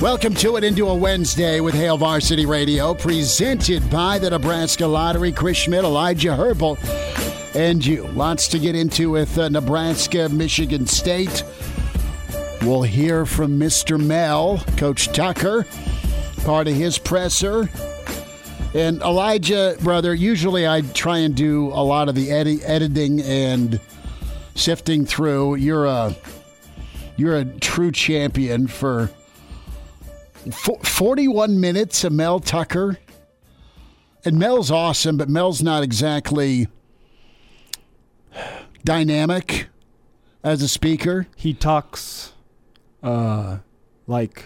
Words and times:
Welcome 0.00 0.34
to 0.34 0.56
it 0.56 0.62
into 0.62 0.88
a 0.88 0.94
Wednesday 0.94 1.60
with 1.60 1.74
Hail 1.74 1.96
Varsity 1.96 2.44
Radio, 2.44 2.92
presented 2.92 3.88
by 3.88 4.18
the 4.18 4.28
Nebraska 4.28 4.86
Lottery. 4.86 5.32
Chris 5.32 5.56
Schmidt, 5.56 5.84
Elijah 5.84 6.36
Herbal, 6.36 6.76
and 7.54 7.84
you. 7.84 8.06
Lots 8.08 8.46
to 8.48 8.58
get 8.58 8.76
into 8.76 9.08
with 9.08 9.38
uh, 9.38 9.48
Nebraska, 9.48 10.28
Michigan 10.28 10.86
State. 10.86 11.42
We'll 12.60 12.82
hear 12.82 13.24
from 13.24 13.58
Mr. 13.58 13.98
Mel, 13.98 14.62
Coach 14.76 15.08
Tucker, 15.14 15.64
part 16.44 16.68
of 16.68 16.74
his 16.74 16.98
presser. 16.98 17.70
And 18.74 19.00
Elijah, 19.00 19.78
brother, 19.80 20.14
usually 20.14 20.68
I 20.68 20.82
try 20.82 21.18
and 21.18 21.34
do 21.34 21.68
a 21.68 21.80
lot 21.82 22.10
of 22.10 22.14
the 22.14 22.32
edi- 22.32 22.62
editing 22.64 23.22
and 23.22 23.80
sifting 24.54 25.06
through. 25.06 25.54
You're 25.54 25.86
a 25.86 26.14
you're 27.16 27.36
a 27.36 27.46
true 27.46 27.92
champion 27.92 28.66
for 28.66 29.10
41 30.52 31.60
minutes 31.60 32.04
of 32.04 32.12
Mel 32.12 32.40
Tucker. 32.40 32.98
And 34.24 34.38
Mel's 34.38 34.70
awesome, 34.70 35.16
but 35.16 35.28
Mel's 35.28 35.62
not 35.62 35.82
exactly 35.84 36.66
dynamic 38.84 39.68
as 40.42 40.62
a 40.62 40.68
speaker. 40.68 41.26
He 41.36 41.54
talks 41.54 42.32
uh 43.02 43.58
like 44.06 44.44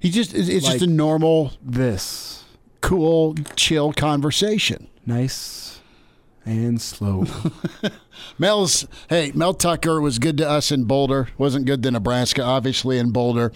He 0.00 0.10
just 0.10 0.34
it's 0.34 0.48
it's 0.48 0.66
just 0.66 0.82
a 0.82 0.86
normal, 0.86 1.52
this. 1.62 2.44
cool, 2.80 3.34
chill 3.54 3.92
conversation. 3.92 4.88
Nice 5.06 5.61
and 6.44 6.80
slow. 6.80 7.24
Mel's 8.38 8.86
hey, 9.08 9.32
Mel 9.34 9.54
Tucker 9.54 10.00
was 10.00 10.18
good 10.18 10.36
to 10.38 10.48
us 10.48 10.72
in 10.72 10.84
Boulder. 10.84 11.28
Wasn't 11.38 11.66
good 11.66 11.82
to 11.82 11.90
Nebraska, 11.90 12.42
obviously 12.42 12.98
in 12.98 13.10
Boulder, 13.10 13.52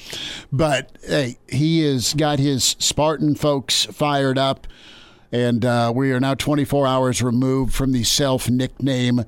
but 0.53 0.97
hey, 1.07 1.39
he 1.49 1.83
has 1.83 2.15
got 2.15 2.39
his 2.39 2.77
Spartan 2.79 3.35
folks 3.35 3.85
fired 3.87 4.39
up, 4.39 4.67
and 5.33 5.65
uh, 5.65 5.93
we 5.95 6.13
are 6.13 6.21
now 6.21 6.35
24 6.35 6.87
hours 6.87 7.23
removed 7.23 7.75
from 7.75 7.93
the 7.93 8.05
self 8.05 8.49
nickname. 8.49 9.25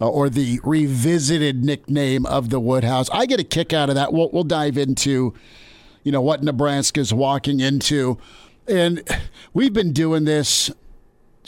Uh, 0.00 0.08
or 0.08 0.28
the 0.28 0.58
revisited 0.64 1.64
nickname 1.64 2.26
of 2.26 2.50
the 2.50 2.58
Woodhouse. 2.58 3.08
I 3.10 3.26
get 3.26 3.38
a 3.38 3.44
kick 3.44 3.72
out 3.72 3.88
of 3.88 3.94
that. 3.94 4.12
We'll, 4.12 4.28
we'll 4.32 4.42
dive 4.42 4.76
into, 4.76 5.32
you 6.02 6.10
know, 6.10 6.20
what 6.20 6.42
Nebraska's 6.42 7.14
walking 7.14 7.60
into. 7.60 8.18
And 8.66 9.04
we've 9.54 9.72
been 9.72 9.92
doing 9.92 10.24
this 10.24 10.72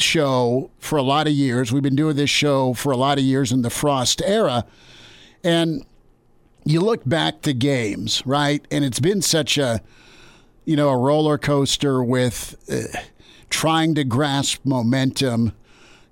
show 0.01 0.71
for 0.79 0.97
a 0.97 1.03
lot 1.03 1.27
of 1.27 1.33
years. 1.33 1.73
We've 1.73 1.83
been 1.83 1.97
doing 1.97 2.17
this 2.17 2.31
show 2.31 2.75
for 2.75 2.93
a 2.93 2.97
lot 2.97 3.19
of 3.19 3.25
years 3.25 3.53
in 3.53 3.63
the 3.63 3.71
Frost 3.71 4.23
era. 4.25 4.65
And 5.43 5.85
you 6.65 6.81
look 6.81 7.03
back 7.07 7.43
to 7.43 7.53
games, 7.53 8.23
right? 8.27 8.67
And 8.71 8.85
it's 8.85 9.01
been 9.01 9.23
such 9.23 9.59
a, 9.59 9.81
you 10.65 10.77
know, 10.77 10.89
a 10.89 10.97
roller 10.97 11.39
coaster 11.39 12.03
with 12.03 12.57
uh, 12.71 12.99
trying 13.51 13.95
to 13.95 14.05
grasp 14.05 14.65
momentum, 14.65 15.53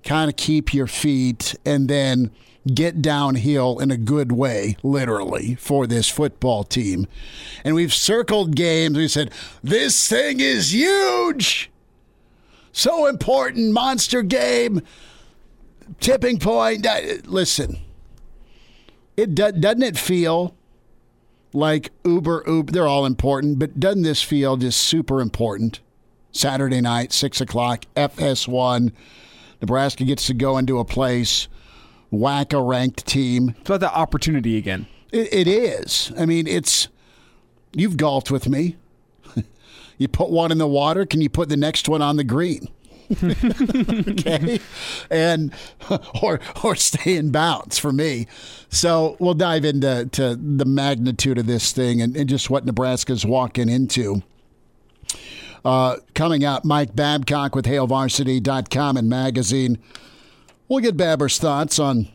kind 0.05 0.31
of 0.31 0.37
keep 0.37 0.73
your 0.73 0.87
feet, 0.87 1.57
and 1.65 1.89
then 1.89 2.31
get 2.73 3.03
downhill 3.03 3.79
in 3.79 3.91
a 3.91 3.97
good 3.97 4.33
way, 4.33 4.77
literally, 4.83 5.57
for 5.57 5.87
this 5.87 6.09
football 6.09 6.65
team. 6.65 7.07
And 7.65 7.75
we've 7.75 7.93
circled 7.93 8.57
games. 8.57 8.97
We 8.97 9.09
said, 9.09 9.33
this 9.63 10.09
thing 10.09 10.41
is 10.41 10.73
huge 10.73 11.71
so 12.75 13.07
important, 13.07 13.73
monster 13.73 14.23
game, 14.23 14.83
tipping 16.01 16.39
point. 16.39 16.87
Listen, 17.25 17.79
it 19.17 19.35
do, 19.35 19.53
doesn't 19.53 19.83
it 19.83 19.97
feel 19.97 20.55
like 21.53 21.91
Uber 22.05 22.43
Uber? 22.47 22.73
They're 22.73 22.89
all 22.89 23.07
important, 23.07 23.59
but 23.59 23.79
doesn't 23.79 24.03
this 24.03 24.23
feel 24.23 24.57
just 24.57 24.81
super 24.81 25.21
important? 25.21 25.81
Saturday 26.33 26.81
night, 26.81 27.13
six 27.13 27.41
o'clock, 27.41 27.85
FS1. 27.95 28.91
Nebraska 29.61 30.05
gets 30.05 30.27
to 30.27 30.35
go 30.35 30.59
into 30.59 30.81
a 30.81 30.85
place, 30.85 31.47
whack 32.11 32.53
a 32.53 32.61
ranked 32.61 33.07
team. 33.07 33.55
it's 33.61 33.71
about 33.71 33.81
the 33.81 33.95
opportunity 33.95 34.59
again. 34.59 34.89
It, 35.13 35.33
it 35.33 35.47
is. 35.47 36.13
I 36.19 36.27
mean, 36.27 36.49
it's. 36.49 36.89
You've 37.73 37.97
golfed 37.97 38.33
with 38.33 38.49
me. 38.49 38.77
You 39.99 40.09
put 40.09 40.31
one 40.31 40.53
in 40.53 40.59
the 40.59 40.67
water. 40.67 41.07
Can 41.07 41.21
you 41.21 41.29
put 41.29 41.49
the 41.49 41.57
next 41.57 41.89
one 41.89 42.03
on 42.03 42.17
the 42.17 42.25
green? 42.25 42.69
okay, 43.23 44.61
and 45.11 45.53
or 46.23 46.41
or 46.63 46.75
stay 46.75 47.17
in 47.17 47.31
bounds 47.31 47.79
for 47.79 47.93
me. 47.93 48.27
So 48.71 49.17
we'll 49.19 49.35
dive 49.35 49.65
into 49.65 50.09
to 50.13 50.37
the 50.37 50.65
magnitude 50.65 51.39
of 51.39 51.47
this 51.47 51.73
thing 51.73 52.01
and, 52.01 52.17
and 52.17 52.29
just 52.29 52.49
what 52.49 52.65
Nebraska's 52.65 53.27
walking 53.27 53.69
into. 53.69 54.23
Uh, 55.65 55.97
coming 56.15 56.45
up, 56.45 56.65
Mike 56.65 56.95
Babcock 56.95 57.55
with 57.55 57.65
HailVarsity.com 57.65 58.97
and 58.97 59.09
magazine. 59.09 59.79
We'll 60.69 60.81
get 60.81 60.97
Babber's 60.97 61.39
thoughts 61.39 61.79
on 61.79 62.09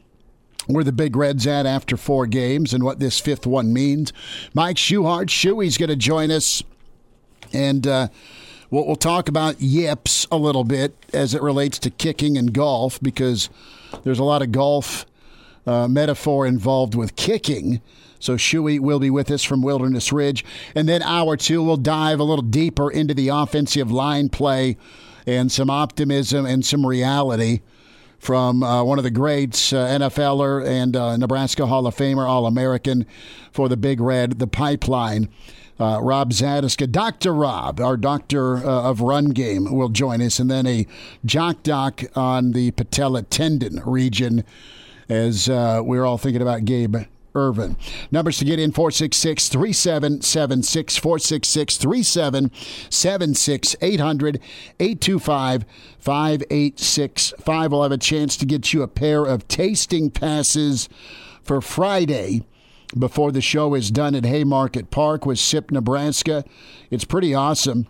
where 0.68 0.84
the 0.84 0.92
Big 0.92 1.16
Red's 1.16 1.48
at 1.48 1.66
after 1.66 1.98
four 1.98 2.28
games 2.28 2.74
and 2.74 2.84
what 2.84 3.00
this 3.00 3.20
fifth 3.20 3.48
one 3.48 3.74
means. 3.74 4.14
Mike 4.54 4.76
Schuhart, 4.76 5.30
Shuey's 5.30 5.78
going 5.78 5.90
to 5.90 5.96
join 5.96 6.30
us, 6.30 6.62
and 7.54 7.86
uh, 7.88 8.08
we'll, 8.70 8.86
we'll 8.86 8.96
talk 8.96 9.30
about 9.30 9.62
yips 9.62 10.28
a 10.32 10.38
little 10.38 10.64
bit 10.64 10.96
as 11.14 11.34
it 11.34 11.42
relates 11.42 11.80
to 11.80 11.90
kicking 11.90 12.38
and 12.38 12.54
golf 12.54 13.00
because 13.02 13.50
there's 14.04 14.20
a 14.20 14.24
lot 14.24 14.42
of 14.42 14.52
golf 14.52 15.06
uh, 15.66 15.88
metaphor 15.88 16.46
involved 16.46 16.96
with 16.96 17.16
kicking. 17.16 17.82
So 18.20 18.36
Shuey 18.36 18.80
will 18.80 19.00
be 19.00 19.10
with 19.10 19.32
us 19.32 19.44
from 19.44 19.62
Wilderness 19.62 20.12
Ridge. 20.12 20.44
And 20.76 20.90
then 20.90 21.02
hour 21.02 21.38
two, 21.38 21.64
we'll 21.64 21.78
dive 21.78 22.20
a 22.20 22.24
little 22.24 22.44
deeper 22.44 22.92
into 22.92 23.14
the 23.14 23.30
offensive 23.30 23.92
line 23.92 24.30
play 24.30 24.78
and 25.26 25.52
some 25.52 25.70
optimism 25.70 26.46
and 26.46 26.66
some 26.66 26.86
reality 26.86 27.62
from 28.18 28.62
uh, 28.62 28.84
one 28.84 28.98
of 28.98 29.04
the 29.04 29.12
greats, 29.12 29.72
uh, 29.72 29.88
NFLer 29.88 30.66
and 30.68 30.96
uh, 30.96 31.16
Nebraska 31.16 31.66
Hall 31.66 31.88
of 31.88 31.96
Famer, 31.96 32.28
All 32.28 32.46
American 32.46 33.06
for 33.52 33.70
the 33.70 33.78
Big 33.78 34.02
Red, 34.02 34.40
the 34.40 34.48
Pipeline. 34.48 35.30
Uh, 35.80 36.00
Rob 36.02 36.32
Zatechka, 36.32 36.92
Dr. 36.92 37.34
Rob, 37.34 37.80
our 37.80 37.96
doctor 37.96 38.58
uh, 38.58 38.90
of 38.90 39.00
run 39.00 39.30
game, 39.30 39.74
will 39.74 39.90
join 39.90 40.22
us, 40.22 40.38
and 40.38 40.52
then 40.52 40.68
a 40.68 40.86
jock 41.24 41.64
doc 41.64 42.04
on 42.16 42.52
the 42.52 42.72
patella 42.72 43.24
tendon 43.24 43.82
region 43.86 44.44
as 45.08 45.48
uh, 45.48 45.82
we're 45.84 46.06
all 46.06 46.18
thinking 46.18 46.42
about 46.42 46.66
Gabe 46.66 46.98
Ervin. 47.36 47.78
Numbers 48.12 48.40
to 48.40 48.46
get 48.46 48.60
in 48.60 48.72
466 48.72 49.50
3776 49.50 50.98
466 50.98 51.78
3776 51.78 53.76
800 53.82 54.40
825 54.80 55.66
5865. 56.00 57.72
We'll 57.72 57.84
have 57.84 57.92
a 57.92 57.98
chance 57.98 58.36
to 58.38 58.46
get 58.46 58.74
you 58.74 58.82
a 58.82 58.88
pair 58.88 59.26
of 59.26 59.48
tasting 59.48 60.10
passes 60.12 60.90
for 61.42 61.62
Friday 61.62 62.44
before 62.98 63.32
the 63.32 63.42
show 63.42 63.74
is 63.76 63.92
done 63.92 64.16
at 64.16 64.26
Haymarket 64.26 64.90
Park 64.92 65.26
with 65.26 65.40
SIP 65.40 65.72
Nebraska. 65.72 66.44
It's 66.90 67.06
pretty 67.06 67.34
awesome. 67.34 67.88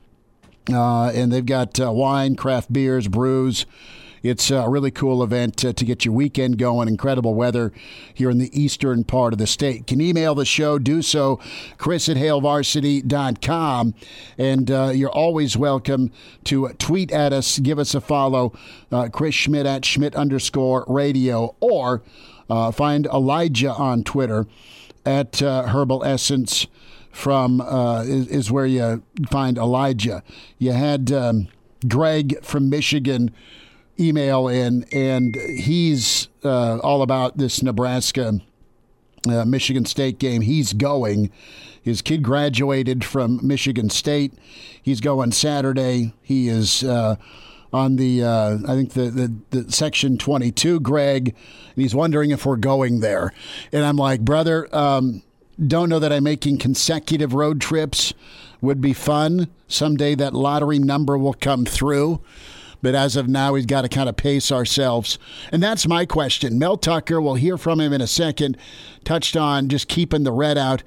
Uh, 0.72 1.10
and 1.10 1.32
they've 1.32 1.46
got 1.46 1.80
uh, 1.80 1.92
wine, 1.92 2.36
craft 2.36 2.72
beers, 2.72 3.08
brews, 3.08 3.66
It's 4.22 4.52
a 4.52 4.70
really 4.70 4.92
cool 4.92 5.24
event 5.24 5.64
uh, 5.64 5.74
to 5.74 5.86
get 5.86 6.06
your 6.06 6.14
weekend 6.14 6.58
going. 6.58 6.88
Incredible 6.88 7.34
weather 7.34 7.72
here 8.14 8.30
in 8.30 8.38
the 8.38 8.52
eastern 8.60 9.04
part 9.04 9.34
of 9.34 9.40
the 9.40 9.48
state. 9.48 9.88
Can 9.88 10.02
email 10.02 10.36
the 10.36 10.46
show, 10.46 10.78
do 10.78 11.02
so, 11.02 11.40
chris 11.78 12.08
at 12.10 12.18
hailvarsity.com. 12.18 13.94
And 14.38 14.70
uh, 14.70 14.92
you're 14.94 15.10
always 15.10 15.58
welcome 15.58 16.12
to 16.44 16.68
tweet 16.78 17.12
at 17.12 17.34
us, 17.34 17.58
give 17.60 17.80
us 17.80 17.96
a 17.96 18.02
follow, 18.02 18.54
uh, 18.92 19.08
Chris 19.12 19.34
Schmidt 19.34 19.66
at 19.66 19.86
Schmidt 19.86 20.16
underscore 20.16 20.86
radio, 20.88 21.56
or 21.62 22.04
uh, 22.50 22.72
find 22.72 23.06
Elijah 23.08 23.72
on 23.72 24.04
Twitter 24.04 24.46
at 25.06 25.42
uh, 25.42 25.64
Herbal 25.68 26.04
Essence 26.04 26.68
from 27.12 27.62
uh, 27.62 28.04
is, 28.04 28.28
is, 28.28 28.52
where 28.52 28.66
you 28.66 29.04
find 29.30 29.58
Elijah. 29.58 30.24
You 30.58 30.72
had 30.72 31.12
um, 31.12 31.48
Greg 31.88 32.44
from 32.44 32.70
Michigan 32.70 33.32
email 34.00 34.48
in, 34.48 34.86
and 34.92 35.36
he's 35.36 36.30
uh, 36.44 36.78
all 36.80 37.02
about 37.02 37.38
this 37.38 37.62
Nebraska 37.62 38.40
uh, 39.28 39.46
Michigan 39.46 39.86
State 39.86 40.20
game. 40.20 40.42
He's 40.42 40.74
going. 40.74 41.32
His 41.82 42.02
kid 42.02 42.24
graduated 42.24 43.04
from 43.04 43.46
Michigan 43.46 43.90
State. 43.90 44.34
He's 44.82 45.02
going 45.02 45.32
Saturday. 45.32 46.14
He 46.22 46.48
is 46.48 46.84
uh, 46.84 47.16
on 47.72 47.98
the 47.98 48.24
uh, 48.24 48.58
I 48.68 48.76
think 48.76 48.94
the, 48.94 49.10
the, 49.10 49.34
the 49.62 49.72
section 49.72 50.18
22, 50.18 50.80
Greg, 50.80 51.30
and 51.30 51.82
he's 51.82 51.96
wondering 51.96 52.32
if 52.32 52.46
we're 52.46 52.56
going 52.56 53.00
there. 53.00 53.34
And 53.72 53.84
I'm 53.86 53.98
like, 53.98 54.22
brother, 54.22 54.74
um, 54.76 55.22
don't 55.66 55.90
know 55.90 56.00
that 56.00 56.14
I'm 56.14 56.24
making 56.24 56.58
consecutive 56.58 57.34
road 57.34 57.62
trips 57.62 58.14
would 58.62 58.82
be 58.82 58.94
fun. 58.94 59.50
Someday 59.68 60.16
that 60.16 60.34
lottery 60.34 60.80
number 60.80 61.18
will 61.18 61.34
come 61.34 61.66
through. 61.66 62.22
But 62.82 62.96
as 62.96 63.18
of 63.18 63.28
now, 63.28 63.54
we've 63.54 63.68
got 63.68 63.82
to 63.82 63.90
kind 63.90 64.08
of 64.08 64.16
pace 64.16 64.52
ourselves. 64.52 65.20
And 65.52 65.62
that's 65.62 65.86
my 65.86 66.06
question. 66.06 66.58
Mel 66.58 66.78
Tucker, 66.78 67.20
we'll 67.20 67.36
hear 67.36 67.58
from 67.58 67.82
him 67.82 67.92
in 67.92 68.00
a 68.00 68.08
second, 68.08 68.58
touched 69.04 69.36
on 69.36 69.68
just 69.68 69.90
keeping 69.90 70.24
the 70.24 70.32
red 70.32 70.58
out. 70.58 70.84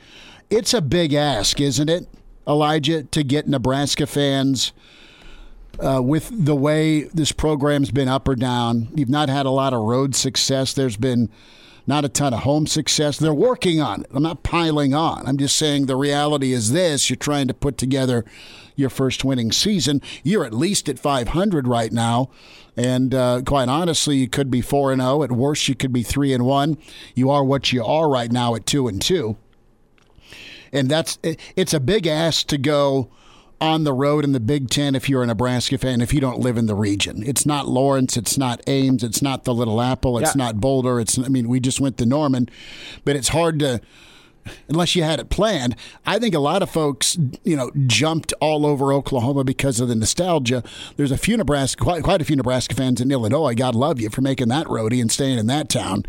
It's 0.48 0.72
a 0.72 0.80
big 0.80 1.12
ask, 1.12 1.60
isn't 1.60 1.90
it, 1.90 2.08
Elijah, 2.46 3.02
to 3.04 3.22
get 3.22 3.46
Nebraska 3.46 4.06
fans 4.06 4.72
uh, 5.80 6.02
with 6.02 6.30
the 6.32 6.56
way 6.56 7.04
this 7.04 7.32
program's 7.32 7.90
been 7.90 8.08
up 8.08 8.28
or 8.28 8.34
down. 8.34 8.88
You've 8.94 9.08
not 9.08 9.28
had 9.28 9.46
a 9.46 9.50
lot 9.50 9.72
of 9.72 9.80
road 9.82 10.14
success. 10.14 10.72
There's 10.72 10.96
been 10.96 11.30
not 11.86 12.04
a 12.04 12.08
ton 12.08 12.32
of 12.32 12.40
home 12.40 12.66
success. 12.66 13.18
They're 13.18 13.34
working 13.34 13.80
on 13.80 14.02
it. 14.02 14.10
I'm 14.12 14.22
not 14.22 14.42
piling 14.42 14.94
on. 14.94 15.26
I'm 15.26 15.36
just 15.36 15.56
saying 15.56 15.86
the 15.86 15.96
reality 15.96 16.52
is 16.52 16.72
this 16.72 17.10
you're 17.10 17.16
trying 17.16 17.48
to 17.48 17.54
put 17.54 17.76
together 17.76 18.24
your 18.76 18.90
first 18.90 19.24
winning 19.24 19.52
season. 19.52 20.00
You're 20.22 20.44
at 20.44 20.54
least 20.54 20.88
at 20.88 20.98
500 20.98 21.66
right 21.66 21.92
now. 21.92 22.30
And 22.76 23.14
uh, 23.14 23.42
quite 23.44 23.68
honestly, 23.68 24.16
you 24.16 24.28
could 24.28 24.50
be 24.50 24.60
4 24.60 24.92
and 24.92 25.02
0. 25.02 25.22
At 25.24 25.32
worst, 25.32 25.68
you 25.68 25.74
could 25.74 25.92
be 25.92 26.02
3 26.02 26.32
and 26.32 26.46
1. 26.46 26.78
You 27.14 27.30
are 27.30 27.44
what 27.44 27.72
you 27.72 27.84
are 27.84 28.08
right 28.08 28.32
now 28.32 28.54
at 28.54 28.64
2 28.64 28.88
and 28.88 29.00
2. 29.00 29.36
And 30.72 30.88
that's 30.88 31.18
it's 31.22 31.74
a 31.74 31.80
big 31.80 32.06
ask 32.06 32.46
to 32.46 32.56
go 32.56 33.10
on 33.62 33.84
the 33.84 33.92
road 33.92 34.24
in 34.24 34.32
the 34.32 34.40
Big 34.40 34.68
Ten 34.68 34.96
if 34.96 35.08
you're 35.08 35.22
a 35.22 35.26
Nebraska 35.26 35.78
fan, 35.78 36.00
if 36.00 36.12
you 36.12 36.20
don't 36.20 36.40
live 36.40 36.58
in 36.58 36.66
the 36.66 36.74
region. 36.74 37.22
It's 37.24 37.46
not 37.46 37.68
Lawrence, 37.68 38.16
it's 38.16 38.36
not 38.36 38.60
Ames, 38.66 39.04
it's 39.04 39.22
not 39.22 39.44
the 39.44 39.54
Little 39.54 39.80
Apple, 39.80 40.18
it's 40.18 40.34
yeah. 40.34 40.44
not 40.44 40.60
Boulder. 40.60 40.98
It's 40.98 41.16
I 41.16 41.28
mean, 41.28 41.48
we 41.48 41.60
just 41.60 41.80
went 41.80 41.96
to 41.98 42.06
Norman, 42.06 42.48
but 43.04 43.14
it's 43.14 43.28
hard 43.28 43.60
to 43.60 43.80
unless 44.68 44.96
you 44.96 45.04
had 45.04 45.20
it 45.20 45.30
planned. 45.30 45.76
I 46.04 46.18
think 46.18 46.34
a 46.34 46.40
lot 46.40 46.62
of 46.62 46.70
folks, 46.70 47.16
you 47.44 47.54
know, 47.54 47.70
jumped 47.86 48.34
all 48.40 48.66
over 48.66 48.92
Oklahoma 48.92 49.44
because 49.44 49.78
of 49.78 49.86
the 49.86 49.94
nostalgia. 49.94 50.64
There's 50.96 51.12
a 51.12 51.16
few 51.16 51.36
Nebraska, 51.36 51.80
quite, 51.80 52.02
quite 52.02 52.20
a 52.20 52.24
few 52.24 52.34
Nebraska 52.34 52.74
fans 52.74 53.00
in 53.00 53.12
Illinois. 53.12 53.54
God 53.54 53.76
love 53.76 54.00
you 54.00 54.10
for 54.10 54.20
making 54.20 54.48
that 54.48 54.66
roadie 54.66 55.00
and 55.00 55.12
staying 55.12 55.38
in 55.38 55.46
that 55.46 55.68
town. 55.68 56.04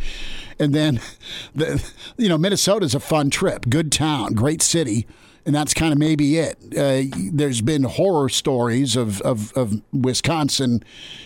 And 0.57 0.73
then, 0.73 1.00
the, 1.53 1.88
you 2.17 2.27
know, 2.27 2.39
Minnesota's 2.39 2.95
a 2.95 3.00
fun 3.00 3.29
trip, 3.29 3.69
good 3.69 3.91
town, 3.91 4.33
great 4.33 4.63
city 4.63 5.05
and 5.45 5.53
that's 5.53 5.73
kind 5.73 5.91
of 5.91 5.99
maybe 5.99 6.37
it. 6.37 6.57
Uh, 6.77 7.15
there's 7.31 7.61
been 7.61 7.83
horror 7.83 8.29
stories 8.29 8.95
of, 8.95 9.21
of, 9.21 9.51
of, 9.53 9.81
Wisconsin 9.91 10.83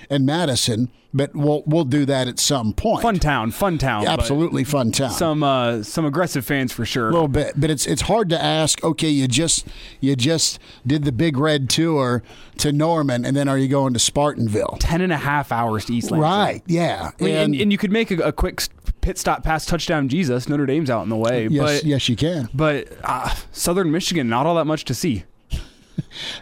and 0.09 0.25
Madison, 0.25 0.89
but 1.13 1.35
we'll 1.35 1.63
we'll 1.65 1.85
do 1.85 2.05
that 2.05 2.27
at 2.27 2.39
some 2.39 2.73
point. 2.73 3.01
Fun 3.01 3.19
town, 3.19 3.51
fun 3.51 3.77
town, 3.77 4.05
absolutely 4.07 4.63
fun 4.63 4.91
town. 4.91 5.11
Some 5.11 5.43
uh, 5.43 5.83
some 5.83 6.05
aggressive 6.05 6.45
fans 6.45 6.71
for 6.71 6.85
sure. 6.85 7.09
A 7.09 7.11
little 7.11 7.27
bit, 7.27 7.53
but 7.55 7.69
it's 7.69 7.85
it's 7.85 8.03
hard 8.03 8.29
to 8.29 8.41
ask. 8.41 8.83
Okay, 8.83 9.09
you 9.09 9.27
just 9.27 9.67
you 9.99 10.15
just 10.15 10.59
did 10.85 11.03
the 11.03 11.11
Big 11.11 11.37
Red 11.37 11.69
tour 11.69 12.23
to 12.57 12.71
Norman, 12.71 13.25
and 13.25 13.35
then 13.35 13.47
are 13.47 13.57
you 13.57 13.67
going 13.67 13.93
to 13.93 13.99
Spartanville? 13.99 14.77
Ten 14.79 15.01
and 15.01 15.13
a 15.13 15.17
half 15.17 15.51
hours 15.51 15.85
to 15.85 15.93
East 15.93 16.11
Lansing. 16.11 16.21
Right. 16.21 16.63
Yeah, 16.65 17.11
and, 17.19 17.27
and, 17.27 17.55
and 17.55 17.71
you 17.71 17.77
could 17.77 17.91
make 17.91 18.11
a, 18.11 18.17
a 18.17 18.31
quick 18.31 18.61
pit 19.07 19.17
stop 19.17 19.41
past 19.41 19.69
touchdown 19.69 20.09
Jesus. 20.09 20.49
Notre 20.49 20.65
Dame's 20.65 20.89
out 20.89 21.03
in 21.03 21.07
the 21.07 21.15
way. 21.15 21.47
Yes, 21.47 21.79
but, 21.79 21.83
yes, 21.85 22.09
you 22.09 22.17
can. 22.17 22.49
But 22.53 22.89
uh, 23.05 23.33
Southern 23.53 23.89
Michigan, 23.89 24.27
not 24.27 24.45
all 24.45 24.55
that 24.55 24.65
much 24.65 24.83
to 24.85 24.93
see. 24.93 25.23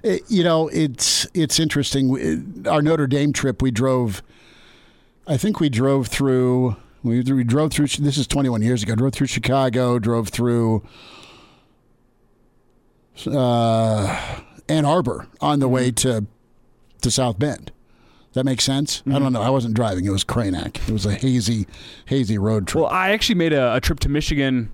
It, 0.04 0.24
you 0.28 0.44
know, 0.44 0.68
it's 0.68 1.26
it's 1.34 1.60
interesting. 1.62 2.66
Our 2.68 2.82
Notre 2.82 3.08
Dame 3.08 3.32
trip, 3.32 3.62
we 3.62 3.72
drove. 3.72 4.22
I 5.28 5.38
think 5.38 5.62
we 5.62 5.70
drove 5.70 6.08
through. 6.08 6.76
We, 7.04 7.22
we 7.22 7.44
drove 7.46 7.72
through. 7.72 7.88
This 7.88 8.18
is 8.18 8.28
21 8.28 8.62
years 8.62 8.84
ago. 8.84 8.96
Drove 8.96 9.14
through 9.14 9.28
Chicago. 9.28 9.98
Drove 9.98 10.28
through 10.28 10.84
uh, 13.26 14.42
Ann 14.68 14.84
Arbor 14.84 15.28
on 15.40 15.60
the 15.60 15.70
way 15.70 15.90
to 15.92 16.26
to 17.02 17.12
South 17.12 17.40
Bend. 17.40 17.72
That 18.36 18.44
makes 18.44 18.66
sense. 18.66 19.00
Mm-hmm. 19.00 19.16
I 19.16 19.20
don't 19.20 19.34
know. 19.34 19.42
I 19.42 19.50
wasn't 19.50 19.76
driving. 19.76 20.06
It 20.06 20.10
was 20.10 20.26
Cranac. 20.26 20.88
It 20.88 20.92
was 20.92 21.06
a 21.06 21.14
hazy, 21.14 21.68
hazy 22.06 22.38
road 22.38 22.68
trip. 22.68 22.84
Well, 22.84 22.92
I 22.92 23.12
actually 23.12 23.36
made 23.36 23.54
a, 23.54 23.76
a 23.76 23.82
trip 23.82 24.00
to 24.02 24.10
Michigan. 24.10 24.72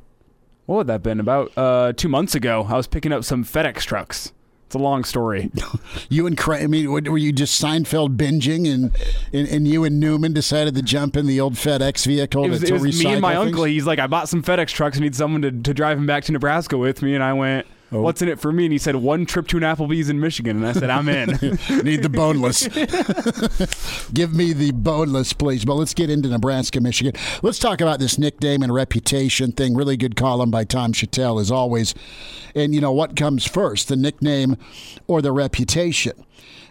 What 0.66 0.78
would 0.78 0.88
that 0.88 0.94
have 0.94 1.04
been? 1.04 1.20
About 1.20 1.52
uh, 1.56 1.94
two 1.94 2.10
months 2.10 2.34
ago. 2.34 2.66
I 2.68 2.76
was 2.76 2.88
picking 2.88 3.14
up 3.14 3.24
some 3.24 3.46
FedEx 3.46 3.82
trucks. 3.82 4.34
It's 4.66 4.76
a 4.76 4.80
long 4.80 5.04
story. 5.04 5.52
you 6.10 6.26
and 6.26 6.36
Cra- 6.36 6.64
I 6.64 6.68
mean, 6.68 6.92
were 6.92 7.18
you 7.18 7.32
just 7.32 7.62
Seinfeld 7.62 8.16
binging, 8.16 8.74
and, 8.74 8.96
and, 9.32 9.48
and 9.48 9.68
you 9.68 9.84
and 9.84 10.00
Newman 10.00 10.34
decided 10.34 10.74
to 10.76 10.82
jump 10.82 11.16
in 11.16 11.28
the 11.28 11.40
old 11.40 11.54
FedEx 11.54 12.08
vehicle? 12.08 12.46
It 12.46 12.50
was, 12.50 12.62
to, 12.62 12.76
it 12.76 12.82
was 12.82 13.04
me 13.04 13.12
and 13.12 13.22
my 13.22 13.36
things? 13.36 13.48
uncle. 13.48 13.66
He's 13.66 13.86
like, 13.86 14.00
I 14.00 14.08
bought 14.08 14.28
some 14.28 14.42
FedEx 14.42 14.70
trucks. 14.70 14.98
I 14.98 15.02
need 15.02 15.14
someone 15.14 15.42
to, 15.44 15.52
to 15.52 15.74
drive 15.74 16.00
him 16.00 16.08
back 16.08 16.24
to 16.24 16.32
Nebraska 16.32 16.78
with 16.78 17.02
me, 17.02 17.14
and 17.14 17.24
I 17.24 17.34
went. 17.34 17.68
Oh. 17.94 18.02
What's 18.02 18.22
in 18.22 18.30
it 18.30 18.40
for 18.40 18.54
me? 18.54 18.66
And 18.66 18.72
he 18.72 18.78
said, 18.78 18.96
one 18.96 19.26
trip 19.26 19.48
to 19.48 19.58
an 19.58 19.64
Applebee's 19.64 20.10
in 20.10 20.18
Michigan. 20.20 20.58
And 20.58 20.68
I 20.68 20.72
said, 20.72 20.90
I'm 20.90 21.10
in. 21.10 21.30
Need 21.84 22.04
the 22.04 22.10
boneless. 22.10 22.68
Give 24.14 24.34
me 24.34 24.54
the 24.54 24.72
boneless, 24.72 25.34
please. 25.34 25.66
But 25.66 25.74
let's 25.76 25.94
get 25.94 26.10
into 26.10 26.30
Nebraska, 26.30 26.80
Michigan. 26.80 27.14
Let's 27.42 27.60
talk 27.60 27.82
about 27.82 28.00
this 28.00 28.18
nickname 28.18 28.64
and 28.64 28.74
reputation 28.74 29.52
thing. 29.52 29.76
Really 29.76 29.98
good 29.98 30.16
column 30.16 30.52
by 30.52 30.64
Tom 30.64 30.94
Shatel, 30.94 31.42
as 31.42 31.52
always. 31.52 31.94
And, 32.56 32.74
you 32.74 32.80
know, 32.80 32.94
what 32.94 33.18
comes 33.18 33.46
first, 33.46 33.90
the 33.90 33.98
nickname 33.98 34.56
or 35.08 35.22
the 35.22 35.34
reputation? 35.34 36.14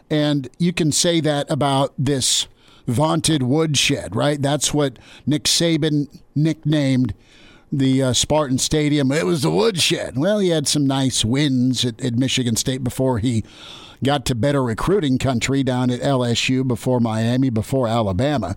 And 0.09 0.49
you 0.59 0.73
can 0.73 0.91
say 0.91 1.21
that 1.21 1.51
about 1.51 1.93
this 1.99 2.49
vaunted 2.87 3.43
woodshed, 3.43 4.17
right? 4.17 4.41
That's 4.41 4.73
what 4.73 4.99
Nick 5.27 5.45
Saban 5.45 6.19
nicknamed– 6.35 7.15
the 7.73 8.03
uh, 8.03 8.13
Spartan 8.13 8.59
Stadium. 8.59 9.13
It 9.13 9.27
was 9.27 9.43
the 9.43 9.51
woodshed. 9.51 10.19
Well, 10.19 10.39
he 10.39 10.49
had 10.49 10.67
some 10.67 10.87
nice 10.87 11.25
wins 11.25 11.85
at, 11.85 12.01
at 12.01 12.15
Michigan 12.15 12.57
State 12.57 12.83
before 12.83 13.19
he 13.19 13.45
got 14.03 14.25
to 14.27 14.35
better 14.35 14.63
recruiting 14.63 15.19
country 15.19 15.63
down 15.63 15.91
at 15.91 16.01
LSU, 16.01 16.67
before 16.67 17.01
Miami, 17.01 17.51
before 17.51 17.87
Alabama. 17.87 18.57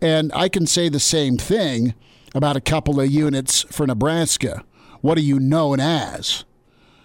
And 0.00 0.30
I 0.34 0.48
can 0.48 0.66
say 0.66 0.88
the 0.88 1.00
same 1.00 1.36
thing 1.36 1.94
about 2.34 2.56
a 2.56 2.60
couple 2.60 3.00
of 3.00 3.10
units 3.10 3.62
for 3.70 3.86
Nebraska. 3.86 4.64
What 5.00 5.18
are 5.18 5.22
you 5.22 5.38
known 5.38 5.80
as? 5.80 6.44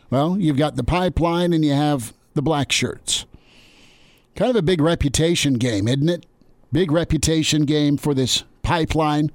Well, 0.10 0.38
you've 0.40 0.58
got 0.58 0.76
the 0.76 0.84
pipeline 0.84 1.54
and 1.54 1.64
you 1.64 1.74
have 1.74 2.14
the 2.34 2.42
black 2.42 2.72
shirts. 2.72 3.26
Kind 4.36 4.52
of 4.52 4.56
a 4.56 4.62
big 4.62 4.82
reputation 4.82 5.56
game, 5.56 5.88
isn't 5.88 6.10
it? 6.10 6.26
Big 6.72 6.92
reputation 6.92 7.66
game 7.66 7.98
for 7.98 8.14
this 8.14 8.44
pipeline 8.64 9.32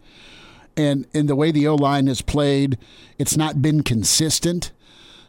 and 0.77 1.07
in 1.13 1.27
the 1.27 1.37
way 1.37 1.51
the 1.51 1.67
O 1.67 1.75
line 1.75 2.07
has 2.07 2.23
played, 2.23 2.79
it's 3.19 3.37
not 3.37 3.63
been 3.63 3.83
consistent. 3.83 4.73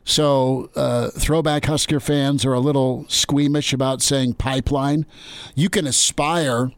So, 0.03 0.69
uh, 0.75 1.09
throwback 1.09 1.65
Husker 1.65 1.99
fans 1.99 2.45
are 2.45 2.53
a 2.53 2.59
little 2.59 3.05
squeamish 3.07 3.73
about 3.73 4.03
saying 4.03 4.35
pipeline. 4.35 5.07
You 5.55 5.67
can 5.67 5.87
aspire 5.87 6.71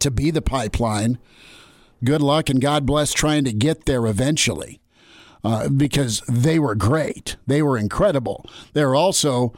to 0.00 0.10
be 0.10 0.32
the 0.32 0.42
pipeline. 0.42 1.18
Good 2.02 2.20
luck 2.20 2.50
and 2.50 2.60
God 2.60 2.84
bless 2.84 3.12
trying 3.12 3.44
to 3.44 3.52
get 3.52 3.84
there 3.84 4.06
eventually 4.06 4.80
uh, 5.44 5.68
because 5.68 6.20
they 6.28 6.58
were 6.58 6.74
great. 6.74 7.36
They 7.46 7.62
were 7.62 7.78
incredible. 7.78 8.44
They're 8.72 8.94
also, 8.94 9.52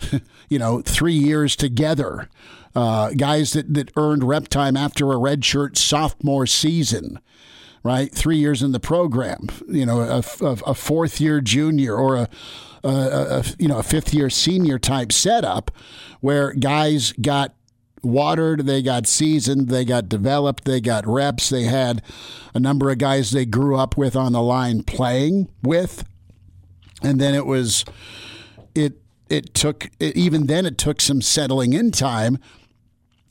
you 0.48 0.60
know, 0.60 0.80
three 0.82 1.14
years 1.14 1.56
together. 1.56 2.28
Uh, 2.74 3.10
guys 3.10 3.54
that, 3.54 3.74
that 3.74 3.90
earned 3.96 4.22
rep 4.22 4.46
time 4.46 4.76
after 4.76 5.10
a 5.10 5.16
redshirt 5.16 5.76
sophomore 5.76 6.46
season 6.46 7.18
right? 7.82 8.12
Three 8.12 8.36
years 8.36 8.62
in 8.62 8.72
the 8.72 8.80
program, 8.80 9.48
you 9.68 9.86
know, 9.86 10.00
a, 10.00 10.22
a, 10.66 10.74
fourth 10.74 11.20
year 11.20 11.40
junior 11.40 11.94
or 11.94 12.16
a, 12.16 12.28
a, 12.84 13.44
you 13.58 13.68
know 13.68 13.78
a 13.78 13.82
fifth 13.82 14.14
year 14.14 14.30
senior 14.30 14.78
type 14.78 15.12
setup, 15.12 15.70
where 16.20 16.52
guys 16.52 17.12
got 17.20 17.54
watered, 18.02 18.66
they 18.66 18.82
got 18.82 19.06
seasoned, 19.06 19.68
they 19.68 19.84
got 19.84 20.08
developed, 20.08 20.64
they 20.64 20.80
got 20.80 21.06
reps. 21.06 21.48
They 21.48 21.64
had 21.64 22.02
a 22.54 22.60
number 22.60 22.90
of 22.90 22.98
guys 22.98 23.30
they 23.30 23.44
grew 23.44 23.76
up 23.76 23.96
with 23.96 24.16
on 24.16 24.32
the 24.32 24.42
line 24.42 24.82
playing 24.82 25.48
with. 25.62 26.04
And 27.02 27.20
then 27.20 27.34
it 27.34 27.46
was 27.46 27.84
it 28.74 29.00
it 29.28 29.54
took 29.54 29.88
it, 30.00 30.16
even 30.16 30.46
then 30.46 30.66
it 30.66 30.78
took 30.78 31.00
some 31.00 31.22
settling 31.22 31.72
in 31.72 31.90
time 31.90 32.38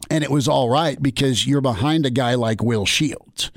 and 0.10 0.24
it 0.24 0.32
was 0.32 0.48
all 0.48 0.70
right 0.70 1.02
because 1.02 1.48
you're 1.48 1.62
behind 1.62 2.06
a 2.06 2.10
guy 2.10 2.36
like 2.36 2.64
Will 2.64 2.86
Shields 2.86 3.52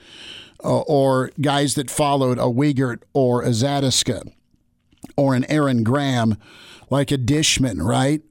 uh, 0.64 0.80
or 0.80 1.30
guys 1.40 1.74
that 1.74 1.90
followed 1.90 2.38
a 2.38 2.42
Wiegert 2.42 3.02
or 3.12 3.42
a 3.42 3.48
Zatechka 3.48 4.32
or 5.16 5.34
an 5.34 5.44
Aaron 5.50 5.82
Graham 5.82 6.36
like 6.88 7.10
a 7.10 7.18
Dishman, 7.18 7.82
right? 7.82 8.22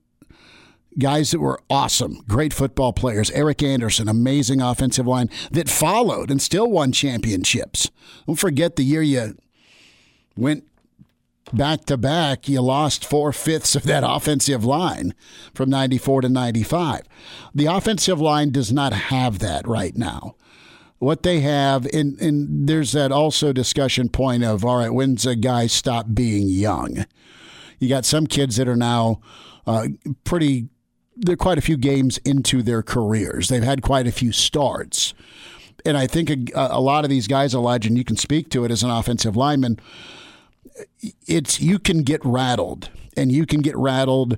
Guys 0.97 1.31
that 1.31 1.39
were 1.39 1.61
awesome, 1.69 2.23
great 2.27 2.53
football 2.53 2.93
players. 2.93 3.31
Eric 3.31 3.63
Anderson, 3.63 4.09
amazing 4.09 4.61
offensive 4.61 5.07
line 5.07 5.29
that 5.51 5.69
followed 5.69 6.29
and 6.29 6.41
still 6.41 6.69
won 6.69 6.91
championships. 6.91 7.89
Don't 8.27 8.35
forget 8.35 8.75
the 8.75 8.83
year 8.83 9.01
you 9.01 9.37
went 10.35 10.65
back 11.53 11.85
to 11.85 11.97
back, 11.97 12.47
you 12.47 12.61
lost 12.61 13.05
four 13.05 13.31
fifths 13.31 13.75
of 13.75 13.83
that 13.83 14.03
offensive 14.05 14.63
line 14.65 15.13
from 15.53 15.69
94 15.69 16.21
to 16.21 16.29
95. 16.29 17.01
The 17.53 17.65
offensive 17.65 18.19
line 18.19 18.51
does 18.51 18.71
not 18.71 18.93
have 18.93 19.39
that 19.39 19.67
right 19.67 19.95
now. 19.95 20.35
What 20.99 21.23
they 21.23 21.39
have, 21.39 21.85
and, 21.93 22.19
and 22.19 22.67
there's 22.67 22.91
that 22.91 23.11
also 23.11 23.53
discussion 23.53 24.09
point 24.09 24.43
of, 24.43 24.65
all 24.65 24.77
right, 24.77 24.93
when's 24.93 25.25
a 25.25 25.35
guy 25.35 25.67
stop 25.67 26.07
being 26.13 26.49
young? 26.49 27.05
You 27.79 27.87
got 27.87 28.05
some 28.05 28.27
kids 28.27 28.57
that 28.57 28.67
are 28.67 28.75
now 28.75 29.21
uh, 29.65 29.87
pretty, 30.25 30.67
they're 31.15 31.37
quite 31.37 31.57
a 31.57 31.61
few 31.61 31.77
games 31.77 32.17
into 32.19 32.61
their 32.61 32.83
careers. 32.83 33.47
They've 33.47 33.63
had 33.63 33.81
quite 33.81 34.07
a 34.07 34.11
few 34.11 34.33
starts. 34.33 35.13
And 35.85 35.97
I 35.97 36.05
think 36.05 36.29
a, 36.29 36.43
a 36.53 36.81
lot 36.81 37.05
of 37.05 37.09
these 37.09 37.27
guys, 37.27 37.53
Elijah, 37.53 37.87
and 37.87 37.97
you 37.97 38.03
can 38.03 38.17
speak 38.17 38.49
to 38.49 38.65
it 38.65 38.71
as 38.71 38.83
an 38.83 38.89
offensive 38.89 39.37
lineman, 39.37 39.79
it's 41.25 41.61
you 41.61 41.79
can 41.79 42.03
get 42.03 42.23
rattled 42.25 42.89
and 43.15 43.31
you 43.31 43.45
can 43.45 43.61
get 43.61 43.75
rattled 43.77 44.37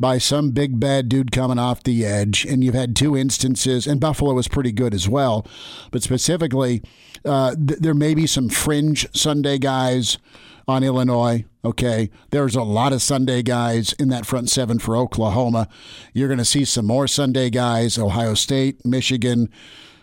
by 0.00 0.16
some 0.16 0.50
big 0.50 0.80
bad 0.80 1.08
dude 1.10 1.30
coming 1.30 1.58
off 1.58 1.82
the 1.82 2.04
edge 2.06 2.46
and 2.46 2.64
you've 2.64 2.74
had 2.74 2.96
two 2.96 3.14
instances 3.14 3.86
and 3.86 4.00
buffalo 4.00 4.32
was 4.32 4.48
pretty 4.48 4.72
good 4.72 4.94
as 4.94 5.08
well. 5.08 5.46
But 5.90 6.02
specifically 6.02 6.82
uh, 7.24 7.54
th- 7.54 7.80
there 7.80 7.94
may 7.94 8.14
be 8.14 8.26
some 8.26 8.48
fringe 8.48 9.06
sunday 9.14 9.58
guys 9.58 10.18
on 10.66 10.82
illinois 10.82 11.44
okay? 11.62 12.10
There's 12.30 12.56
a 12.56 12.62
lot 12.62 12.94
of 12.94 13.02
sunday 13.02 13.42
guys 13.42 13.92
in 13.92 14.08
that 14.08 14.24
front 14.24 14.48
seven 14.48 14.78
for 14.78 14.96
oklahoma. 14.96 15.68
You're 16.14 16.28
going 16.28 16.38
to 16.38 16.44
see 16.44 16.64
some 16.64 16.86
more 16.86 17.06
sunday 17.06 17.50
guys. 17.50 17.98
Ohio 17.98 18.34
state 18.34 18.84
michigan 18.84 19.50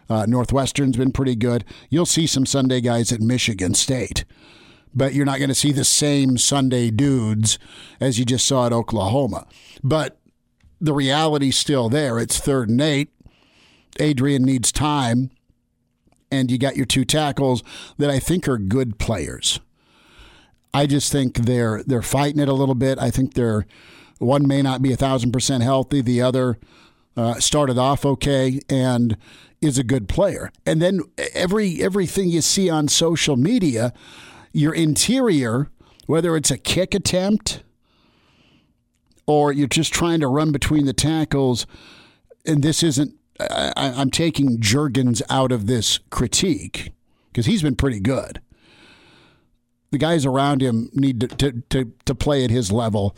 uh, 0.09 0.25
northwestern's 0.25 0.95
been 0.95 1.11
pretty 1.11 1.35
good. 1.35 1.65
You'll 1.89 2.05
see 2.05 2.27
some 2.27 2.45
sunday 2.45 2.81
guys 2.81 3.11
at 3.11 3.19
michigan 3.19 3.73
state 3.73 4.25
but 4.93 5.13
you're 5.13 5.25
not 5.25 5.39
going 5.39 5.49
to 5.49 5.55
see 5.55 5.71
the 5.71 5.85
same 5.85 6.37
Sunday 6.37 6.89
dudes 6.89 7.59
as 7.99 8.17
you 8.19 8.25
just 8.25 8.45
saw 8.45 8.65
at 8.65 8.73
Oklahoma. 8.73 9.45
But 9.83 10.19
the 10.79 10.93
reality's 10.93 11.57
still 11.57 11.89
there. 11.89 12.19
It's 12.19 12.39
third 12.39 12.69
and 12.69 12.81
eight. 12.81 13.09
Adrian 13.99 14.43
needs 14.43 14.71
time, 14.71 15.31
and 16.31 16.51
you 16.51 16.57
got 16.57 16.77
your 16.77 16.85
two 16.85 17.05
tackles 17.05 17.63
that 17.97 18.09
I 18.09 18.19
think 18.19 18.47
are 18.47 18.57
good 18.57 18.99
players. 18.99 19.59
I 20.73 20.85
just 20.85 21.11
think 21.11 21.37
they're 21.37 21.83
they're 21.83 22.01
fighting 22.01 22.39
it 22.39 22.49
a 22.49 22.53
little 22.53 22.75
bit. 22.75 22.99
I 22.99 23.09
think 23.09 23.33
they're 23.33 23.65
one 24.19 24.47
may 24.47 24.61
not 24.61 24.81
be 24.81 24.91
a 24.91 24.97
thousand 24.97 25.31
percent 25.31 25.63
healthy. 25.63 26.01
The 26.01 26.21
other 26.21 26.59
uh, 27.15 27.35
started 27.35 27.77
off 27.77 28.05
okay 28.05 28.59
and 28.69 29.17
is 29.61 29.77
a 29.77 29.83
good 29.83 30.07
player. 30.07 30.51
And 30.65 30.81
then 30.81 31.01
every 31.33 31.81
everything 31.81 32.29
you 32.29 32.41
see 32.41 32.69
on 32.69 32.87
social 32.87 33.35
media 33.35 33.93
your 34.53 34.73
interior, 34.73 35.69
whether 36.05 36.35
it's 36.35 36.51
a 36.51 36.57
kick 36.57 36.93
attempt 36.93 37.63
or 39.25 39.51
you're 39.51 39.67
just 39.67 39.93
trying 39.93 40.21
to 40.21 40.27
run 40.27 40.51
between 40.51 40.85
the 40.85 40.93
tackles, 40.93 41.67
and 42.45 42.63
this 42.63 42.81
isn't, 42.81 43.13
I, 43.39 43.73
am 43.75 44.09
taking 44.09 44.59
Jurgens 44.59 45.21
out 45.29 45.51
of 45.51 45.67
this 45.67 45.99
critique 46.09 46.93
because 47.27 47.45
he's 47.45 47.61
been 47.61 47.75
pretty 47.75 47.99
good. 47.99 48.41
The 49.91 49.97
guys 49.97 50.25
around 50.25 50.61
him 50.61 50.89
need 50.93 51.19
to, 51.21 51.27
to, 51.27 51.63
to, 51.69 51.93
to 52.05 52.15
play 52.15 52.43
at 52.43 52.49
his 52.49 52.71
level, 52.71 53.15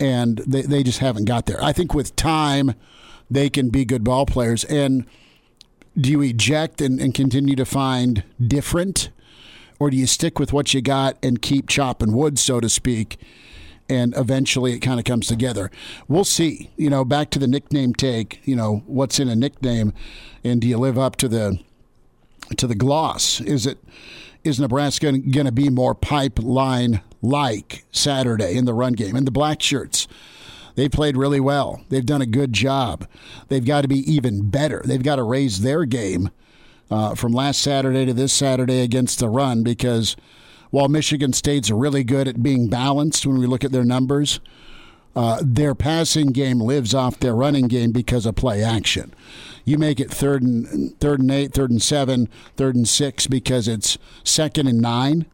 and 0.00 0.38
they, 0.38 0.62
they 0.62 0.82
just 0.82 0.98
haven't 0.98 1.26
got 1.26 1.46
there. 1.46 1.62
I 1.62 1.72
think 1.72 1.94
with 1.94 2.16
time, 2.16 2.74
they 3.30 3.48
can 3.48 3.68
be 3.68 3.84
good 3.84 4.02
ball 4.02 4.26
players. 4.26 4.64
And 4.64 5.06
do 5.96 6.10
you 6.10 6.22
eject 6.22 6.80
and, 6.80 7.00
and 7.00 7.14
continue 7.14 7.56
to 7.56 7.64
find 7.64 8.24
different? 8.44 9.10
Or 9.84 9.90
do 9.90 9.98
you 9.98 10.06
stick 10.06 10.38
with 10.38 10.50
what 10.50 10.72
you 10.72 10.80
got 10.80 11.18
and 11.22 11.42
keep 11.42 11.68
chopping 11.68 12.14
wood, 12.14 12.38
so 12.38 12.58
to 12.58 12.70
speak? 12.70 13.18
And 13.86 14.16
eventually 14.16 14.72
it 14.72 14.78
kind 14.78 14.98
of 14.98 15.04
comes 15.04 15.26
together. 15.26 15.70
We'll 16.08 16.24
see. 16.24 16.70
You 16.78 16.88
know, 16.88 17.04
back 17.04 17.28
to 17.32 17.38
the 17.38 17.46
nickname 17.46 17.92
take. 17.92 18.40
You 18.46 18.56
know, 18.56 18.82
what's 18.86 19.20
in 19.20 19.28
a 19.28 19.36
nickname, 19.36 19.92
and 20.42 20.62
do 20.62 20.66
you 20.66 20.78
live 20.78 20.98
up 20.98 21.16
to 21.16 21.28
the 21.28 21.58
to 22.56 22.66
the 22.66 22.74
gloss? 22.74 23.42
Is 23.42 23.66
it 23.66 23.76
is 24.42 24.58
Nebraska 24.58 25.12
going 25.18 25.44
to 25.44 25.52
be 25.52 25.68
more 25.68 25.94
pipeline 25.94 27.02
like 27.20 27.84
Saturday 27.92 28.56
in 28.56 28.64
the 28.64 28.72
run 28.72 28.94
game? 28.94 29.14
And 29.14 29.26
the 29.26 29.30
black 29.30 29.60
shirts, 29.60 30.08
they 30.76 30.88
played 30.88 31.14
really 31.14 31.40
well. 31.40 31.84
They've 31.90 32.06
done 32.06 32.22
a 32.22 32.26
good 32.26 32.54
job. 32.54 33.06
They've 33.48 33.66
got 33.66 33.82
to 33.82 33.88
be 33.88 34.10
even 34.10 34.48
better. 34.48 34.80
They've 34.82 35.02
got 35.02 35.16
to 35.16 35.22
raise 35.24 35.60
their 35.60 35.84
game 35.84 36.30
uh, 36.90 37.14
from 37.14 37.32
last 37.32 37.60
Saturday 37.60 38.04
to 38.06 38.12
this 38.12 38.32
Saturday 38.32 38.80
against 38.80 39.18
the 39.18 39.28
run 39.28 39.62
because 39.62 40.16
while 40.70 40.88
Michigan 40.88 41.32
State's 41.32 41.70
really 41.70 42.04
good 42.04 42.26
at 42.26 42.42
being 42.42 42.68
balanced 42.68 43.26
when 43.26 43.38
we 43.38 43.46
look 43.46 43.64
at 43.64 43.72
their 43.72 43.84
numbers, 43.84 44.40
uh, 45.16 45.40
their 45.42 45.74
passing 45.74 46.28
game 46.28 46.60
lives 46.60 46.94
off 46.94 47.20
their 47.20 47.34
running 47.34 47.68
game 47.68 47.92
because 47.92 48.26
of 48.26 48.34
play 48.34 48.62
action. 48.62 49.14
You 49.64 49.78
make 49.78 50.00
it 50.00 50.10
third 50.10 50.42
and 50.42 50.98
third 50.98 51.20
and 51.20 51.30
eight, 51.30 51.52
third 51.52 51.70
and 51.70 51.80
seven, 51.80 52.28
third 52.56 52.74
and 52.74 52.88
six 52.88 53.26
because 53.26 53.68
it's 53.68 53.96
second 54.24 54.66
and 54.66 54.80
nine. 54.80 55.26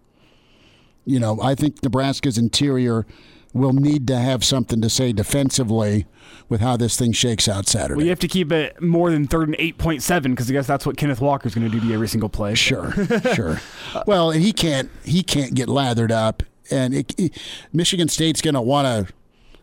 You 1.06 1.18
know, 1.18 1.40
I 1.42 1.54
think 1.54 1.82
Nebraska's 1.82 2.36
interior 2.38 3.06
will 3.52 3.72
need 3.72 4.06
to 4.06 4.16
have 4.16 4.44
something 4.44 4.80
to 4.80 4.88
say 4.88 5.12
defensively 5.12 6.06
with 6.48 6.60
how 6.60 6.76
this 6.76 6.96
thing 6.96 7.12
shakes 7.12 7.48
out 7.48 7.66
Saturday. 7.66 7.96
Well, 7.96 8.04
you 8.04 8.10
have 8.10 8.20
to 8.20 8.28
keep 8.28 8.52
it 8.52 8.80
more 8.80 9.10
than 9.10 9.26
third 9.26 9.48
and 9.48 9.56
8.7 9.58 10.22
because 10.30 10.48
I 10.50 10.52
guess 10.52 10.66
that's 10.66 10.86
what 10.86 10.96
Kenneth 10.96 11.20
Walker 11.20 11.48
is 11.48 11.54
going 11.54 11.70
to 11.70 11.80
do 11.80 11.86
to 11.86 11.94
every 11.94 12.08
single 12.08 12.28
play. 12.28 12.54
Sure, 12.54 12.92
sure. 13.34 13.60
Well, 14.06 14.30
he 14.30 14.52
can't 14.52 14.90
he 15.04 15.22
can't 15.22 15.54
get 15.54 15.68
lathered 15.68 16.12
up, 16.12 16.42
and 16.70 16.94
it, 16.94 17.14
it, 17.18 17.38
Michigan 17.72 18.08
State's 18.08 18.40
going 18.40 18.54
to 18.54 18.60
want 18.60 18.86
to 19.08 19.12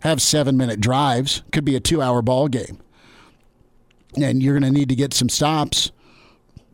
have 0.01 0.22
seven 0.22 0.58
minute 0.58 0.79
drives. 0.79 1.44
Could 1.51 1.65
be 1.65 1.75
a 1.75 1.79
two 1.79 2.01
hour 2.01 2.22
ball 2.22 2.48
game, 2.48 2.79
and 4.22 4.44
you're 4.44 4.58
going 4.60 4.72
to 4.72 4.77
need 4.77 4.89
to 4.89 4.96
get 4.96 5.13
some 5.13 5.29
stops. 5.29 5.91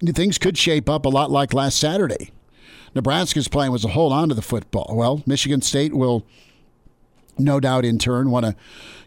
Things 0.03 0.37
could 0.37 0.57
shape 0.57 0.89
up 0.89 1.05
a 1.05 1.09
lot 1.09 1.31
like 1.31 1.53
last 1.53 1.79
Saturday. 1.79 2.31
Nebraska's 2.95 3.47
plan 3.47 3.71
was 3.71 3.83
to 3.83 3.87
hold 3.87 4.13
on 4.13 4.29
to 4.29 4.35
the 4.35 4.41
football. 4.41 4.93
Well, 4.95 5.23
Michigan 5.25 5.61
State 5.61 5.93
will 5.93 6.25
no 7.37 7.59
doubt 7.59 7.85
in 7.85 7.97
turn 7.97 8.29
want 8.29 8.45
to 8.45 8.55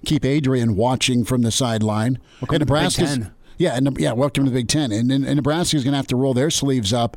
keep 0.05 0.25
Adrian 0.25 0.77
watching 0.77 1.25
from 1.25 1.43
the 1.43 1.51
sideline. 1.51 2.19
Welcome 2.41 2.57
and 2.57 2.61
Nebraska's 2.61 3.19
yeah, 3.59 3.75
and 3.75 3.99
yeah, 3.99 4.13
welcome 4.13 4.45
to 4.45 4.51
the 4.51 4.55
Big 4.55 4.69
Ten. 4.69 4.93
And, 4.93 5.11
and, 5.11 5.25
and 5.25 5.37
Nebraska's 5.37 5.83
going 5.83 5.93
to 5.93 5.97
have 5.97 6.07
to 6.09 6.17
roll 6.17 6.35
their 6.35 6.51
sleeves 6.51 6.93
up 6.93 7.17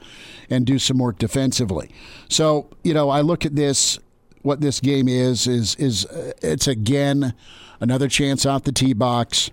and 0.50 0.66
do 0.66 0.80
some 0.80 0.98
work 0.98 1.18
defensively. 1.18 1.92
So 2.30 2.70
you 2.84 2.94
know, 2.94 3.10
I 3.10 3.22
look 3.22 3.46
at 3.46 3.56
this. 3.56 4.00
What 4.42 4.62
this 4.62 4.80
game 4.80 5.10
is 5.10 5.48
is 5.48 5.76
is 5.76 6.06
uh, 6.06 6.32
it's 6.42 6.66
again 6.66 7.34
another 7.82 8.08
chance 8.08 8.46
off 8.46 8.64
the 8.64 8.72
tee 8.72 8.94
box 8.94 9.52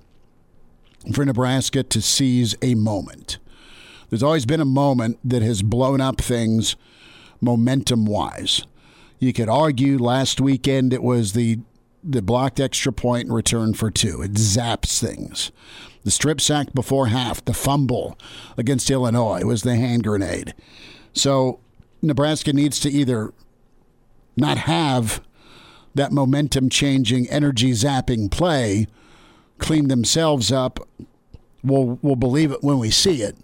for 1.12 1.25
Nebraska 1.25 1.82
to 1.82 2.00
seize 2.00 2.54
a 2.62 2.76
moment. 2.76 3.38
There's 4.08 4.22
always 4.22 4.46
been 4.46 4.60
a 4.60 4.64
moment 4.66 5.18
that 5.25 5.42
has 5.42 5.62
blown 5.62 6.00
up 6.00 6.20
things 6.20 6.76
momentum 7.40 8.06
wise. 8.06 8.64
You 9.18 9.32
could 9.32 9.49
argue 9.49 9.99
last 9.99 10.40
weekend 10.40 10.92
it 10.92 11.02
was 11.02 11.32
the 11.32 11.61
the 12.08 12.23
blocked 12.23 12.61
extra 12.61 12.92
point 12.92 13.28
return 13.30 13.75
for 13.75 13.90
two. 13.90 14.23
It 14.23 14.35
zaps 14.35 15.00
things. 15.00 15.50
The 16.04 16.12
strip 16.12 16.40
sack 16.40 16.73
before 16.73 17.08
half, 17.08 17.44
the 17.44 17.52
fumble 17.52 18.16
against 18.56 18.90
Illinois 18.90 19.42
was 19.42 19.62
the 19.62 19.75
hand 19.75 20.04
grenade. 20.04 20.54
So 21.12 21.58
Nebraska 22.02 22.52
needs 22.52 22.78
to 22.80 22.90
either 22.90 23.32
not 24.37 24.58
have 24.58 25.20
that 25.96 26.12
momentum 26.12 26.68
changing, 26.68 27.28
energy 27.28 27.73
zapping 27.73 28.30
play, 28.30 28.87
clean 29.58 29.88
themselves 29.88 30.52
up. 30.52 30.87
We'll, 31.64 31.99
we'll 32.02 32.14
believe 32.14 32.52
it 32.52 32.62
when 32.62 32.78
we 32.78 32.92
see 32.92 33.23
it 33.23 33.37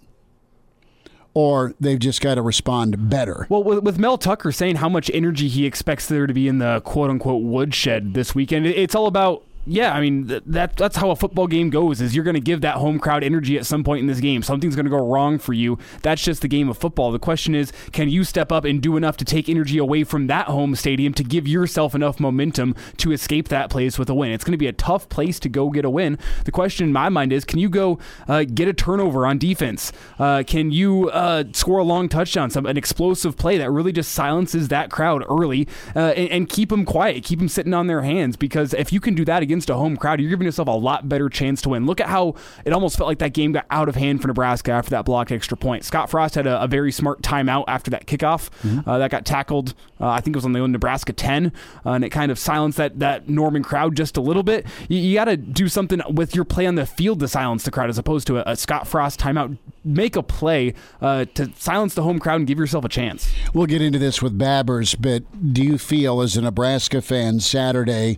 or 1.33 1.73
they've 1.79 1.99
just 1.99 2.21
got 2.21 2.35
to 2.35 2.41
respond 2.41 3.09
better. 3.09 3.47
Well, 3.49 3.63
with, 3.63 3.79
with, 3.83 3.99
Mel 3.99 4.17
Tucker 4.17 4.51
saying 4.51 4.77
how 4.77 4.89
much 4.89 5.09
energy 5.13 5.47
he 5.47 5.65
expects 5.65 6.07
there 6.07 6.27
to 6.27 6.33
be 6.33 6.47
in 6.47 6.59
the 6.59 6.81
quote 6.81 7.09
unquote 7.09 7.43
woodshed 7.43 8.13
this 8.13 8.35
weekend, 8.35 8.67
it's 8.67 8.95
all 8.95 9.07
about 9.07 9.43
yeah, 9.65 9.93
I 9.93 10.01
mean 10.01 10.27
th- 10.27 10.43
that 10.47 10.75
that's 10.75 10.97
how 10.97 11.11
a 11.11 11.15
football 11.15 11.47
game 11.47 11.69
goes. 11.69 12.01
Is 12.01 12.15
you're 12.15 12.23
going 12.23 12.33
to 12.33 12.41
give 12.41 12.61
that 12.61 12.75
home 12.75 12.99
crowd 12.99 13.23
energy 13.23 13.57
at 13.57 13.65
some 13.65 13.83
point 13.83 14.01
in 14.01 14.07
this 14.07 14.19
game. 14.19 14.43
Something's 14.43 14.75
going 14.75 14.85
to 14.85 14.89
go 14.89 15.05
wrong 15.05 15.39
for 15.39 15.53
you. 15.53 15.77
That's 16.01 16.21
just 16.21 16.41
the 16.41 16.47
game 16.47 16.69
of 16.69 16.77
football. 16.77 17.11
The 17.11 17.19
question 17.19 17.55
is, 17.55 17.71
can 17.91 18.09
you 18.09 18.23
step 18.23 18.51
up 18.51 18.65
and 18.65 18.81
do 18.81 18.97
enough 18.97 19.15
to 19.17 19.25
take 19.25 19.47
energy 19.47 19.77
away 19.77 20.03
from 20.03 20.27
that 20.27 20.47
home 20.47 20.75
stadium 20.75 21.13
to 21.13 21.23
give 21.23 21.47
yourself 21.47 21.95
enough 21.95 22.19
momentum 22.19 22.75
to 22.97 23.11
escape 23.11 23.47
that 23.49 23.69
place 23.69 23.97
with 23.97 24.09
a 24.09 24.13
win? 24.13 24.31
It's 24.31 24.43
going 24.43 24.51
to 24.53 24.57
be 24.57 24.67
a 24.67 24.73
tough 24.73 25.07
place 25.07 25.39
to 25.39 25.49
go 25.49 25.69
get 25.69 25.85
a 25.85 25.89
win. 25.89 26.17
The 26.43 26.51
question 26.51 26.87
in 26.87 26.93
my 26.93 27.07
mind 27.07 27.31
is, 27.31 27.45
can 27.45 27.59
you 27.59 27.69
go 27.69 27.99
uh, 28.27 28.43
get 28.43 28.67
a 28.67 28.73
turnover 28.73 29.25
on 29.25 29.37
defense? 29.37 29.93
Uh, 30.19 30.43
can 30.45 30.71
you 30.71 31.09
uh, 31.09 31.45
score 31.53 31.79
a 31.79 31.83
long 31.83 32.09
touchdown, 32.09 32.49
some 32.49 32.65
an 32.65 32.75
explosive 32.77 33.37
play 33.37 33.57
that 33.57 33.71
really 33.71 33.93
just 33.93 34.11
silences 34.11 34.67
that 34.67 34.91
crowd 34.91 35.23
early 35.29 35.67
uh, 35.95 36.09
and, 36.09 36.29
and 36.29 36.49
keep 36.49 36.69
them 36.69 36.83
quiet, 36.83 37.23
keep 37.23 37.39
them 37.39 37.47
sitting 37.47 37.73
on 37.73 37.87
their 37.87 38.01
hands? 38.01 38.35
Because 38.35 38.73
if 38.73 38.91
you 38.91 38.99
can 38.99 39.15
do 39.15 39.23
that 39.23 39.41
against 39.53 39.69
a 39.69 39.75
home 39.75 39.95
crowd, 39.95 40.19
you're 40.19 40.31
giving 40.31 40.45
yourself 40.45 40.67
a 40.67 40.71
lot 40.71 41.07
better 41.07 41.29
chance 41.29 41.61
to 41.61 41.69
win. 41.69 41.85
Look 41.85 42.01
at 42.01 42.07
how 42.07 42.33
it 42.65 42.73
almost 42.73 42.97
felt 42.97 43.07
like 43.07 43.19
that 43.19 43.33
game 43.33 43.51
got 43.51 43.67
out 43.69 43.87
of 43.87 43.95
hand 43.95 44.19
for 44.19 44.27
Nebraska 44.27 44.71
after 44.71 44.89
that 44.89 45.05
blocked 45.05 45.31
extra 45.31 45.55
point. 45.55 45.85
Scott 45.85 46.09
Frost 46.09 46.33
had 46.33 46.47
a, 46.47 46.63
a 46.63 46.67
very 46.67 46.91
smart 46.91 47.21
timeout 47.21 47.65
after 47.67 47.91
that 47.91 48.07
kickoff 48.07 48.49
mm-hmm. 48.63 48.89
uh, 48.89 48.97
that 48.97 49.11
got 49.11 49.25
tackled. 49.25 49.75
Uh, 50.01 50.07
I 50.07 50.21
think 50.21 50.35
it 50.35 50.37
was 50.37 50.45
on 50.45 50.53
the 50.53 50.59
own 50.59 50.71
Nebraska 50.71 51.13
10, 51.13 51.53
uh, 51.85 51.91
and 51.91 52.03
it 52.03 52.09
kind 52.09 52.31
of 52.31 52.39
silenced 52.39 52.79
that, 52.79 52.97
that 52.97 53.29
Norman 53.29 53.63
crowd 53.63 53.95
just 53.95 54.17
a 54.17 54.21
little 54.21 54.41
bit. 54.41 54.65
You, 54.89 54.97
you 54.97 55.13
got 55.13 55.25
to 55.25 55.37
do 55.37 55.67
something 55.67 56.01
with 56.09 56.33
your 56.33 56.45
play 56.45 56.65
on 56.65 56.73
the 56.73 56.87
field 56.87 57.19
to 57.19 57.27
silence 57.27 57.63
the 57.63 57.71
crowd 57.71 57.91
as 57.91 57.99
opposed 57.99 58.25
to 58.27 58.39
a, 58.39 58.53
a 58.53 58.55
Scott 58.55 58.87
Frost 58.87 59.19
timeout. 59.19 59.55
Make 59.85 60.15
a 60.15 60.23
play 60.23 60.73
uh, 60.99 61.25
to 61.35 61.51
silence 61.57 61.93
the 61.93 62.01
home 62.01 62.17
crowd 62.17 62.37
and 62.37 62.47
give 62.47 62.57
yourself 62.57 62.85
a 62.85 62.89
chance. 62.89 63.31
We'll 63.53 63.67
get 63.67 63.81
into 63.81 63.99
this 63.99 64.19
with 64.19 64.37
Babbers, 64.39 64.95
but 64.99 65.53
do 65.53 65.61
you 65.61 65.77
feel 65.77 66.21
as 66.21 66.35
a 66.37 66.41
Nebraska 66.41 67.01
fan 67.01 67.39
Saturday? 67.39 68.17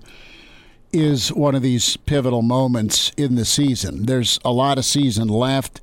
Is 0.96 1.32
one 1.34 1.56
of 1.56 1.62
these 1.62 1.98
pivotal 1.98 2.42
moments 2.42 3.12
in 3.18 3.36
the 3.36 3.44
season. 3.44 4.06
There's 4.06 4.40
a 4.46 4.54
lot 4.54 4.78
of 4.78 4.86
season 4.86 5.28
left, 5.28 5.82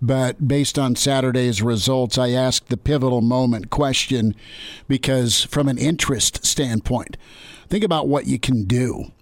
but 0.00 0.48
based 0.48 0.78
on 0.78 0.96
Saturday's 0.96 1.60
results, 1.60 2.16
I 2.16 2.30
asked 2.30 2.68
the 2.68 2.78
pivotal 2.78 3.20
moment 3.20 3.68
question 3.68 4.34
because, 4.88 5.44
from 5.44 5.68
an 5.68 5.76
interest 5.76 6.46
standpoint, 6.46 7.18
think 7.68 7.84
about 7.84 8.08
what 8.08 8.26
you 8.26 8.38
can 8.38 8.64
do. 8.64 9.12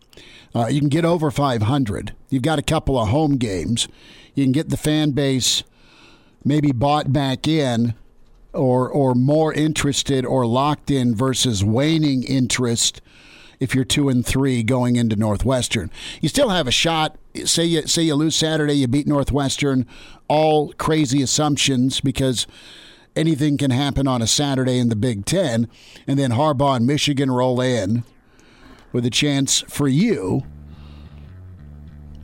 Uh, 0.54 0.68
you 0.68 0.78
can 0.78 0.88
get 0.88 1.04
over 1.04 1.30
500. 1.32 2.14
You've 2.30 2.42
got 2.42 2.60
a 2.60 2.62
couple 2.62 2.96
of 2.96 3.08
home 3.08 3.36
games. 3.36 3.88
You 4.34 4.44
can 4.44 4.52
get 4.52 4.68
the 4.68 4.76
fan 4.76 5.10
base 5.10 5.64
maybe 6.44 6.70
bought 6.70 7.12
back 7.12 7.48
in 7.48 7.94
or 8.52 8.88
or 8.88 9.14
more 9.14 9.52
interested 9.52 10.24
or 10.24 10.46
locked 10.46 10.90
in 10.90 11.16
versus 11.16 11.64
waning 11.64 12.22
interest 12.22 13.00
if 13.60 13.74
you're 13.74 13.84
two 13.84 14.08
and 14.08 14.24
three 14.24 14.62
going 14.62 14.96
into 14.96 15.16
Northwestern. 15.16 15.90
You 16.20 16.28
still 16.28 16.50
have 16.50 16.66
a 16.66 16.72
shot. 16.72 17.16
Say 17.44 17.64
you 17.64 17.86
say 17.86 18.02
you 18.02 18.14
lose 18.14 18.36
Saturday, 18.36 18.74
you 18.74 18.88
beat 18.88 19.06
Northwestern. 19.06 19.86
All 20.28 20.72
crazy 20.72 21.22
assumptions 21.22 22.00
because 22.00 22.46
anything 23.14 23.56
can 23.56 23.70
happen 23.70 24.06
on 24.06 24.22
a 24.22 24.26
Saturday 24.26 24.78
in 24.78 24.88
the 24.88 24.96
Big 24.96 25.24
Ten, 25.24 25.68
and 26.06 26.18
then 26.18 26.32
Harbaugh 26.32 26.76
and 26.76 26.86
Michigan 26.86 27.30
roll 27.30 27.60
in 27.60 28.04
with 28.92 29.06
a 29.06 29.10
chance 29.10 29.62
for 29.68 29.88
you. 29.88 30.44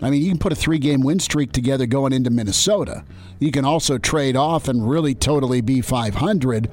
I 0.03 0.11
mean, 0.11 0.23
you 0.23 0.31
can 0.31 0.39
put 0.39 0.53
a 0.53 0.57
three 0.57 0.79
game 0.79 1.01
win 1.01 1.21
streak 1.21 1.53
together 1.53 1.87
going 1.87 2.13
into 2.13 2.31
Minnesota. 2.31 3.05
You 3.39 3.53
can 3.53 3.65
also 3.65 3.99
trade 3.99 4.37
off 4.37 4.69
and 4.69 4.89
really 4.89 5.15
totally 5.15 5.61
be 5.61 5.81
500 5.81 6.71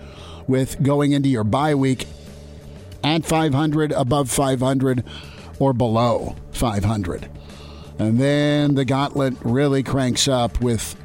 with 0.48 0.82
going 0.82 1.12
into 1.12 1.30
your 1.30 1.44
bye 1.44 1.76
week 1.76 2.08
at 3.04 3.26
500, 3.26 3.92
above 3.92 4.30
500, 4.30 5.04
or 5.60 5.74
below 5.74 6.36
500. 6.52 7.30
And 8.00 8.20
then 8.20 8.76
the 8.76 8.86
gauntlet 8.86 9.36
really 9.42 9.84
cranks 9.84 10.28
up 10.28 10.62
with 10.62 10.96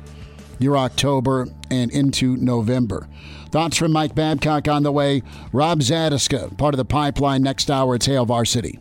your 0.58 0.76
October 0.76 1.48
and 1.70 1.90
into 1.90 2.36
November. 2.36 3.08
Thoughts 3.50 3.76
from 3.76 3.92
Mike 3.92 4.14
Babcock 4.14 4.68
on 4.68 4.82
the 4.82 4.92
way. 4.92 5.22
Rob 5.52 5.80
Zatechka, 5.80 6.56
part 6.56 6.74
of 6.74 6.78
the 6.78 6.84
pipeline. 6.84 7.42
Next 7.42 7.70
hour, 7.70 7.96
it's 7.96 8.06
Hail 8.06 8.26
Varsity. 8.26 8.80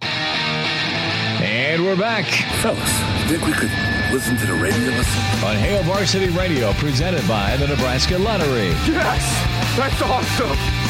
And 0.00 1.84
we're 1.84 1.96
back. 1.96 2.24
Fellas, 2.60 3.08
think 3.28 3.44
we 3.44 3.52
could 3.52 3.70
listen 4.10 4.38
to 4.38 4.46
the 4.46 4.54
radio 4.54 4.88
listen? 4.96 5.22
On 5.44 5.54
Hail 5.56 5.82
Varsity 5.82 6.28
Radio, 6.30 6.72
presented 6.74 7.26
by 7.28 7.56
the 7.58 7.66
Nebraska 7.68 8.16
Lottery. 8.18 8.68
Yes! 8.86 9.76
That's 9.76 10.00
awesome! 10.00 10.87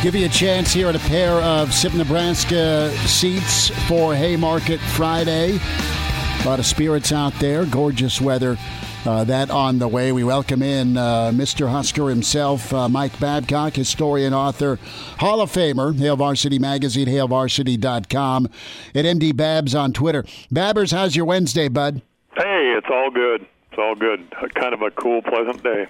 Give 0.00 0.14
you 0.14 0.26
a 0.26 0.28
chance 0.28 0.72
here 0.72 0.86
at 0.86 0.94
a 0.94 1.00
pair 1.00 1.32
of 1.32 1.74
SIP 1.74 1.92
Nebraska 1.94 2.88
seats 3.08 3.70
for 3.88 4.14
Haymarket 4.14 4.78
Friday. 4.78 5.58
A 5.58 6.42
lot 6.46 6.60
of 6.60 6.66
spirits 6.66 7.10
out 7.10 7.34
there. 7.40 7.66
Gorgeous 7.66 8.20
weather. 8.20 8.56
Uh, 9.04 9.24
that 9.24 9.50
on 9.50 9.80
the 9.80 9.88
way. 9.88 10.12
We 10.12 10.22
welcome 10.22 10.62
in 10.62 10.96
uh, 10.96 11.32
Mr. 11.34 11.68
Husker 11.68 12.08
himself, 12.08 12.72
uh, 12.72 12.88
Mike 12.88 13.18
Babcock, 13.18 13.74
historian, 13.74 14.32
author, 14.32 14.78
Hall 15.18 15.40
of 15.40 15.50
Famer, 15.50 15.98
Hail 15.98 16.16
Varsity 16.16 16.60
Magazine, 16.60 17.08
HailVarsity.com, 17.08 18.48
at 18.94 19.04
MD 19.04 19.34
Babs 19.34 19.74
on 19.74 19.92
Twitter. 19.92 20.22
Babbers, 20.52 20.92
how's 20.92 21.16
your 21.16 21.24
Wednesday, 21.24 21.66
bud? 21.66 22.02
Hey, 22.36 22.74
it's 22.76 22.88
all 22.88 23.10
good. 23.10 23.44
It's 23.72 23.78
all 23.78 23.96
good. 23.96 24.30
Kind 24.54 24.74
of 24.74 24.82
a 24.82 24.92
cool, 24.92 25.22
pleasant 25.22 25.60
day 25.64 25.88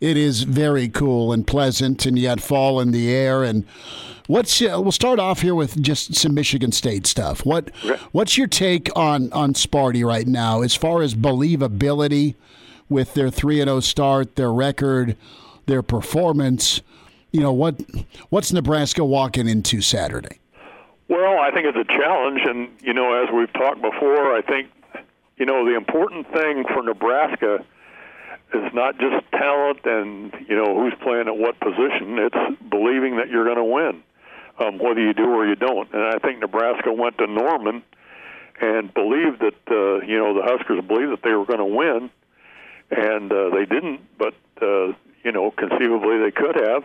it 0.00 0.16
is 0.16 0.44
very 0.44 0.88
cool 0.88 1.32
and 1.32 1.46
pleasant, 1.46 2.06
and 2.06 2.18
yet 2.18 2.40
fall 2.40 2.80
in 2.80 2.92
the 2.92 3.10
air. 3.10 3.42
And 3.42 3.64
what's 4.26 4.60
uh, 4.62 4.78
we'll 4.80 4.92
start 4.92 5.18
off 5.18 5.40
here 5.40 5.54
with 5.54 5.80
just 5.82 6.14
some 6.14 6.34
Michigan 6.34 6.72
State 6.72 7.06
stuff. 7.06 7.44
What 7.44 7.70
what's 8.12 8.38
your 8.38 8.46
take 8.46 8.90
on 8.96 9.32
on 9.32 9.54
Sparty 9.54 10.04
right 10.04 10.26
now 10.26 10.62
as 10.62 10.74
far 10.74 11.02
as 11.02 11.14
believability 11.14 12.34
with 12.88 13.14
their 13.14 13.30
three 13.30 13.60
and 13.60 13.68
zero 13.68 13.78
oh 13.78 13.80
start, 13.80 14.36
their 14.36 14.52
record, 14.52 15.16
their 15.66 15.82
performance? 15.82 16.80
You 17.32 17.40
know 17.40 17.52
what 17.52 17.80
what's 18.30 18.52
Nebraska 18.52 19.04
walking 19.04 19.48
into 19.48 19.80
Saturday? 19.80 20.38
Well, 21.08 21.38
I 21.38 21.50
think 21.50 21.66
it's 21.66 21.78
a 21.78 21.98
challenge, 21.98 22.40
and 22.44 22.68
you 22.82 22.92
know, 22.92 23.14
as 23.22 23.32
we've 23.34 23.52
talked 23.54 23.80
before, 23.80 24.36
I 24.36 24.42
think 24.42 24.68
you 25.38 25.46
know 25.46 25.64
the 25.64 25.74
important 25.74 26.30
thing 26.32 26.64
for 26.64 26.82
Nebraska 26.82 27.64
is 28.54 28.72
not 28.72 28.98
just 28.98 29.30
talent 29.32 29.80
and 29.84 30.32
you 30.48 30.56
know 30.56 30.74
who's 30.74 30.94
playing 31.02 31.28
at 31.28 31.36
what 31.36 31.58
position. 31.60 32.18
It's 32.18 32.60
believing 32.70 33.16
that 33.16 33.28
you're 33.28 33.44
going 33.44 33.56
to 33.56 33.64
win, 33.64 34.02
um, 34.58 34.78
whether 34.78 35.00
you 35.00 35.12
do 35.12 35.24
or 35.24 35.46
you 35.46 35.56
don't. 35.56 35.92
And 35.92 36.02
I 36.02 36.18
think 36.18 36.40
Nebraska 36.40 36.92
went 36.92 37.18
to 37.18 37.26
Norman 37.26 37.82
and 38.60 38.92
believed 38.92 39.40
that 39.40 39.60
uh, 39.70 40.04
you 40.06 40.18
know 40.18 40.34
the 40.34 40.42
Huskers 40.42 40.84
believed 40.84 41.12
that 41.12 41.22
they 41.22 41.32
were 41.32 41.46
going 41.46 41.58
to 41.58 41.64
win, 41.64 42.10
and 42.90 43.32
uh, 43.32 43.50
they 43.50 43.66
didn't. 43.66 44.00
But 44.18 44.34
uh, 44.62 44.94
you 45.24 45.32
know 45.32 45.50
conceivably 45.50 46.18
they 46.18 46.32
could 46.32 46.56
have. 46.56 46.84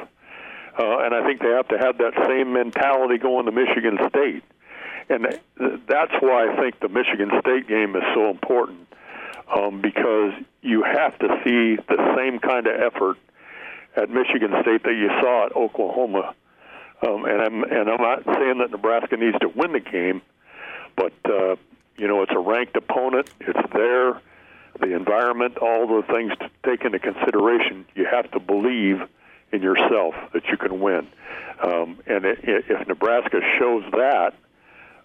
Uh, 0.78 1.06
and 1.06 1.14
I 1.14 1.24
think 1.26 1.40
they 1.40 1.50
have 1.50 1.68
to 1.68 1.78
have 1.78 2.00
that 2.00 2.14
same 2.28 2.52
mentality 2.52 3.20
going 3.20 3.46
to 3.46 3.52
Michigan 3.52 4.00
State. 4.10 4.44
And 5.08 5.40
that's 5.88 6.14
why 6.20 6.50
I 6.50 6.56
think 6.60 6.80
the 6.80 6.90
Michigan 6.90 7.30
State 7.42 7.68
game 7.68 7.96
is 7.96 8.02
so 8.16 8.32
important 8.32 8.88
um, 9.54 9.82
because 9.82 10.34
you 10.62 10.84
have 10.84 11.18
to 11.20 11.28
see 11.44 11.76
the 11.76 12.16
same 12.18 12.40
kind 12.40 12.68
of 12.68 12.80
effort 12.80 13.18
at 13.96 14.10
Michigan 14.10 14.52
State 14.62 14.84
that 14.84 14.96
you 14.96 15.10
saw 15.22 15.46
at 15.46 15.56
Oklahoma. 15.56 16.34
Um, 17.06 17.26
and 17.26 17.42
I'm 17.42 17.64
and 17.64 17.90
I'm 17.90 18.02
not 18.02 18.24
saying 18.24 18.60
that 18.60 18.72
Nebraska 18.72 19.18
needs 19.18 19.38
to 19.40 19.50
win 19.50 19.74
the 19.74 19.80
game, 19.80 20.22
but 20.96 21.14
uh, 21.26 21.56
you 21.98 22.08
know 22.08 22.22
it's 22.22 22.32
a 22.32 22.40
ranked 22.40 22.78
opponent. 22.78 23.30
It's 23.42 23.74
there, 23.74 24.22
the 24.80 24.96
environment, 24.96 25.58
all 25.58 25.86
the 25.88 26.04
things 26.14 26.32
to 26.40 26.50
take 26.66 26.86
into 26.86 27.00
consideration. 27.00 27.86
You 27.96 28.06
have 28.06 28.32
to 28.32 28.40
believe 28.40 29.02
in 29.52 29.62
yourself 29.62 30.16
that 30.34 30.46
you 30.50 30.58
can 30.58 30.80
win. 30.80 31.08
Um, 31.62 32.00
and 32.08 32.26
it, 32.26 32.40
if 32.44 32.88
Nebraska 32.88 33.40
shows 33.60 33.84
that, 33.92 34.34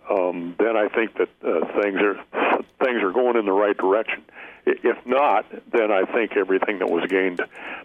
um, 0.08 0.54
then 0.58 0.76
I 0.76 0.88
think 0.88 1.14
that 1.18 1.28
uh, 1.44 1.80
things 1.82 1.98
are 2.00 2.64
things 2.82 3.02
are 3.02 3.12
going 3.12 3.36
in 3.36 3.46
the 3.46 3.52
right 3.52 3.76
direction. 3.76 4.22
If 4.66 4.98
not, 5.06 5.46
then 5.72 5.90
I 5.90 6.04
think 6.04 6.36
everything 6.36 6.78
that 6.80 6.90
was 6.90 7.08
gained 7.08 7.40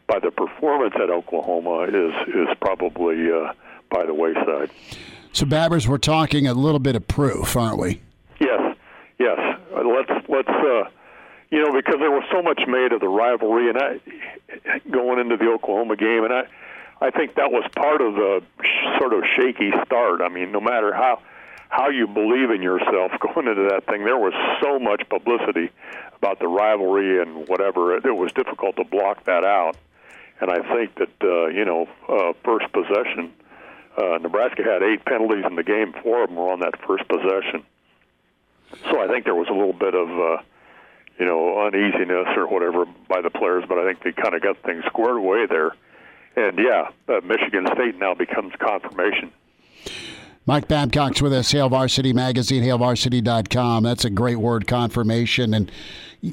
by 0.08 0.20
the 0.20 0.32
performance 0.32 0.94
at 0.96 1.10
Oklahoma 1.10 1.84
is 1.84 2.14
is 2.28 2.48
probably 2.60 3.32
uh, 3.32 3.54
by 3.90 4.06
the 4.06 4.14
wayside. 4.14 4.70
So, 5.32 5.46
Babbers, 5.46 5.88
we're 5.88 5.98
talking 5.98 6.48
a 6.48 6.54
little 6.54 6.80
bit 6.80 6.96
of 6.96 7.08
proof, 7.08 7.56
aren't 7.56 7.80
we? 7.80 8.02
Yes, 8.40 8.76
yes. 9.18 9.60
Let's 9.72 10.28
let's 10.28 10.50
uh, 10.50 10.90
you 11.52 11.64
know 11.64 11.72
because 11.74 11.96
there 12.00 12.12
was 12.12 12.24
so 12.32 12.42
much 12.42 12.62
made 12.68 12.92
of 12.92 13.00
the 13.00 13.08
rivalry, 13.08 13.70
and 13.70 13.78
I 13.78 14.80
going 14.92 15.20
into 15.20 15.38
the 15.38 15.50
Oklahoma 15.52 15.96
game, 15.96 16.26
and 16.26 16.34
I 16.34 16.44
I 17.02 17.12
think 17.12 17.36
that 17.36 17.52
was 17.52 17.64
part 17.76 18.02
of 18.02 18.16
the 18.16 18.44
sort 19.00 19.14
of 19.14 19.24
shaky 19.38 19.72
start. 19.86 20.22
I 20.22 20.30
mean, 20.30 20.52
no 20.52 20.60
matter 20.60 20.94
how 20.94 21.22
how 21.74 21.90
you 21.90 22.06
believe 22.06 22.52
in 22.52 22.62
yourself 22.62 23.12
going 23.34 23.48
into 23.48 23.68
that 23.72 23.86
thing. 23.88 24.06
There 24.06 24.18
was 24.18 24.34
so 24.62 24.78
much 24.78 25.02
publicity 25.10 25.72
about 26.16 26.40
the 26.40 26.48
rivalry 26.48 27.20
and 27.20 27.48
whatever. 27.48 27.98
It, 27.98 28.06
it 28.06 28.16
was 28.16 28.32
difficult 28.32 28.76
to 28.76 28.84
block 28.84 29.26
that 29.26 29.44
out. 29.44 29.76
And 30.40 30.52
I 30.52 30.62
think 30.76 30.96
that 30.96 31.16
uh, 31.24 31.48
you 31.48 31.66
know, 31.66 31.88
uh, 32.08 32.34
first 32.46 32.72
possession, 32.72 33.34
uh, 33.98 34.20
Nebraska 34.22 34.62
had 34.64 34.84
eight 34.84 35.04
penalties 35.06 35.46
in 35.48 35.56
the 35.56 35.64
game. 35.64 35.94
Four 36.04 36.24
of 36.24 36.30
them 36.30 36.38
were 36.38 36.52
on 36.52 36.60
that 36.60 36.76
first 36.86 37.08
possession, 37.08 37.64
so 38.90 39.00
I 39.00 39.08
think 39.08 39.26
there 39.26 39.36
was 39.36 39.48
a 39.50 39.54
little 39.54 39.74
bit 39.74 39.94
of 39.94 40.10
uh, 40.10 40.42
you 41.20 41.26
know 41.26 41.66
uneasiness 41.66 42.28
or 42.36 42.48
whatever 42.48 42.86
by 43.08 43.22
the 43.22 43.30
players, 43.30 43.64
but 43.70 43.78
I 43.78 43.86
think 43.86 44.04
they 44.04 44.12
kind 44.12 44.36
of 44.36 44.42
got 44.42 44.58
things 44.64 44.84
squared 44.86 45.18
away 45.18 45.46
there. 45.46 45.72
And 46.36 46.58
yeah, 46.58 46.90
uh, 47.08 47.22
Michigan 47.24 47.68
State 47.74 47.98
now 47.98 48.16
becomes 48.16 48.54
confirmation. 48.60 49.32
Mike 50.46 50.68
Babcock's 50.68 51.22
with 51.22 51.34
us, 51.34 51.52
Hail 51.52 51.70
Varsity 51.70 52.12
Magazine, 52.12 52.64
HailVarsity.com. 52.64 53.84
That's 53.84 54.04
a 54.04 54.10
great 54.10 54.38
word, 54.38 54.68
confirmation. 54.68 55.54
And 55.54 55.72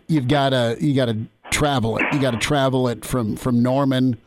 you've 0.08 0.28
got 0.28 0.50
to 0.50 0.76
you 0.80 0.94
got 0.94 1.06
to 1.06 1.18
travel 1.50 1.96
it. 1.98 2.04
You 2.12 2.20
got 2.20 2.32
to 2.32 2.38
travel 2.38 2.88
it 2.88 3.04
from 3.04 3.36
from 3.36 3.62
Norman 3.62 4.18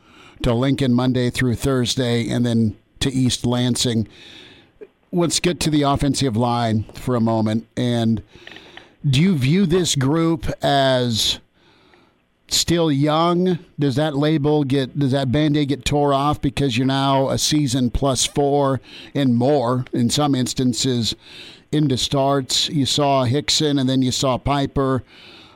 to 0.42 0.54
Lincoln 0.54 0.94
Monday 0.94 1.30
through 1.30 1.56
Thursday, 1.56 2.28
and 2.28 2.44
then 2.46 2.76
to 3.00 3.12
East 3.12 3.44
Lansing. 3.44 4.08
Let's 5.12 5.38
get 5.38 5.60
to 5.60 5.70
the 5.70 5.82
offensive 5.82 6.36
line 6.36 6.84
for 6.94 7.14
a 7.14 7.20
moment. 7.20 7.68
And 7.76 8.22
do 9.08 9.20
you 9.20 9.36
view 9.36 9.66
this 9.66 9.94
group 9.94 10.46
as 10.62 11.38
still 12.48 12.90
young? 12.90 13.58
Does 13.78 13.96
that 13.96 14.16
label 14.16 14.64
get 14.64 14.98
does 14.98 15.12
that 15.12 15.32
band-aid 15.32 15.68
get 15.68 15.84
tore 15.84 16.12
off 16.12 16.40
because 16.40 16.76
you're 16.76 16.86
now 16.86 17.28
a 17.28 17.38
season 17.38 17.90
plus 17.90 18.24
four 18.26 18.80
and 19.14 19.34
more 19.34 19.84
in 19.92 20.10
some 20.10 20.34
instances 20.34 21.14
into 21.72 21.96
starts? 21.96 22.68
You 22.68 22.86
saw 22.86 23.24
Hickson 23.24 23.78
and 23.78 23.88
then 23.88 24.02
you 24.02 24.12
saw 24.12 24.38
Piper. 24.38 25.02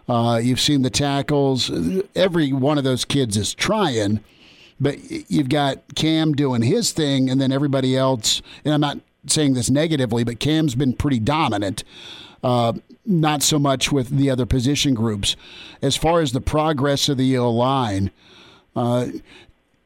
Uh, 0.08 0.40
you've 0.42 0.60
seen 0.60 0.82
the 0.82 0.90
tackles. 0.90 1.70
Every 2.16 2.52
one 2.52 2.78
of 2.78 2.84
those 2.84 3.04
kids 3.04 3.36
is 3.36 3.52
trying, 3.52 4.20
but 4.80 4.98
you've 5.30 5.50
got 5.50 5.94
Cam 5.94 6.32
doing 6.32 6.62
his 6.62 6.92
thing, 6.92 7.28
and 7.28 7.38
then 7.38 7.52
everybody 7.52 7.94
else. 7.94 8.40
And 8.64 8.72
I'm 8.72 8.80
not 8.80 9.00
saying 9.26 9.52
this 9.52 9.68
negatively, 9.68 10.24
but 10.24 10.40
Cam's 10.40 10.74
been 10.74 10.94
pretty 10.94 11.18
dominant. 11.18 11.84
Uh, 12.42 12.72
not 13.08 13.42
so 13.42 13.58
much 13.58 13.90
with 13.90 14.10
the 14.10 14.30
other 14.30 14.46
position 14.46 14.94
groups. 14.94 15.34
As 15.82 15.96
far 15.96 16.20
as 16.20 16.32
the 16.32 16.40
progress 16.40 17.08
of 17.08 17.16
the 17.16 17.36
O 17.38 17.50
line, 17.50 18.10
uh, 18.76 19.06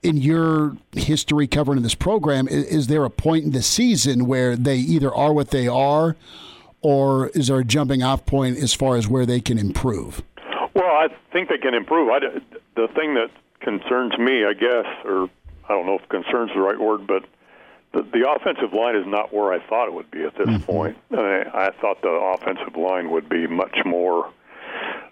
in 0.03 0.17
your 0.17 0.77
history 0.93 1.47
covering 1.47 1.83
this 1.83 1.95
program, 1.95 2.49
is, 2.49 2.65
is, 2.65 2.87
there 2.89 3.05
a 3.05 3.11
point 3.11 3.45
in 3.45 3.53
the 3.53 3.63
season 3.63 4.27
where 4.27 4.57
they 4.57 4.77
either 4.77 5.15
are 5.15 5.33
what 5.33 5.51
they 5.51 5.69
are, 5.69 6.17
or 6.81 7.29
is 7.29 7.47
there 7.47 7.61
a 7.61 7.65
jumping 7.65 8.03
off 8.03 8.27
point 8.27 8.59
as 8.59 8.75
far 8.75 8.97
as 8.97 9.07
where 9.07 9.25
they 9.25 9.41
can 9.41 9.59
improve? 9.59 10.23
Well, 10.75 10.85
I 10.85 11.09
think 11.33 11.49
they 11.49 11.59
can 11.59 11.75
improve. 11.75 12.11
I, 12.11 12.19
the 12.75 12.89
thing 12.95 13.15
that 13.15 13.31
concerns 13.61 14.19
me, 14.19 14.45
I 14.45 14.55
guess, 14.55 14.87
or 15.05 15.31
I 15.69 15.69
don't 15.69 15.87
know 15.87 15.99
if 16.03 16.09
concerns 16.09 16.51
the 16.55 16.61
right 16.61 16.79
word, 16.79 17.07
but 17.07 17.25
the, 17.93 18.03
the 18.03 18.29
offensive 18.29 18.73
line 18.73 18.97
is 18.97 19.07
not 19.07 19.33
where 19.33 19.53
I 19.53 19.61
thought 19.69 19.87
it 19.87 19.95
would 19.95 20.11
be 20.11 20.25
at 20.25 20.35
this 20.37 20.49
mm-hmm. 20.49 20.65
point. 20.65 20.97
I, 21.13 21.45
I 21.53 21.71
thought 21.81 22.01
the 22.03 22.09
offensive 22.09 22.77
line 22.77 23.11
would 23.11 23.29
be 23.29 23.47
much 23.47 23.77
more 23.85 24.33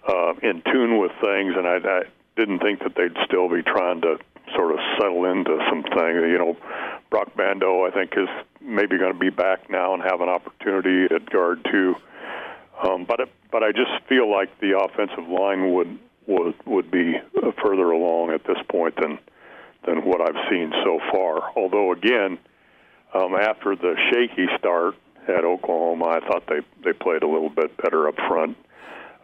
uh, 0.07 0.33
in 0.41 0.61
tune 0.71 0.99
with 0.99 1.11
things, 1.21 1.53
and 1.55 1.67
I, 1.67 1.77
I 1.77 2.01
didn't 2.35 2.59
think 2.59 2.79
that 2.79 2.95
they'd 2.95 3.15
still 3.25 3.49
be 3.49 3.61
trying 3.61 4.01
to 4.01 4.17
sort 4.55 4.71
of 4.71 4.79
settle 4.99 5.25
into 5.25 5.57
some 5.69 5.83
things. 5.83 6.25
You 6.25 6.37
know, 6.37 6.57
Broc 7.09 7.35
Bando, 7.35 7.85
I 7.85 7.91
think, 7.91 8.13
is 8.17 8.29
maybe 8.59 8.97
going 8.97 9.13
to 9.13 9.19
be 9.19 9.29
back 9.29 9.69
now 9.69 9.93
and 9.93 10.01
have 10.03 10.21
an 10.21 10.29
opportunity 10.29 11.13
at 11.13 11.29
guard 11.29 11.65
too. 11.71 11.95
Um, 12.83 13.05
but 13.05 13.19
it, 13.19 13.29
but 13.51 13.63
I 13.63 13.71
just 13.71 13.91
feel 14.09 14.29
like 14.31 14.59
the 14.59 14.79
offensive 14.79 15.29
line 15.29 15.73
would 15.73 15.99
would 16.27 16.55
would 16.65 16.89
be 16.89 17.13
further 17.63 17.91
along 17.91 18.31
at 18.31 18.43
this 18.45 18.57
point 18.69 18.95
than 18.99 19.19
than 19.85 20.05
what 20.05 20.21
I've 20.21 20.49
seen 20.49 20.71
so 20.83 20.99
far. 21.11 21.51
Although 21.55 21.91
again, 21.91 22.39
um, 23.13 23.35
after 23.35 23.75
the 23.75 23.95
shaky 24.11 24.47
start 24.57 24.95
at 25.27 25.43
Oklahoma, 25.43 26.05
I 26.05 26.19
thought 26.27 26.43
they 26.47 26.61
they 26.83 26.93
played 26.93 27.23
a 27.23 27.27
little 27.27 27.49
bit 27.49 27.75
better 27.77 28.07
up 28.07 28.15
front. 28.27 28.57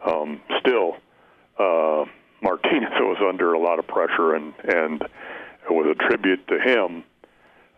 Um, 0.06 0.40
still, 0.60 0.96
uh, 1.58 2.04
Martinez 2.42 2.92
was 3.00 3.18
under 3.26 3.52
a 3.52 3.58
lot 3.58 3.78
of 3.78 3.86
pressure, 3.86 4.34
and 4.34 4.54
and 4.64 5.02
it 5.02 5.70
was 5.70 5.86
a 5.90 6.08
tribute 6.08 6.46
to 6.48 6.58
him 6.60 7.04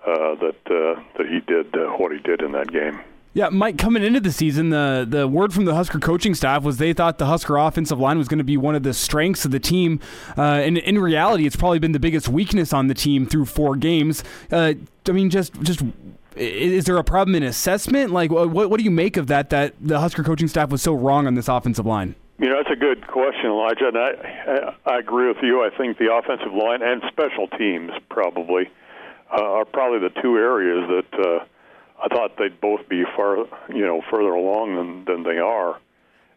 uh, 0.07 0.35
that 0.37 0.61
uh, 0.67 1.01
that 1.17 1.27
he 1.27 1.41
did 1.41 1.75
uh, 1.75 1.97
what 1.97 2.13
he 2.13 2.19
did 2.19 2.43
in 2.43 2.53
that 2.53 2.71
game. 2.73 3.01
Yeah, 3.33 3.49
Mike, 3.49 3.79
coming 3.79 4.03
into 4.03 4.19
the 4.19 4.33
season, 4.33 4.71
the, 4.71 5.07
the 5.09 5.29
word 5.29 5.53
from 5.53 5.65
the 5.65 5.75
Husker 5.75 6.01
coaching 6.01 6.35
staff 6.35 6.65
was 6.65 6.79
they 6.79 6.93
thought 6.93 7.19
the 7.19 7.27
Husker 7.27 7.57
offensive 7.57 8.01
line 8.01 8.19
was 8.19 8.27
going 8.27 8.39
to 8.39 8.45
be 8.45 8.57
one 8.57 8.75
of 8.75 8.83
the 8.83 8.93
strengths 8.93 9.45
of 9.45 9.53
the 9.53 9.61
team. 9.61 10.01
Uh, 10.37 10.43
and 10.43 10.79
in 10.79 10.99
reality, 10.99 11.47
it's 11.47 11.55
probably 11.55 11.79
been 11.79 11.93
the 11.93 12.01
biggest 12.01 12.29
weakness 12.29 12.73
on 12.73 12.89
the 12.89 12.95
team 12.95 13.27
through 13.27 13.45
four 13.47 13.77
games. 13.77 14.25
Uh, 14.51 14.75
I 15.09 15.13
mean, 15.13 15.31
just 15.31 15.61
just 15.63 15.83
is 16.35 16.87
there 16.87 16.97
a 16.97 17.05
problem 17.05 17.37
in 17.37 17.45
assessment? 17.45 18.11
Like, 18.11 18.33
what 18.33 18.51
what 18.51 18.79
do 18.79 18.83
you 18.85 18.91
make 18.91 19.17
of 19.17 19.29
that? 19.29 19.51
That 19.51 19.75
the 19.81 20.01
Husker 20.01 20.25
coaching 20.25 20.49
staff 20.49 20.71
was 20.71 20.83
so 20.83 20.93
wrong 20.93 21.29
on 21.29 21.35
this 21.37 21.47
offensive 21.47 21.87
line. 21.87 22.17
You 22.41 22.49
know, 22.49 22.57
that's 22.57 22.73
a 22.73 22.81
good 22.81 23.07
question, 23.07 23.47
Elijah, 23.47 23.89
and 23.89 23.97
I 23.99 24.75
I 24.87 24.99
agree 24.99 25.29
with 25.29 25.43
you. 25.43 25.63
I 25.63 25.71
think 25.77 25.99
the 25.99 26.13
offensive 26.13 26.53
line 26.53 26.83
and 26.83 27.01
special 27.07 27.47
teams 27.47 27.93
probably 28.09 28.69
uh, 29.31 29.41
are 29.41 29.65
probably 29.65 30.01
the 30.01 30.21
two 30.21 30.37
areas 30.37 30.89
that. 30.89 31.47
Uh, 32.01 32.05
I 32.05 32.09
thought 32.09 32.37
they'd 32.39 32.61
both 32.61 32.89
be 32.89 33.05
far, 33.17 33.37
you 33.69 33.87
know, 33.87 34.03
further 34.11 34.31
along 34.31 34.77
than 34.77 35.05
than 35.05 35.23
they 35.23 35.39
are, 35.39 35.79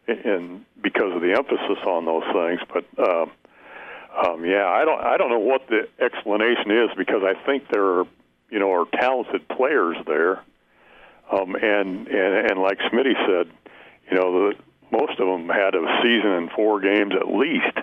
and 0.07 0.65
because 0.81 1.13
of 1.15 1.21
the 1.21 1.33
emphasis 1.33 1.83
on 1.85 2.05
those 2.05 2.23
things. 2.33 2.59
But 2.71 2.85
um, 3.07 3.31
um, 4.25 4.45
yeah, 4.45 4.67
I 4.67 4.85
don't 4.85 5.01
I 5.01 5.17
don't 5.17 5.29
know 5.29 5.39
what 5.39 5.67
the 5.67 5.87
explanation 5.99 6.71
is 6.71 6.89
because 6.97 7.23
I 7.23 7.33
think 7.45 7.63
there 7.71 7.85
are, 7.85 8.05
you 8.49 8.59
know, 8.59 8.71
are 8.71 8.85
talented 8.93 9.47
players 9.47 9.97
there, 10.05 10.39
um, 11.31 11.55
and 11.55 12.07
and 12.07 12.51
and 12.51 12.59
like 12.59 12.79
Smitty 12.79 13.15
said, 13.25 13.51
you 14.09 14.17
know, 14.17 14.49
the, 14.49 14.55
most 14.91 15.19
of 15.19 15.27
them 15.27 15.49
had 15.49 15.73
a 15.73 16.01
season 16.03 16.31
and 16.31 16.51
four 16.51 16.79
games 16.79 17.13
at 17.19 17.27
least 17.27 17.77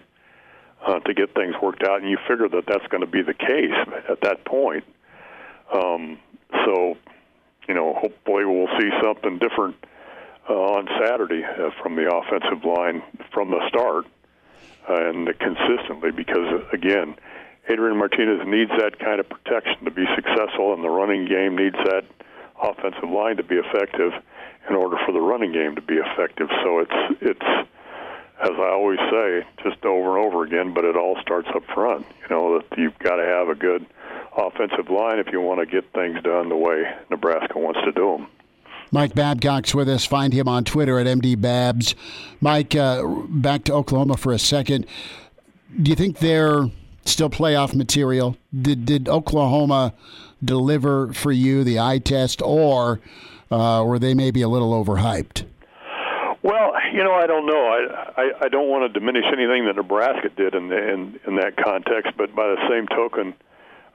uh, 0.86 1.00
to 1.00 1.14
get 1.14 1.34
things 1.34 1.54
worked 1.60 1.82
out, 1.82 2.00
and 2.00 2.08
you 2.08 2.18
figure 2.28 2.48
that 2.48 2.64
that's 2.66 2.86
going 2.86 3.00
to 3.00 3.10
be 3.10 3.22
the 3.22 3.34
case 3.34 3.74
at 4.08 4.20
that 4.22 4.44
point. 4.44 4.84
Um, 5.72 6.18
so 6.64 6.96
you 7.70 7.76
know, 7.76 7.94
hopefully 7.94 8.44
we'll 8.44 8.66
see 8.80 8.90
something 9.00 9.38
different 9.38 9.76
uh, 10.48 10.74
on 10.74 10.88
Saturday 10.98 11.44
uh, 11.44 11.70
from 11.80 11.94
the 11.94 12.10
offensive 12.10 12.64
line 12.64 13.00
from 13.32 13.52
the 13.52 13.62
start 13.68 14.06
uh, 14.90 15.08
and 15.08 15.28
consistently 15.38 16.10
because, 16.10 16.66
again, 16.72 17.14
Adrian 17.70 17.96
Martinez 17.96 18.42
needs 18.44 18.72
that 18.82 18.98
kind 18.98 19.20
of 19.20 19.28
protection 19.28 19.84
to 19.84 19.92
be 19.92 20.02
successful, 20.16 20.74
and 20.74 20.82
the 20.82 20.90
running 20.90 21.28
game 21.28 21.54
needs 21.54 21.76
that 21.86 22.02
offensive 22.60 23.08
line 23.08 23.36
to 23.36 23.44
be 23.44 23.54
effective 23.54 24.10
in 24.68 24.74
order 24.74 24.98
for 25.06 25.12
the 25.12 25.20
running 25.20 25.52
game 25.52 25.76
to 25.76 25.82
be 25.82 25.94
effective. 25.94 26.48
So 26.64 26.80
it's 26.80 27.00
it's 27.22 27.68
as 28.42 28.52
I 28.58 28.70
always 28.70 28.98
say, 29.10 29.46
just 29.62 29.84
over 29.84 30.16
and 30.16 30.26
over 30.26 30.44
again, 30.44 30.72
but 30.72 30.84
it 30.84 30.96
all 30.96 31.16
starts 31.20 31.48
up 31.54 31.62
front. 31.74 32.06
You 32.22 32.36
know 32.36 32.58
that 32.58 32.78
you've 32.78 32.98
got 32.98 33.16
to 33.16 33.24
have 33.24 33.48
a 33.48 33.54
good 33.54 33.84
offensive 34.36 34.88
line 34.88 35.18
if 35.18 35.28
you 35.30 35.40
want 35.40 35.60
to 35.60 35.66
get 35.66 35.92
things 35.92 36.22
done 36.22 36.48
the 36.48 36.56
way 36.56 36.84
Nebraska 37.10 37.58
wants 37.58 37.80
to 37.84 37.92
do 37.92 38.16
them. 38.16 38.28
Mike 38.92 39.14
Babcock's 39.14 39.74
with 39.74 39.88
us. 39.88 40.04
Find 40.04 40.32
him 40.32 40.48
on 40.48 40.64
Twitter 40.64 40.98
at 40.98 41.06
MDBabs. 41.06 41.94
Mike, 42.40 42.74
uh, 42.74 43.04
back 43.28 43.64
to 43.64 43.72
Oklahoma 43.72 44.16
for 44.16 44.32
a 44.32 44.38
second. 44.38 44.86
Do 45.80 45.90
you 45.90 45.96
think 45.96 46.18
they're 46.18 46.64
still 47.04 47.30
playoff 47.30 47.74
material? 47.74 48.36
Did 48.58 48.86
did 48.86 49.08
Oklahoma 49.08 49.94
deliver 50.44 51.12
for 51.12 51.30
you 51.30 51.62
the 51.62 51.78
eye 51.78 51.98
test, 51.98 52.42
or 52.42 53.00
uh, 53.50 53.84
were 53.86 53.98
they 53.98 54.14
maybe 54.14 54.42
a 54.42 54.48
little 54.48 54.72
overhyped? 54.72 55.44
Well, 56.42 56.72
you 56.92 57.04
know, 57.04 57.12
I 57.12 57.26
don't 57.26 57.46
know. 57.46 57.66
I 57.66 58.20
I, 58.20 58.30
I 58.42 58.48
don't 58.48 58.68
want 58.68 58.92
to 58.92 58.98
diminish 58.98 59.24
anything 59.26 59.66
that 59.66 59.76
Nebraska 59.76 60.30
did 60.30 60.54
in, 60.54 60.68
the, 60.68 60.92
in 60.92 61.20
in 61.26 61.36
that 61.36 61.56
context, 61.56 62.12
but 62.16 62.34
by 62.34 62.48
the 62.48 62.68
same 62.68 62.86
token, 62.88 63.34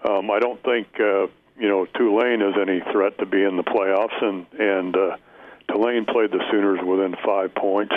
um, 0.07 0.29
I 0.29 0.39
don't 0.39 0.61
think 0.63 0.87
uh, 0.99 1.27
you 1.57 1.67
know 1.67 1.85
Tulane 1.85 2.41
is 2.41 2.55
any 2.61 2.81
threat 2.91 3.17
to 3.17 3.25
be 3.25 3.43
in 3.43 3.57
the 3.57 3.63
playoffs, 3.63 4.23
and 4.23 4.45
and 4.59 4.95
uh, 4.95 5.17
Tulane 5.71 6.05
played 6.05 6.31
the 6.31 6.43
Sooners 6.51 6.79
within 6.85 7.15
five 7.25 7.55
points. 7.55 7.95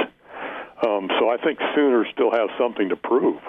Um, 0.87 1.11
so 1.19 1.29
I 1.29 1.37
think 1.43 1.59
Sooners 1.75 2.07
still 2.13 2.31
have 2.31 2.49
something 2.59 2.89
to 2.89 2.97
prove, 2.97 3.41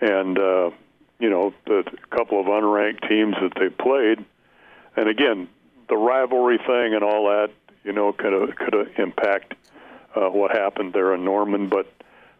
and 0.00 0.38
uh, 0.38 0.70
you 1.18 1.30
know 1.30 1.52
the 1.66 1.82
couple 2.10 2.38
of 2.38 2.46
unranked 2.46 3.08
teams 3.08 3.34
that 3.40 3.54
they 3.58 3.70
played, 3.70 4.24
and 4.96 5.08
again 5.08 5.48
the 5.88 5.96
rivalry 5.96 6.58
thing 6.58 6.94
and 6.94 7.02
all 7.02 7.26
that, 7.26 7.50
you 7.84 7.92
know, 7.92 8.12
could 8.12 8.56
could 8.56 8.98
impact 8.98 9.54
uh, 10.16 10.30
what 10.30 10.50
happened 10.50 10.92
there 10.92 11.14
in 11.14 11.24
Norman, 11.24 11.68
but. 11.68 11.92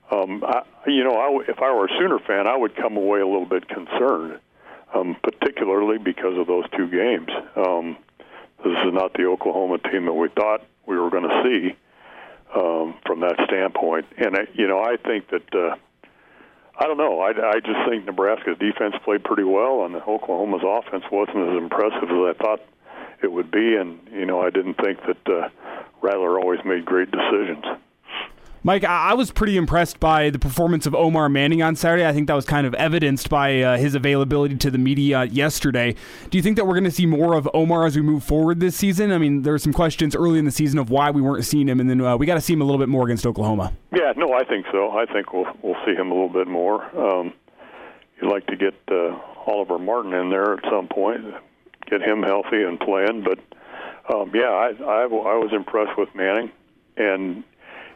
Um, 0.08 0.44
I, 0.46 0.62
you 0.86 1.02
know, 1.02 1.16
I, 1.16 1.50
if 1.50 1.58
I 1.58 1.74
were 1.74 1.86
a 1.86 1.98
Sooner 1.98 2.20
fan, 2.20 2.46
I 2.46 2.56
would 2.56 2.76
come 2.76 2.96
away 2.96 3.18
a 3.18 3.26
little 3.26 3.44
bit 3.44 3.66
concerned 3.66 4.38
um, 4.94 5.16
particularly 5.22 5.98
because 5.98 6.38
of 6.38 6.46
those 6.46 6.64
two 6.76 6.88
games. 6.88 7.28
Um, 7.56 7.96
this 8.64 8.76
is 8.86 8.92
not 8.92 9.12
the 9.14 9.24
Oklahoma 9.24 9.78
team 9.78 10.06
that 10.06 10.12
we 10.12 10.28
thought 10.28 10.62
we 10.86 10.98
were 10.98 11.10
going 11.10 11.28
to 11.28 11.42
see 11.44 11.76
um, 12.54 12.94
from 13.04 13.20
that 13.20 13.36
standpoint. 13.46 14.06
And 14.16 14.36
I, 14.36 14.40
you 14.54 14.66
know, 14.66 14.80
I 14.80 14.96
think 14.96 15.28
that 15.30 15.54
uh, 15.54 15.76
I 16.78 16.84
don't 16.84 16.98
know. 16.98 17.20
I, 17.20 17.30
I 17.30 17.60
just 17.60 17.88
think 17.88 18.06
Nebraska's 18.06 18.58
defense 18.58 18.94
played 19.04 19.24
pretty 19.24 19.44
well, 19.44 19.84
and 19.84 19.94
Oklahoma's 19.96 20.62
offense 20.64 21.04
wasn't 21.10 21.48
as 21.48 21.56
impressive 21.56 22.04
as 22.04 22.10
I 22.10 22.32
thought 22.38 22.60
it 23.22 23.32
would 23.32 23.50
be. 23.50 23.76
And 23.76 24.00
you 24.12 24.26
know, 24.26 24.40
I 24.40 24.50
didn't 24.50 24.74
think 24.74 25.00
that 25.06 25.28
uh, 25.28 25.48
Rattler 26.02 26.38
always 26.38 26.61
made 26.64 26.85
great 26.85 27.11
decisions. 27.11 27.64
Mike, 28.66 28.82
I 28.82 29.14
was 29.14 29.30
pretty 29.30 29.56
impressed 29.56 30.00
by 30.00 30.28
the 30.28 30.40
performance 30.40 30.87
of 30.87 30.94
Omar 30.96 31.28
Manning 31.28 31.62
on 31.62 31.76
Saturday. 31.76 32.04
I 32.04 32.12
think 32.12 32.26
that 32.26 32.35
was 32.35 32.44
kind 32.44 32.66
of 32.66 32.74
evidenced 32.74 33.30
by 33.30 33.61
uh, 33.61 33.76
his 33.76 33.94
availability 33.94 34.56
to 34.56 34.72
the 34.72 34.78
media 34.78 35.22
yesterday. 35.26 35.94
Do 36.30 36.37
you 36.37 36.42
think 36.42 36.56
that 36.56 36.66
we're 36.66 36.74
going 36.74 36.82
to 36.82 36.90
see 36.90 37.06
more 37.06 37.35
of 37.35 37.48
Omar 37.54 37.87
as 37.87 37.94
we 37.94 38.02
move 38.02 38.24
forward 38.24 38.59
this 38.59 38.74
season? 38.74 39.12
I 39.12 39.18
mean, 39.18 39.42
there 39.42 39.52
were 39.52 39.61
some 39.61 39.72
questions 39.72 40.16
early 40.16 40.40
in 40.40 40.46
the 40.46 40.50
season 40.50 40.80
of 40.80 40.90
why 40.90 41.12
we 41.12 41.22
weren't 41.22 41.44
seeing 41.44 41.68
him, 41.68 41.78
and 41.78 41.88
then 41.88 42.00
uh, 42.00 42.16
we 42.16 42.26
got 42.26 42.35
to 42.35 42.40
see 42.40 42.54
him 42.54 42.61
a 42.61 42.64
little 42.64 42.80
bit 42.80 42.88
more 42.88 43.04
against 43.04 43.24
Oklahoma. 43.24 43.72
Yeah, 43.94 44.12
no, 44.16 44.32
I 44.32 44.42
think 44.42 44.66
so. 44.72 44.90
I 44.90 45.06
think 45.06 45.32
we'll 45.32 45.46
we'll 45.62 45.80
see 45.87 45.94
him 45.94 46.11
a 46.11 46.14
little 46.14 46.28
bit 46.28 46.48
more. 46.48 46.82
Um, 46.98 47.35
you'd 48.20 48.32
like 48.32 48.48
to 48.48 48.56
get 48.56 48.74
uh, 48.90 49.16
Oliver 49.46 49.78
Martin 49.78 50.12
in 50.12 50.30
there 50.30 50.54
at 50.54 50.64
some 50.68 50.88
point, 50.88 51.20
get 51.88 52.02
him 52.02 52.24
healthy 52.24 52.64
and 52.64 52.80
playing. 52.80 53.22
But 53.22 53.38
um, 54.12 54.32
yeah, 54.34 54.50
I, 54.50 54.72
I 54.82 55.02
I 55.02 55.36
was 55.38 55.50
impressed 55.52 55.98
with 55.98 56.14
Manning, 56.14 56.50
and 56.96 57.44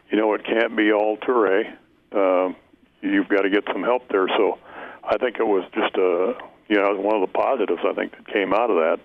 you 0.09 0.17
know, 0.17 0.33
it 0.33 0.43
can't 0.43 0.75
be 0.75 0.91
all 0.91 1.17
Toure. 1.17 1.73
Uh, 2.11 2.53
you've 3.01 3.29
got 3.29 3.41
to 3.41 3.49
get 3.49 3.63
some 3.71 3.83
help 3.83 4.07
there. 4.09 4.27
So 4.27 4.59
I 5.03 5.17
think 5.17 5.37
it 5.39 5.47
was 5.47 5.63
just 5.73 5.95
a, 5.95 6.35
you 6.67 6.77
know, 6.77 6.95
one 6.99 7.15
of 7.15 7.21
the 7.21 7.33
positives 7.33 7.81
I 7.85 7.93
think 7.93 8.11
that 8.11 8.27
came 8.27 8.53
out 8.53 8.69
of 8.69 8.77
that. 8.77 8.99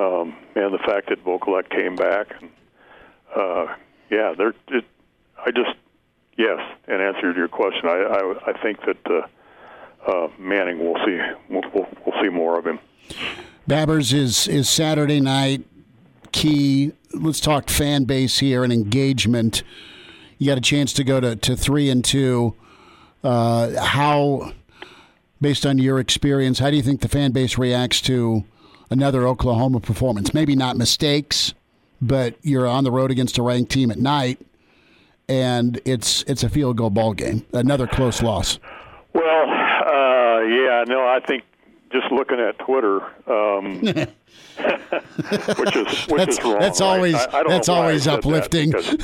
Um, 0.00 0.36
and 0.54 0.72
the 0.72 0.78
fact 0.78 1.08
that 1.08 1.24
Vokolek 1.24 1.68
came 1.70 1.96
back. 1.96 2.28
And, 2.40 2.50
uh, 3.34 3.74
yeah, 4.08 4.34
they're, 4.36 4.54
it, 4.68 4.84
I 5.44 5.50
just, 5.50 5.76
yes, 6.38 6.60
in 6.86 7.00
answer 7.00 7.32
to 7.32 7.38
your 7.38 7.48
question, 7.48 7.86
I, 7.86 7.96
I, 7.96 8.50
I 8.50 8.62
think 8.62 8.78
that 8.86 9.06
uh, 9.06 10.10
uh, 10.10 10.28
Manning, 10.38 10.78
we'll 10.78 11.04
see, 11.04 11.18
we'll, 11.48 11.64
we'll, 11.74 11.88
we'll 12.06 12.22
see 12.22 12.28
more 12.28 12.58
of 12.58 12.66
him. 12.66 12.78
Babbers 13.68 14.12
is, 14.12 14.46
is 14.46 14.68
Saturday 14.68 15.20
night 15.20 15.64
key. 16.32 16.92
Let's 17.12 17.40
talk 17.40 17.68
fan 17.68 18.04
base 18.04 18.38
here 18.38 18.64
and 18.64 18.72
engagement 18.72 19.62
you 20.40 20.46
got 20.46 20.58
a 20.58 20.62
chance 20.62 20.94
to 20.94 21.04
go 21.04 21.20
to, 21.20 21.36
to 21.36 21.54
three 21.54 21.90
and 21.90 22.02
two. 22.02 22.54
Uh, 23.22 23.78
how, 23.78 24.52
based 25.40 25.66
on 25.66 25.76
your 25.76 26.00
experience, 26.00 26.58
how 26.58 26.70
do 26.70 26.76
you 26.76 26.82
think 26.82 27.02
the 27.02 27.08
fan 27.08 27.30
base 27.30 27.58
reacts 27.58 28.00
to 28.00 28.42
another 28.88 29.28
Oklahoma 29.28 29.80
performance? 29.80 30.32
Maybe 30.32 30.56
not 30.56 30.78
mistakes, 30.78 31.52
but 32.00 32.36
you're 32.40 32.66
on 32.66 32.84
the 32.84 32.90
road 32.90 33.10
against 33.10 33.36
a 33.36 33.42
ranked 33.42 33.70
team 33.70 33.90
at 33.90 33.98
night, 33.98 34.40
and 35.28 35.78
it's 35.84 36.22
it's 36.22 36.42
a 36.42 36.48
field 36.48 36.78
goal 36.78 36.88
ball 36.88 37.12
game. 37.12 37.44
Another 37.52 37.86
close 37.86 38.22
loss. 38.22 38.58
Well, 39.12 39.22
uh, 39.22 40.40
yeah, 40.40 40.84
no, 40.88 41.06
I 41.06 41.20
think 41.28 41.44
just 41.92 42.10
looking 42.10 42.40
at 42.40 42.58
Twitter, 42.60 43.02
um, 43.30 43.82
which 45.58 45.76
is 45.76 46.06
which 46.06 46.18
that's, 46.18 46.38
is 46.38 46.44
wrong. 46.44 46.58
That's 46.60 46.80
always 46.80 47.14
I, 47.14 47.40
I 47.40 47.44
that's 47.44 47.68
always 47.68 48.06
uplifting. 48.06 48.70
Because, 48.70 48.96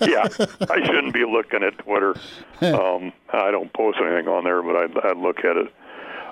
yeah, 0.00 0.28
I 0.68 0.84
shouldn't 0.84 1.14
be 1.14 1.24
looking 1.24 1.62
at 1.62 1.78
Twitter. 1.78 2.14
Um, 2.60 3.14
I 3.32 3.50
don't 3.50 3.72
post 3.72 3.96
anything 4.04 4.28
on 4.28 4.44
there, 4.44 4.62
but 4.62 4.76
I, 4.76 5.08
I 5.08 5.12
look 5.14 5.38
at 5.38 5.56
it. 5.56 5.72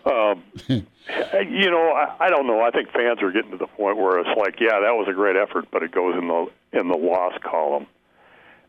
Um, 0.04 0.42
you 0.68 1.70
know, 1.70 1.90
I, 1.92 2.26
I 2.26 2.28
don't 2.28 2.46
know. 2.46 2.60
I 2.60 2.70
think 2.70 2.90
fans 2.92 3.22
are 3.22 3.32
getting 3.32 3.50
to 3.52 3.56
the 3.56 3.66
point 3.66 3.96
where 3.96 4.18
it's 4.18 4.38
like, 4.38 4.60
yeah, 4.60 4.80
that 4.80 4.92
was 4.92 5.06
a 5.08 5.14
great 5.14 5.36
effort, 5.36 5.68
but 5.70 5.82
it 5.82 5.90
goes 5.90 6.14
in 6.18 6.28
the 6.28 6.46
in 6.78 6.88
the 6.88 6.96
loss 6.96 7.32
column. 7.42 7.86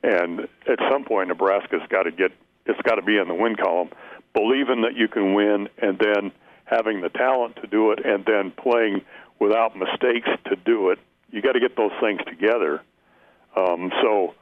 And 0.04 0.42
at 0.42 0.80
some 0.90 1.04
point, 1.04 1.28
Nebraska's 1.28 1.82
got 1.90 2.04
to 2.04 2.12
get 2.12 2.32
it's 2.66 2.82
got 2.84 2.96
to 2.96 3.02
be 3.02 3.18
in 3.18 3.28
the 3.28 3.34
win 3.34 3.56
column, 3.56 3.90
believing 4.34 4.82
that 4.82 4.96
you 4.96 5.08
can 5.08 5.34
win, 5.34 5.68
and 5.82 6.00
then 6.00 6.32
having 6.66 7.02
the 7.02 7.10
talent 7.10 7.56
to 7.58 7.68
do 7.68 7.92
it, 7.92 8.06
and 8.06 8.26
then 8.26 8.52
playing 8.52 9.02
without 9.40 9.76
mistakes 9.76 10.30
to 10.46 10.56
do 10.56 10.90
it. 10.90 11.00
You 11.32 11.42
got 11.42 11.54
to 11.54 11.60
get 11.60 11.76
those 11.76 11.92
things 12.02 12.20
together. 12.28 12.82
Um, 13.56 13.92
so 14.02 14.36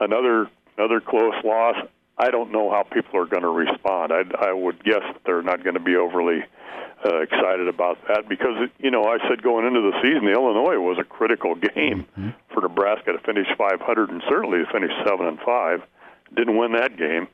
another 0.00 0.48
another 0.76 1.00
close 1.00 1.34
loss. 1.44 1.76
I 2.16 2.30
don't 2.30 2.52
know 2.52 2.70
how 2.70 2.84
people 2.84 3.18
are 3.20 3.26
going 3.26 3.42
to 3.42 3.48
respond. 3.48 4.12
I, 4.12 4.22
I 4.38 4.52
would 4.52 4.84
guess 4.84 5.02
that 5.02 5.22
they're 5.26 5.42
not 5.42 5.64
going 5.64 5.74
to 5.74 5.80
be 5.80 5.96
overly 5.96 6.44
uh, 7.04 7.20
excited 7.20 7.68
about 7.68 7.98
that 8.08 8.28
because 8.28 8.68
you 8.78 8.90
know 8.90 9.04
I 9.04 9.18
said 9.28 9.42
going 9.42 9.66
into 9.66 9.80
the 9.80 9.92
season, 10.02 10.28
Illinois 10.28 10.78
was 10.78 10.98
a 11.00 11.04
critical 11.04 11.54
game 11.54 12.06
mm-hmm. 12.16 12.30
for 12.52 12.62
Nebraska 12.62 13.12
to 13.12 13.18
finish 13.18 13.46
500 13.58 14.10
and 14.10 14.22
certainly 14.28 14.58
to 14.58 14.72
finish 14.72 14.90
seven 15.06 15.26
and 15.26 15.38
five. 15.40 15.82
Didn't 16.34 16.56
win 16.56 16.72
that 16.72 16.96
game, 16.96 17.28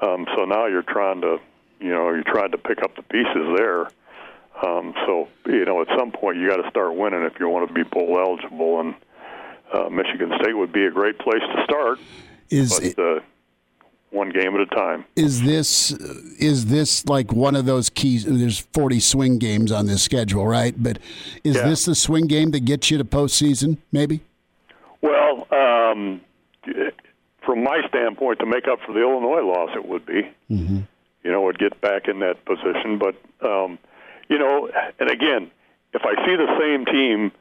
um, 0.00 0.26
so 0.34 0.44
now 0.44 0.66
you're 0.66 0.82
trying 0.82 1.20
to 1.20 1.38
you 1.80 1.90
know 1.90 2.10
you're 2.10 2.24
trying 2.24 2.52
to 2.52 2.58
pick 2.58 2.82
up 2.82 2.96
the 2.96 3.02
pieces 3.02 3.56
there. 3.56 3.88
Um, 4.62 4.94
so 5.06 5.28
you 5.46 5.64
know, 5.64 5.82
at 5.82 5.88
some 5.98 6.12
point 6.12 6.38
you 6.38 6.48
got 6.48 6.62
to 6.62 6.70
start 6.70 6.94
winning 6.94 7.22
if 7.22 7.38
you 7.38 7.48
want 7.48 7.68
to 7.68 7.74
be 7.74 7.82
bowl 7.82 8.18
eligible, 8.18 8.80
and 8.80 8.94
uh, 9.72 9.88
Michigan 9.90 10.32
State 10.40 10.56
would 10.56 10.72
be 10.72 10.86
a 10.86 10.90
great 10.90 11.18
place 11.18 11.42
to 11.42 11.64
start. 11.64 11.98
Is 12.48 12.70
but, 12.70 12.84
it, 12.84 12.98
uh, 12.98 13.20
one 14.10 14.30
game 14.30 14.54
at 14.54 14.60
a 14.60 14.66
time. 14.66 15.04
Is 15.14 15.42
this 15.42 15.90
is 15.90 16.66
this 16.66 17.06
like 17.06 17.32
one 17.32 17.54
of 17.54 17.66
those 17.66 17.90
keys? 17.90 18.24
There's 18.24 18.58
40 18.58 19.00
swing 19.00 19.38
games 19.38 19.70
on 19.70 19.86
this 19.86 20.02
schedule, 20.02 20.46
right? 20.46 20.74
But 20.76 20.98
is 21.44 21.56
yeah. 21.56 21.68
this 21.68 21.84
the 21.84 21.94
swing 21.94 22.26
game 22.26 22.50
that 22.52 22.64
gets 22.64 22.90
you 22.90 22.98
to 22.98 23.04
postseason? 23.04 23.78
Maybe. 23.92 24.20
Well, 25.02 25.46
um, 25.52 26.22
from 27.44 27.62
my 27.62 27.82
standpoint, 27.88 28.38
to 28.38 28.46
make 28.46 28.66
up 28.68 28.80
for 28.86 28.92
the 28.92 29.00
Illinois 29.00 29.42
loss, 29.42 29.70
it 29.74 29.86
would 29.86 30.06
be. 30.06 30.22
Mm-hmm. 30.50 30.80
You 31.24 31.32
know, 31.32 31.42
would 31.42 31.58
get 31.58 31.80
back 31.80 32.08
in 32.08 32.20
that 32.20 32.44
position, 32.46 32.98
but. 32.98 33.16
Um, 33.46 33.78
you 34.28 34.38
know, 34.38 34.70
and 34.98 35.10
again, 35.10 35.50
if 35.92 36.02
I 36.04 36.14
see 36.26 36.36
the 36.36 36.58
same 36.58 36.84
team 36.84 37.32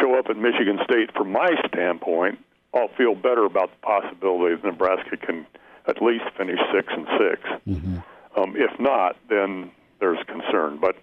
show 0.00 0.18
up 0.18 0.26
at 0.30 0.36
Michigan 0.36 0.78
State, 0.84 1.12
from 1.14 1.32
my 1.32 1.50
standpoint, 1.68 2.38
I'll 2.74 2.88
feel 2.96 3.14
better 3.14 3.44
about 3.44 3.70
the 3.70 3.86
possibility 3.86 4.56
that 4.56 4.64
Nebraska 4.64 5.16
can 5.16 5.46
at 5.86 6.02
least 6.02 6.24
finish 6.36 6.58
six 6.72 6.88
and 6.90 7.06
6 7.06 7.42
mm-hmm. 7.68 8.40
um, 8.40 8.54
if 8.56 8.78
not, 8.80 9.16
then 9.28 9.70
there's 10.00 10.18
concern. 10.26 10.78
But 10.80 10.96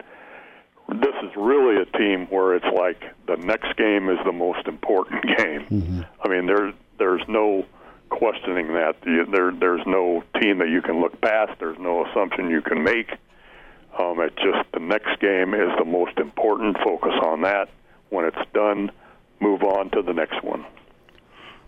this 0.90 1.16
is 1.24 1.32
really 1.36 1.82
a 1.82 1.86
team 1.98 2.28
where 2.30 2.56
it's 2.56 2.66
like 2.76 3.02
the 3.28 3.38
next 3.38 3.76
game 3.78 4.10
is 4.10 4.18
the 4.26 4.32
most 4.32 4.68
important 4.68 5.24
game. 5.38 5.66
Mm-hmm. 5.70 6.02
I 6.24 6.28
mean, 6.28 6.46
there 6.48 6.74
there's 6.98 7.24
no 7.28 7.66
questioning 8.10 8.68
that. 8.74 8.96
There 9.04 9.52
there's 9.52 9.86
no 9.86 10.24
team 10.42 10.60
that 10.60 10.70
you 10.70 10.82
can 10.82 11.00
look 11.00 11.20
past. 11.22 11.60
There's 11.60 11.80
no 11.80 12.06
assumption 12.06 12.50
you 12.50 12.62
can 12.62 12.84
make. 12.84 13.12
Um, 13.98 14.20
it 14.22 14.36
just 14.38 14.72
the 14.74 14.80
next 14.80 15.20
game 15.20 15.54
is 15.54 15.70
the 15.78 15.86
most 15.86 16.18
important. 16.18 16.78
Focus 16.84 17.14
on 17.24 17.42
that. 17.42 17.70
When 18.10 18.26
it's 18.26 18.52
done, 18.54 18.92
move 19.40 19.64
on 19.64 19.90
to 19.92 20.02
the 20.02 20.14
next 20.14 20.44
one. 20.44 20.66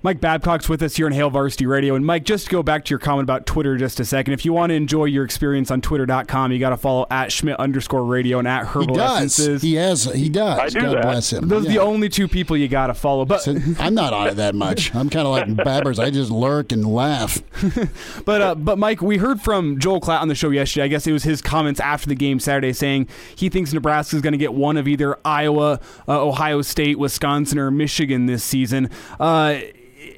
Mike 0.03 0.19
Babcock's 0.19 0.67
with 0.67 0.83
us 0.83 0.97
here 0.97 1.05
on 1.05 1.13
Hail 1.13 1.29
Varsity 1.29 1.65
Radio. 1.65 1.95
And 1.95 2.05
Mike, 2.05 2.25
just 2.25 2.45
to 2.45 2.51
go 2.51 2.61
back 2.61 2.83
to 2.83 2.89
your 2.89 2.99
comment 2.99 3.23
about 3.23 3.45
Twitter 3.45 3.77
just 3.77 4.01
a 4.01 4.05
second. 4.05 4.33
If 4.33 4.43
you 4.43 4.51
want 4.51 4.71
to 4.71 4.73
enjoy 4.75 5.05
your 5.05 5.23
experience 5.23 5.71
on 5.71 5.79
Twitter.com, 5.79 6.51
you 6.51 6.59
got 6.59 6.71
to 6.71 6.77
follow 6.77 7.07
at 7.09 7.31
Schmidt 7.31 7.57
underscore 7.57 8.03
radio 8.03 8.37
and 8.37 8.47
at 8.47 8.65
Herbal 8.65 8.95
he 8.95 8.99
does. 8.99 9.21
Essences. 9.39 9.61
He 9.61 9.75
has. 9.75 10.03
He 10.03 10.27
does. 10.27 10.59
I 10.59 10.67
do 10.67 10.81
God 10.81 10.97
that. 10.97 11.03
bless 11.03 11.31
him. 11.31 11.47
Those 11.47 11.63
yeah. 11.63 11.69
are 11.69 11.73
the 11.75 11.81
only 11.81 12.09
two 12.09 12.27
people 12.27 12.57
you 12.57 12.67
got 12.67 12.87
to 12.87 12.93
follow. 12.93 13.23
But 13.23 13.43
so, 13.43 13.55
I'm 13.79 13.93
not 13.93 14.11
on 14.11 14.27
it 14.27 14.35
that 14.35 14.55
much. 14.55 14.93
I'm 14.93 15.09
kind 15.09 15.25
of 15.25 15.31
like 15.31 15.47
Babbers. 15.65 16.03
I 16.03 16.09
just 16.09 16.31
lurk 16.31 16.73
and 16.73 16.85
laugh. 16.85 17.41
but 18.25 18.41
uh, 18.41 18.55
but 18.55 18.77
Mike, 18.77 19.01
we 19.01 19.15
heard 19.15 19.39
from 19.39 19.79
Joel 19.79 20.01
Klatt 20.01 20.21
on 20.21 20.27
the 20.27 20.35
show 20.35 20.49
yesterday. 20.49 20.83
I 20.83 20.87
guess 20.89 21.07
it 21.07 21.13
was 21.13 21.23
his 21.23 21.41
comments 21.41 21.79
after 21.79 22.09
the 22.09 22.15
game 22.15 22.41
Saturday 22.41 22.73
saying 22.73 23.07
he 23.37 23.47
thinks 23.47 23.71
Nebraska 23.71 24.17
is 24.17 24.21
going 24.21 24.33
to 24.33 24.37
get 24.37 24.53
one 24.53 24.75
of 24.75 24.85
either 24.85 25.17
Iowa, 25.23 25.79
uh, 26.09 26.21
Ohio 26.21 26.61
State, 26.61 26.99
Wisconsin, 26.99 27.57
or 27.57 27.71
Michigan 27.71 28.25
this 28.25 28.43
season. 28.43 28.89
Uh, 29.17 29.61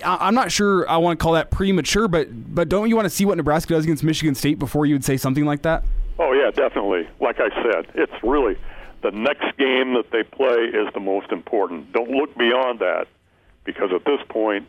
I'm 0.04 0.36
not 0.36 0.52
sure 0.52 0.90
I 0.90 0.98
want 0.98 1.20
to 1.20 1.24
call 1.24 1.34
that 1.34 1.52
premature, 1.52 2.08
but 2.08 2.28
but 2.54 2.70
don't 2.70 2.90
you 2.90 2.96
want 2.96 3.06
to 3.06 3.10
see 3.10 3.26
what 3.26 3.38
Nebraska 3.38 3.74
does 3.74 3.84
against 3.84 4.04
Michigan 4.04 4.36
State 4.36 4.60
before 4.60 4.86
you 4.86 4.96
would 4.96 5.06
say 5.06 5.18
something 5.18 5.46
like 5.46 5.62
that? 5.64 5.84
Oh 6.20 6.34
yeah, 6.34 6.52
definitely. 6.52 7.08
Like 7.20 7.40
I 7.40 7.50
said, 7.64 7.88
it's 7.94 8.24
really 8.24 8.58
the 9.02 9.12
next 9.12 9.58
game 9.58 9.94
that 9.94 10.10
they 10.12 10.24
play 10.24 10.66
is 10.66 10.92
the 10.94 11.00
most 11.00 11.32
important. 11.32 11.94
Don't 11.94 12.10
look 12.10 12.36
beyond 12.38 12.80
that, 12.80 13.08
because 13.64 13.92
at 13.94 14.04
this 14.06 14.20
point, 14.30 14.68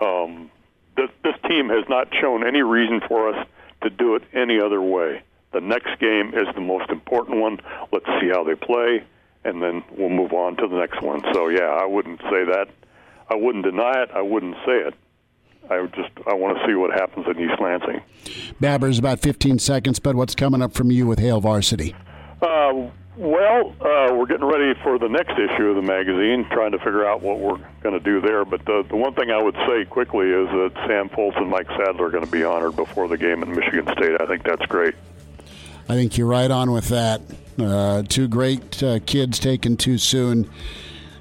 um, 0.00 0.50
this, 0.96 1.08
this 1.22 1.34
team 1.48 1.68
has 1.70 1.84
not 1.88 2.08
shown 2.20 2.46
any 2.46 2.62
reason 2.62 3.00
for 3.08 3.32
us 3.32 3.46
to 3.82 3.90
do 3.90 4.16
it 4.16 4.22
any 4.32 4.60
other 4.60 4.82
way. 4.82 5.22
The 5.52 5.60
next 5.60 5.98
game 6.00 6.34
is 6.34 6.46
the 6.54 6.60
most 6.60 6.90
important 6.90 7.40
one. 7.40 7.60
Let's 7.92 8.06
see 8.20 8.28
how 8.28 8.44
they 8.44 8.54
play, 8.54 9.04
and 9.44 9.62
then 9.62 9.84
we'll 9.96 10.10
move 10.10 10.32
on 10.32 10.56
to 10.56 10.66
the 10.66 10.76
next 10.76 11.00
one. 11.00 11.22
So 11.32 11.48
yeah, 11.48 11.78
I 11.80 11.86
wouldn't 11.86 12.20
say 12.22 12.44
that 12.44 12.68
I 13.34 13.36
wouldn't 13.36 13.64
deny 13.64 14.00
it. 14.00 14.10
I 14.14 14.22
wouldn't 14.22 14.54
say 14.64 14.78
it. 14.86 14.94
I 15.68 15.84
just 15.86 16.10
I 16.28 16.34
want 16.34 16.56
to 16.56 16.66
see 16.68 16.74
what 16.74 16.92
happens 16.92 17.26
in 17.26 17.42
East 17.42 17.60
Lansing. 17.60 18.00
Babbers, 18.60 19.00
about 19.00 19.18
15 19.18 19.58
seconds, 19.58 19.98
but 19.98 20.14
what's 20.14 20.36
coming 20.36 20.62
up 20.62 20.72
from 20.72 20.92
you 20.92 21.08
with 21.08 21.18
Hail 21.18 21.40
Varsity? 21.40 21.96
Uh, 22.40 22.90
well, 23.16 23.74
uh, 23.80 24.14
we're 24.14 24.26
getting 24.26 24.46
ready 24.46 24.78
for 24.84 25.00
the 25.00 25.08
next 25.08 25.32
issue 25.32 25.66
of 25.66 25.74
the 25.74 25.82
magazine, 25.82 26.46
trying 26.52 26.70
to 26.72 26.78
figure 26.78 27.04
out 27.04 27.22
what 27.22 27.40
we're 27.40 27.58
going 27.82 27.98
to 27.98 28.00
do 28.00 28.20
there. 28.20 28.44
But 28.44 28.64
the, 28.66 28.84
the 28.88 28.96
one 28.96 29.14
thing 29.14 29.32
I 29.32 29.42
would 29.42 29.56
say 29.66 29.84
quickly 29.84 30.28
is 30.28 30.48
that 30.50 30.72
Sam 30.86 31.08
Foltz 31.08 31.36
and 31.36 31.50
Mike 31.50 31.68
Sadler 31.70 32.06
are 32.06 32.10
going 32.10 32.24
to 32.24 32.30
be 32.30 32.44
honored 32.44 32.76
before 32.76 33.08
the 33.08 33.18
game 33.18 33.42
in 33.42 33.50
Michigan 33.50 33.88
State. 33.96 34.20
I 34.20 34.26
think 34.26 34.44
that's 34.44 34.66
great. 34.66 34.94
I 35.88 35.94
think 35.94 36.16
you're 36.16 36.28
right 36.28 36.50
on 36.50 36.70
with 36.70 36.88
that. 36.88 37.20
Uh, 37.58 38.02
two 38.08 38.28
great 38.28 38.80
uh, 38.80 39.00
kids 39.06 39.40
taken 39.40 39.76
too 39.76 39.98
soon 39.98 40.48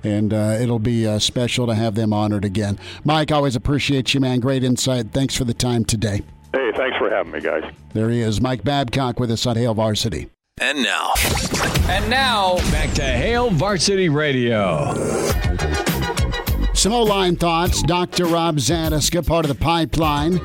and 0.03 0.33
uh, 0.33 0.57
it'll 0.59 0.79
be 0.79 1.07
uh, 1.07 1.19
special 1.19 1.67
to 1.67 1.75
have 1.75 1.95
them 1.95 2.13
honored 2.13 2.45
again. 2.45 2.77
Mike, 3.03 3.31
always 3.31 3.55
appreciate 3.55 4.13
you, 4.13 4.19
man. 4.19 4.39
Great 4.39 4.63
insight. 4.63 5.11
Thanks 5.11 5.35
for 5.35 5.43
the 5.43 5.53
time 5.53 5.85
today. 5.85 6.21
Hey, 6.53 6.71
thanks 6.75 6.97
for 6.97 7.09
having 7.09 7.31
me, 7.31 7.41
guys. 7.41 7.63
There 7.93 8.09
he 8.09 8.21
is, 8.21 8.39
Mike 8.41 8.63
Babcock 8.63 9.19
with 9.19 9.31
us 9.31 9.45
on 9.45 9.55
Hail 9.55 9.73
Varsity. 9.73 10.29
And 10.61 10.83
now. 10.83 11.13
And 11.89 12.09
now, 12.09 12.57
back 12.71 12.93
to 12.93 13.03
Hail 13.03 13.49
Varsity 13.49 14.09
Radio. 14.09 14.93
Some 16.73 16.93
O-line 16.93 17.37
thoughts. 17.37 17.81
Dr. 17.83 18.25
Rob 18.25 18.57
Zatechka, 18.57 19.25
part 19.25 19.45
of 19.45 19.49
the 19.49 19.63
pipeline. 19.63 20.39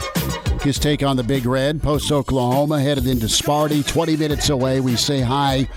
His 0.63 0.79
take 0.79 1.03
on 1.03 1.17
the 1.17 1.23
Big 1.23 1.47
Red, 1.47 1.83
post 1.83 2.11
Oklahoma, 2.11 2.81
headed 2.81 3.07
into 3.07 3.27
Sparty. 3.27 3.87
20 3.87 4.17
minutes 4.17 4.49
away, 4.49 4.81
we 4.81 4.97
say 4.97 5.21
hi 5.21 5.69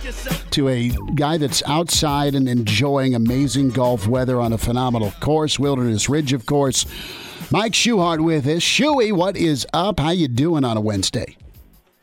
to 0.51 0.67
a 0.69 0.89
guy 1.15 1.37
that's 1.37 1.63
outside 1.65 2.35
and 2.35 2.47
enjoying 2.47 3.15
amazing 3.15 3.69
golf 3.69 4.07
weather 4.07 4.39
on 4.39 4.53
a 4.53 4.57
phenomenal 4.57 5.11
course, 5.19 5.57
Wilderness 5.57 6.09
Ridge, 6.09 6.33
of 6.33 6.45
course. 6.45 6.85
Mike 7.51 7.73
Schuchart 7.73 8.23
with 8.23 8.47
us. 8.47 8.61
Shuey, 8.61 9.11
what 9.11 9.35
is 9.35 9.67
up? 9.73 9.99
How 9.99 10.11
you 10.11 10.27
doing 10.27 10.63
on 10.63 10.77
a 10.77 10.81
Wednesday? 10.81 11.37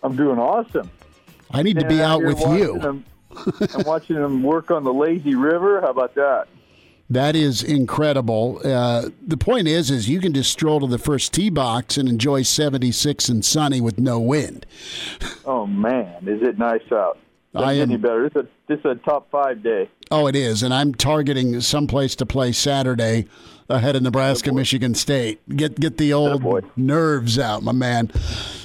I'm 0.03 0.17
doing 0.17 0.39
awesome. 0.39 0.91
I 1.51 1.63
need 1.63 1.79
to 1.79 1.87
be 1.87 2.03
out 2.03 2.23
with 2.23 2.41
you. 2.41 2.79
Them, 2.79 3.05
I'm 3.75 3.85
watching 3.87 4.17
them 4.17 4.43
work 4.43 4.71
on 4.71 4.85
the 4.85 4.93
lazy 4.93 5.35
river. 5.35 5.81
How 5.81 5.89
about 5.89 6.15
that? 6.15 6.49
That 7.11 7.35
is 7.35 7.63
incredible. 7.63 8.61
Uh, 8.63 9.09
the 9.27 9.39
point 9.39 9.67
is, 9.67 9.91
is 9.91 10.09
you 10.11 10.21
can 10.21 10.35
just 10.35 10.51
stroll 10.51 10.81
to 10.81 10.87
the 10.87 10.99
first 10.99 11.33
tee 11.33 11.49
box 11.49 11.97
and 11.97 12.07
enjoy 12.09 12.43
76 12.43 13.31
and 13.31 13.43
sunny 13.45 13.81
with 13.81 13.99
no 13.99 14.19
wind. 14.21 14.67
Oh 15.47 15.67
man, 15.67 16.29
is 16.29 16.43
it 16.43 16.59
nice 16.59 16.83
out? 16.93 17.17
I 17.55 17.75
am, 17.75 17.91
any 17.91 17.97
better. 17.97 18.27
It's 18.27 18.37
a 18.37 18.47
this 18.67 18.79
is 18.81 18.85
a 18.85 18.95
top 18.97 19.31
five 19.31 19.63
day. 19.63 19.89
Oh, 20.11 20.27
it 20.27 20.37
is, 20.37 20.63
and 20.63 20.73
I'm 20.73 20.95
targeting 20.95 21.61
someplace 21.61 22.15
to 22.17 22.27
play 22.27 22.53
Saturday 22.53 23.27
ahead 23.69 23.97
of 23.97 24.03
Nebraska, 24.03 24.53
Michigan 24.53 24.95
State. 24.95 25.41
Get 25.49 25.81
get 25.81 25.97
the 25.97 26.13
old 26.13 26.65
nerves 26.77 27.39
out, 27.39 27.63
my 27.63 27.73
man. 27.73 28.11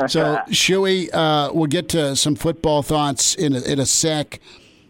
So, 0.08 0.40
Shuey, 0.50 1.10
uh, 1.14 1.52
we'll 1.54 1.68
get 1.68 1.90
to 1.90 2.16
some 2.16 2.36
football 2.36 2.82
thoughts 2.84 3.36
in 3.36 3.54
a, 3.54 3.62
in 3.62 3.80
a 3.80 3.86
sec. 3.86 4.40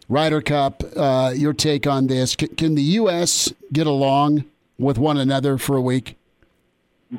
Ryder 0.08 0.42
Cup, 0.42 0.82
uh, 0.96 1.32
your 1.34 1.54
take 1.54 1.86
on 1.86 2.08
this? 2.08 2.36
Can, 2.36 2.48
can 2.48 2.74
the 2.74 2.82
U.S. 2.82 3.52
get 3.72 3.86
along 3.86 4.44
with 4.78 4.98
one 4.98 5.16
another 5.16 5.56
for 5.56 5.76
a 5.76 5.80
week? 5.80 6.18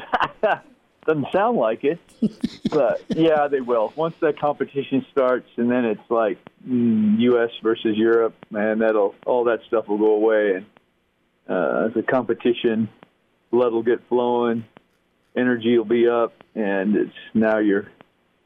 Doesn't 1.08 1.28
sound 1.32 1.58
like 1.58 1.84
it, 1.84 2.00
but 2.69 3.01
yeah, 3.10 3.47
they 3.47 3.62
will. 3.62 3.93
Once 3.95 4.15
that 4.21 4.39
competition 4.39 5.06
starts, 5.12 5.49
and 5.58 5.69
then 5.69 5.86
it's 5.86 6.10
like 6.10 6.38
mm, 6.67 7.19
U.S. 7.19 7.51
versus 7.62 7.97
Europe, 7.97 8.36
man, 8.49 8.80
that'll 8.80 9.15
all 9.25 9.45
that 9.45 9.60
stuff 9.67 9.88
will 9.88 9.97
go 9.97 10.15
away, 10.15 10.56
and 10.56 10.65
uh, 11.47 11.88
the 11.89 12.04
competition, 12.04 12.89
blood 13.51 13.73
will 13.73 13.84
get 13.84 14.08
flowing, 14.08 14.65
energy 15.36 15.78
will 15.78 15.86
be 15.86 16.08
up, 16.08 16.34
and 16.56 16.95
it's 16.95 17.15
now 17.34 17.58
you're 17.60 17.89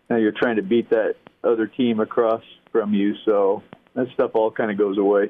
now 0.10 0.17
you're 0.17 0.32
trying 0.32 0.58
to 0.58 0.63
beat 0.63 0.89
that 0.89 1.15
other 1.43 1.67
team 1.67 1.99
across 1.99 2.43
from 2.71 2.93
you, 2.93 3.15
so 3.25 3.63
that 3.93 4.08
stuff 4.13 4.32
all 4.34 4.51
kind 4.51 4.71
of 4.71 4.77
goes 4.77 4.97
away. 4.97 5.29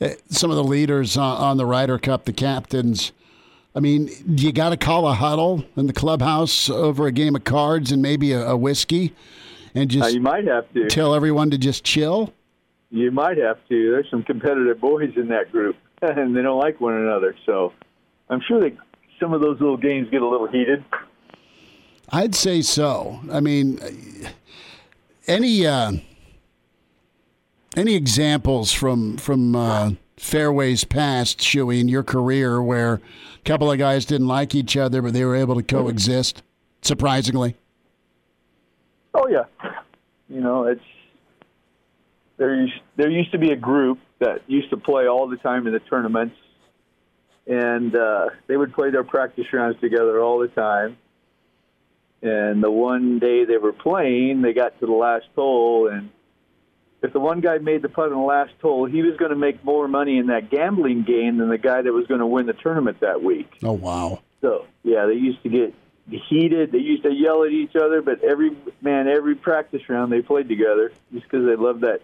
Uh, 0.00 0.10
Some 0.28 0.50
of 0.50 0.56
the 0.56 0.64
leaders 0.64 1.16
on 1.16 1.56
the 1.56 1.66
Ryder 1.66 1.98
Cup, 1.98 2.24
the 2.24 2.32
captains. 2.32 3.12
I 3.74 3.80
mean, 3.80 4.10
you 4.26 4.52
got 4.52 4.70
to 4.70 4.76
call 4.76 5.06
a 5.06 5.14
huddle 5.14 5.64
in 5.76 5.86
the 5.86 5.92
clubhouse 5.92 6.68
over 6.68 7.06
a 7.06 7.12
game 7.12 7.36
of 7.36 7.44
cards 7.44 7.92
and 7.92 8.02
maybe 8.02 8.32
a, 8.32 8.48
a 8.50 8.56
whiskey, 8.56 9.14
and 9.74 9.88
Uh, 9.90 9.94
just 9.94 10.14
you 10.14 10.20
might 10.20 10.46
have 10.46 10.72
to. 10.74 10.88
tell 10.88 11.14
everyone 11.14 11.50
to 11.50 11.58
just 11.58 11.84
chill. 11.84 12.32
You 12.90 13.12
might 13.12 13.38
have 13.38 13.58
to. 13.68 13.90
There's 13.92 14.10
some 14.10 14.24
competitive 14.24 14.80
boys 14.80 15.12
in 15.16 15.28
that 15.28 15.52
group, 15.52 15.76
and 16.02 16.34
they 16.36 16.42
don't 16.42 16.58
like 16.58 16.80
one 16.80 16.94
another. 16.94 17.36
So 17.46 17.72
I'm 18.28 18.40
sure 18.40 18.60
that 18.60 18.76
some 19.20 19.32
of 19.32 19.40
those 19.40 19.60
little 19.60 19.76
games 19.76 20.08
get 20.10 20.22
a 20.22 20.28
little 20.28 20.48
heated. 20.48 20.84
I'd 22.12 22.34
say 22.34 22.62
so. 22.62 23.20
I 23.30 23.38
mean, 23.38 23.78
any 25.28 25.64
uh, 25.64 25.92
any 27.76 27.94
examples 27.94 28.72
from 28.72 29.16
from 29.16 29.54
uh, 29.54 29.92
fairways 30.16 30.82
past, 30.82 31.38
Shuey, 31.38 31.80
in 31.80 31.86
your 31.86 32.02
career 32.02 32.60
where 32.60 33.00
a 33.40 33.42
couple 33.44 33.70
of 33.70 33.78
guys 33.78 34.04
didn't 34.04 34.28
like 34.28 34.54
each 34.54 34.76
other, 34.76 35.02
but 35.02 35.12
they 35.12 35.24
were 35.24 35.36
able 35.36 35.56
to 35.56 35.62
coexist? 35.62 36.42
Surprisingly, 36.82 37.56
Oh 39.12 39.28
yeah, 39.28 39.44
you 40.28 40.40
know 40.40 40.64
it's 40.64 40.84
there. 42.36 42.54
Used, 42.54 42.80
there 42.96 43.10
used 43.10 43.32
to 43.32 43.38
be 43.38 43.50
a 43.50 43.56
group 43.56 43.98
that 44.20 44.42
used 44.46 44.70
to 44.70 44.76
play 44.76 45.08
all 45.08 45.28
the 45.28 45.36
time 45.36 45.66
in 45.66 45.72
the 45.72 45.80
tournaments, 45.80 46.36
and 47.46 47.94
uh, 47.94 48.30
they 48.46 48.56
would 48.56 48.72
play 48.72 48.90
their 48.90 49.04
practice 49.04 49.46
rounds 49.52 49.80
together 49.80 50.20
all 50.22 50.38
the 50.38 50.48
time. 50.48 50.96
And 52.22 52.62
the 52.62 52.70
one 52.70 53.18
day 53.18 53.44
they 53.46 53.56
were 53.56 53.72
playing, 53.72 54.42
they 54.42 54.52
got 54.52 54.78
to 54.80 54.86
the 54.86 54.92
last 54.92 55.26
hole, 55.34 55.88
and 55.88 56.10
if 57.02 57.12
the 57.12 57.20
one 57.20 57.40
guy 57.40 57.58
made 57.58 57.82
the 57.82 57.88
putt 57.88 58.12
on 58.12 58.18
the 58.18 58.24
last 58.24 58.52
hole, 58.60 58.84
he 58.84 59.02
was 59.02 59.16
going 59.16 59.30
to 59.30 59.36
make 59.36 59.64
more 59.64 59.88
money 59.88 60.18
in 60.18 60.26
that 60.26 60.50
gambling 60.50 61.02
game 61.02 61.38
than 61.38 61.48
the 61.48 61.58
guy 61.58 61.80
that 61.82 61.92
was 61.92 62.06
going 62.06 62.20
to 62.20 62.26
win 62.26 62.46
the 62.46 62.52
tournament 62.52 63.00
that 63.00 63.22
week. 63.22 63.50
oh 63.62 63.72
wow, 63.72 64.20
So 64.40 64.66
yeah, 64.82 65.06
they 65.06 65.14
used 65.14 65.42
to 65.42 65.48
get 65.48 65.74
heated. 66.08 66.72
They 66.72 66.78
used 66.78 67.04
to 67.04 67.12
yell 67.12 67.44
at 67.44 67.52
each 67.52 67.76
other, 67.76 68.02
but 68.02 68.22
every 68.22 68.56
man, 68.82 69.08
every 69.08 69.34
practice 69.34 69.88
round 69.88 70.12
they 70.12 70.22
played 70.22 70.48
together 70.48 70.92
just 71.12 71.24
because 71.24 71.46
they 71.46 71.56
loved 71.56 71.82
that. 71.82 72.00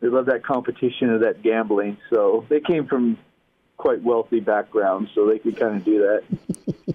They 0.00 0.08
loved 0.08 0.28
that 0.28 0.44
competition 0.44 1.10
of 1.10 1.20
that 1.20 1.42
gambling. 1.42 1.96
So 2.10 2.44
they 2.48 2.60
came 2.60 2.86
from 2.86 3.18
quite 3.76 4.02
wealthy 4.02 4.40
backgrounds, 4.40 5.10
so 5.14 5.26
they 5.26 5.38
could 5.38 5.56
kind 5.56 5.76
of 5.76 5.84
do 5.84 5.98
that. 6.00 6.94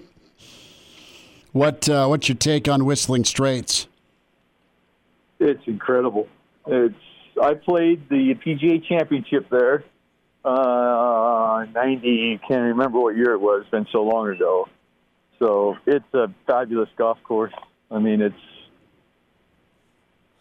what 1.52 1.88
uh, 1.88 2.06
what's 2.06 2.28
your 2.28 2.36
take 2.36 2.68
on 2.68 2.84
Whistling 2.84 3.24
Straits? 3.24 3.88
It's 5.40 5.66
incredible. 5.66 6.28
It's 6.66 6.94
I 7.42 7.54
played 7.54 8.08
the 8.08 8.34
PGA 8.34 8.86
Championship 8.88 9.48
there. 9.50 9.84
Uh, 10.44 11.66
ninety 11.74 12.40
can't 12.48 12.62
remember 12.62 13.00
what 13.00 13.16
year 13.16 13.32
it 13.32 13.40
was. 13.40 13.62
It's 13.62 13.70
been 13.70 13.86
so 13.92 14.02
long 14.02 14.28
ago. 14.28 14.68
So 15.38 15.76
it's 15.86 16.12
a 16.14 16.32
fabulous 16.46 16.88
golf 16.96 17.18
course. 17.24 17.52
I 17.90 17.98
mean, 17.98 18.20
it's 18.20 18.34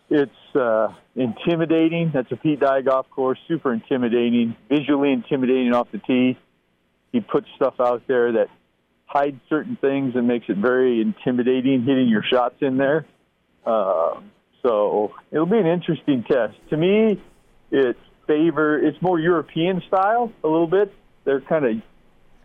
it's 0.09 0.55
uh, 0.55 0.93
intimidating. 1.15 2.11
That's 2.13 2.31
a 2.31 2.37
Pete 2.37 2.59
Dye 2.59 2.81
golf 2.81 3.09
course. 3.09 3.39
Super 3.47 3.73
intimidating, 3.73 4.55
visually 4.69 5.11
intimidating 5.11 5.73
off 5.73 5.87
the 5.91 5.99
tee. 5.99 6.37
He 7.11 7.19
puts 7.19 7.47
stuff 7.55 7.75
out 7.79 8.03
there 8.07 8.33
that 8.33 8.47
hides 9.05 9.39
certain 9.49 9.77
things 9.79 10.13
and 10.15 10.27
makes 10.27 10.45
it 10.49 10.57
very 10.57 11.01
intimidating 11.01 11.83
hitting 11.83 12.07
your 12.07 12.23
shots 12.23 12.55
in 12.61 12.77
there. 12.77 13.05
Uh, 13.65 14.21
so 14.67 15.13
it'll 15.31 15.45
be 15.45 15.57
an 15.57 15.65
interesting 15.65 16.23
test. 16.23 16.55
To 16.69 16.77
me, 16.77 17.21
it's 17.71 17.99
favor. 18.27 18.77
It's 18.77 19.01
more 19.01 19.19
European 19.19 19.81
style 19.87 20.31
a 20.43 20.47
little 20.47 20.67
bit. 20.67 20.93
They're 21.23 21.41
kind 21.41 21.65
of 21.65 21.81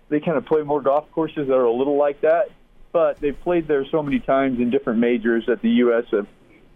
they 0.09 0.21
kind 0.21 0.37
of 0.37 0.47
play 0.47 0.63
more 0.63 0.81
golf 0.81 1.11
courses 1.13 1.49
that 1.49 1.55
are 1.55 1.65
a 1.65 1.73
little 1.73 1.97
like 1.97 2.21
that, 2.21 2.51
but 2.93 3.19
they've 3.21 3.39
played 3.41 3.67
there 3.67 3.85
so 3.91 4.03
many 4.03 4.21
times 4.21 4.61
in 4.61 4.71
different 4.71 5.01
majors 5.01 5.45
that 5.47 5.63
the 5.63 5.71
U.S. 5.71 6.05
Have, 6.13 6.25
uh, 6.25 6.29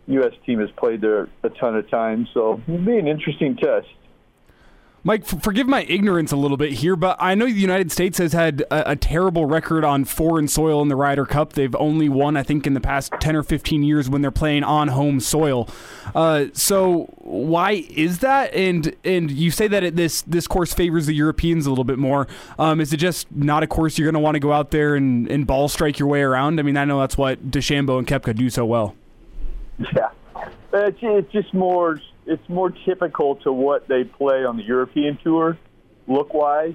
U.S. 0.09 0.33
team 0.45 0.61
has 0.61 0.71
played 0.77 1.01
there 1.01 1.29
a 1.43 1.51
ton 1.51 1.77
of 1.77 1.91
times. 1.91 2.29
So 2.33 2.61
it'll 2.67 2.85
be 2.85 2.97
an 2.97 3.09
interesting 3.09 3.57
test. 3.57 3.89
Mike, 5.07 5.23
f- 5.23 5.40
forgive 5.40 5.69
my 5.69 5.85
ignorance 5.85 6.33
a 6.33 6.37
little 6.37 6.57
bit 6.57 6.73
here, 6.73 6.97
but 6.97 7.16
I 7.21 7.37
know 7.37 7.45
the 7.47 7.53
United 7.53 7.92
States 7.92 8.19
has 8.19 8.33
had 8.33 8.62
a, 8.73 8.90
a 8.90 8.97
terrible 8.97 9.47
record 9.47 9.85
on 9.85 10.05
foreign 10.05 10.49
soil 10.49 10.83
in 10.83 10.88
the 10.88 10.97
Ryder 10.97 11.25
Cup. 11.25 11.53
They've 11.53 11.77
only 11.77 12.09
won, 12.09 12.37
I 12.37 12.42
think, 12.42 12.66
in 12.66 12.75
the 12.75 12.81
past 12.81 13.12
10 13.21 13.37
or 13.37 13.45
15 13.45 13.85
years 13.85 14.11
when 14.11 14.21
they're 14.21 14.33
playing 14.33 14.64
on 14.64 14.88
home 14.88 15.21
soil. 15.21 15.69
Uh, 16.12 16.47
so 16.55 17.05
why 17.19 17.87
is 17.88 18.19
that? 18.19 18.53
And 18.53 18.97
and 19.05 19.31
you 19.31 19.53
say 19.53 19.69
that 19.69 19.85
it, 19.85 19.95
this 19.95 20.23
this 20.23 20.49
course 20.49 20.75
favors 20.75 21.07
the 21.07 21.14
Europeans 21.14 21.66
a 21.66 21.69
little 21.69 21.85
bit 21.85 22.01
more. 22.01 22.27
Um, 22.59 22.81
is 22.81 22.92
it 22.92 22.97
just 22.97 23.31
not 23.31 23.62
a 23.62 23.69
course 23.69 23.99
you're 23.99 24.07
going 24.07 24.21
to 24.21 24.25
want 24.25 24.35
to 24.35 24.40
go 24.40 24.53
out 24.53 24.73
there 24.73 24.97
and, 24.97 25.31
and 25.31 25.47
ball 25.47 25.69
strike 25.69 26.01
your 26.01 26.09
way 26.09 26.23
around? 26.23 26.59
I 26.59 26.64
mean, 26.64 26.77
I 26.77 26.85
know 26.85 26.99
that's 26.99 27.16
what 27.16 27.49
DeChambeau 27.49 27.99
and 27.99 28.09
Koepka 28.09 28.35
do 28.35 28.51
so 28.51 28.66
well. 28.66 28.97
Yeah, 29.79 30.11
it's, 30.73 30.99
it's 31.01 31.31
just 31.31 31.55
more. 31.55 32.01
It's 32.27 32.49
more 32.49 32.71
typical 32.71 33.37
to 33.37 33.53
what 33.53 33.89
they 33.89 34.05
play 34.05 34.45
on 34.45 34.57
the 34.57 34.65
European 34.65 35.19
tour, 35.23 35.59
look 36.07 36.35
wise. 36.35 36.74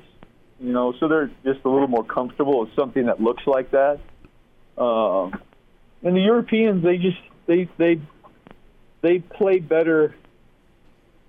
You 0.59 0.71
know, 0.71 0.93
so 0.99 1.07
they're 1.07 1.31
just 1.43 1.65
a 1.65 1.69
little 1.69 1.87
more 1.87 2.03
comfortable 2.03 2.61
with 2.61 2.69
something 2.75 3.07
that 3.07 3.19
looks 3.19 3.43
like 3.47 3.71
that. 3.71 3.99
Um, 4.77 5.41
and 6.03 6.15
the 6.15 6.21
Europeans, 6.21 6.83
they 6.83 6.97
just 6.97 7.17
they 7.47 7.67
they 7.77 7.99
they 9.01 9.19
play 9.19 9.59
better 9.59 10.15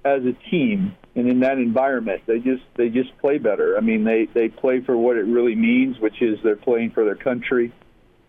as 0.05 0.23
a 0.25 0.33
team 0.51 0.97
and 1.15 1.29
in 1.29 1.41
that 1.41 1.59
environment. 1.59 2.23
They 2.27 2.39
just 2.39 2.63
they 2.77 2.89
just 2.89 3.17
play 3.19 3.39
better. 3.39 3.77
I 3.77 3.81
mean, 3.81 4.05
they 4.05 4.27
they 4.33 4.49
play 4.49 4.81
for 4.81 4.97
what 4.97 5.17
it 5.17 5.25
really 5.25 5.55
means, 5.55 5.99
which 5.99 6.21
is 6.21 6.39
they're 6.43 6.57
playing 6.57 6.91
for 6.93 7.05
their 7.05 7.17
country. 7.17 7.73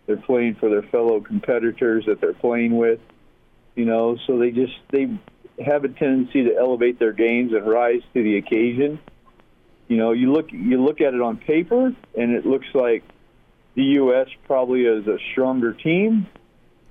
They're 0.06 0.16
playing 0.16 0.56
for 0.56 0.68
their 0.68 0.82
fellow 0.82 1.20
competitors 1.20 2.04
that 2.06 2.20
they're 2.20 2.34
playing 2.34 2.76
with. 2.76 3.00
You 3.74 3.86
know, 3.86 4.16
so 4.26 4.38
they 4.38 4.50
just 4.50 4.74
they 4.90 5.06
have 5.64 5.84
a 5.84 5.88
tendency 5.88 6.44
to 6.44 6.56
elevate 6.56 6.98
their 6.98 7.12
games 7.12 7.52
and 7.52 7.66
rise 7.66 8.02
to 8.14 8.22
the 8.22 8.36
occasion. 8.38 8.98
You 9.88 9.96
know, 9.96 10.12
you 10.12 10.32
look 10.32 10.50
you 10.50 10.82
look 10.82 11.00
at 11.00 11.14
it 11.14 11.20
on 11.20 11.36
paper, 11.36 11.94
and 12.16 12.34
it 12.34 12.46
looks 12.46 12.66
like 12.74 13.04
the 13.74 13.82
U.S. 13.82 14.28
probably 14.46 14.82
is 14.82 15.06
a 15.06 15.18
stronger 15.32 15.72
team. 15.72 16.26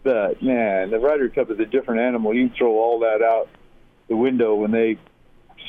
But 0.04 0.42
man, 0.44 0.92
the 0.92 1.00
Ryder 1.00 1.30
Cup 1.30 1.50
is 1.50 1.60
a 1.60 1.66
different 1.66 2.02
animal. 2.02 2.34
You 2.34 2.50
throw 2.58 2.74
all 2.74 3.00
that 3.00 3.22
out 3.22 3.50
the 4.10 4.16
window 4.16 4.56
when 4.56 4.72
they 4.72 4.98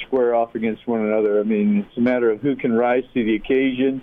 square 0.06 0.34
off 0.34 0.54
against 0.54 0.86
one 0.86 1.00
another. 1.00 1.40
I 1.40 1.44
mean, 1.44 1.86
it's 1.88 1.96
a 1.96 2.00
matter 2.00 2.30
of 2.30 2.40
who 2.40 2.56
can 2.56 2.72
rise 2.72 3.04
to 3.14 3.24
the 3.24 3.36
occasion, 3.36 4.02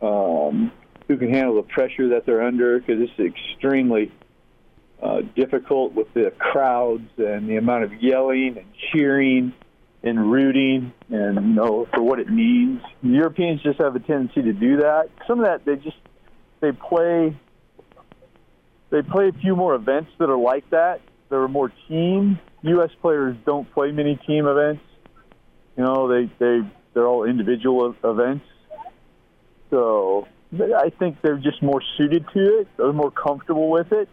um, 0.00 0.72
who 1.08 1.16
can 1.16 1.32
handle 1.32 1.56
the 1.56 1.62
pressure 1.62 2.10
that 2.10 2.24
they're 2.24 2.42
under, 2.42 2.78
because 2.78 3.02
it's 3.02 3.18
extremely 3.18 4.12
uh, 5.04 5.20
difficult 5.36 5.92
with 5.92 6.12
the 6.14 6.32
crowds 6.38 7.10
and 7.18 7.46
the 7.48 7.56
amount 7.56 7.84
of 7.84 7.92
yelling 8.02 8.56
and 8.56 8.66
cheering 8.90 9.52
and 10.02 10.32
rooting 10.32 10.92
and 11.10 11.34
you 11.34 11.54
know 11.54 11.86
for 11.92 12.02
what 12.02 12.18
it 12.18 12.30
means. 12.30 12.80
Europeans 13.02 13.62
just 13.62 13.78
have 13.80 13.94
a 13.94 14.00
tendency 14.00 14.40
to 14.42 14.52
do 14.54 14.78
that. 14.78 15.10
Some 15.26 15.40
of 15.40 15.44
that 15.44 15.66
they 15.66 15.76
just 15.76 15.96
they 16.60 16.72
play 16.72 17.36
they 18.88 19.02
play 19.02 19.28
a 19.28 19.32
few 19.32 19.54
more 19.54 19.74
events 19.74 20.10
that 20.18 20.30
are 20.30 20.38
like 20.38 20.68
that. 20.70 21.02
There 21.28 21.42
are 21.42 21.48
more 21.48 21.70
team. 21.86 22.38
U.S. 22.62 22.90
players 23.02 23.36
don't 23.44 23.70
play 23.72 23.90
many 23.90 24.16
team 24.26 24.46
events. 24.46 24.82
You 25.76 25.84
know, 25.84 26.08
they 26.08 26.30
they 26.38 26.60
they're 26.94 27.06
all 27.06 27.24
individual 27.24 27.94
events. 28.02 28.46
So 29.68 30.28
I 30.58 30.90
think 30.98 31.20
they're 31.20 31.36
just 31.36 31.62
more 31.62 31.82
suited 31.98 32.24
to 32.32 32.60
it. 32.60 32.68
They're 32.78 32.92
more 32.92 33.10
comfortable 33.10 33.68
with 33.68 33.92
it. 33.92 34.08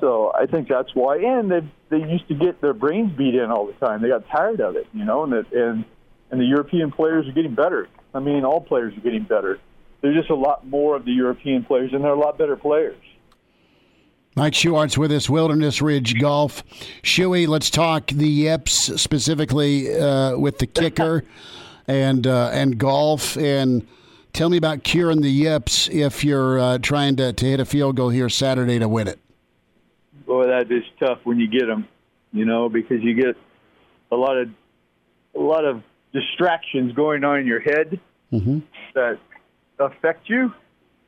So 0.00 0.32
I 0.34 0.46
think 0.46 0.68
that's 0.68 0.94
why. 0.94 1.18
And 1.18 1.50
they 1.50 1.60
they 1.90 1.98
used 1.98 2.28
to 2.28 2.34
get 2.34 2.60
their 2.60 2.74
brains 2.74 3.16
beat 3.16 3.34
in 3.34 3.50
all 3.50 3.66
the 3.66 3.72
time. 3.74 4.02
They 4.02 4.08
got 4.08 4.28
tired 4.28 4.60
of 4.60 4.76
it, 4.76 4.86
you 4.92 5.04
know. 5.04 5.24
And 5.24 5.32
that 5.32 5.52
and 5.52 5.84
and 6.30 6.40
the 6.40 6.46
European 6.46 6.90
players 6.90 7.28
are 7.28 7.32
getting 7.32 7.54
better. 7.54 7.88
I 8.12 8.20
mean, 8.20 8.44
all 8.44 8.60
players 8.60 8.96
are 8.96 9.00
getting 9.00 9.24
better. 9.24 9.58
There's 10.00 10.16
just 10.16 10.30
a 10.30 10.34
lot 10.34 10.66
more 10.66 10.96
of 10.96 11.04
the 11.04 11.12
European 11.12 11.64
players, 11.64 11.92
and 11.92 12.04
they're 12.04 12.12
a 12.12 12.18
lot 12.18 12.36
better 12.36 12.56
players. 12.56 12.96
Mike 14.36 14.52
Schuart's 14.52 14.98
with 14.98 15.12
us, 15.12 15.30
Wilderness 15.30 15.80
Ridge 15.80 16.18
Golf. 16.18 16.64
Shuey, 17.02 17.46
let's 17.46 17.70
talk 17.70 18.08
the 18.08 18.28
Yips 18.28 19.00
specifically 19.00 19.94
uh, 19.96 20.36
with 20.36 20.58
the 20.58 20.66
kicker 20.66 21.24
and 21.86 22.26
uh, 22.26 22.50
and 22.52 22.76
golf. 22.76 23.36
And 23.36 23.86
tell 24.32 24.50
me 24.50 24.56
about 24.56 24.82
curing 24.82 25.20
the 25.20 25.30
Yips 25.30 25.88
if 25.88 26.24
you're 26.24 26.58
uh, 26.58 26.78
trying 26.78 27.14
to, 27.16 27.32
to 27.32 27.46
hit 27.46 27.60
a 27.60 27.64
field 27.64 27.94
goal 27.94 28.08
here 28.08 28.28
Saturday 28.28 28.80
to 28.80 28.88
win 28.88 29.06
it. 29.06 29.20
Boy, 30.34 30.48
that 30.48 30.66
is 30.68 30.82
tough 30.98 31.20
when 31.22 31.38
you 31.38 31.46
get 31.46 31.66
them, 31.66 31.86
you 32.32 32.44
know, 32.44 32.68
because 32.68 32.96
you 33.02 33.14
get 33.14 33.36
a 34.10 34.16
lot 34.16 34.36
of 34.36 34.48
a 35.36 35.38
lot 35.38 35.64
of 35.64 35.84
distractions 36.12 36.92
going 36.92 37.22
on 37.22 37.38
in 37.38 37.46
your 37.46 37.60
head 37.60 38.00
mm-hmm. 38.32 38.58
that 38.96 39.20
affect 39.78 40.28
you. 40.28 40.52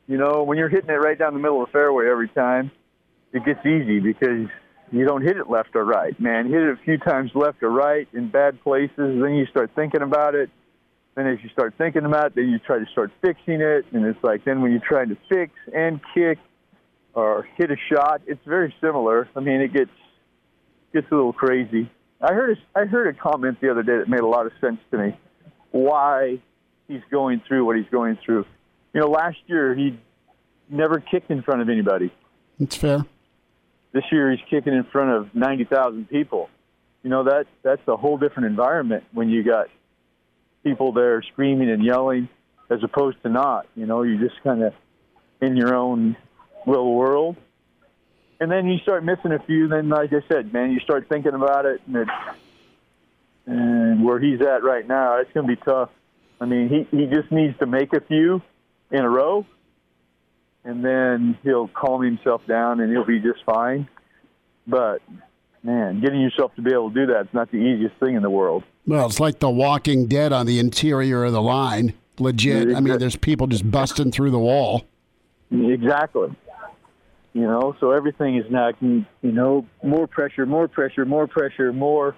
You 0.06 0.16
know, 0.16 0.44
when 0.44 0.58
you're 0.58 0.68
hitting 0.68 0.90
it 0.90 0.92
right 0.92 1.18
down 1.18 1.34
the 1.34 1.40
middle 1.40 1.60
of 1.60 1.66
the 1.66 1.72
fairway 1.72 2.08
every 2.08 2.28
time 2.28 2.70
it 3.32 3.44
gets 3.44 3.66
easy 3.66 3.98
because 3.98 4.46
you 4.92 5.04
don't 5.04 5.22
hit 5.22 5.36
it 5.36 5.50
left 5.50 5.74
or 5.74 5.84
right, 5.84 6.18
man. 6.20 6.46
hit 6.48 6.62
it 6.62 6.68
a 6.68 6.84
few 6.84 6.96
times 6.96 7.32
left 7.34 7.64
or 7.64 7.70
right 7.70 8.06
in 8.12 8.30
bad 8.30 8.62
places, 8.62 8.94
then 8.96 9.34
you 9.34 9.46
start 9.46 9.72
thinking 9.74 10.02
about 10.02 10.36
it. 10.36 10.50
Then 11.16 11.26
as 11.26 11.38
you 11.42 11.48
start 11.48 11.74
thinking 11.76 12.04
about 12.04 12.26
it, 12.26 12.34
then 12.36 12.48
you 12.48 12.60
try 12.60 12.78
to 12.78 12.86
start 12.92 13.10
fixing 13.22 13.60
it, 13.60 13.86
and 13.92 14.06
it's 14.06 14.22
like 14.22 14.44
then 14.44 14.62
when 14.62 14.70
you're 14.70 14.86
trying 14.86 15.08
to 15.08 15.16
fix 15.28 15.50
and 15.74 15.98
kick 16.14 16.38
or 17.16 17.48
hit 17.56 17.70
a 17.70 17.76
shot, 17.90 18.20
it's 18.26 18.44
very 18.46 18.72
similar. 18.80 19.28
I 19.34 19.40
mean, 19.40 19.62
it 19.62 19.72
gets 19.72 19.90
gets 20.92 21.10
a 21.10 21.14
little 21.14 21.32
crazy. 21.32 21.90
I 22.20 22.32
heard 22.32 22.56
a, 22.56 22.78
I 22.78 22.84
heard 22.84 23.08
a 23.08 23.18
comment 23.18 23.58
the 23.60 23.70
other 23.70 23.82
day 23.82 23.96
that 23.98 24.08
made 24.08 24.20
a 24.20 24.26
lot 24.26 24.46
of 24.46 24.52
sense 24.60 24.78
to 24.90 24.98
me. 24.98 25.18
Why 25.70 26.38
he's 26.86 27.02
going 27.10 27.42
through 27.48 27.64
what 27.64 27.76
he's 27.76 27.88
going 27.90 28.18
through. 28.24 28.44
You 28.92 29.00
know, 29.00 29.08
last 29.08 29.38
year 29.46 29.74
he 29.74 29.98
never 30.68 31.00
kicked 31.00 31.30
in 31.30 31.42
front 31.42 31.62
of 31.62 31.68
anybody. 31.68 32.12
That's 32.60 32.76
fair. 32.76 33.04
This 33.92 34.04
year 34.12 34.30
he's 34.30 34.40
kicking 34.50 34.74
in 34.74 34.84
front 34.84 35.10
of 35.10 35.34
90,000 35.34 36.08
people. 36.08 36.50
You 37.02 37.10
know 37.10 37.24
that 37.24 37.46
that's 37.62 37.82
a 37.88 37.96
whole 37.96 38.18
different 38.18 38.46
environment 38.46 39.04
when 39.12 39.30
you 39.30 39.42
got 39.42 39.68
people 40.64 40.92
there 40.92 41.22
screaming 41.22 41.70
and 41.70 41.82
yelling 41.82 42.28
as 42.68 42.80
opposed 42.82 43.22
to 43.22 43.30
not. 43.30 43.66
You 43.74 43.86
know, 43.86 44.02
you're 44.02 44.20
just 44.20 44.42
kind 44.42 44.62
of 44.62 44.74
in 45.40 45.56
your 45.56 45.74
own 45.74 46.16
little 46.66 46.94
world. 46.94 47.36
And 48.38 48.50
then 48.50 48.66
you 48.66 48.78
start 48.78 49.02
missing 49.02 49.32
a 49.32 49.38
few. 49.38 49.68
Then, 49.68 49.88
like 49.88 50.12
I 50.12 50.20
said, 50.28 50.52
man, 50.52 50.70
you 50.70 50.80
start 50.80 51.08
thinking 51.08 51.32
about 51.32 51.64
it, 51.64 51.80
and 51.86 51.96
it's 51.96 52.10
and 53.46 54.04
where 54.04 54.18
he's 54.18 54.40
at 54.40 54.62
right 54.62 54.86
now, 54.86 55.18
it's 55.18 55.32
going 55.32 55.46
to 55.46 55.56
be 55.56 55.62
tough. 55.64 55.90
I 56.40 56.44
mean, 56.44 56.68
he 56.68 56.96
he 56.96 57.06
just 57.06 57.30
needs 57.30 57.56
to 57.58 57.66
make 57.66 57.92
a 57.92 58.00
few 58.00 58.42
in 58.90 59.00
a 59.00 59.08
row, 59.08 59.46
and 60.64 60.84
then 60.84 61.38
he'll 61.42 61.68
calm 61.68 62.02
himself 62.02 62.42
down 62.46 62.80
and 62.80 62.90
he'll 62.90 63.06
be 63.06 63.20
just 63.20 63.42
fine. 63.44 63.88
But 64.66 65.00
man, 65.62 66.00
getting 66.00 66.20
yourself 66.20 66.54
to 66.56 66.62
be 66.62 66.72
able 66.72 66.90
to 66.90 66.94
do 66.94 67.12
that 67.12 67.22
is 67.22 67.32
not 67.32 67.50
the 67.50 67.58
easiest 67.58 67.96
thing 67.96 68.16
in 68.16 68.22
the 68.22 68.30
world. 68.30 68.64
Well, 68.86 69.06
it's 69.06 69.20
like 69.20 69.38
the 69.38 69.50
Walking 69.50 70.06
Dead 70.06 70.32
on 70.32 70.46
the 70.46 70.58
interior 70.58 71.24
of 71.24 71.32
the 71.32 71.42
line. 71.42 71.94
Legit. 72.18 72.74
I 72.74 72.80
mean, 72.80 72.98
there's 72.98 73.16
people 73.16 73.46
just 73.46 73.70
busting 73.70 74.10
through 74.10 74.30
the 74.30 74.38
wall. 74.38 74.86
Exactly. 75.50 76.34
You 77.36 77.42
know, 77.42 77.76
so 77.80 77.90
everything 77.90 78.38
is 78.38 78.50
now, 78.50 78.70
you 78.80 79.04
know, 79.20 79.66
more 79.84 80.06
pressure, 80.06 80.46
more 80.46 80.68
pressure, 80.68 81.04
more 81.04 81.26
pressure, 81.26 81.70
more. 81.70 82.16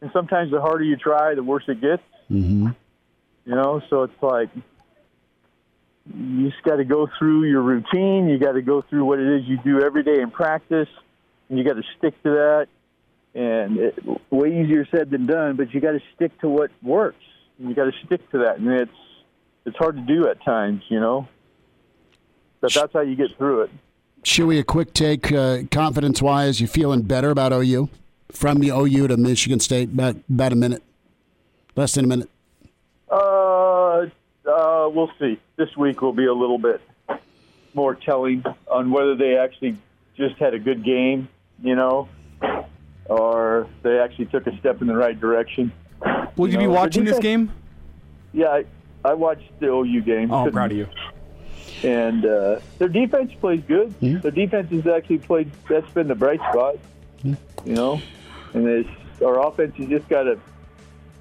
And 0.00 0.12
sometimes 0.12 0.52
the 0.52 0.60
harder 0.60 0.84
you 0.84 0.96
try, 0.96 1.34
the 1.34 1.42
worse 1.42 1.64
it 1.66 1.80
gets. 1.80 2.04
Mm-hmm. 2.30 2.68
You 3.46 3.54
know, 3.56 3.82
so 3.90 4.04
it's 4.04 4.22
like 4.22 4.48
you 6.06 6.48
just 6.48 6.62
got 6.62 6.76
to 6.76 6.84
go 6.84 7.08
through 7.18 7.46
your 7.46 7.62
routine. 7.62 8.28
You 8.28 8.38
got 8.38 8.52
to 8.52 8.62
go 8.62 8.80
through 8.82 9.06
what 9.06 9.18
it 9.18 9.40
is 9.40 9.48
you 9.48 9.58
do 9.64 9.82
every 9.82 10.04
day 10.04 10.20
in 10.20 10.30
practice, 10.30 10.88
and 11.48 11.58
you 11.58 11.64
got 11.64 11.74
to 11.74 11.82
stick 11.98 12.22
to 12.22 12.30
that. 12.30 12.68
And 13.34 13.76
it, 13.76 13.98
way 14.30 14.62
easier 14.62 14.86
said 14.92 15.10
than 15.10 15.26
done, 15.26 15.56
but 15.56 15.74
you 15.74 15.80
got 15.80 15.92
to 15.92 16.00
stick 16.14 16.38
to 16.42 16.48
what 16.48 16.70
works. 16.80 17.24
And 17.58 17.68
you 17.68 17.74
got 17.74 17.92
to 17.92 18.06
stick 18.06 18.30
to 18.30 18.38
that, 18.44 18.58
and 18.58 18.70
it's 18.70 18.92
it's 19.66 19.76
hard 19.78 19.96
to 19.96 20.02
do 20.02 20.28
at 20.28 20.44
times, 20.44 20.84
you 20.88 21.00
know. 21.00 21.26
But 22.60 22.72
that's 22.72 22.92
how 22.92 23.00
you 23.00 23.16
get 23.16 23.36
through 23.36 23.62
it. 23.62 23.70
Shuey, 24.22 24.58
a 24.58 24.64
quick 24.64 24.92
take, 24.92 25.32
uh, 25.32 25.62
confidence 25.70 26.20
wise, 26.20 26.60
you 26.60 26.66
feeling 26.66 27.02
better 27.02 27.30
about 27.30 27.52
OU 27.52 27.88
from 28.30 28.58
the 28.58 28.68
OU 28.68 29.08
to 29.08 29.16
Michigan 29.16 29.60
State? 29.60 29.90
About 29.90 30.16
about 30.28 30.52
a 30.52 30.56
minute, 30.56 30.82
less 31.74 31.94
than 31.94 32.04
a 32.04 32.08
minute. 32.08 32.30
Uh, 33.10 34.06
uh, 34.46 34.88
we'll 34.92 35.10
see. 35.18 35.40
This 35.56 35.74
week 35.76 36.02
will 36.02 36.12
be 36.12 36.26
a 36.26 36.34
little 36.34 36.58
bit 36.58 36.80
more 37.74 37.94
telling 37.94 38.44
on 38.70 38.90
whether 38.90 39.16
they 39.16 39.36
actually 39.36 39.76
just 40.16 40.36
had 40.36 40.54
a 40.54 40.58
good 40.58 40.84
game, 40.84 41.28
you 41.62 41.74
know, 41.74 42.08
or 43.06 43.68
they 43.82 43.98
actually 43.98 44.26
took 44.26 44.46
a 44.46 44.56
step 44.58 44.80
in 44.82 44.86
the 44.86 44.96
right 44.96 45.18
direction. 45.18 45.72
Will 46.36 46.48
you, 46.48 46.52
you 46.52 46.58
know, 46.58 46.64
be 46.64 46.66
watching 46.66 47.04
this 47.04 47.18
game? 47.18 47.52
Yeah, 48.32 48.48
I, 48.48 48.64
I 49.04 49.14
watched 49.14 49.50
the 49.60 49.68
OU 49.68 50.02
game. 50.02 50.30
Oh, 50.30 50.50
proud 50.50 50.72
of 50.72 50.76
you. 50.76 50.86
And 51.82 52.26
uh, 52.26 52.60
their 52.78 52.88
defense 52.88 53.32
plays 53.40 53.62
good. 53.66 53.94
Yeah. 54.00 54.18
Their 54.18 54.30
defense 54.30 54.70
has 54.70 54.86
actually 54.86 55.18
played. 55.18 55.50
That's 55.68 55.90
been 55.92 56.08
the 56.08 56.14
bright 56.14 56.40
spot. 56.40 56.76
Yeah. 57.22 57.34
You 57.64 57.74
know, 57.74 58.02
and 58.54 58.66
it's, 58.66 58.88
our 59.22 59.46
offense 59.46 59.76
has 59.76 59.88
just 59.88 60.08
got 60.08 60.24
to 60.24 60.38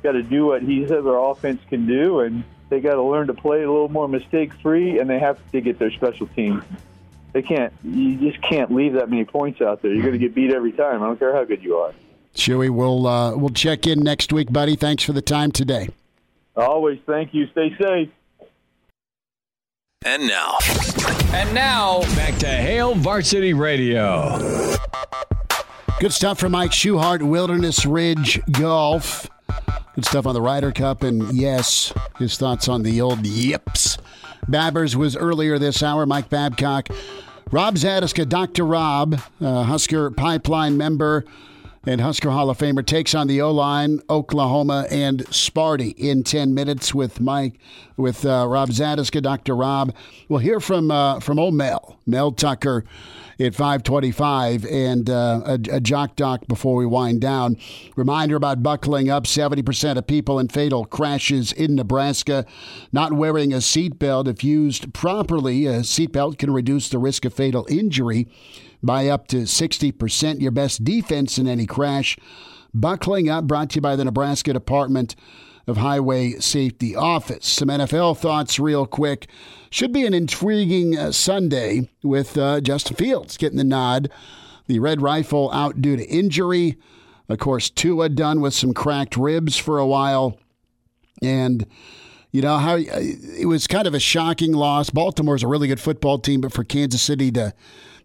got 0.02 0.14
to 0.14 0.24
do 0.24 0.46
what 0.46 0.62
he 0.62 0.88
says 0.88 1.06
our 1.06 1.32
offense 1.32 1.62
can 1.70 1.86
do, 1.86 2.22
and 2.22 2.44
they 2.70 2.80
got 2.80 2.96
to 2.96 3.04
learn 3.04 3.28
to 3.28 3.34
play 3.34 3.64
a 3.64 3.72
little 3.72 3.90
more 3.90 4.08
mistake 4.08 4.54
free, 4.62 5.00
and 5.00 5.10
they 5.10 5.20
have 5.20 5.40
to 5.52 5.62
get 5.62 5.80
their 5.80 5.92
special 5.92 6.28
teams. 6.28 6.64
They 7.34 7.42
can't. 7.42 7.74
You 7.84 8.16
just 8.16 8.42
can't 8.42 8.74
leave 8.74 8.94
that 8.94 9.10
many 9.10 9.26
points 9.26 9.62
out 9.62 9.82
there. 9.82 9.94
You're 9.94 10.02
going 10.02 10.14
to 10.14 10.20
get 10.20 10.34
beat 10.34 10.52
every 10.52 10.72
time. 10.72 11.04
I 11.04 11.08
don't 11.08 11.20
care 11.20 11.34
how 11.34 11.44
good 11.44 11.64
you 11.64 11.78
are. 11.78 11.94
Shuey, 12.36 12.70
we'll 12.70 13.06
uh, 13.06 13.36
we'll 13.36 13.50
check 13.50 13.86
in 13.86 14.00
next 14.00 14.32
week, 14.32 14.52
buddy. 14.52 14.76
Thanks 14.76 15.04
for 15.04 15.14
the 15.14 15.22
time 15.22 15.52
today. 15.52 15.90
Always, 16.56 17.00
thank 17.06 17.34
you. 17.34 17.48
Stay 17.48 17.76
safe. 17.80 18.10
And 20.06 20.28
now, 20.28 20.58
and 21.34 21.54
now 21.54 22.00
back 22.16 22.38
to 22.38 22.48
Hail 22.48 22.96
Varsity 22.96 23.54
Radio. 23.54 24.40
Good 26.00 26.14
stuff 26.14 26.40
from 26.40 26.54
Mike 26.54 26.72
Schuart, 26.72 27.22
Wilderness 27.22 27.86
Ridge 27.86 28.40
Golf. 28.50 29.30
Good 29.96 30.06
stuff 30.06 30.26
on 30.26 30.34
the 30.34 30.42
Ryder 30.42 30.72
Cup, 30.72 31.04
and 31.04 31.34
yes, 31.34 31.92
his 32.18 32.38
thoughts 32.38 32.70
on 32.70 32.84
the 32.84 33.02
old 33.02 33.26
yips. 33.26 33.98
Babbers 34.48 34.96
was 34.96 35.18
earlier 35.18 35.60
this 35.60 35.84
hour. 35.84 36.06
Mike 36.06 36.30
Babcock, 36.30 36.88
Rob 37.52 37.76
Zatechka, 37.76 38.30
Dr. 38.30 38.66
Rob, 38.66 39.20
uh, 39.42 39.64
Husker 39.64 40.12
Pipeline 40.12 40.78
member, 40.78 41.26
And 41.86 42.02
Husker 42.02 42.32
Hall 42.32 42.50
of 42.50 42.58
Famer 42.58 42.86
takes 42.86 43.16
on 43.16 43.28
the 43.28 43.42
O 43.42 43.52
line, 43.52 44.02
Oklahoma 44.10 44.86
and 44.92 45.26
Sparty 45.28 45.96
in 45.98 46.24
ten 46.24 46.54
minutes 46.54 46.94
with 46.94 47.22
Mike, 47.22 47.58
with 47.96 48.26
uh, 48.26 48.46
Rob 48.50 48.70
Zatechka, 48.70 49.22
Dr. 49.22 49.56
Rob. 49.56 49.96
We'll 50.28 50.40
hear 50.40 50.60
from 50.60 50.92
uh, 50.92 51.22
from 51.22 51.40
old 51.40 51.54
Mel, 51.54 51.98
Mel 52.06 52.34
Tucker, 52.34 52.84
at 53.40 53.56
five 53.56 53.84
twenty-five, 53.84 54.66
and 54.66 55.10
uh, 55.10 55.42
a, 55.46 55.60
a 55.72 55.80
jock 55.80 56.18
doc 56.18 56.48
before 56.50 56.76
we 56.76 56.86
wind 56.86 57.22
down. 57.22 57.56
Reminder 57.96 58.36
about 58.36 58.62
buckling 58.62 59.10
up: 59.10 59.26
seventy 59.26 59.62
percent 59.62 59.98
of 59.98 60.06
people 60.06 60.38
in 60.38 60.50
fatal 60.50 60.84
crashes 60.84 61.54
in 61.54 61.76
Nebraska 61.76 62.46
not 62.92 63.14
wearing 63.14 63.54
a 63.54 63.58
seatbelt. 63.58 64.28
If 64.28 64.44
used 64.44 64.94
properly, 64.94 65.66
a 65.66 65.80
seatbelt 65.80 66.38
can 66.40 66.52
reduce 66.52 66.90
the 66.90 67.00
risk 67.00 67.24
of 67.24 67.34
fatal 67.34 67.66
injury 67.70 68.28
by 68.82 69.08
up 69.08 69.28
to 69.28 69.38
60%. 69.44 70.42
Your 70.42 70.52
best 70.52 70.84
defense 70.84 71.38
in 71.38 71.48
any 71.48 71.66
crash. 71.66 72.18
Buckling 72.74 73.30
Up 73.30 73.46
brought 73.46 73.72
to 73.72 73.76
you 73.76 73.82
by 73.82 73.96
the 73.96 74.06
Nebraska 74.06 74.54
Department 74.54 75.16
of 75.68 75.78
Highway 75.78 76.34
Safety 76.34 76.96
Office. 76.96 77.48
Some 77.48 77.70
NFL 77.70 78.18
thoughts, 78.18 78.60
real 78.60 78.86
quick. 78.86 79.28
Should 79.70 79.94
be 79.94 80.06
an 80.06 80.14
intriguing 80.14 80.98
uh, 80.98 81.12
Sunday 81.12 81.90
with 82.04 82.38
uh, 82.38 82.62
Justin 82.62 82.96
Fields 82.96 83.38
getting 83.38 83.58
the 83.58 83.64
nod. 83.64 84.10
The 84.68 84.80
Red 84.80 85.02
Rifle 85.02 85.52
out 85.52 85.82
due 85.82 85.96
to 85.96 86.06
injury. 86.08 86.78
Of 87.28 87.40
course, 87.40 87.70
Tua 87.70 88.10
done 88.10 88.42
with 88.42 88.54
some 88.54 88.74
cracked 88.74 89.16
ribs 89.16 89.58
for 89.58 89.78
a 89.78 89.86
while. 89.86 90.38
And 91.22 91.66
you 92.32 92.42
know 92.42 92.58
how 92.58 92.78
it 92.78 93.48
was 93.48 93.68
kind 93.68 93.88
of 93.88 93.94
a 93.94 94.00
shocking 94.00 94.54
loss. 94.54 94.90
Baltimore's 94.90 95.44
a 95.44 95.48
really 95.48 95.68
good 95.68 95.80
football 95.80 96.20
team, 96.20 96.42
but 96.42 96.54
for 96.54 96.64
Kansas 96.64 97.02
City 97.02 97.32
to 97.32 97.54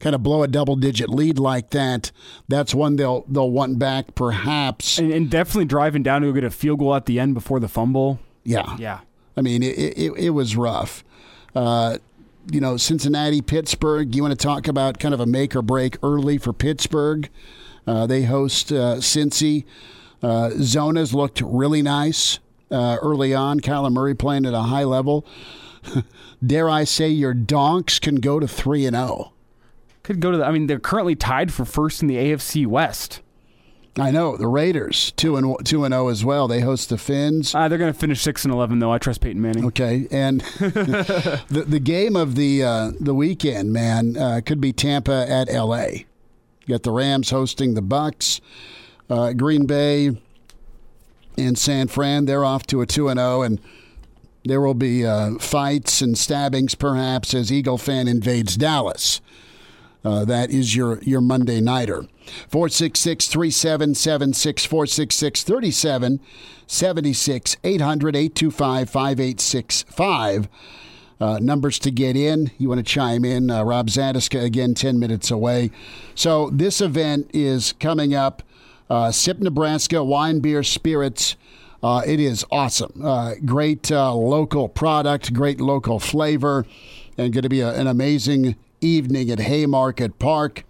kind 0.00 0.14
of 0.14 0.22
blow 0.22 0.42
a 0.42 0.48
double 0.48 0.76
digit 0.76 1.10
lead 1.10 1.38
like 1.38 1.70
that, 1.70 2.10
that's 2.48 2.74
one 2.74 2.96
they'll 2.96 3.24
they'll 3.28 3.50
want 3.50 3.78
back 3.78 4.14
perhaps. 4.14 4.98
And, 4.98 5.12
and 5.12 5.30
definitely 5.30 5.66
driving 5.66 6.02
down 6.02 6.22
to 6.22 6.32
get 6.32 6.44
a 6.44 6.50
field 6.50 6.78
goal 6.78 6.94
at 6.94 7.06
the 7.06 7.20
end 7.20 7.34
before 7.34 7.60
the 7.60 7.68
fumble. 7.68 8.18
Yeah, 8.44 8.76
Yeah. 8.78 9.00
I 9.36 9.42
mean 9.42 9.62
it 9.62 9.76
it, 9.78 10.12
it 10.16 10.30
was 10.30 10.56
rough. 10.56 11.04
Uh, 11.54 11.98
you 12.50 12.60
know, 12.60 12.76
Cincinnati, 12.76 13.40
Pittsburgh. 13.40 14.14
You 14.14 14.22
want 14.22 14.38
to 14.38 14.42
talk 14.42 14.68
about 14.68 14.98
kind 14.98 15.14
of 15.14 15.20
a 15.20 15.26
make 15.26 15.56
or 15.56 15.62
break 15.62 15.96
early 16.02 16.36
for 16.38 16.52
Pittsburgh? 16.52 17.28
Uh, 17.86 18.06
they 18.06 18.24
host 18.24 18.72
uh, 18.72 18.96
Cincy. 18.96 19.64
Uh, 20.22 20.50
Zonas 20.56 21.12
looked 21.12 21.40
really 21.42 21.82
nice 21.82 22.38
uh, 22.74 22.96
early 23.00 23.34
on. 23.34 23.60
Kyler 23.60 23.92
Murray 23.92 24.14
playing 24.14 24.46
at 24.46 24.54
a 24.54 24.62
high 24.62 24.84
level. 24.84 25.26
Dare 26.46 26.68
I 26.68 26.84
say 26.84 27.08
your 27.08 27.34
Donks 27.34 27.98
can 27.98 28.16
go 28.16 28.40
to 28.40 28.48
three 28.48 28.86
and 28.86 28.96
oh. 28.96 29.06
zero. 29.06 29.32
Could 30.02 30.20
go 30.20 30.30
to 30.30 30.36
the, 30.36 30.44
I 30.44 30.50
mean, 30.50 30.66
they're 30.66 30.78
currently 30.78 31.14
tied 31.14 31.52
for 31.52 31.64
first 31.64 32.02
in 32.02 32.08
the 32.08 32.16
AFC 32.16 32.66
West. 32.66 33.22
I 33.96 34.10
know 34.10 34.36
the 34.36 34.48
Raiders 34.48 35.12
two 35.12 35.36
and 35.36 35.64
two 35.64 35.84
and 35.84 35.94
zero 35.94 36.08
as 36.08 36.24
well. 36.24 36.48
They 36.48 36.60
host 36.60 36.88
the 36.88 36.98
Fins. 36.98 37.54
Uh, 37.54 37.68
they're 37.68 37.78
going 37.78 37.92
to 37.92 37.98
finish 37.98 38.20
6 38.22 38.44
and 38.44 38.52
11, 38.52 38.80
though. 38.80 38.92
I 38.92 38.98
trust 38.98 39.20
Peyton 39.20 39.40
Manning. 39.40 39.64
Okay, 39.66 40.08
and 40.10 40.40
the 40.58 41.64
the 41.66 41.78
game 41.78 42.16
of 42.16 42.34
the 42.34 42.64
uh, 42.64 42.90
the 42.98 43.14
weekend, 43.14 43.72
man, 43.72 44.16
uh, 44.16 44.40
could 44.44 44.60
be 44.60 44.72
Tampa 44.72 45.26
at 45.28 45.48
L.A. 45.48 46.06
You 46.66 46.74
got 46.74 46.82
the 46.82 46.90
Rams 46.90 47.30
hosting 47.30 47.74
the 47.74 47.82
Bucks, 47.82 48.40
uh, 49.08 49.32
Green 49.32 49.64
Bay, 49.64 50.20
and 51.36 51.58
San 51.58 51.88
Fran. 51.88 52.26
They're 52.26 52.44
off 52.44 52.64
to 52.68 52.80
a 52.80 52.86
two 52.86 53.08
and 53.08 53.18
zero, 53.18 53.42
and 53.42 53.60
there 54.44 54.60
will 54.60 54.74
be 54.74 55.04
uh, 55.06 55.38
fights 55.38 56.02
and 56.02 56.18
stabbings, 56.18 56.74
perhaps, 56.74 57.32
as 57.34 57.52
Eagle 57.52 57.78
fan 57.78 58.08
invades 58.08 58.56
Dallas. 58.56 59.20
Uh, 60.04 60.24
that 60.26 60.50
is 60.50 60.76
your, 60.76 60.98
your 61.02 61.22
Monday 61.22 61.62
Nighter. 61.62 62.06
466 62.48 63.28
3776 63.28 64.66
466 64.66 65.42
3776 65.42 67.56
800 67.64 68.16
825 68.16 68.90
5865. 68.90 70.48
Uh, 71.20 71.38
numbers 71.40 71.78
to 71.78 71.90
get 71.90 72.16
in. 72.16 72.50
You 72.58 72.68
want 72.68 72.80
to 72.80 72.84
chime 72.84 73.24
in. 73.24 73.50
Uh, 73.50 73.62
Rob 73.62 73.88
Zatechka, 73.88 74.44
again, 74.44 74.74
10 74.74 74.98
minutes 74.98 75.30
away. 75.30 75.70
So, 76.14 76.50
this 76.50 76.82
event 76.82 77.30
is 77.32 77.72
coming 77.74 78.14
up. 78.14 78.42
Uh, 78.88 79.10
Sip 79.10 79.38
Nebraska 79.38 80.04
Wine, 80.04 80.40
Beer, 80.40 80.62
Spirits. 80.62 81.36
Uh, 81.82 82.02
it 82.06 82.18
is 82.18 82.44
awesome. 82.50 83.04
Uh, 83.04 83.34
great 83.44 83.92
uh, 83.92 84.14
local 84.14 84.68
product, 84.68 85.32
great 85.34 85.60
local 85.60 85.98
flavor, 85.98 86.66
and 87.18 87.32
going 87.32 87.42
to 87.42 87.48
be 87.48 87.60
a, 87.60 87.74
an 87.74 87.86
amazing 87.86 88.56
evening 88.80 89.30
at 89.30 89.38
Haymarket 89.38 90.18
Park. 90.18 90.64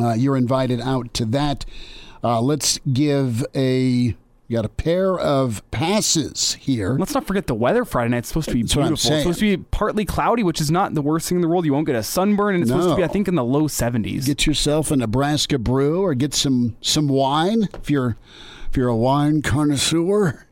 Uh, 0.00 0.14
you're 0.14 0.36
invited 0.36 0.80
out 0.80 1.12
to 1.14 1.24
that. 1.26 1.64
Uh, 2.22 2.40
let's 2.40 2.78
give 2.92 3.44
a. 3.54 4.16
You 4.52 4.58
got 4.58 4.66
a 4.66 4.68
pair 4.68 5.18
of 5.18 5.62
passes 5.70 6.52
here. 6.60 6.94
Let's 6.98 7.14
not 7.14 7.26
forget 7.26 7.46
the 7.46 7.54
weather 7.54 7.86
Friday 7.86 8.10
night. 8.10 8.18
It's 8.18 8.28
supposed 8.28 8.50
to 8.50 8.54
be 8.54 8.60
That's 8.60 8.74
beautiful. 8.74 9.10
It's 9.10 9.22
supposed 9.22 9.38
to 9.38 9.56
be 9.56 9.64
partly 9.70 10.04
cloudy, 10.04 10.42
which 10.42 10.60
is 10.60 10.70
not 10.70 10.92
the 10.92 11.00
worst 11.00 11.26
thing 11.26 11.36
in 11.36 11.40
the 11.42 11.48
world. 11.48 11.64
You 11.64 11.72
won't 11.72 11.86
get 11.86 11.96
a 11.96 12.02
sunburn, 12.02 12.56
and 12.56 12.62
it's 12.62 12.70
supposed 12.70 12.90
to 12.90 12.96
be, 12.96 13.02
I 13.02 13.08
think, 13.08 13.28
in 13.28 13.34
the 13.34 13.44
low 13.44 13.62
70s. 13.62 14.26
Get 14.26 14.46
yourself 14.46 14.90
a 14.90 14.96
Nebraska 14.96 15.58
brew 15.58 16.02
or 16.02 16.12
get 16.14 16.34
some 16.34 16.76
some 16.82 17.08
wine 17.08 17.66
if 17.72 17.88
you're 17.88 18.18
if 18.68 18.76
you're 18.76 18.90
a 18.90 18.94
wine 18.96 19.40
connoisseur. 19.40 20.46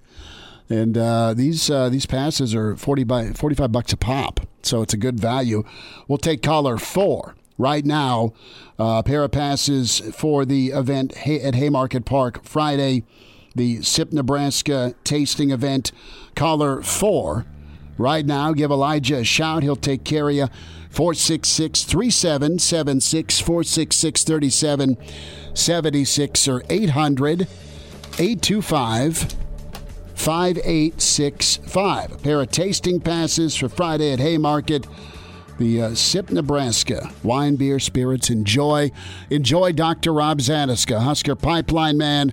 And 0.70 0.96
uh, 0.96 1.34
these 1.34 1.68
uh, 1.68 1.90
these 1.90 2.06
passes 2.06 2.54
are 2.54 2.78
forty 2.78 3.04
by 3.04 3.34
forty 3.34 3.54
five 3.54 3.70
bucks 3.70 3.92
a 3.92 3.98
pop, 3.98 4.40
so 4.62 4.80
it's 4.80 4.94
a 4.94 4.96
good 4.96 5.20
value. 5.20 5.62
We'll 6.08 6.16
take 6.16 6.40
caller 6.40 6.78
four 6.78 7.34
right 7.58 7.84
now. 7.84 8.32
Uh, 8.78 9.00
a 9.00 9.02
pair 9.02 9.22
of 9.24 9.32
passes 9.32 10.00
for 10.14 10.46
the 10.46 10.68
event 10.68 11.12
at 11.28 11.54
Haymarket 11.54 12.06
Park 12.06 12.42
Friday, 12.44 13.04
the 13.54 13.82
Sip 13.82 14.12
Nebraska 14.12 14.94
tasting 15.04 15.50
event. 15.50 15.92
Caller 16.34 16.82
four 16.82 17.46
right 17.98 18.24
now. 18.24 18.52
Give 18.52 18.70
Elijah 18.70 19.18
a 19.18 19.24
shout. 19.24 19.62
He'll 19.62 19.76
take 19.76 20.04
care 20.04 20.28
of 20.28 20.34
you. 20.34 20.48
466 20.90 21.84
3776 21.84 23.40
466 23.40 24.24
3776 24.24 26.48
or 26.48 26.62
800 26.68 27.46
825 28.18 29.36
5865. 30.14 32.12
A 32.12 32.18
pair 32.18 32.40
of 32.40 32.50
tasting 32.50 33.00
passes 33.00 33.56
for 33.56 33.68
Friday 33.68 34.12
at 34.12 34.18
Haymarket. 34.18 34.86
The 35.58 35.82
uh, 35.82 35.94
Sip 35.94 36.30
Nebraska 36.30 37.12
wine, 37.22 37.56
beer, 37.56 37.78
spirits. 37.78 38.30
Enjoy. 38.30 38.90
Enjoy 39.28 39.72
Dr. 39.72 40.12
Rob 40.12 40.38
Zatechka, 40.38 41.00
Husker 41.00 41.36
Pipeline 41.36 41.98
Man. 41.98 42.32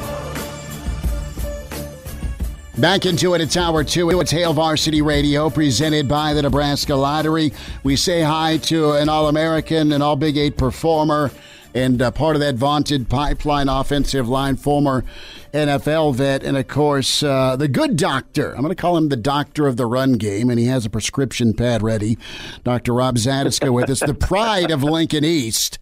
Back 2.81 3.05
into 3.05 3.35
it, 3.35 3.41
it's 3.41 3.55
hour 3.57 3.83
two. 3.83 4.09
It's 4.19 4.31
Hail 4.31 4.53
Varsity 4.53 5.03
Radio, 5.03 5.51
presented 5.51 6.07
by 6.07 6.33
the 6.33 6.41
Nebraska 6.41 6.95
Lottery. 6.95 7.53
We 7.83 7.95
say 7.95 8.23
hi 8.23 8.57
to 8.57 8.93
an 8.93 9.07
All 9.07 9.27
American, 9.27 9.91
an 9.91 10.01
All 10.01 10.15
Big 10.15 10.35
Eight 10.35 10.57
performer, 10.57 11.29
and 11.75 12.01
uh, 12.01 12.09
part 12.09 12.35
of 12.35 12.39
that 12.39 12.55
vaunted 12.55 13.07
pipeline 13.07 13.69
offensive 13.69 14.27
line, 14.27 14.55
former 14.55 15.05
NFL 15.53 16.15
vet, 16.15 16.43
and 16.43 16.57
of 16.57 16.67
course, 16.67 17.21
uh, 17.21 17.55
the 17.55 17.67
good 17.67 17.97
doctor. 17.97 18.55
I'm 18.55 18.61
going 18.61 18.69
to 18.69 18.81
call 18.81 18.97
him 18.97 19.09
the 19.09 19.15
doctor 19.15 19.67
of 19.67 19.77
the 19.77 19.85
run 19.85 20.13
game, 20.13 20.49
and 20.49 20.57
he 20.57 20.65
has 20.65 20.83
a 20.83 20.89
prescription 20.89 21.53
pad 21.53 21.83
ready. 21.83 22.17
Dr. 22.63 22.95
Rob 22.95 23.17
Zatechka 23.17 23.71
with 23.71 23.91
us, 23.91 23.99
the 23.99 24.15
pride 24.15 24.71
of 24.71 24.81
Lincoln 24.81 25.23
East. 25.23 25.77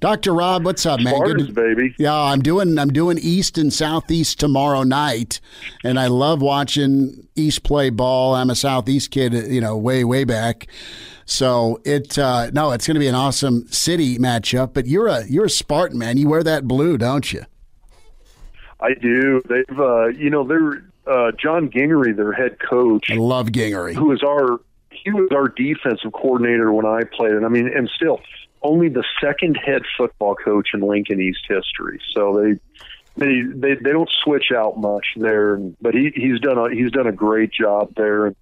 Dr. 0.00 0.34
Rob, 0.34 0.64
what's 0.64 0.84
up, 0.86 1.00
man? 1.00 1.14
Spartans, 1.14 1.48
to- 1.48 1.52
baby. 1.52 1.94
yeah, 1.98 2.14
I'm 2.14 2.42
doing 2.42 2.78
I'm 2.78 2.92
doing 2.92 3.18
East 3.18 3.58
and 3.58 3.72
Southeast 3.72 4.38
tomorrow 4.38 4.82
night, 4.82 5.40
and 5.82 5.98
I 5.98 6.08
love 6.08 6.42
watching 6.42 7.26
East 7.34 7.62
play 7.62 7.90
ball. 7.90 8.34
I'm 8.34 8.50
a 8.50 8.54
Southeast 8.54 9.10
kid, 9.10 9.32
you 9.32 9.60
know, 9.60 9.76
way 9.76 10.04
way 10.04 10.24
back. 10.24 10.66
So 11.26 11.80
it 11.84 12.18
uh, 12.18 12.50
no, 12.52 12.72
it's 12.72 12.86
going 12.86 12.96
to 12.96 13.00
be 13.00 13.08
an 13.08 13.14
awesome 13.14 13.66
city 13.68 14.18
matchup. 14.18 14.74
But 14.74 14.86
you're 14.86 15.06
a 15.08 15.24
you're 15.26 15.46
a 15.46 15.50
Spartan 15.50 15.98
man. 15.98 16.18
You 16.18 16.28
wear 16.28 16.42
that 16.42 16.68
blue, 16.68 16.98
don't 16.98 17.32
you? 17.32 17.44
I 18.80 18.92
do. 19.00 19.40
They've, 19.48 19.78
uh, 19.78 20.08
you 20.08 20.28
know, 20.28 20.46
they're 20.46 20.84
uh, 21.06 21.32
John 21.40 21.70
Gingery, 21.70 22.12
their 22.12 22.32
head 22.32 22.58
coach, 22.60 23.10
I 23.10 23.14
love 23.14 23.52
Gingery. 23.52 23.94
who 23.94 24.06
was 24.06 24.22
our 24.22 24.60
he 24.90 25.10
was 25.10 25.28
our 25.32 25.48
defensive 25.48 26.12
coordinator 26.12 26.72
when 26.72 26.84
I 26.86 27.02
played, 27.04 27.32
and 27.32 27.44
I 27.44 27.48
mean, 27.48 27.68
and 27.68 27.90
still 27.94 28.20
only 28.64 28.88
the 28.88 29.04
second 29.20 29.56
head 29.56 29.82
football 29.96 30.34
coach 30.34 30.70
in 30.74 30.80
Lincoln 30.80 31.20
East 31.20 31.46
history. 31.48 32.00
So 32.12 32.40
they 32.42 32.58
they 33.16 33.42
they 33.42 33.74
they 33.74 33.92
don't 33.92 34.10
switch 34.24 34.50
out 34.56 34.78
much 34.78 35.06
there, 35.16 35.58
but 35.80 35.94
he 35.94 36.10
he's 36.14 36.40
done 36.40 36.58
a 36.58 36.74
he's 36.74 36.90
done 36.90 37.06
a 37.06 37.12
great 37.12 37.52
job 37.52 37.94
there. 37.96 38.34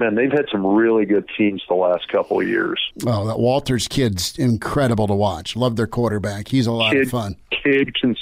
Man, 0.00 0.16
they've 0.16 0.32
had 0.32 0.46
some 0.50 0.66
really 0.66 1.04
good 1.04 1.28
teams 1.36 1.62
the 1.68 1.74
last 1.74 2.08
couple 2.08 2.40
of 2.40 2.48
years. 2.48 2.80
Oh, 3.06 3.26
that 3.26 3.38
Walters 3.38 3.86
kid's 3.86 4.36
incredible 4.36 5.06
to 5.06 5.14
watch. 5.14 5.54
Love 5.54 5.76
their 5.76 5.86
quarterback. 5.86 6.48
He's 6.48 6.66
a 6.66 6.72
lot 6.72 6.92
kid, 6.92 7.02
of 7.02 7.10
fun. 7.10 7.36
Kid 7.62 7.94
can 7.94 8.16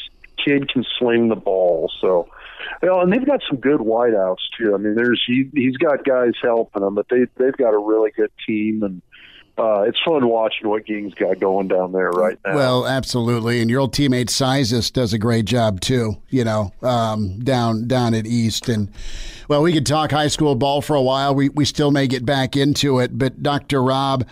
kid 0.44 0.68
can 0.70 0.84
sling 0.98 1.28
the 1.28 1.36
ball. 1.36 1.90
So, 2.00 2.28
you 2.82 2.88
know, 2.88 3.00
and 3.00 3.10
they've 3.10 3.24
got 3.24 3.40
some 3.48 3.58
good 3.58 3.80
wideouts 3.80 4.42
too. 4.58 4.74
I 4.74 4.78
mean, 4.78 4.94
there's 4.94 5.22
he, 5.26 5.48
he's 5.54 5.76
got 5.78 6.04
guys 6.04 6.32
helping 6.42 6.82
them, 6.82 6.94
but 6.94 7.06
they 7.08 7.26
they've 7.36 7.56
got 7.56 7.72
a 7.72 7.78
really 7.78 8.10
good 8.10 8.32
team 8.46 8.82
and 8.82 9.00
uh, 9.60 9.82
it's 9.82 9.98
fun 10.02 10.26
watching 10.26 10.68
what 10.68 10.86
Ging's 10.86 11.12
got 11.12 11.38
going 11.38 11.68
down 11.68 11.92
there 11.92 12.10
right 12.10 12.38
now. 12.46 12.54
Well, 12.54 12.86
absolutely, 12.86 13.60
and 13.60 13.68
your 13.68 13.80
old 13.80 13.94
teammate 13.94 14.30
Sizes 14.30 14.90
does 14.90 15.12
a 15.12 15.18
great 15.18 15.44
job 15.44 15.80
too. 15.80 16.16
You 16.30 16.44
know, 16.44 16.72
um, 16.82 17.38
down 17.40 17.86
down 17.86 18.14
at 18.14 18.26
East, 18.26 18.68
and 18.70 18.90
well, 19.48 19.62
we 19.62 19.72
could 19.72 19.84
talk 19.84 20.12
high 20.12 20.28
school 20.28 20.54
ball 20.54 20.80
for 20.80 20.96
a 20.96 21.02
while. 21.02 21.34
We 21.34 21.50
we 21.50 21.66
still 21.66 21.90
may 21.90 22.06
get 22.06 22.24
back 22.24 22.56
into 22.56 22.98
it, 23.00 23.18
but 23.18 23.42
Dr. 23.42 23.82
Rob. 23.82 24.26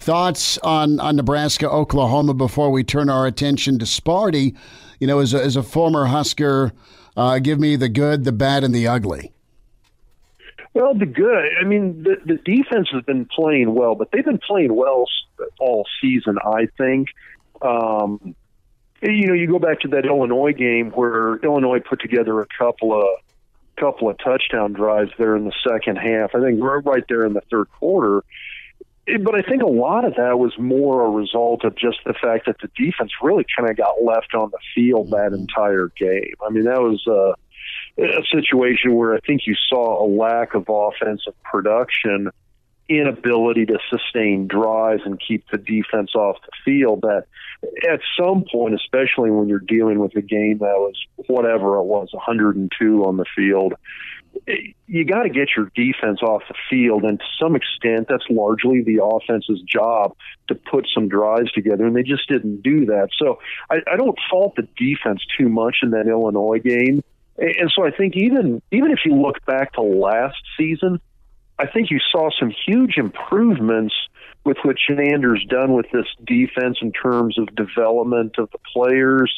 Thoughts 0.00 0.58
on, 0.58 1.00
on 1.00 1.16
Nebraska, 1.16 1.68
Oklahoma 1.68 2.32
before 2.32 2.70
we 2.70 2.84
turn 2.84 3.10
our 3.10 3.26
attention 3.26 3.80
to 3.80 3.84
Sparty? 3.84 4.56
You 5.00 5.08
know, 5.08 5.18
as 5.18 5.34
a, 5.34 5.42
as 5.42 5.56
a 5.56 5.62
former 5.64 6.04
Husker, 6.06 6.72
uh, 7.16 7.40
give 7.40 7.58
me 7.58 7.74
the 7.74 7.88
good, 7.88 8.22
the 8.22 8.30
bad, 8.30 8.62
and 8.62 8.72
the 8.72 8.86
ugly. 8.86 9.32
Well, 10.78 10.94
the 10.94 11.06
good. 11.06 11.44
I 11.60 11.64
mean, 11.64 12.04
the, 12.04 12.18
the 12.24 12.36
defense 12.36 12.88
has 12.92 13.02
been 13.02 13.24
playing 13.26 13.74
well, 13.74 13.96
but 13.96 14.12
they've 14.12 14.24
been 14.24 14.38
playing 14.38 14.72
well 14.72 15.06
all 15.58 15.84
season. 16.00 16.38
I 16.38 16.68
think. 16.78 17.08
Um, 17.60 18.36
you 19.02 19.26
know, 19.26 19.34
you 19.34 19.48
go 19.48 19.58
back 19.58 19.80
to 19.80 19.88
that 19.88 20.06
Illinois 20.06 20.52
game 20.52 20.92
where 20.92 21.34
Illinois 21.38 21.80
put 21.80 22.00
together 22.00 22.40
a 22.40 22.46
couple 22.56 22.92
of 22.94 23.08
couple 23.76 24.08
of 24.08 24.18
touchdown 24.18 24.72
drives 24.72 25.10
there 25.18 25.34
in 25.34 25.46
the 25.46 25.52
second 25.68 25.96
half. 25.96 26.32
I 26.36 26.40
think 26.40 26.60
right 26.62 27.04
there 27.08 27.24
in 27.24 27.32
the 27.32 27.42
third 27.50 27.66
quarter. 27.72 28.22
But 29.20 29.34
I 29.34 29.42
think 29.42 29.62
a 29.62 29.66
lot 29.66 30.04
of 30.04 30.14
that 30.14 30.38
was 30.38 30.56
more 30.58 31.04
a 31.06 31.10
result 31.10 31.64
of 31.64 31.74
just 31.74 31.98
the 32.06 32.14
fact 32.14 32.46
that 32.46 32.56
the 32.60 32.68
defense 32.76 33.10
really 33.20 33.44
kind 33.56 33.68
of 33.68 33.76
got 33.76 34.00
left 34.00 34.32
on 34.32 34.50
the 34.52 34.58
field 34.76 35.10
that 35.10 35.32
entire 35.32 35.88
game. 35.96 36.34
I 36.40 36.50
mean, 36.50 36.66
that 36.66 36.80
was. 36.80 37.04
Uh, 37.04 37.34
a 37.98 38.22
situation 38.32 38.94
where 38.94 39.14
I 39.14 39.20
think 39.20 39.42
you 39.46 39.54
saw 39.68 40.04
a 40.04 40.06
lack 40.06 40.54
of 40.54 40.66
offensive 40.68 41.34
production, 41.42 42.30
inability 42.88 43.66
to 43.66 43.78
sustain 43.90 44.46
drives 44.46 45.02
and 45.04 45.20
keep 45.20 45.44
the 45.50 45.58
defense 45.58 46.14
off 46.14 46.36
the 46.42 46.52
field. 46.64 47.02
That 47.02 47.24
at 47.88 48.00
some 48.18 48.44
point, 48.50 48.74
especially 48.74 49.30
when 49.30 49.48
you're 49.48 49.58
dealing 49.58 49.98
with 49.98 50.14
a 50.16 50.22
game 50.22 50.58
that 50.58 50.78
was 50.78 50.94
whatever 51.26 51.76
it 51.76 51.84
was, 51.84 52.08
102 52.12 53.04
on 53.04 53.16
the 53.16 53.26
field, 53.36 53.74
you 54.86 55.04
got 55.04 55.24
to 55.24 55.28
get 55.28 55.48
your 55.56 55.70
defense 55.74 56.22
off 56.22 56.42
the 56.48 56.54
field. 56.70 57.02
And 57.04 57.18
to 57.18 57.24
some 57.40 57.56
extent, 57.56 58.06
that's 58.08 58.24
largely 58.30 58.82
the 58.82 59.02
offense's 59.04 59.60
job 59.62 60.16
to 60.48 60.54
put 60.54 60.86
some 60.94 61.08
drives 61.08 61.50
together. 61.52 61.84
And 61.84 61.96
they 61.96 62.02
just 62.02 62.28
didn't 62.28 62.62
do 62.62 62.86
that. 62.86 63.08
So 63.18 63.40
I, 63.70 63.78
I 63.90 63.96
don't 63.96 64.18
fault 64.30 64.54
the 64.56 64.68
defense 64.76 65.20
too 65.36 65.48
much 65.48 65.78
in 65.82 65.90
that 65.90 66.06
Illinois 66.06 66.60
game. 66.60 67.02
And 67.38 67.70
so 67.74 67.86
I 67.86 67.90
think 67.90 68.16
even 68.16 68.60
even 68.72 68.90
if 68.90 69.00
you 69.04 69.14
look 69.14 69.44
back 69.46 69.74
to 69.74 69.82
last 69.82 70.36
season, 70.56 71.00
I 71.58 71.66
think 71.66 71.90
you 71.90 71.98
saw 72.10 72.30
some 72.38 72.52
huge 72.66 72.96
improvements 72.96 73.94
with 74.44 74.56
what 74.62 74.76
Chinander's 74.76 75.44
done 75.48 75.74
with 75.74 75.86
this 75.92 76.06
defense 76.24 76.78
in 76.82 76.92
terms 76.92 77.38
of 77.38 77.54
development 77.54 78.36
of 78.38 78.50
the 78.50 78.58
players, 78.72 79.32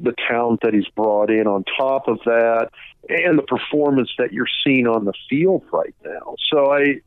the 0.00 0.14
talent 0.28 0.60
that 0.62 0.74
he's 0.74 0.88
brought 0.88 1.30
in 1.30 1.46
on 1.46 1.64
top 1.78 2.08
of 2.08 2.18
that, 2.24 2.68
and 3.08 3.38
the 3.38 3.42
performance 3.42 4.10
that 4.18 4.32
you're 4.32 4.46
seeing 4.64 4.86
on 4.86 5.04
the 5.04 5.14
field 5.28 5.64
right 5.72 5.94
now. 6.04 6.34
So 6.52 6.72
I 6.72 7.00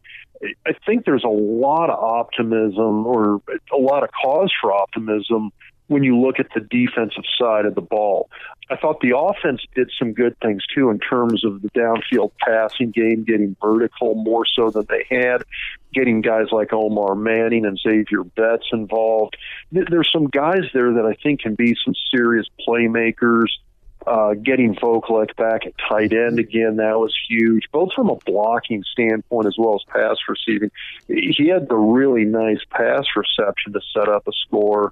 I 0.66 0.74
think 0.86 1.06
there's 1.06 1.24
a 1.24 1.28
lot 1.28 1.90
of 1.90 2.00
optimism 2.00 3.06
or 3.06 3.42
a 3.72 3.78
lot 3.78 4.04
of 4.04 4.10
cause 4.12 4.52
for 4.60 4.74
optimism 4.74 5.52
when 5.94 6.04
you 6.04 6.20
look 6.20 6.40
at 6.40 6.48
the 6.54 6.60
defensive 6.60 7.24
side 7.40 7.66
of 7.66 7.76
the 7.76 7.82
ball. 7.82 8.30
I 8.70 8.78
thought 8.78 9.02
the 9.02 9.16
offense 9.16 9.62
did 9.76 9.92
some 10.00 10.14
good 10.14 10.36
things 10.40 10.64
too 10.74 10.90
in 10.90 11.00
terms 11.00 11.46
of 11.46 11.62
the 11.62 11.70
downfield 11.70 12.32
passing 12.40 12.92
game, 12.92 13.24
getting 13.24 13.56
vertical 13.62 14.16
more 14.16 14.46
so 14.46 14.72
than 14.72 14.86
they 14.90 15.06
had, 15.10 15.44
getting 15.94 16.22
guys 16.22 16.48
like 16.52 16.74
Omar 16.74 17.16
Manning 17.16 17.66
and 17.66 17.78
Xavier 17.78 18.24
Betts 18.24 18.66
involved. 18.72 19.38
There's 19.72 20.10
some 20.12 20.28
guys 20.28 20.64
there 20.74 20.94
that 20.94 21.06
I 21.06 21.14
think 21.22 21.42
can 21.42 21.56
be 21.56 21.76
some 21.84 21.94
serious 22.12 22.48
playmakers. 22.68 23.48
Uh, 24.06 24.34
getting 24.34 24.76
Vokolek 24.76 25.34
back 25.38 25.66
at 25.66 25.72
tight 25.88 26.12
end 26.12 26.38
again, 26.38 26.76
that 26.76 27.00
was 27.00 27.16
huge, 27.30 27.64
both 27.72 27.94
from 27.94 28.10
a 28.10 28.18
blocking 28.26 28.84
standpoint 28.92 29.48
as 29.48 29.56
well 29.58 29.76
as 29.76 29.84
pass 29.88 30.18
receiving. 30.28 30.70
He 31.08 31.48
had 31.48 31.70
the 31.70 31.78
really 31.78 32.26
nice 32.26 32.60
pass 32.70 33.06
reception 33.16 33.72
to 33.72 33.80
set 33.94 34.10
up 34.10 34.28
a 34.28 34.34
score 34.46 34.92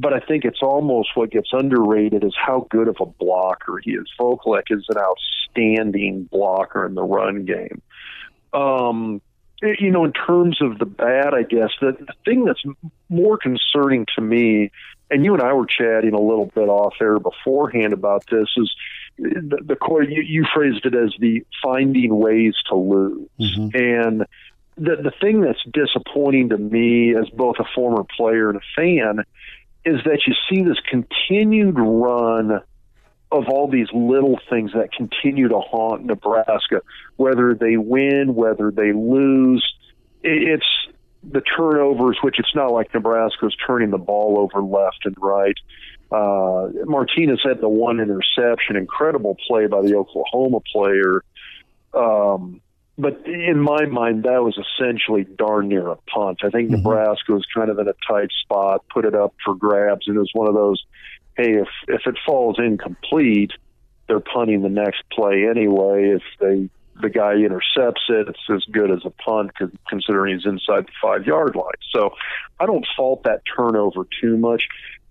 but 0.00 0.14
I 0.14 0.20
think 0.20 0.44
it's 0.44 0.62
almost 0.62 1.10
what 1.14 1.30
gets 1.30 1.50
underrated 1.52 2.24
is 2.24 2.34
how 2.34 2.66
good 2.70 2.88
of 2.88 2.96
a 3.00 3.06
blocker 3.06 3.78
he 3.84 3.92
is. 3.92 4.08
Vokolek 4.18 4.70
is 4.70 4.86
an 4.88 4.96
outstanding 4.96 6.24
blocker 6.24 6.86
in 6.86 6.94
the 6.94 7.02
run 7.02 7.44
game. 7.44 7.82
Um, 8.54 9.20
you 9.62 9.90
know, 9.90 10.06
in 10.06 10.14
terms 10.14 10.62
of 10.62 10.78
the 10.78 10.86
bad, 10.86 11.34
I 11.34 11.42
guess 11.42 11.68
the, 11.82 11.92
the 11.92 12.14
thing 12.24 12.46
that's 12.46 12.62
more 13.10 13.36
concerning 13.36 14.06
to 14.16 14.22
me, 14.22 14.70
and 15.10 15.22
you 15.22 15.34
and 15.34 15.42
I 15.42 15.52
were 15.52 15.66
chatting 15.66 16.14
a 16.14 16.20
little 16.20 16.46
bit 16.46 16.68
off 16.68 16.94
air 16.98 17.18
beforehand 17.18 17.92
about 17.92 18.24
this, 18.30 18.48
is 18.56 18.74
the, 19.18 19.58
the 19.62 20.06
you, 20.08 20.22
you 20.22 20.46
phrased 20.54 20.86
it 20.86 20.94
as 20.94 21.12
the 21.18 21.44
finding 21.62 22.18
ways 22.18 22.54
to 22.70 22.74
lose, 22.74 23.28
mm-hmm. 23.38 23.68
and 23.74 24.26
the 24.76 24.96
the 24.96 25.12
thing 25.20 25.42
that's 25.42 25.62
disappointing 25.70 26.48
to 26.48 26.56
me 26.56 27.14
as 27.14 27.28
both 27.28 27.56
a 27.58 27.64
former 27.74 28.04
player 28.16 28.48
and 28.48 28.56
a 28.56 28.62
fan 28.74 29.24
is 29.90 30.04
that 30.04 30.20
you 30.26 30.34
see 30.48 30.62
this 30.62 30.78
continued 30.88 31.76
run 31.78 32.60
of 33.32 33.48
all 33.48 33.68
these 33.68 33.88
little 33.92 34.38
things 34.48 34.72
that 34.72 34.92
continue 34.92 35.48
to 35.48 35.58
haunt 35.60 36.04
Nebraska, 36.04 36.82
whether 37.16 37.54
they 37.54 37.76
win, 37.76 38.34
whether 38.34 38.70
they 38.70 38.92
lose. 38.92 39.64
It's 40.22 40.66
the 41.22 41.40
turnovers, 41.40 42.18
which 42.22 42.38
it's 42.38 42.54
not 42.54 42.72
like 42.72 42.92
Nebraska's 42.92 43.54
turning 43.66 43.90
the 43.90 43.98
ball 43.98 44.38
over 44.38 44.62
left 44.62 45.04
and 45.04 45.14
right. 45.18 45.54
Uh, 46.10 46.68
Martinez 46.86 47.40
had 47.44 47.60
the 47.60 47.68
one 47.68 48.00
interception, 48.00 48.76
incredible 48.76 49.36
play 49.46 49.66
by 49.66 49.80
the 49.82 49.94
Oklahoma 49.94 50.58
player. 50.72 51.22
Um, 51.94 52.60
but 53.00 53.26
in 53.26 53.60
my 53.60 53.86
mind, 53.86 54.24
that 54.24 54.42
was 54.42 54.58
essentially 54.58 55.24
darn 55.24 55.68
near 55.68 55.88
a 55.88 55.96
punt. 55.96 56.40
I 56.42 56.50
think 56.50 56.70
mm-hmm. 56.70 56.82
Nebraska 56.82 57.32
was 57.32 57.44
kind 57.54 57.70
of 57.70 57.78
in 57.78 57.88
a 57.88 57.94
tight 58.06 58.30
spot, 58.42 58.84
put 58.92 59.04
it 59.04 59.14
up 59.14 59.34
for 59.44 59.54
grabs, 59.54 60.06
and 60.06 60.16
it 60.16 60.20
was 60.20 60.30
one 60.32 60.48
of 60.48 60.54
those, 60.54 60.84
hey, 61.36 61.54
if 61.54 61.68
if 61.88 62.02
it 62.06 62.16
falls 62.26 62.58
incomplete, 62.58 63.52
they're 64.06 64.20
punting 64.20 64.62
the 64.62 64.68
next 64.68 65.02
play 65.12 65.46
anyway. 65.48 66.16
If 66.16 66.22
they 66.40 66.68
the 67.00 67.10
guy 67.10 67.34
intercepts 67.34 68.02
it, 68.08 68.28
it's 68.28 68.38
as 68.52 68.64
good 68.70 68.90
as 68.90 69.00
a 69.04 69.10
punt 69.10 69.52
considering 69.88 70.36
he's 70.36 70.46
inside 70.46 70.86
the 70.86 70.92
five 71.02 71.26
yard 71.26 71.56
line. 71.56 71.72
So 71.92 72.10
I 72.58 72.66
don't 72.66 72.86
fault 72.96 73.22
that 73.24 73.42
turnover 73.56 74.06
too 74.20 74.36
much. 74.36 74.64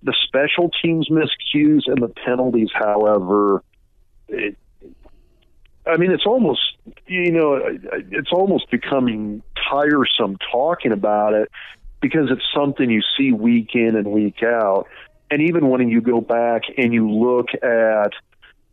The 0.04 0.14
special 0.28 0.70
teams 0.84 1.10
miscues 1.10 1.82
and 1.88 2.02
the 2.02 2.14
penalties, 2.26 2.70
however, 2.74 3.64
it, 4.28 4.56
I 5.90 5.98
mean, 5.98 6.12
it's 6.12 6.26
almost 6.26 6.62
you 7.08 7.32
know, 7.32 7.60
it's 8.12 8.32
almost 8.32 8.70
becoming 8.72 9.42
tiresome 9.70 10.38
talking 10.52 10.92
about 10.92 11.34
it 11.34 11.50
because 12.02 12.30
it's 12.32 12.46
something 12.54 12.90
you 12.90 13.02
see 13.18 13.32
week 13.32 13.72
in 13.74 13.96
and 13.96 14.08
week 14.08 14.42
out. 14.44 14.88
And 15.32 15.42
even 15.42 15.70
when 15.70 15.90
you 15.90 16.02
go 16.02 16.22
back 16.22 16.64
and 16.78 16.94
you 16.94 17.10
look 17.10 17.48
at 17.54 18.12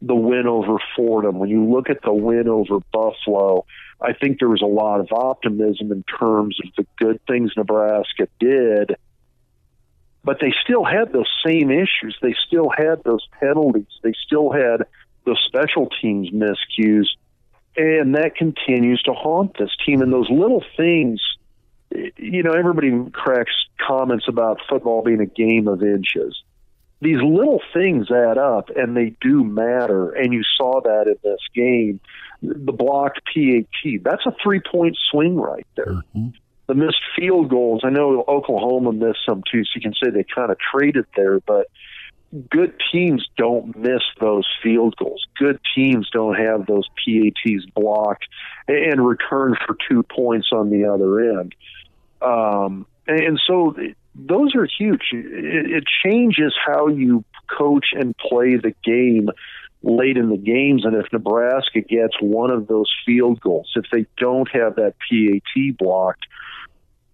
the 0.00 0.14
win 0.14 0.46
over 0.46 0.78
Fordham, 0.94 1.38
when 1.38 1.50
you 1.50 1.64
look 1.64 1.90
at 1.90 2.02
the 2.02 2.12
win 2.12 2.48
over 2.48 2.78
Buffalo, 2.92 3.66
I 4.00 4.12
think 4.12 4.38
there 4.38 4.48
was 4.48 4.62
a 4.62 4.66
lot 4.66 5.00
of 5.00 5.08
optimism 5.12 5.92
in 5.92 6.04
terms 6.18 6.58
of 6.64 6.70
the 6.76 6.86
good 6.98 7.20
things 7.26 7.52
Nebraska 7.56 8.28
did. 8.38 8.96
But 10.22 10.38
they 10.40 10.52
still 10.64 10.84
had 10.84 11.12
those 11.12 11.30
same 11.46 11.70
issues. 11.70 12.16
They 12.20 12.34
still 12.46 12.68
had 12.76 13.02
those 13.04 13.26
penalties. 13.40 13.86
They 14.02 14.12
still 14.26 14.50
had 14.50 14.86
those 15.26 15.42
special 15.46 15.88
teams 16.00 16.30
miscues 16.30 17.06
and 17.76 18.14
that 18.14 18.36
continues 18.36 19.02
to 19.02 19.12
haunt 19.12 19.56
this 19.58 19.70
team. 19.84 20.00
And 20.00 20.12
those 20.12 20.30
little 20.30 20.64
things, 20.76 21.20
you 21.90 22.42
know, 22.42 22.52
everybody 22.52 22.90
cracks 23.12 23.52
comments 23.86 24.26
about 24.28 24.60
football 24.68 25.02
being 25.02 25.20
a 25.20 25.26
game 25.26 25.68
of 25.68 25.82
inches. 25.82 26.42
These 27.02 27.18
little 27.22 27.60
things 27.74 28.10
add 28.10 28.38
up, 28.38 28.70
and 28.74 28.96
they 28.96 29.14
do 29.20 29.44
matter. 29.44 30.12
And 30.12 30.32
you 30.32 30.42
saw 30.56 30.80
that 30.82 31.06
in 31.06 31.16
this 31.22 31.40
game. 31.54 32.00
The 32.42 32.72
blocked 32.72 33.20
PAT, 33.26 34.02
that's 34.02 34.24
a 34.26 34.34
three 34.42 34.60
point 34.60 34.96
swing 35.10 35.36
right 35.36 35.66
there. 35.76 36.02
Mm-hmm. 36.16 36.28
The 36.68 36.74
missed 36.74 37.00
field 37.16 37.50
goals, 37.50 37.82
I 37.84 37.90
know 37.90 38.24
Oklahoma 38.26 38.92
missed 38.92 39.20
some 39.28 39.42
too, 39.50 39.62
so 39.64 39.70
you 39.74 39.82
can 39.82 39.92
say 39.92 40.10
they 40.10 40.24
kind 40.34 40.50
of 40.50 40.56
traded 40.58 41.04
there, 41.14 41.38
but 41.40 41.68
good 42.50 42.74
teams 42.92 43.26
don't 43.36 43.76
miss 43.76 44.02
those 44.20 44.46
field 44.62 44.96
goals. 44.96 45.24
Good 45.38 45.60
teams 45.74 46.08
don't 46.12 46.34
have 46.34 46.66
those 46.66 46.88
PATs 47.04 47.66
blocked 47.74 48.26
and 48.68 49.06
return 49.06 49.54
for 49.66 49.76
two 49.88 50.02
points 50.02 50.48
on 50.52 50.70
the 50.70 50.86
other 50.86 51.40
end. 51.40 51.54
Um, 52.20 52.86
and 53.06 53.40
so 53.46 53.74
those 54.14 54.54
are 54.54 54.66
huge. 54.66 55.02
It, 55.12 55.84
changes 56.04 56.54
how 56.66 56.88
you 56.88 57.24
coach 57.56 57.86
and 57.92 58.16
play 58.16 58.56
the 58.56 58.74
game 58.84 59.28
late 59.82 60.16
in 60.16 60.30
the 60.30 60.36
games. 60.36 60.84
And 60.84 60.96
if 60.96 61.06
Nebraska 61.12 61.80
gets 61.80 62.14
one 62.20 62.50
of 62.50 62.66
those 62.66 62.90
field 63.04 63.40
goals, 63.40 63.70
if 63.76 63.84
they 63.92 64.06
don't 64.16 64.48
have 64.52 64.76
that 64.76 64.94
PAT 65.08 65.76
blocked, 65.78 66.26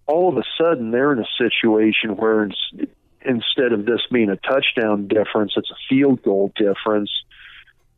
all 0.07 0.29
of 0.29 0.37
a 0.37 0.43
sudden 0.57 0.91
they're 0.91 1.13
in 1.13 1.19
a 1.19 1.27
situation 1.37 2.15
where 2.15 2.49
instead 3.25 3.73
of 3.73 3.85
this 3.85 4.01
being 4.11 4.29
a 4.29 4.37
touchdown 4.37 5.07
difference, 5.07 5.53
it's 5.55 5.71
a 5.71 5.75
field 5.89 6.21
goal 6.23 6.51
difference 6.55 7.11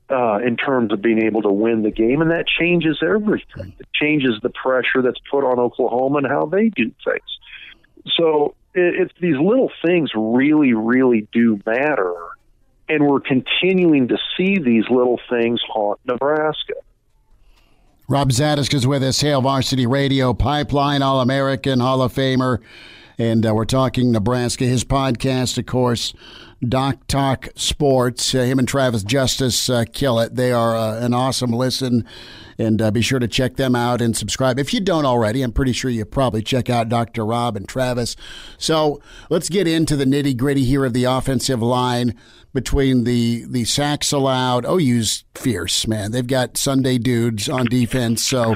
uh, 0.09 0.37
in 0.37 0.55
terms 0.57 0.91
of 0.93 1.01
being 1.01 1.23
able 1.23 1.41
to 1.41 1.51
win 1.51 1.81
the 1.81 1.91
game, 1.91 2.21
and 2.21 2.31
that 2.31 2.45
changes 2.47 2.99
everything. 3.01 3.73
It 3.79 3.87
changes 3.93 4.39
the 4.43 4.49
pressure 4.49 5.01
that's 5.01 5.19
put 5.31 5.43
on 5.43 5.59
Oklahoma 5.59 6.19
and 6.19 6.27
how 6.27 6.45
they 6.45 6.69
do 6.69 6.91
things. 7.03 7.39
So 8.15 8.55
it, 8.73 8.95
it's 9.01 9.13
these 9.19 9.37
little 9.37 9.71
things 9.83 10.11
really, 10.15 10.73
really 10.73 11.27
do 11.31 11.59
matter, 11.65 12.13
and 12.87 13.07
we're 13.07 13.21
continuing 13.21 14.09
to 14.09 14.17
see 14.37 14.59
these 14.59 14.85
little 14.89 15.19
things 15.29 15.59
haunt 15.67 15.99
Nebraska. 16.05 16.73
Rob 18.07 18.29
Zatechka 18.29 18.75
is 18.75 18.85
with 18.85 19.01
us, 19.01 19.19
Hail 19.21 19.41
Varsity 19.41 19.87
Radio, 19.87 20.35
Pipeline 20.35 21.01
All 21.01 21.21
American, 21.21 21.79
Hall 21.79 22.03
of 22.03 22.13
Famer. 22.13 22.59
And 23.17 23.45
uh, 23.45 23.53
we're 23.53 23.65
talking 23.65 24.11
Nebraska. 24.11 24.65
His 24.65 24.83
podcast, 24.83 25.57
of 25.57 25.65
course, 25.65 26.13
Doc 26.67 27.07
Talk 27.07 27.47
Sports. 27.55 28.33
Uh, 28.35 28.39
him 28.39 28.59
and 28.59 28.67
Travis 28.67 29.03
Justice 29.03 29.69
uh, 29.69 29.85
kill 29.91 30.19
it. 30.19 30.35
They 30.35 30.51
are 30.51 30.75
uh, 30.75 30.99
an 30.99 31.13
awesome 31.13 31.51
listen. 31.51 32.05
And 32.57 32.81
uh, 32.81 32.91
be 32.91 33.01
sure 33.01 33.19
to 33.19 33.27
check 33.27 33.57
them 33.57 33.75
out 33.75 34.01
and 34.01 34.15
subscribe. 34.15 34.59
If 34.59 34.73
you 34.73 34.79
don't 34.79 35.05
already, 35.05 35.41
I'm 35.41 35.51
pretty 35.51 35.73
sure 35.73 35.91
you 35.91 36.05
probably 36.05 36.41
check 36.41 36.69
out 36.69 36.87
Dr. 36.87 37.25
Rob 37.25 37.57
and 37.57 37.67
Travis. 37.67 38.15
So 38.57 39.01
let's 39.29 39.49
get 39.49 39.67
into 39.67 39.95
the 39.97 40.05
nitty 40.05 40.37
gritty 40.37 40.63
here 40.63 40.85
of 40.85 40.93
the 40.93 41.03
offensive 41.03 41.61
line 41.61 42.15
between 42.53 43.03
the 43.03 43.45
the 43.49 43.65
sacks 43.65 44.13
allowed. 44.13 44.65
OU's 44.65 45.25
fierce, 45.35 45.85
man. 45.85 46.11
They've 46.11 46.25
got 46.25 46.55
Sunday 46.55 46.97
dudes 46.97 47.49
on 47.49 47.65
defense, 47.65 48.23
so 48.23 48.55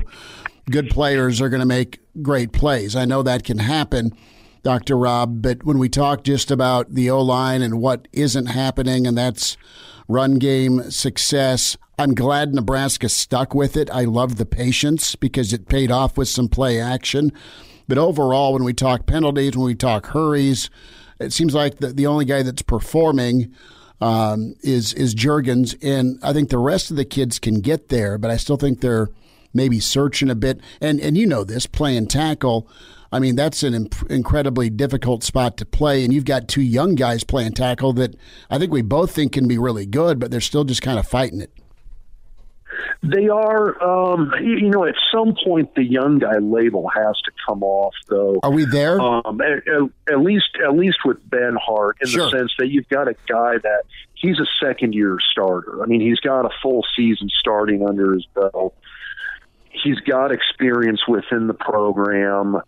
good 0.72 0.90
players 0.90 1.42
are 1.42 1.50
going 1.50 1.60
to 1.60 1.66
make 1.66 2.00
great 2.22 2.54
plays. 2.54 2.96
I 2.96 3.04
know 3.04 3.22
that 3.24 3.44
can 3.44 3.60
happen. 3.60 4.14
Dr. 4.64 4.98
Rob, 4.98 5.42
but 5.42 5.64
when 5.64 5.80
we 5.80 5.90
talk 5.90 6.24
just 6.24 6.52
about 6.52 6.94
the 6.94 7.10
O 7.10 7.22
line 7.22 7.62
and 7.62 7.82
what 7.82 8.08
isn't 8.12 8.48
happening, 8.48 9.08
and 9.08 9.18
that's 9.18 9.58
run 10.08 10.36
game 10.36 10.92
success, 10.92 11.78
I'm 11.98 12.14
glad 12.14 12.54
Nebraska 12.54 13.10
stuck 13.10 13.54
with 13.54 13.76
it. 13.78 13.90
I 13.92 14.04
love 14.04 14.38
the 14.38 14.46
patience 14.46 15.16
because 15.16 15.54
it 15.54 15.68
paid 15.68 15.92
off 15.92 16.18
with 16.18 16.30
some 16.30 16.48
play 16.48 16.80
action. 16.80 17.32
But 17.88 17.98
overall, 17.98 18.54
when 18.54 18.64
we 18.64 18.74
talk 18.74 19.06
penalties, 19.06 19.58
when 19.58 19.66
we 19.66 19.76
talk 19.76 20.08
hurries, 20.08 20.70
it 21.20 21.34
seems 21.34 21.54
like 21.54 21.80
the, 21.80 21.88
the 21.88 22.08
only 22.08 22.26
guy 22.26 22.44
that's 22.44 22.62
performing 22.62 23.54
um, 24.02 24.56
is 24.62 24.94
is 24.94 25.14
Jurgens, 25.14 25.76
and 25.82 26.20
I 26.24 26.32
think 26.32 26.50
the 26.50 26.58
rest 26.58 26.90
of 26.90 26.98
the 26.98 27.06
kids 27.06 27.40
can 27.40 27.60
get 27.60 27.90
there, 27.90 28.18
but 28.18 28.32
I 28.32 28.38
still 28.38 28.58
think 28.58 28.80
they're 28.80 29.10
maybe 29.54 29.80
searching 29.80 30.30
a 30.30 30.36
bit. 30.36 30.62
And 30.80 31.00
and 31.00 31.18
you 31.18 31.26
know 31.26 31.44
this 31.44 31.66
playing 31.66 32.08
tackle. 32.08 32.70
I 33.12 33.20
mean, 33.20 33.36
that's 33.36 33.64
an 33.64 33.74
imp- 33.74 34.10
incredibly 34.12 34.70
difficult 34.70 35.24
spot 35.24 35.58
to 35.58 35.66
play, 35.66 36.04
and 36.04 36.14
you've 36.14 36.26
got 36.26 36.48
two 36.48 36.62
young 36.62 36.96
guys 36.96 37.24
playing 37.24 37.54
tackle 37.54 37.94
that 37.94 38.16
I 38.50 38.60
think 38.60 38.72
we 38.72 38.82
both 38.82 39.12
think 39.12 39.34
can 39.34 39.48
be 39.48 39.58
really 39.58 39.86
good, 39.86 40.20
but 40.20 40.32
they're 40.32 40.42
still 40.42 40.64
just 40.64 40.82
kind 40.82 41.00
of 41.00 41.08
fighting 41.08 41.42
it. 41.42 41.52
They 43.02 43.28
are, 43.30 43.82
um, 43.82 44.32
you 44.42 44.70
know, 44.70 44.86
at 44.86 44.96
some 45.12 45.36
point 45.44 45.74
the 45.76 45.84
young 45.84 46.20
guy 46.20 46.38
label 46.38 46.88
has 46.90 47.16
to 47.26 47.32
come 47.48 47.64
off, 47.64 47.94
though. 48.10 48.40
Are 48.44 48.52
we 48.52 48.66
there? 48.66 49.00
Um, 49.00 49.42
at, 49.42 49.68
at, 50.12 50.20
least, 50.20 50.58
at 50.64 50.76
least 50.76 50.98
with 51.06 51.18
Benhart, 51.30 51.94
in 52.02 52.08
sure. 52.08 52.26
the 52.26 52.38
sense 52.38 52.52
that 52.60 52.68
you've 52.68 52.90
got 52.90 53.08
a 53.08 53.16
guy 53.28 53.58
that 53.58 53.84
he's 54.16 54.40
a 54.40 54.46
second 54.64 54.94
year 54.94 55.18
starter. 55.32 55.82
I 55.82 55.86
mean, 55.86 56.02
he's 56.02 56.20
got 56.20 56.46
a 56.46 56.50
full 56.62 56.86
season 56.96 57.30
starting 57.40 57.88
under 57.88 58.14
his 58.14 58.26
belt. 58.36 58.76
He's 59.70 60.00
got 60.02 60.32
experience 60.32 61.02
within 61.08 61.48
the 61.48 61.54
program. 61.54 62.62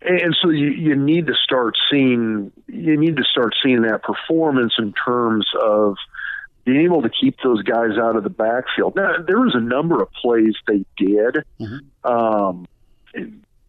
And 0.00 0.36
so 0.40 0.50
you, 0.50 0.68
you 0.68 0.94
need 0.94 1.26
to 1.26 1.34
start 1.34 1.74
seeing 1.90 2.52
you 2.68 2.96
need 2.96 3.16
to 3.16 3.24
start 3.24 3.54
seeing 3.62 3.82
that 3.82 4.02
performance 4.02 4.74
in 4.78 4.92
terms 4.92 5.46
of 5.60 5.96
being 6.64 6.82
able 6.82 7.02
to 7.02 7.08
keep 7.08 7.36
those 7.42 7.62
guys 7.62 7.98
out 8.00 8.14
of 8.14 8.22
the 8.22 8.30
backfield. 8.30 8.94
Now, 8.94 9.14
there 9.26 9.40
was 9.40 9.54
a 9.54 9.60
number 9.60 10.02
of 10.02 10.10
plays 10.12 10.54
they 10.66 10.84
did. 10.96 11.38
Mm-hmm. 11.60 12.10
Um, 12.10 12.66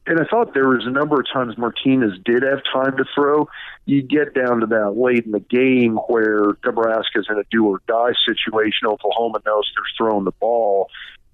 and 0.10 0.20
I 0.20 0.26
thought 0.26 0.56
there 0.56 0.68
was 0.68 0.86
a 0.88 0.90
number 0.90 1.20
of 1.20 1.28
times 1.32 1.56
Martinez 1.58 2.14
did 2.26 2.42
have 2.42 2.62
time 2.74 2.98
to 2.98 3.06
throw. 3.14 3.48
You 3.86 4.02
get 4.02 4.34
down 4.34 4.62
to 4.62 4.66
that 4.66 4.98
late 4.98 5.26
in 5.26 5.32
the 5.32 5.40
game 5.40 5.98
where 6.08 6.58
Nebraska's 6.66 7.28
in 7.30 7.38
a 7.38 7.44
do 7.52 7.68
or 7.68 7.80
die 7.88 8.14
situation. 8.28 8.88
Oklahoma 8.88 9.40
knows 9.46 9.72
they're 9.76 9.86
throwing 9.98 10.26
the 10.26 10.32
ball, 10.32 10.90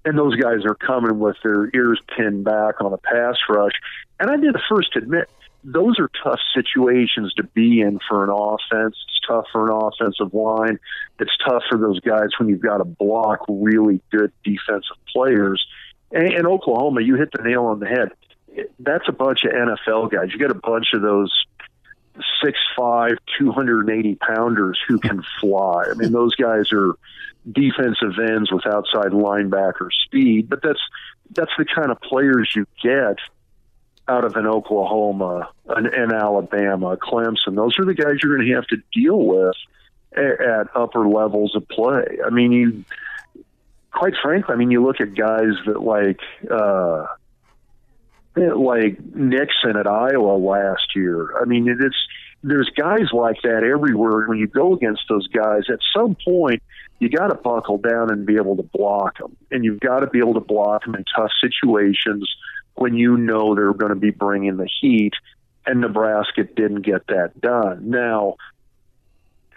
and 0.06 0.16
those 0.16 0.36
guys 0.36 0.64
are 0.64 0.76
coming 0.76 1.18
with 1.18 1.36
their 1.42 1.68
ears 1.74 2.00
pinned 2.16 2.44
back 2.44 2.80
on 2.80 2.92
a 2.92 2.96
pass 2.96 3.36
rush. 3.48 3.72
And 4.20 4.30
I 4.30 4.36
did 4.36 4.54
first 4.70 4.94
admit 4.94 5.28
those 5.64 5.98
are 5.98 6.08
tough 6.22 6.38
situations 6.54 7.34
to 7.34 7.42
be 7.42 7.80
in 7.80 7.98
for 8.08 8.22
an 8.22 8.30
offense. 8.30 8.96
It's 9.08 9.20
tough 9.26 9.46
for 9.50 9.68
an 9.68 9.76
offensive 9.76 10.32
line. 10.32 10.78
It's 11.18 11.36
tough 11.44 11.64
for 11.68 11.76
those 11.76 11.98
guys 12.00 12.28
when 12.38 12.48
you've 12.48 12.60
got 12.60 12.78
to 12.78 12.84
block 12.84 13.40
really 13.48 14.00
good 14.12 14.32
defensive 14.44 14.96
players. 15.12 15.66
And, 16.12 16.32
and 16.32 16.46
Oklahoma, 16.46 17.00
you 17.00 17.16
hit 17.16 17.30
the 17.36 17.42
nail 17.42 17.64
on 17.64 17.80
the 17.80 17.86
head. 17.86 18.10
That's 18.78 19.08
a 19.08 19.12
bunch 19.12 19.40
of 19.44 19.50
NFL 19.50 20.12
guys. 20.12 20.28
You 20.32 20.38
got 20.38 20.52
a 20.52 20.60
bunch 20.60 20.86
of 20.94 21.02
those 21.02 21.32
six 22.42 22.58
five, 22.76 23.18
two 23.38 23.52
hundred 23.52 23.88
and 23.88 23.98
eighty 23.98 24.14
pounders 24.16 24.78
who 24.86 24.98
can 24.98 25.22
fly. 25.40 25.86
I 25.90 25.94
mean, 25.94 26.12
those 26.12 26.34
guys 26.34 26.72
are 26.72 26.94
defensive 27.50 28.18
ends 28.18 28.50
with 28.50 28.66
outside 28.66 29.12
linebacker 29.12 29.88
speed, 30.04 30.48
but 30.48 30.62
that's 30.62 30.80
that's 31.30 31.52
the 31.58 31.64
kind 31.64 31.90
of 31.90 32.00
players 32.00 32.52
you 32.54 32.66
get 32.82 33.18
out 34.08 34.24
of 34.24 34.36
an 34.36 34.46
Oklahoma, 34.46 35.48
an, 35.68 35.86
an 35.86 36.12
Alabama, 36.12 36.96
Clemson. 36.96 37.56
Those 37.56 37.78
are 37.78 37.84
the 37.84 37.94
guys 37.94 38.18
you're 38.22 38.36
going 38.36 38.48
to 38.48 38.54
have 38.54 38.66
to 38.68 38.76
deal 38.92 39.18
with 39.18 39.56
at, 40.12 40.40
at 40.40 40.66
upper 40.76 41.08
levels 41.08 41.56
of 41.56 41.68
play. 41.68 42.18
I 42.24 42.30
mean, 42.30 42.52
you 42.52 42.84
quite 43.90 44.14
frankly, 44.22 44.52
I 44.54 44.56
mean, 44.56 44.70
you 44.70 44.84
look 44.84 45.00
at 45.00 45.14
guys 45.14 45.54
that 45.66 45.82
like 45.82 46.20
uh, 46.50 47.06
like 48.36 48.98
Nixon 49.14 49.76
at 49.76 49.86
Iowa 49.86 50.36
last 50.36 50.94
year. 50.94 51.36
I 51.40 51.44
mean, 51.44 51.68
it's 51.68 51.96
there's 52.42 52.70
guys 52.76 53.12
like 53.12 53.42
that 53.42 53.64
everywhere. 53.64 54.28
When 54.28 54.38
you 54.38 54.46
go 54.46 54.74
against 54.74 55.02
those 55.08 55.26
guys, 55.28 55.62
at 55.68 55.80
some 55.96 56.16
point, 56.24 56.62
you 56.98 57.08
got 57.08 57.28
to 57.28 57.34
buckle 57.34 57.78
down 57.78 58.10
and 58.10 58.26
be 58.26 58.36
able 58.36 58.56
to 58.56 58.62
block 58.62 59.18
them, 59.18 59.36
and 59.50 59.64
you've 59.64 59.80
got 59.80 60.00
to 60.00 60.06
be 60.06 60.18
able 60.18 60.34
to 60.34 60.40
block 60.40 60.84
them 60.84 60.94
in 60.94 61.04
tough 61.14 61.30
situations 61.40 62.28
when 62.74 62.94
you 62.94 63.16
know 63.16 63.54
they're 63.54 63.72
going 63.72 63.90
to 63.92 63.98
be 63.98 64.10
bringing 64.10 64.56
the 64.56 64.68
heat, 64.80 65.12
and 65.66 65.80
Nebraska 65.80 66.44
didn't 66.44 66.82
get 66.82 67.06
that 67.08 67.40
done. 67.40 67.90
Now, 67.90 68.36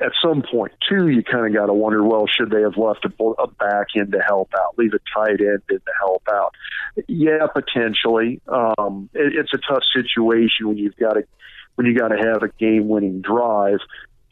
at 0.01 0.11
some 0.21 0.41
point, 0.41 0.73
too, 0.87 1.07
you 1.07 1.23
kind 1.23 1.45
of 1.45 1.53
got 1.53 1.67
to 1.67 1.73
wonder, 1.73 2.03
well, 2.03 2.25
should 2.27 2.49
they 2.49 2.61
have 2.61 2.77
left 2.77 3.05
a, 3.05 3.23
a 3.41 3.47
back 3.47 3.87
in 3.95 4.11
to 4.11 4.19
help 4.19 4.51
out, 4.55 4.77
leave 4.77 4.93
a 4.93 4.99
tight 5.13 5.39
end 5.41 5.61
in 5.69 5.79
to 5.79 5.91
help 5.99 6.23
out? 6.31 6.53
Yeah, 7.07 7.47
potentially. 7.53 8.41
Um, 8.47 9.09
it, 9.13 9.33
it's 9.35 9.53
a 9.53 9.57
tough 9.57 9.83
situation 9.93 10.67
when 10.67 10.77
you've 10.77 10.95
got 10.95 11.13
to 11.13 11.23
when 11.75 11.87
you 11.87 11.97
got 11.97 12.09
to 12.09 12.17
have 12.17 12.43
a 12.43 12.49
game-winning 12.59 13.21
drive, 13.21 13.79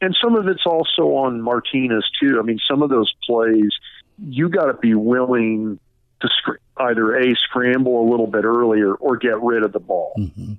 and 0.02 0.16
some 0.22 0.36
of 0.36 0.48
it's 0.48 0.66
also 0.66 1.16
on 1.16 1.42
Martinez 1.42 2.04
too. 2.22 2.40
I 2.40 2.42
mean, 2.44 2.60
some 2.70 2.82
of 2.82 2.90
those 2.90 3.12
plays 3.26 3.72
you 4.20 4.50
got 4.50 4.66
to 4.66 4.74
be 4.74 4.96
willing 4.96 5.80
to 6.22 6.28
sc- 6.28 6.62
either 6.78 7.16
a 7.16 7.36
scramble 7.36 8.08
a 8.08 8.10
little 8.10 8.28
bit 8.28 8.44
earlier 8.44 8.94
or 8.94 9.18
get 9.18 9.42
rid 9.42 9.64
of 9.64 9.72
the 9.72 9.80
ball. 9.80 10.14
Mm-hmm. 10.18 10.54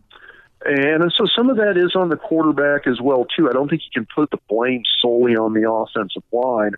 And 0.65 1.13
so 1.17 1.27
some 1.37 1.51
of 1.51 1.57
that 1.57 1.77
is 1.77 1.95
on 1.95 2.09
the 2.09 2.17
quarterback 2.17 2.87
as 2.87 3.01
well 3.01 3.25
too. 3.25 3.49
I 3.49 3.53
don't 3.53 3.69
think 3.69 3.83
you 3.83 3.91
can 3.93 4.07
put 4.13 4.31
the 4.31 4.39
blame 4.49 4.83
solely 5.01 5.37
on 5.37 5.55
the 5.55 5.71
offensive 5.71 6.25
line. 6.33 6.73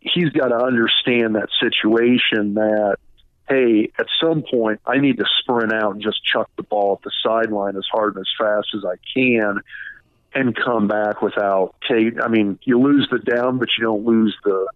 He's 0.00 0.30
got 0.30 0.48
to 0.48 0.56
understand 0.56 1.34
that 1.34 1.48
situation 1.60 2.54
that 2.54 2.98
hey, 3.48 3.90
at 3.98 4.06
some 4.20 4.42
point 4.42 4.80
I 4.86 4.98
need 4.98 5.18
to 5.18 5.24
sprint 5.40 5.72
out 5.72 5.94
and 5.94 6.02
just 6.02 6.24
chuck 6.24 6.50
the 6.56 6.62
ball 6.62 6.98
at 6.98 7.02
the 7.02 7.12
sideline 7.22 7.76
as 7.76 7.86
hard 7.90 8.16
and 8.16 8.22
as 8.22 8.30
fast 8.38 8.68
as 8.74 8.84
I 8.84 8.96
can 9.14 9.60
and 10.34 10.54
come 10.54 10.86
back 10.86 11.22
without 11.22 11.74
I 11.90 12.28
mean, 12.28 12.58
you 12.62 12.80
lose 12.80 13.08
the 13.10 13.18
down 13.18 13.58
but 13.58 13.68
you 13.76 13.84
don't 13.84 14.04
lose 14.04 14.36
the 14.44 14.68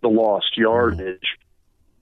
the 0.00 0.08
lost 0.08 0.56
yardage. 0.56 1.36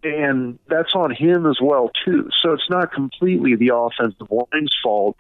And 0.05 0.61
that's 0.68 0.94
on 0.94 1.12
him 1.12 1.46
as 1.46 1.59
well 1.61 1.90
too. 2.05 2.30
So 2.40 2.53
it's 2.53 2.70
not 2.70 2.92
completely 2.92 3.57
the 3.57 3.72
offensive 3.74 4.28
line's 4.30 4.76
fault, 4.80 5.16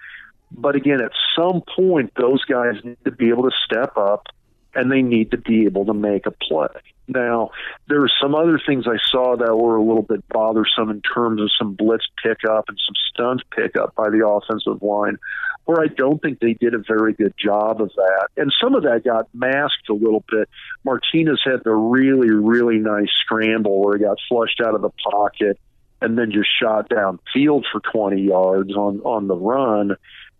but 0.50 0.76
again, 0.76 1.00
at 1.02 1.12
some 1.36 1.62
point, 1.76 2.12
those 2.16 2.44
guys 2.44 2.74
need 2.84 2.98
to 3.04 3.10
be 3.10 3.28
able 3.28 3.44
to 3.44 3.56
step 3.64 3.96
up 3.96 4.26
and 4.74 4.92
they 4.92 5.02
need 5.02 5.30
to 5.30 5.38
be 5.38 5.64
able 5.64 5.84
to 5.86 5.94
make 5.94 6.26
a 6.26 6.30
play. 6.30 6.68
Now, 7.08 7.50
there 7.88 8.02
are 8.02 8.10
some 8.20 8.34
other 8.34 8.60
things 8.64 8.84
I 8.86 8.98
saw 9.10 9.36
that 9.36 9.56
were 9.56 9.76
a 9.76 9.82
little 9.82 10.02
bit 10.02 10.28
bothersome 10.28 10.90
in 10.90 11.00
terms 11.00 11.40
of 11.40 11.50
some 11.58 11.74
blitz 11.74 12.04
pickup 12.22 12.66
and 12.68 12.78
some 12.86 12.94
stunt 13.10 13.42
pickup 13.50 13.94
by 13.94 14.10
the 14.10 14.26
offensive 14.26 14.82
line, 14.82 15.16
where 15.64 15.80
I 15.80 15.86
don't 15.86 16.20
think 16.20 16.38
they 16.38 16.52
did 16.52 16.74
a 16.74 16.82
very 16.86 17.14
good 17.14 17.32
job 17.42 17.80
of 17.80 17.90
that. 17.96 18.28
And 18.36 18.52
some 18.62 18.74
of 18.74 18.82
that 18.82 19.04
got 19.04 19.28
masked 19.32 19.88
a 19.88 19.94
little 19.94 20.24
bit. 20.30 20.48
Martinez 20.84 21.40
had 21.44 21.64
the 21.64 21.74
really, 21.74 22.30
really 22.30 22.78
nice 22.78 23.10
scramble 23.24 23.82
where 23.82 23.96
he 23.96 24.04
got 24.04 24.18
flushed 24.28 24.60
out 24.60 24.74
of 24.74 24.82
the 24.82 24.90
pocket 25.10 25.58
and 26.00 26.16
then 26.16 26.30
just 26.30 26.48
shot 26.60 26.90
downfield 26.90 27.64
for 27.72 27.80
20 27.92 28.20
yards 28.20 28.74
on, 28.76 29.00
on 29.00 29.28
the 29.28 29.34
run 29.34 29.96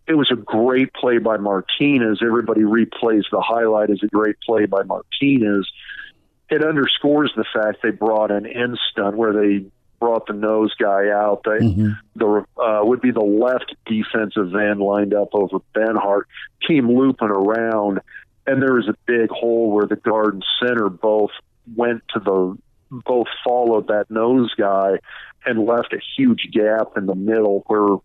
it 0.08 0.14
was 0.14 0.30
a 0.32 0.36
great 0.36 0.92
play 0.94 1.18
by 1.18 1.36
Martinez. 1.36 2.20
Everybody 2.24 2.62
replays 2.62 3.24
the 3.30 3.40
highlight 3.40 3.90
as 3.90 4.00
a 4.02 4.08
great 4.08 4.36
play 4.40 4.66
by 4.66 4.82
Martinez 4.82 5.70
it 6.50 6.64
underscores 6.64 7.32
the 7.36 7.44
fact 7.52 7.78
they 7.82 7.90
brought 7.90 8.30
an 8.30 8.46
end 8.46 8.78
stunt 8.90 9.16
where 9.16 9.32
they 9.32 9.66
brought 10.00 10.26
the 10.26 10.32
nose 10.32 10.74
guy 10.74 11.08
out. 11.08 11.42
They, 11.44 11.64
mm-hmm. 11.64 11.90
The 12.16 12.44
uh, 12.60 12.84
would 12.84 13.00
be 13.00 13.10
the 13.10 13.20
left 13.20 13.74
defensive 13.86 14.54
end 14.54 14.80
lined 14.80 15.14
up 15.14 15.28
over 15.32 15.58
Benhart, 15.74 16.24
team 16.66 16.90
looping 16.90 17.28
around, 17.28 18.00
and 18.46 18.62
there 18.62 18.74
was 18.74 18.88
a 18.88 18.94
big 19.06 19.30
hole 19.30 19.70
where 19.70 19.86
the 19.86 19.96
guard 19.96 20.34
and 20.34 20.44
center 20.62 20.88
both 20.88 21.30
went 21.76 22.02
to 22.14 22.20
the 22.20 22.58
both 22.90 23.26
followed 23.44 23.88
that 23.88 24.10
nose 24.10 24.54
guy 24.56 24.98
and 25.44 25.66
left 25.66 25.92
a 25.92 26.00
huge 26.16 26.48
gap 26.52 26.96
in 26.96 27.04
the 27.04 27.14
middle 27.14 27.62
where 27.66 27.98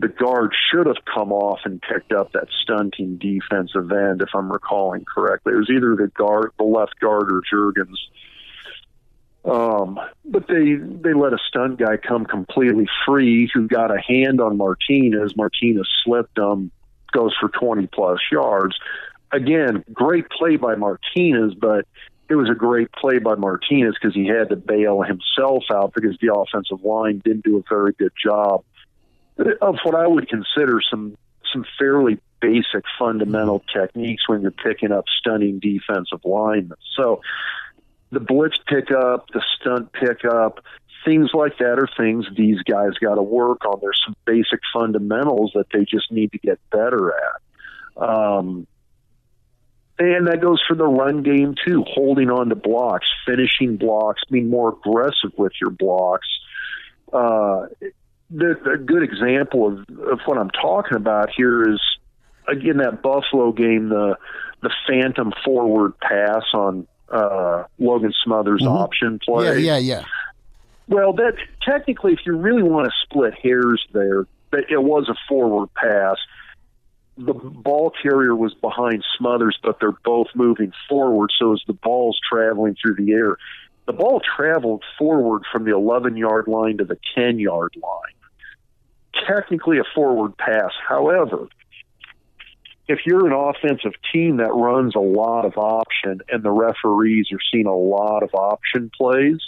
the 0.00 0.08
guard 0.08 0.54
should 0.70 0.86
have 0.86 1.04
come 1.14 1.30
off 1.30 1.60
and 1.64 1.80
picked 1.82 2.12
up 2.12 2.32
that 2.32 2.48
stunting 2.62 3.18
defensive 3.18 3.92
end, 3.92 4.22
if 4.22 4.30
I'm 4.34 4.50
recalling 4.50 5.04
correctly. 5.04 5.52
It 5.52 5.56
was 5.56 5.70
either 5.70 5.94
the 5.94 6.08
guard, 6.08 6.52
the 6.58 6.64
left 6.64 6.98
guard, 6.98 7.30
or 7.30 7.42
Jurgens. 7.42 7.98
Um, 9.44 10.00
but 10.24 10.46
they 10.48 10.74
they 10.74 11.12
let 11.12 11.34
a 11.34 11.38
stunt 11.48 11.78
guy 11.78 11.98
come 11.98 12.24
completely 12.24 12.86
free, 13.06 13.50
who 13.52 13.68
got 13.68 13.94
a 13.94 14.00
hand 14.00 14.40
on 14.40 14.56
Martinez. 14.56 15.36
Martinez 15.36 15.88
slipped 16.04 16.38
him, 16.38 16.70
goes 17.12 17.34
for 17.38 17.50
20 17.50 17.86
plus 17.88 18.20
yards. 18.32 18.78
Again, 19.32 19.84
great 19.92 20.30
play 20.30 20.56
by 20.56 20.76
Martinez, 20.76 21.54
but 21.54 21.86
it 22.30 22.36
was 22.36 22.48
a 22.48 22.54
great 22.54 22.90
play 22.92 23.18
by 23.18 23.34
Martinez 23.34 23.96
because 24.00 24.14
he 24.14 24.26
had 24.26 24.48
to 24.48 24.56
bail 24.56 25.02
himself 25.02 25.64
out 25.70 25.92
because 25.94 26.16
the 26.20 26.34
offensive 26.34 26.84
line 26.84 27.20
didn't 27.24 27.44
do 27.44 27.58
a 27.58 27.62
very 27.68 27.92
good 27.92 28.12
job 28.22 28.64
of 29.60 29.76
what 29.82 29.94
I 29.94 30.06
would 30.06 30.28
consider 30.28 30.80
some 30.90 31.16
some 31.52 31.64
fairly 31.78 32.20
basic 32.40 32.84
fundamental 32.98 33.62
techniques 33.72 34.28
when 34.28 34.42
you're 34.42 34.50
picking 34.50 34.92
up 34.92 35.04
stunning 35.18 35.58
defensive 35.58 36.20
linemen. 36.24 36.78
So 36.96 37.20
the 38.12 38.20
blitz 38.20 38.58
pickup, 38.66 39.26
the 39.32 39.42
stunt 39.60 39.92
pickup, 39.92 40.60
things 41.04 41.30
like 41.34 41.58
that 41.58 41.78
are 41.78 41.88
things 41.96 42.26
these 42.36 42.62
guys 42.62 42.92
got 43.00 43.16
to 43.16 43.22
work 43.22 43.64
on. 43.64 43.78
There's 43.80 44.00
some 44.04 44.16
basic 44.24 44.60
fundamentals 44.72 45.52
that 45.54 45.66
they 45.72 45.84
just 45.84 46.10
need 46.10 46.32
to 46.32 46.38
get 46.38 46.58
better 46.70 47.12
at. 47.12 48.02
Um, 48.02 48.66
and 49.98 50.28
that 50.28 50.40
goes 50.40 50.62
for 50.66 50.74
the 50.74 50.86
run 50.86 51.22
game 51.22 51.54
too, 51.66 51.84
holding 51.86 52.30
on 52.30 52.48
to 52.48 52.54
blocks, 52.54 53.06
finishing 53.26 53.76
blocks, 53.76 54.22
being 54.30 54.48
more 54.48 54.70
aggressive 54.70 55.32
with 55.36 55.52
your 55.60 55.70
blocks. 55.70 56.28
Uh, 57.12 57.66
a 58.32 58.78
good 58.78 59.02
example 59.02 59.66
of, 59.66 59.78
of 59.98 60.20
what 60.24 60.38
I'm 60.38 60.50
talking 60.50 60.96
about 60.96 61.30
here 61.36 61.68
is 61.68 61.80
again 62.48 62.78
that 62.78 63.02
Buffalo 63.02 63.52
game, 63.52 63.88
the 63.88 64.16
the 64.62 64.70
phantom 64.86 65.32
forward 65.44 65.98
pass 66.00 66.44
on 66.52 66.86
uh, 67.10 67.64
Logan 67.78 68.12
Smothers' 68.24 68.62
mm-hmm. 68.62 68.72
option 68.72 69.18
play. 69.24 69.46
Yeah, 69.46 69.78
yeah, 69.78 69.78
yeah. 69.78 70.04
Well, 70.88 71.12
that 71.14 71.34
technically, 71.62 72.12
if 72.12 72.20
you 72.26 72.36
really 72.36 72.62
want 72.62 72.86
to 72.86 72.92
split 73.04 73.34
hairs, 73.40 73.84
there, 73.92 74.26
it 74.52 74.82
was 74.82 75.08
a 75.08 75.14
forward 75.28 75.72
pass. 75.74 76.16
The 77.16 77.32
ball 77.32 77.92
carrier 78.02 78.34
was 78.34 78.54
behind 78.54 79.04
Smothers, 79.18 79.58
but 79.62 79.78
they're 79.80 79.92
both 80.04 80.28
moving 80.34 80.72
forward. 80.88 81.30
So 81.38 81.52
as 81.52 81.62
the 81.66 81.74
ball's 81.74 82.18
traveling 82.30 82.76
through 82.80 82.96
the 82.96 83.12
air, 83.12 83.36
the 83.86 83.92
ball 83.92 84.20
traveled 84.36 84.82
forward 84.98 85.42
from 85.50 85.64
the 85.64 85.74
11 85.74 86.16
yard 86.16 86.48
line 86.48 86.78
to 86.78 86.84
the 86.84 86.98
10 87.14 87.38
yard 87.38 87.74
line 87.82 88.19
technically 89.26 89.78
a 89.78 89.84
forward 89.94 90.36
pass. 90.36 90.72
However, 90.88 91.48
if 92.88 93.00
you're 93.06 93.26
an 93.26 93.32
offensive 93.32 93.92
team 94.12 94.38
that 94.38 94.52
runs 94.52 94.94
a 94.96 95.00
lot 95.00 95.44
of 95.44 95.56
option 95.56 96.20
and 96.28 96.42
the 96.42 96.50
referees 96.50 97.28
are 97.32 97.38
seeing 97.52 97.66
a 97.66 97.76
lot 97.76 98.22
of 98.22 98.34
option 98.34 98.90
plays, 98.96 99.38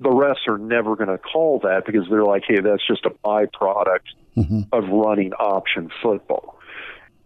the 0.00 0.08
refs 0.08 0.48
are 0.48 0.58
never 0.58 0.96
going 0.96 1.10
to 1.10 1.18
call 1.18 1.60
that 1.60 1.84
because 1.86 2.06
they're 2.10 2.24
like, 2.24 2.44
hey, 2.46 2.60
that's 2.60 2.86
just 2.86 3.04
a 3.04 3.10
byproduct 3.10 4.08
mm-hmm. 4.36 4.60
of 4.72 4.88
running 4.88 5.32
option 5.34 5.90
football. 6.02 6.58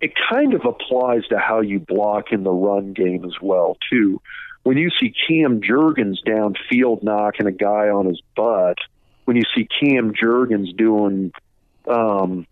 It 0.01 0.13
kind 0.31 0.53
of 0.53 0.63
applies 0.65 1.27
to 1.29 1.39
how 1.39 1.61
you 1.61 1.79
block 1.79 2.33
in 2.33 2.43
the 2.43 2.51
run 2.51 2.93
game 2.93 3.25
as 3.25 3.41
well, 3.41 3.79
too. 3.91 4.21
When 4.65 4.77
you 4.77 4.91
see 5.01 5.15
Cam 5.29 5.61
Jurgens 5.61 6.17
downfield 6.27 7.03
knocking 7.05 7.47
a 7.47 7.53
guy 7.53 7.89
on 7.89 8.07
his 8.07 8.21
butt, 8.35 8.79
when 9.27 9.37
you 9.37 9.45
see 9.55 9.69
Cam 9.81 10.13
Jurgens 10.13 10.77
doing 10.77 11.33
um, 11.89 12.47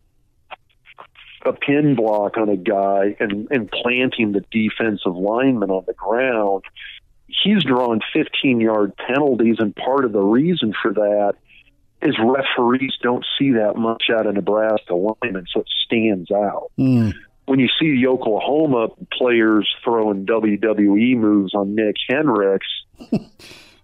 a 1.44 1.52
pin 1.52 1.94
block 1.94 2.36
on 2.36 2.48
a 2.48 2.56
guy 2.56 3.16
and, 3.20 3.48
and 3.50 3.70
planting 3.70 4.32
the 4.32 4.44
defensive 4.50 5.14
lineman 5.14 5.70
on 5.70 5.84
the 5.86 5.92
ground, 5.94 6.64
he's 7.26 7.62
drawn 7.64 8.00
15 8.12 8.60
yard 8.60 8.92
penalties. 8.96 9.56
And 9.58 9.74
part 9.74 10.04
of 10.04 10.12
the 10.12 10.22
reason 10.22 10.72
for 10.80 10.92
that 10.94 11.34
is 12.02 12.16
referees 12.18 12.94
don't 13.02 13.24
see 13.38 13.52
that 13.52 13.76
much 13.76 14.04
out 14.10 14.26
of 14.26 14.34
Nebraska 14.34 14.94
linemen, 14.94 15.46
so 15.52 15.60
it 15.60 15.68
stands 15.86 16.30
out. 16.30 16.70
Mm. 16.78 17.14
When 17.46 17.58
you 17.58 17.68
see 17.78 17.92
the 17.92 18.06
Oklahoma 18.08 18.88
players 19.12 19.68
throwing 19.82 20.26
WWE 20.26 21.16
moves 21.16 21.54
on 21.54 21.74
Nick 21.74 21.96
Henricks, 22.10 22.60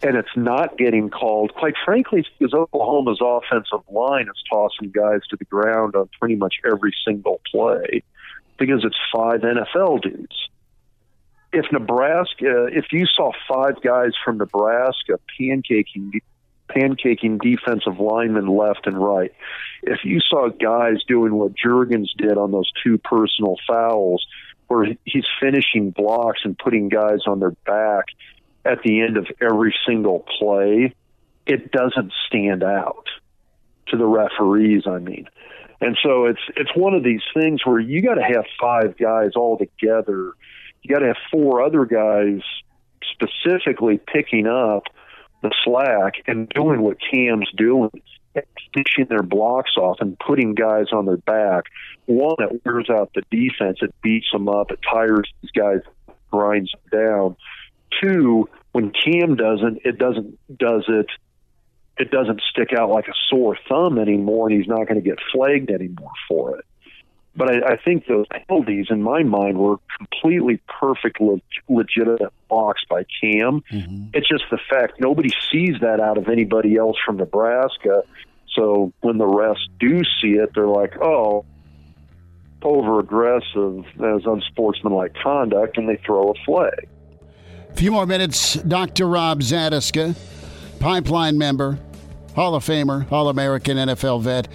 and 0.02 0.16
it's 0.16 0.36
not 0.36 0.78
getting 0.78 1.10
called, 1.10 1.54
quite 1.54 1.74
frankly, 1.84 2.24
because 2.38 2.54
Oklahoma's 2.54 3.20
offensive 3.20 3.86
line 3.90 4.26
is 4.28 4.42
tossing 4.50 4.90
guys 4.90 5.20
to 5.28 5.36
the 5.36 5.44
ground 5.44 5.94
on 5.94 6.08
pretty 6.18 6.36
much 6.36 6.54
every 6.64 6.94
single 7.06 7.40
play 7.50 8.02
because 8.58 8.84
it's 8.84 8.96
five 9.14 9.40
NFL 9.40 10.02
dudes. 10.02 10.48
If 11.52 11.66
Nebraska, 11.72 12.46
uh, 12.46 12.66
if 12.66 12.86
you 12.92 13.06
saw 13.06 13.32
five 13.48 13.82
guys 13.82 14.12
from 14.24 14.38
Nebraska 14.38 15.18
pancaking 15.38 16.20
pancaking 16.68 17.40
defensive 17.42 17.98
linemen 17.98 18.46
left 18.46 18.86
and 18.86 18.96
right, 18.96 19.34
if 19.82 20.04
you 20.04 20.20
saw 20.20 20.48
guys 20.48 20.98
doing 21.08 21.34
what 21.34 21.52
Jurgens 21.54 22.10
did 22.16 22.38
on 22.38 22.52
those 22.52 22.70
two 22.84 22.96
personal 22.98 23.56
fouls, 23.66 24.24
where 24.68 24.86
he's 25.04 25.24
finishing 25.40 25.90
blocks 25.90 26.42
and 26.44 26.56
putting 26.56 26.88
guys 26.88 27.22
on 27.26 27.40
their 27.40 27.50
back 27.66 28.04
at 28.64 28.82
the 28.84 29.00
end 29.00 29.16
of 29.16 29.26
every 29.40 29.74
single 29.86 30.24
play, 30.38 30.94
it 31.46 31.70
doesn't 31.72 32.12
stand 32.26 32.62
out 32.62 33.06
to 33.88 33.96
the 33.96 34.06
referees, 34.06 34.84
I 34.86 34.98
mean. 34.98 35.28
And 35.80 35.96
so 36.02 36.26
it's 36.26 36.40
it's 36.56 36.70
one 36.76 36.94
of 36.94 37.02
these 37.02 37.22
things 37.34 37.64
where 37.64 37.80
you 37.80 38.02
got 38.02 38.14
to 38.14 38.22
have 38.22 38.44
five 38.60 38.98
guys 38.98 39.30
all 39.34 39.56
together. 39.56 40.32
You 40.82 40.94
got 40.94 41.00
to 41.00 41.06
have 41.06 41.16
four 41.30 41.62
other 41.62 41.86
guys 41.86 42.42
specifically 43.12 43.98
picking 43.98 44.46
up 44.46 44.84
the 45.42 45.50
slack 45.64 46.14
and 46.26 46.48
doing 46.50 46.82
what 46.82 46.98
Cam's 47.00 47.50
doing, 47.56 47.90
finishing 48.74 49.06
their 49.08 49.22
blocks 49.22 49.72
off 49.78 49.96
and 50.00 50.18
putting 50.18 50.54
guys 50.54 50.86
on 50.92 51.06
their 51.06 51.16
back. 51.16 51.64
One, 52.06 52.36
that 52.38 52.60
wears 52.64 52.90
out 52.90 53.12
the 53.14 53.22
defense. 53.30 53.78
It 53.80 53.94
beats 54.02 54.26
them 54.32 54.48
up. 54.48 54.70
It 54.70 54.80
tires 54.88 55.32
these 55.40 55.50
guys, 55.52 55.80
grinds 56.30 56.70
them 56.72 57.00
down. 57.00 57.36
Two, 58.00 58.48
when 58.72 58.92
Cam 58.92 59.36
doesn't, 59.36 59.80
it 59.84 59.98
doesn't 59.98 60.38
does 60.56 60.84
it. 60.88 61.06
It 61.98 62.10
doesn't 62.10 62.40
stick 62.50 62.70
out 62.76 62.88
like 62.88 63.08
a 63.08 63.14
sore 63.28 63.58
thumb 63.68 63.98
anymore, 63.98 64.48
and 64.48 64.58
he's 64.58 64.68
not 64.68 64.86
going 64.86 64.94
to 64.94 65.06
get 65.06 65.18
flagged 65.32 65.70
anymore 65.70 66.12
for 66.28 66.58
it. 66.58 66.64
But 67.36 67.50
I, 67.50 67.72
I 67.72 67.76
think 67.76 68.06
those 68.06 68.26
penalties, 68.28 68.86
in 68.90 69.02
my 69.02 69.22
mind, 69.22 69.58
were 69.58 69.76
completely 69.96 70.60
perfect, 70.66 71.20
le- 71.20 71.40
legitimate 71.68 72.32
blocks 72.48 72.82
by 72.88 73.04
Cam. 73.20 73.62
Mm-hmm. 73.70 74.08
It's 74.14 74.28
just 74.28 74.44
the 74.50 74.58
fact 74.68 75.00
nobody 75.00 75.30
sees 75.50 75.80
that 75.80 76.00
out 76.00 76.18
of 76.18 76.28
anybody 76.28 76.76
else 76.76 76.96
from 77.04 77.18
Nebraska. 77.18 78.02
So 78.54 78.92
when 79.00 79.18
the 79.18 79.26
refs 79.26 79.66
do 79.78 80.02
see 80.20 80.32
it, 80.32 80.50
they're 80.54 80.66
like, 80.66 80.94
"Oh, 81.00 81.44
over 82.62 82.98
aggressive 82.98 83.84
as 84.02 84.26
unsportsmanlike 84.26 85.14
conduct," 85.22 85.78
and 85.78 85.88
they 85.88 86.00
throw 86.04 86.30
a 86.30 86.34
flag. 86.44 86.88
A 87.72 87.76
few 87.76 87.92
more 87.92 88.06
minutes. 88.06 88.54
Dr. 88.54 89.06
Rob 89.06 89.40
Zatechka, 89.40 90.14
pipeline 90.78 91.38
member, 91.38 91.78
Hall 92.34 92.54
of 92.54 92.64
Famer, 92.64 93.10
All 93.10 93.28
American 93.28 93.76
NFL 93.76 94.22
vet. 94.22 94.48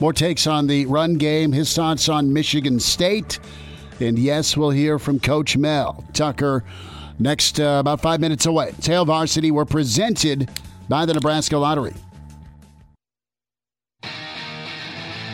More 0.00 0.12
takes 0.12 0.46
on 0.46 0.66
the 0.66 0.86
run 0.86 1.14
game, 1.14 1.52
his 1.52 1.72
thoughts 1.72 2.08
on 2.08 2.32
Michigan 2.32 2.80
State, 2.80 3.38
And 4.00 4.18
yes, 4.18 4.56
we'll 4.56 4.70
hear 4.70 4.98
from 4.98 5.20
Coach 5.20 5.56
Mel 5.56 6.04
Tucker 6.12 6.64
next 7.18 7.60
uh, 7.60 7.76
about 7.78 8.00
five 8.00 8.20
minutes 8.20 8.46
away. 8.46 8.72
Hail 8.82 9.04
Varsity 9.04 9.52
were 9.52 9.64
presented 9.64 10.50
by 10.88 11.06
the 11.06 11.14
Nebraska 11.14 11.56
Lottery. 11.56 11.94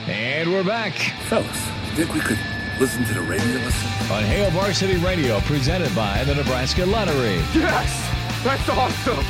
And 0.06 0.52
we're 0.52 0.64
back 0.64 0.92
Fellas, 1.28 1.46
you 1.46 2.04
think 2.04 2.14
we 2.14 2.20
could 2.20 2.38
listen 2.80 3.04
to 3.04 3.12
the 3.12 3.20
radio 3.20 3.44
listen? 3.58 4.10
on 4.10 4.24
Hail 4.24 4.50
Varsity 4.52 4.96
Radio, 4.96 5.38
presented 5.40 5.94
by 5.94 6.24
the 6.24 6.34
Nebraska 6.34 6.86
Lottery. 6.86 7.36
Yes! 7.54 8.42
That's 8.42 8.66
awesome! 8.70 9.22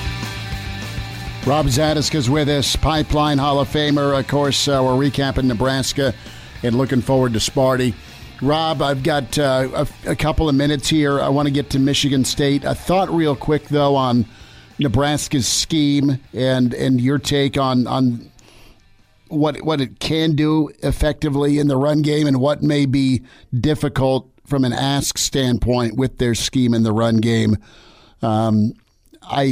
Rob 1.44 1.66
Zatechka 1.66 2.14
is 2.14 2.30
with 2.30 2.48
us, 2.48 2.76
Pipeline 2.76 3.38
Hall 3.38 3.58
of 3.58 3.68
Famer. 3.68 4.16
Of 4.16 4.28
course, 4.28 4.68
uh, 4.68 4.80
we're 4.84 4.92
recapping 4.92 5.46
Nebraska 5.46 6.14
and 6.62 6.76
looking 6.78 7.00
forward 7.00 7.32
to 7.32 7.40
Sparty. 7.40 7.92
Rob, 8.40 8.82
I've 8.82 9.02
got 9.02 9.36
uh, 9.36 9.84
a, 10.06 10.10
a 10.12 10.16
couple 10.16 10.48
of 10.48 10.54
minutes 10.54 10.88
here. 10.88 11.20
I 11.20 11.28
want 11.28 11.48
to 11.48 11.52
get 11.52 11.70
to 11.70 11.80
Michigan 11.80 12.24
State. 12.24 12.64
I 12.64 12.74
thought 12.74 13.10
real 13.10 13.34
quick 13.34 13.64
though 13.64 13.96
on 13.96 14.26
Nebraska's 14.78 15.48
scheme 15.48 16.20
and 16.32 16.72
and 16.72 17.00
your 17.00 17.18
take 17.18 17.58
on 17.58 17.88
on 17.88 18.29
what 19.30 19.62
what 19.62 19.80
it 19.80 20.00
can 20.00 20.34
do 20.34 20.70
effectively 20.82 21.58
in 21.58 21.68
the 21.68 21.76
run 21.76 22.02
game 22.02 22.26
and 22.26 22.40
what 22.40 22.62
may 22.62 22.86
be 22.86 23.22
difficult 23.58 24.30
from 24.46 24.64
an 24.64 24.72
ask 24.72 25.16
standpoint 25.16 25.96
with 25.96 26.18
their 26.18 26.34
scheme 26.34 26.74
in 26.74 26.82
the 26.82 26.92
run 26.92 27.16
game. 27.16 27.56
Um, 28.22 28.74
I 29.22 29.42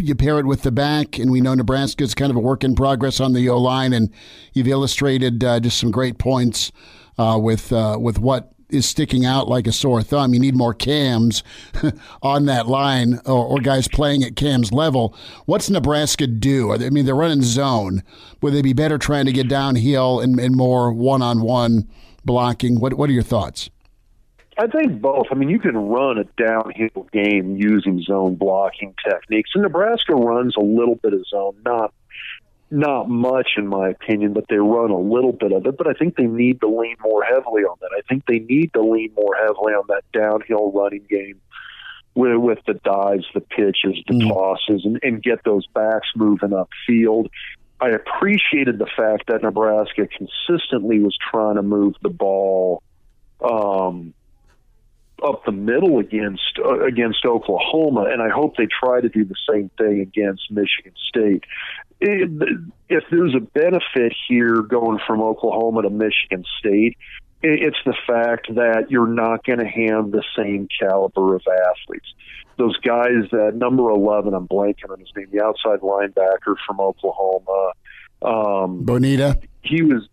you 0.00 0.14
pair 0.14 0.38
it 0.38 0.46
with 0.46 0.62
the 0.62 0.72
back, 0.72 1.18
and 1.18 1.30
we 1.30 1.40
know 1.40 1.54
Nebraska 1.54 2.02
is 2.02 2.14
kind 2.14 2.30
of 2.30 2.36
a 2.36 2.40
work 2.40 2.64
in 2.64 2.74
progress 2.74 3.20
on 3.20 3.34
the 3.34 3.48
O 3.48 3.58
line, 3.58 3.92
and 3.92 4.10
you've 4.54 4.68
illustrated 4.68 5.44
uh, 5.44 5.60
just 5.60 5.78
some 5.78 5.90
great 5.90 6.18
points 6.18 6.72
uh, 7.18 7.38
with 7.40 7.72
uh, 7.72 7.98
with 8.00 8.18
what 8.18 8.52
is 8.68 8.88
sticking 8.88 9.24
out 9.24 9.48
like 9.48 9.66
a 9.66 9.72
sore 9.72 10.02
thumb. 10.02 10.34
You 10.34 10.40
need 10.40 10.56
more 10.56 10.74
cams 10.74 11.42
on 12.22 12.46
that 12.46 12.66
line, 12.66 13.20
or, 13.24 13.44
or 13.44 13.60
guys 13.60 13.88
playing 13.88 14.22
at 14.22 14.36
Cam's 14.36 14.72
level. 14.72 15.16
What's 15.44 15.70
Nebraska 15.70 16.26
do? 16.26 16.72
I 16.72 16.90
mean, 16.90 17.06
they're 17.06 17.14
running 17.14 17.42
zone. 17.42 18.02
Would 18.42 18.54
they 18.54 18.62
be 18.62 18.72
better 18.72 18.98
trying 18.98 19.26
to 19.26 19.32
get 19.32 19.48
downhill 19.48 20.20
and, 20.20 20.38
and 20.38 20.56
more 20.56 20.92
one 20.92 21.22
on 21.22 21.42
one 21.42 21.88
blocking? 22.24 22.80
What 22.80 22.94
What 22.94 23.08
are 23.10 23.14
your 23.14 23.22
thoughts? 23.22 23.70
I 24.58 24.66
think 24.66 25.02
both. 25.02 25.26
I 25.30 25.34
mean, 25.34 25.50
you 25.50 25.58
can 25.58 25.76
run 25.76 26.18
a 26.18 26.24
downhill 26.42 27.06
game 27.12 27.56
using 27.56 28.00
zone 28.00 28.36
blocking 28.36 28.94
techniques, 29.06 29.50
and 29.54 29.62
Nebraska 29.62 30.14
runs 30.14 30.54
a 30.56 30.62
little 30.62 30.94
bit 30.94 31.12
of 31.12 31.26
zone, 31.28 31.56
not 31.64 31.92
not 32.70 33.08
much 33.08 33.50
in 33.56 33.66
my 33.66 33.90
opinion, 33.90 34.32
but 34.32 34.44
they 34.48 34.56
run 34.56 34.90
a 34.90 34.98
little 34.98 35.32
bit 35.32 35.52
of 35.52 35.66
it. 35.66 35.76
But 35.76 35.86
I 35.86 35.92
think 35.92 36.16
they 36.16 36.26
need 36.26 36.60
to 36.60 36.68
lean 36.68 36.96
more 37.00 37.22
heavily 37.22 37.62
on 37.62 37.76
that. 37.80 37.90
I 37.96 38.00
think 38.08 38.24
they 38.26 38.40
need 38.40 38.72
to 38.72 38.82
lean 38.82 39.12
more 39.14 39.36
heavily 39.36 39.72
on 39.72 39.84
that 39.88 40.02
downhill 40.12 40.72
running 40.72 41.06
game 41.08 41.40
with 42.14 42.36
with 42.36 42.58
the 42.66 42.74
dives, 42.74 43.26
the 43.34 43.40
pitches, 43.40 44.02
the 44.08 44.14
Mm. 44.14 44.28
tosses, 44.28 44.84
and, 44.84 44.98
and 45.02 45.22
get 45.22 45.44
those 45.44 45.66
backs 45.68 46.08
moving 46.16 46.50
upfield. 46.50 47.28
I 47.80 47.90
appreciated 47.90 48.78
the 48.78 48.86
fact 48.96 49.26
that 49.28 49.42
Nebraska 49.42 50.08
consistently 50.08 50.98
was 50.98 51.16
trying 51.30 51.56
to 51.56 51.62
move 51.62 51.94
the 52.02 52.08
ball 52.08 52.82
um, 53.44 54.14
up 55.22 55.44
the 55.44 55.52
middle 55.52 55.98
against 55.98 56.58
uh, 56.58 56.80
against 56.84 57.24
Oklahoma, 57.24 58.06
and 58.10 58.22
I 58.22 58.28
hope 58.28 58.56
they 58.56 58.66
try 58.66 59.00
to 59.00 59.08
do 59.08 59.24
the 59.24 59.36
same 59.50 59.70
thing 59.78 60.00
against 60.00 60.50
Michigan 60.50 60.92
State. 61.08 61.44
If 62.00 63.04
there's 63.10 63.34
a 63.34 63.40
benefit 63.40 64.14
here 64.28 64.62
going 64.62 64.98
from 65.06 65.22
Oklahoma 65.22 65.82
to 65.82 65.90
Michigan 65.90 66.44
State, 66.58 66.96
it's 67.42 67.78
the 67.84 67.96
fact 68.06 68.54
that 68.54 68.90
you're 68.90 69.06
not 69.06 69.44
going 69.44 69.58
to 69.58 69.66
have 69.66 70.10
the 70.10 70.22
same 70.36 70.68
caliber 70.80 71.36
of 71.36 71.42
athletes. 71.46 72.06
Those 72.58 72.76
guys, 72.78 73.28
that 73.32 73.52
number 73.54 73.90
11, 73.90 74.34
I'm 74.34 74.48
blanking 74.48 74.90
on 74.90 74.98
his 74.98 75.10
name, 75.14 75.28
the 75.30 75.44
outside 75.44 75.80
linebacker 75.80 76.56
from 76.66 76.80
Oklahoma. 76.80 77.72
Um, 78.22 78.84
Bonitto. 78.86 79.42
he 79.62 79.82
was 79.82 80.08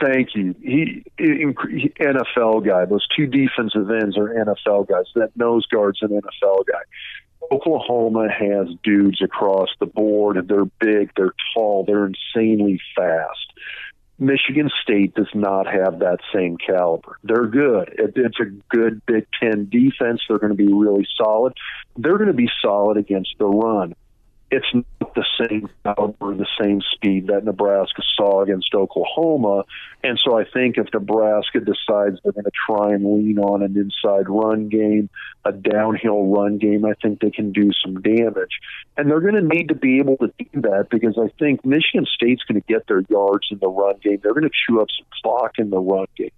thank 0.00 0.34
you 0.34 0.54
he, 0.62 1.02
he 1.18 1.92
nfl 2.00 2.64
guy 2.64 2.84
those 2.86 3.06
two 3.14 3.26
defensive 3.26 3.90
ends 3.90 4.16
are 4.16 4.28
nfl 4.28 4.88
guys 4.88 5.04
that 5.14 5.30
nose 5.36 5.66
guard's 5.66 5.98
an 6.00 6.08
nfl 6.08 6.64
guy 6.66 6.80
oklahoma 7.50 8.28
has 8.30 8.68
dudes 8.82 9.22
across 9.22 9.68
the 9.80 9.86
board. 9.86 10.46
They're 10.48 10.64
big 10.64 11.12
they're 11.16 11.34
tall 11.54 11.84
they're 11.84 12.06
insanely 12.06 12.80
fast. 12.96 13.52
Michigan 14.18 14.70
state 14.82 15.14
does 15.14 15.28
not 15.34 15.66
have 15.66 15.98
that 15.98 16.18
same 16.34 16.56
caliber. 16.56 17.18
They're 17.22 17.46
good. 17.46 17.94
It, 17.98 18.12
it's 18.16 18.40
a 18.40 18.46
good 18.74 19.04
big 19.04 19.26
ten 19.38 19.68
defense. 19.68 20.22
They're 20.26 20.38
going 20.38 20.56
to 20.56 20.56
be 20.56 20.72
really 20.72 21.06
solid. 21.16 21.52
They're 21.96 22.16
going 22.16 22.28
to 22.28 22.32
be 22.32 22.48
solid 22.62 22.96
against 22.96 23.34
the 23.38 23.46
run 23.46 23.94
it's 24.50 24.66
not 24.72 25.14
the 25.14 25.24
same 25.40 25.68
caliber, 25.82 26.34
the 26.34 26.46
same 26.60 26.80
speed 26.94 27.26
that 27.26 27.44
Nebraska 27.44 28.02
saw 28.16 28.42
against 28.42 28.72
Oklahoma. 28.74 29.64
And 30.04 30.20
so 30.22 30.38
I 30.38 30.44
think 30.44 30.78
if 30.78 30.86
Nebraska 30.94 31.58
decides 31.58 32.20
they're 32.22 32.32
going 32.32 32.44
to 32.44 32.50
try 32.66 32.92
and 32.92 33.04
lean 33.04 33.38
on 33.38 33.62
an 33.62 33.76
inside 33.76 34.28
run 34.28 34.68
game, 34.68 35.10
a 35.44 35.52
downhill 35.52 36.26
run 36.28 36.58
game, 36.58 36.84
I 36.84 36.92
think 37.02 37.20
they 37.20 37.30
can 37.30 37.50
do 37.50 37.72
some 37.84 38.00
damage. 38.02 38.60
And 38.96 39.10
they're 39.10 39.20
going 39.20 39.34
to 39.34 39.42
need 39.42 39.68
to 39.68 39.74
be 39.74 39.98
able 39.98 40.16
to 40.18 40.32
do 40.38 40.60
that 40.60 40.88
because 40.90 41.18
I 41.18 41.28
think 41.40 41.64
Michigan 41.64 42.06
State's 42.14 42.42
going 42.44 42.60
to 42.60 42.66
get 42.72 42.86
their 42.86 43.02
yards 43.08 43.48
in 43.50 43.58
the 43.58 43.68
run 43.68 43.96
game. 44.00 44.20
They're 44.22 44.34
going 44.34 44.44
to 44.44 44.50
chew 44.68 44.80
up 44.80 44.88
some 44.96 45.06
clock 45.22 45.52
in 45.58 45.70
the 45.70 45.80
run 45.80 46.06
game. 46.16 46.30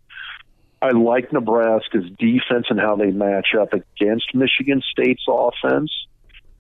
I 0.80 0.92
like 0.92 1.32
Nebraska's 1.32 2.08
defense 2.18 2.66
and 2.70 2.80
how 2.80 2.96
they 2.96 3.10
match 3.10 3.48
up 3.60 3.74
against 3.74 4.34
Michigan 4.34 4.80
State's 4.92 5.24
offense. 5.28 5.90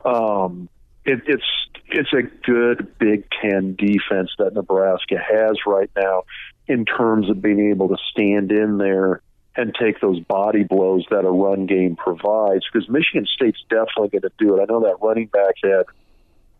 Um, 0.04 0.68
it, 1.08 1.22
it's 1.26 1.44
it's 1.90 2.12
a 2.12 2.22
good 2.44 2.98
Big 2.98 3.24
Ten 3.42 3.74
defense 3.74 4.30
that 4.38 4.52
Nebraska 4.54 5.16
has 5.16 5.56
right 5.66 5.90
now 5.96 6.24
in 6.66 6.84
terms 6.84 7.30
of 7.30 7.40
being 7.40 7.70
able 7.70 7.88
to 7.88 7.96
stand 8.10 8.52
in 8.52 8.76
there 8.76 9.22
and 9.56 9.74
take 9.74 10.00
those 10.00 10.20
body 10.20 10.64
blows 10.64 11.04
that 11.10 11.24
a 11.24 11.30
run 11.30 11.66
game 11.66 11.96
provides. 11.96 12.64
Because 12.70 12.88
Michigan 12.90 13.26
State's 13.34 13.58
definitely 13.70 14.08
going 14.08 14.22
to 14.22 14.32
do 14.38 14.56
it. 14.56 14.62
I 14.62 14.66
know 14.68 14.80
that 14.80 14.98
running 15.00 15.28
back 15.28 15.54
had, 15.64 15.84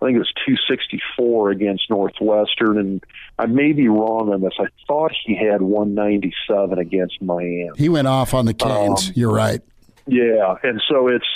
I 0.01 0.07
think 0.07 0.17
it 0.17 0.19
was 0.19 0.33
264 0.47 1.51
against 1.51 1.91
Northwestern, 1.91 2.79
and 2.79 3.05
I 3.39 3.47
may 3.47 3.73
be 3.73 3.89
wrong 3.89 4.33
on 4.33 4.41
this. 4.41 4.55
I 4.59 4.67
thought 4.87 5.13
he 5.25 5.37
had 5.37 5.61
197 5.61 6.79
against 6.79 7.21
Miami. 7.21 7.71
He 7.77 7.91
went 7.91 8.09
off 8.09 8.33
on 8.33 8.47
the 8.47 8.55
Canes. 8.55 9.09
Um, 9.09 9.13
You're 9.15 9.33
right. 9.33 9.61
Yeah, 10.07 10.57
and 10.63 10.83
so 10.89 11.07
it's 11.09 11.27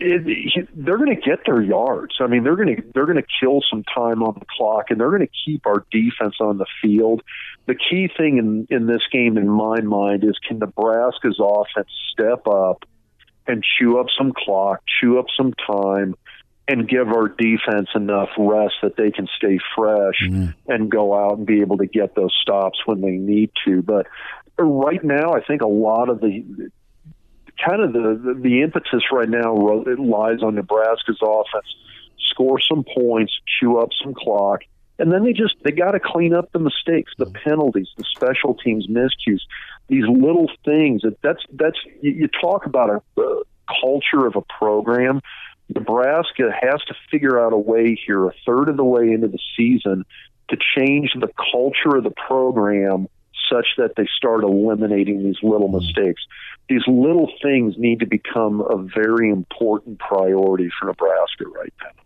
it, 0.00 0.68
they're 0.74 0.98
going 0.98 1.14
to 1.14 1.20
get 1.20 1.40
their 1.44 1.60
yards. 1.60 2.16
I 2.20 2.26
mean, 2.26 2.44
they're 2.44 2.56
going 2.56 2.76
to 2.76 2.82
they're 2.94 3.06
going 3.06 3.16
to 3.16 3.26
kill 3.40 3.60
some 3.68 3.82
time 3.84 4.22
on 4.22 4.34
the 4.38 4.46
clock, 4.56 4.86
and 4.90 5.00
they're 5.00 5.10
going 5.10 5.26
to 5.26 5.32
keep 5.44 5.66
our 5.66 5.84
defense 5.90 6.36
on 6.40 6.58
the 6.58 6.66
field. 6.82 7.22
The 7.66 7.74
key 7.74 8.08
thing 8.16 8.38
in 8.38 8.66
in 8.70 8.86
this 8.86 9.02
game, 9.12 9.36
in 9.36 9.48
my 9.48 9.80
mind, 9.80 10.24
is 10.24 10.38
can 10.46 10.58
Nebraska's 10.58 11.40
offense 11.40 11.88
step 12.12 12.46
up 12.46 12.84
and 13.46 13.64
chew 13.64 13.98
up 13.98 14.06
some 14.16 14.32
clock, 14.32 14.82
chew 15.00 15.18
up 15.18 15.26
some 15.36 15.52
time, 15.66 16.14
and 16.68 16.88
give 16.88 17.08
our 17.08 17.28
defense 17.28 17.88
enough 17.94 18.28
rest 18.38 18.74
that 18.82 18.96
they 18.96 19.10
can 19.10 19.26
stay 19.36 19.58
fresh 19.74 20.22
mm-hmm. 20.22 20.50
and 20.70 20.90
go 20.90 21.14
out 21.14 21.38
and 21.38 21.46
be 21.46 21.60
able 21.60 21.78
to 21.78 21.86
get 21.86 22.14
those 22.14 22.36
stops 22.40 22.78
when 22.84 23.00
they 23.00 23.12
need 23.12 23.50
to. 23.64 23.82
But 23.82 24.06
right 24.58 25.02
now, 25.02 25.32
I 25.32 25.40
think 25.40 25.62
a 25.62 25.66
lot 25.66 26.10
of 26.10 26.20
the 26.20 26.70
kind 27.64 27.82
of 27.82 27.92
the, 27.92 28.38
the 28.40 28.62
impetus 28.62 29.02
right 29.12 29.28
now 29.28 29.82
it 29.86 29.98
lies 29.98 30.42
on 30.42 30.54
Nebraska's 30.54 31.18
offense. 31.22 31.66
Score 32.18 32.60
some 32.60 32.84
points, 32.84 33.32
chew 33.58 33.78
up 33.78 33.88
some 34.02 34.14
clock, 34.14 34.60
and 34.98 35.12
then 35.12 35.24
they 35.24 35.32
just 35.32 35.54
they 35.64 35.70
got 35.70 35.92
to 35.92 36.00
clean 36.00 36.34
up 36.34 36.52
the 36.52 36.58
mistakes, 36.58 37.12
the 37.16 37.26
penalties, 37.26 37.88
the 37.96 38.04
special 38.14 38.54
teams 38.54 38.86
miscues, 38.86 39.40
these 39.88 40.04
little 40.06 40.50
things. 40.64 41.02
That 41.02 41.20
that's 41.22 41.42
that's 41.52 41.78
you, 42.02 42.12
you 42.12 42.28
talk 42.28 42.66
about 42.66 42.90
a, 42.90 43.20
a 43.20 43.42
culture 43.80 44.26
of 44.26 44.36
a 44.36 44.42
program. 44.58 45.20
Nebraska 45.74 46.50
has 46.60 46.80
to 46.88 46.94
figure 47.10 47.38
out 47.40 47.52
a 47.52 47.58
way 47.58 47.98
here, 48.06 48.26
a 48.26 48.32
third 48.46 48.68
of 48.68 48.76
the 48.76 48.84
way 48.84 49.10
into 49.12 49.28
the 49.28 49.38
season, 49.56 50.04
to 50.48 50.56
change 50.76 51.12
the 51.14 51.28
culture 51.52 51.96
of 51.96 52.04
the 52.04 52.14
program 52.26 53.08
such 53.50 53.66
that 53.76 53.94
they 53.96 54.06
start 54.16 54.44
eliminating 54.44 55.22
these 55.22 55.38
little 55.42 55.68
mistakes. 55.68 56.22
These 56.68 56.86
little 56.86 57.30
things 57.42 57.74
need 57.78 58.00
to 58.00 58.06
become 58.06 58.60
a 58.60 58.76
very 58.76 59.30
important 59.30 59.98
priority 59.98 60.70
for 60.78 60.86
Nebraska 60.86 61.46
right 61.46 61.72
now. 61.82 62.02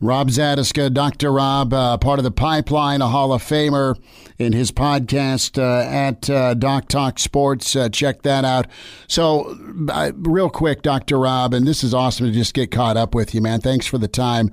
Rob 0.00 0.28
Zatechka, 0.28 0.94
Dr. 0.94 1.32
Rob, 1.32 1.74
uh, 1.74 1.98
part 1.98 2.20
of 2.20 2.22
the 2.22 2.30
pipeline, 2.30 3.02
a 3.02 3.08
Hall 3.08 3.32
of 3.32 3.42
Famer 3.42 3.96
in 4.38 4.52
his 4.52 4.70
podcast 4.70 5.58
uh, 5.60 5.90
at 5.90 6.30
uh, 6.30 6.54
Doc 6.54 6.86
Talk 6.86 7.18
Sports. 7.18 7.74
Uh, 7.74 7.88
check 7.88 8.22
that 8.22 8.44
out. 8.44 8.68
So, 9.08 9.56
uh, 9.88 10.12
real 10.14 10.50
quick, 10.50 10.82
Dr. 10.82 11.18
Rob, 11.18 11.52
and 11.52 11.66
this 11.66 11.82
is 11.82 11.94
awesome 11.94 12.26
to 12.26 12.32
just 12.32 12.54
get 12.54 12.70
caught 12.70 12.96
up 12.96 13.12
with 13.12 13.34
you, 13.34 13.40
man. 13.40 13.60
Thanks 13.60 13.86
for 13.86 13.98
the 13.98 14.06
time. 14.06 14.52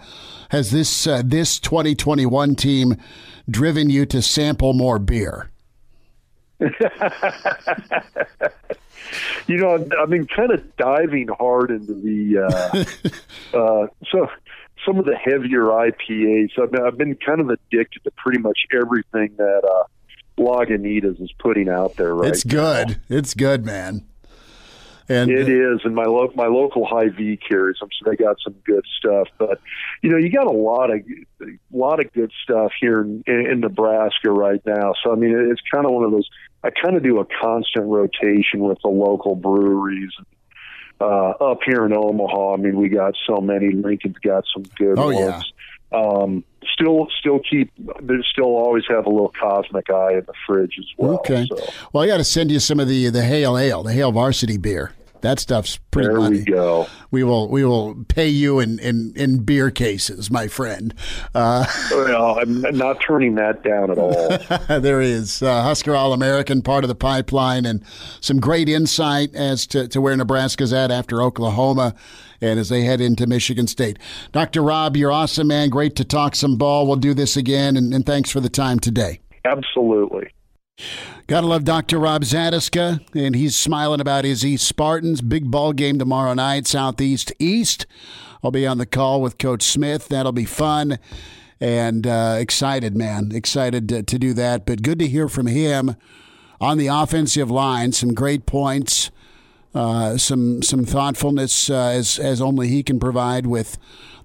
Has 0.50 0.72
this 0.72 1.06
uh, 1.06 1.22
this 1.24 1.60
2021 1.60 2.56
team 2.56 2.96
driven 3.48 3.92
you 3.92 4.08
to 4.08 4.24
sample 4.24 4.74
more 4.74 4.98
beer? 4.98 5.52
You 9.48 9.58
know, 9.58 9.76
I've, 9.76 9.92
I've 10.02 10.10
been 10.10 10.26
kind 10.26 10.52
of 10.52 10.76
diving 10.78 11.28
hard 11.28 11.70
into 11.70 11.94
the 11.94 12.86
uh, 13.54 13.54
uh, 13.58 13.88
so 14.12 14.28
some 14.86 15.00
of 15.00 15.06
the 15.06 15.16
heavier 15.16 15.66
IPAs. 15.66 16.52
I've 16.62 16.72
been, 16.72 16.82
I've 16.82 16.98
been 16.98 17.16
kind 17.16 17.42
of 17.42 17.50
addicted 17.50 18.04
to 18.04 18.12
pretty 18.18 18.40
much 18.40 18.60
everything 18.74 19.36
that 19.38 19.62
uh, 19.64 20.42
Lagunitas 20.42 21.22
is 21.22 21.32
putting 21.40 21.70
out 21.70 21.96
there 21.96 22.16
right 22.16 22.32
It's 22.32 22.44
good. 22.44 23.00
It's 23.10 23.34
good, 23.34 23.66
man. 23.66 24.06
And 25.08 25.30
It 25.30 25.48
is, 25.48 25.82
and 25.84 25.94
my 25.94 26.06
lo- 26.06 26.32
my 26.34 26.48
local 26.48 26.84
Hy-Vee 26.84 27.38
carries 27.38 27.78
them, 27.80 27.90
so 27.92 28.10
they 28.10 28.16
got 28.16 28.38
some 28.44 28.56
good 28.66 28.84
stuff. 28.98 29.28
But 29.38 29.62
you 30.02 30.10
know, 30.10 30.18
you 30.18 30.32
got 30.32 30.48
a 30.48 30.52
lot 30.52 30.90
of 30.90 31.02
a 31.42 31.46
lot 31.72 32.00
of 32.00 32.12
good 32.14 32.32
stuff 32.44 32.72
here 32.82 33.02
in, 33.02 33.24
in 33.28 33.60
Nebraska 33.60 34.32
right 34.32 34.62
now. 34.66 34.94
So 35.04 35.12
I 35.12 35.16
mean, 35.16 35.52
it's 35.52 35.62
kind 35.72 35.86
of 35.86 35.92
one 35.92 36.06
of 36.06 36.12
those. 36.12 36.28
I 36.66 36.70
kind 36.72 36.98
of 36.98 37.04
do 37.04 37.20
a 37.20 37.26
constant 37.42 37.86
rotation 37.86 38.60
with 38.62 38.80
the 38.84 38.90
local 38.90 39.36
breweries. 39.36 40.12
Uh, 41.00 41.30
up 41.42 41.60
here 41.66 41.86
in 41.86 41.94
Omaha, 41.94 42.54
I 42.54 42.58
mean, 42.58 42.78
we 42.78 42.90
got 42.90 43.14
so 43.28 43.38
many. 43.42 43.72
Lincoln's 43.72 44.18
got 44.18 44.46
some 44.54 44.64
good 44.78 44.98
Oh, 44.98 45.12
ones. 45.12 45.54
yeah. 45.92 45.98
Um, 46.00 46.44
still, 46.74 47.08
still 47.20 47.40
keep. 47.40 47.72
They 48.02 48.16
still 48.32 48.46
always 48.46 48.84
have 48.90 49.06
a 49.06 49.10
little 49.10 49.32
cosmic 49.40 49.90
eye 49.90 50.14
in 50.14 50.24
the 50.26 50.34
fridge 50.48 50.76
as 50.80 50.86
well. 50.98 51.16
Okay. 51.20 51.46
So. 51.50 51.68
Well, 51.94 52.04
I 52.04 52.08
got 52.08 52.18
to 52.18 52.24
send 52.24 52.50
you 52.52 52.60
some 52.60 52.80
of 52.80 52.88
the 52.88 53.10
the 53.10 53.24
Hale 53.24 53.58
Ale, 53.58 53.84
the 53.84 53.94
Hail 53.94 54.12
Varsity 54.12 54.58
beer. 54.58 54.94
That 55.26 55.40
stuff's 55.40 55.78
pretty 55.90 56.10
There 56.10 56.18
money. 56.20 56.38
we 56.38 56.46
go. 56.46 56.86
We 57.10 57.24
will 57.24 57.50
we 57.50 57.66
will 57.66 57.96
pay 58.08 58.28
you 58.28 58.60
in 58.60 58.78
in, 58.78 59.12
in 59.16 59.40
beer 59.40 59.72
cases, 59.72 60.30
my 60.30 60.48
friend. 60.48 60.94
Uh, 61.34 61.66
Well, 61.90 62.38
I'm 62.40 62.62
not 62.78 63.02
turning 63.02 63.34
that 63.36 63.64
down 63.64 63.90
at 63.90 63.98
all. 63.98 64.38
there 64.80 65.02
is 65.02 65.42
uh, 65.42 65.64
Husker 65.64 65.96
All 65.96 66.14
American 66.14 66.62
part 66.62 66.84
of 66.84 66.90
the 66.90 66.96
pipeline, 66.96 67.66
and 67.66 67.84
some 68.22 68.40
great 68.40 68.70
insight 68.70 69.34
as 69.34 69.66
to, 69.68 69.88
to 69.88 70.00
where 70.00 70.16
Nebraska's 70.16 70.72
at 70.72 70.92
after 70.92 71.24
Oklahoma, 71.24 71.96
and 72.40 72.60
as 72.60 72.70
they 72.70 72.84
head 72.84 73.02
into 73.02 73.26
Michigan 73.26 73.66
State. 73.66 73.98
Dr. 74.32 74.62
Rob, 74.62 74.96
you're 74.96 75.12
awesome, 75.12 75.48
man. 75.48 75.70
Great 75.70 75.96
to 75.96 76.04
talk 76.06 76.36
some 76.36 76.56
ball. 76.56 76.86
We'll 76.86 76.98
do 76.98 77.16
this 77.16 77.36
again, 77.36 77.76
and, 77.78 77.96
and 77.96 78.06
thanks 78.06 78.30
for 78.30 78.42
the 78.42 78.50
time 78.50 78.78
today. 78.80 79.22
Absolutely. 79.44 80.28
Gotta 81.28 81.48
love 81.48 81.64
Dr. 81.64 81.98
Rob 81.98 82.24
Zatechka, 82.24 83.00
and 83.16 83.36
he's 83.36 83.56
smiling 83.56 84.00
about 84.00 84.26
his 84.26 84.46
East 84.46 84.68
Spartans. 84.68 85.22
Big 85.22 85.50
ball 85.50 85.74
game 85.74 85.98
tomorrow 85.98 86.34
night, 86.34 86.68
Southeast 86.68 87.32
East. 87.40 87.86
I'll 88.44 88.52
be 88.52 88.68
on 88.68 88.78
the 88.78 88.86
call 88.86 89.22
with 89.22 89.40
Coach 89.40 89.64
Smith. 89.64 90.08
That'll 90.08 90.32
be 90.32 90.46
fun. 90.46 91.00
And 91.60 92.06
uh, 92.06 92.38
excited, 92.40 92.96
man. 92.96 93.32
Excited 93.34 93.90
to, 93.90 94.04
to 94.04 94.20
do 94.20 94.34
that. 94.34 94.66
But 94.68 94.84
good 94.84 95.00
to 95.00 95.08
hear 95.08 95.28
from 95.28 95.48
him 95.48 95.96
on 96.62 96.78
the 96.78 96.88
offensive 96.88 97.50
line. 97.50 97.92
Some 97.92 98.14
great 98.14 98.46
points, 98.46 99.10
uh, 99.74 100.18
some 100.18 100.62
some 100.62 100.86
thoughtfulness 100.86 101.70
uh, 101.70 101.88
as 101.88 102.20
as 102.20 102.40
only 102.42 102.68
he 102.68 102.84
can 102.84 103.00
provide 103.00 103.48
with 103.48 103.78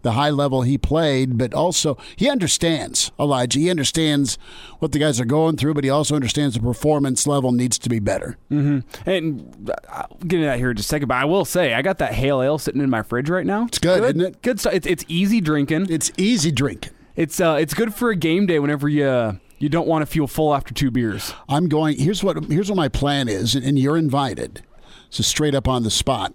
the 0.02 0.12
high 0.12 0.30
level 0.30 0.62
he 0.62 0.78
played, 0.78 1.36
but 1.36 1.52
also 1.54 1.96
he 2.16 2.28
understands, 2.28 3.12
Elijah. 3.18 3.58
He 3.58 3.70
understands 3.70 4.38
what 4.78 4.92
the 4.92 4.98
guys 4.98 5.20
are 5.20 5.24
going 5.24 5.56
through, 5.56 5.74
but 5.74 5.84
he 5.84 5.90
also 5.90 6.14
understands 6.14 6.54
the 6.54 6.60
performance 6.60 7.26
level 7.26 7.52
needs 7.52 7.78
to 7.78 7.88
be 7.88 7.98
better. 7.98 8.38
And 8.50 9.70
I'll 9.90 10.08
get 10.20 10.34
into 10.34 10.46
that 10.46 10.58
here 10.58 10.70
in 10.70 10.76
just 10.76 10.86
a 10.86 10.90
second, 10.90 11.08
but 11.08 11.16
I 11.16 11.24
will 11.24 11.44
say 11.44 11.74
I 11.74 11.82
got 11.82 11.98
that 11.98 12.14
Hale 12.14 12.42
Ale 12.42 12.58
sitting 12.58 12.80
in 12.80 12.90
my 12.90 13.02
fridge 13.02 13.28
right 13.28 13.46
now. 13.46 13.66
It's 13.66 13.78
good, 13.78 14.02
isn't 14.02 14.20
it? 14.20 14.42
Good 14.42 14.60
stuff. 14.60 14.74
It's, 14.74 14.86
it's 14.86 15.04
easy 15.08 15.40
drinking. 15.40 15.86
It's 15.90 16.10
easy 16.16 16.50
drinking. 16.50 16.92
It's 17.16 17.40
uh, 17.40 17.58
it's 17.60 17.74
good 17.74 17.94
for 17.94 18.10
a 18.10 18.16
game 18.16 18.46
day 18.46 18.58
whenever 18.60 18.88
you 18.88 19.04
uh, 19.04 19.34
you 19.58 19.68
don't 19.68 19.86
want 19.86 20.02
to 20.02 20.06
feel 20.06 20.26
full 20.26 20.54
after 20.54 20.72
two 20.72 20.90
beers. 20.90 21.34
I'm 21.48 21.68
going. 21.68 21.98
Here's 21.98 22.24
what 22.24 22.44
here's 22.44 22.70
what 22.70 22.76
my 22.76 22.88
plan 22.88 23.28
is, 23.28 23.54
and 23.54 23.78
you're 23.78 23.96
invited. 23.98 24.62
So 25.10 25.22
straight 25.22 25.54
up 25.54 25.68
on 25.68 25.82
the 25.82 25.90
spot. 25.90 26.34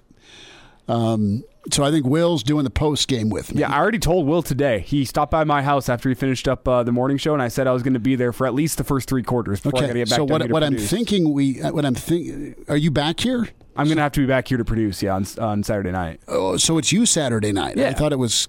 Um, 0.87 1.43
so 1.71 1.83
I 1.83 1.91
think 1.91 2.05
Will's 2.05 2.43
doing 2.43 2.63
the 2.63 2.69
post 2.69 3.07
game 3.07 3.29
with 3.29 3.53
me. 3.53 3.61
Yeah, 3.61 3.71
I 3.73 3.77
already 3.79 3.99
told 3.99 4.27
Will 4.27 4.41
today. 4.43 4.79
He 4.79 5.03
stopped 5.05 5.31
by 5.31 5.43
my 5.43 5.61
house 5.63 5.89
after 5.89 6.09
he 6.09 6.15
finished 6.15 6.47
up 6.47 6.67
uh, 6.67 6.83
the 6.83 6.91
morning 6.91 7.17
show, 7.17 7.33
and 7.33 7.41
I 7.41 7.47
said 7.47 7.67
I 7.67 7.71
was 7.71 7.81
going 7.83 7.93
to 7.95 7.99
be 7.99 8.15
there 8.15 8.31
for 8.33 8.45
at 8.47 8.53
least 8.53 8.77
the 8.77 8.83
first 8.83 9.09
three 9.09 9.23
quarters 9.23 9.61
before 9.61 9.81
I 9.81 9.85
Okay. 9.85 9.93
get 9.93 10.09
back 10.09 10.15
So 10.17 10.23
what 10.25 10.39
to 10.39 10.47
what 10.47 10.63
I'm 10.63 10.77
thinking 10.77 11.33
we 11.33 11.61
uh, 11.61 11.71
what 11.71 11.85
I'm 11.85 11.95
think 11.95 12.57
are 12.69 12.77
you 12.77 12.91
back 12.91 13.19
here? 13.19 13.49
I'm 13.77 13.87
going 13.87 13.97
to 13.97 14.03
have 14.03 14.13
to 14.13 14.21
be 14.21 14.25
back 14.25 14.47
here 14.47 14.57
to 14.57 14.63
produce. 14.65 15.01
Yeah, 15.03 15.15
on, 15.15 15.25
on 15.39 15.63
Saturday 15.63 15.91
night. 15.91 16.21
Oh, 16.29 16.55
so 16.57 16.77
it's 16.77 16.91
you 16.93 17.05
Saturday 17.05 17.51
night. 17.51 17.75
Yeah. 17.77 17.89
I 17.89 17.93
thought 17.93 18.13
it 18.13 18.19
was 18.19 18.47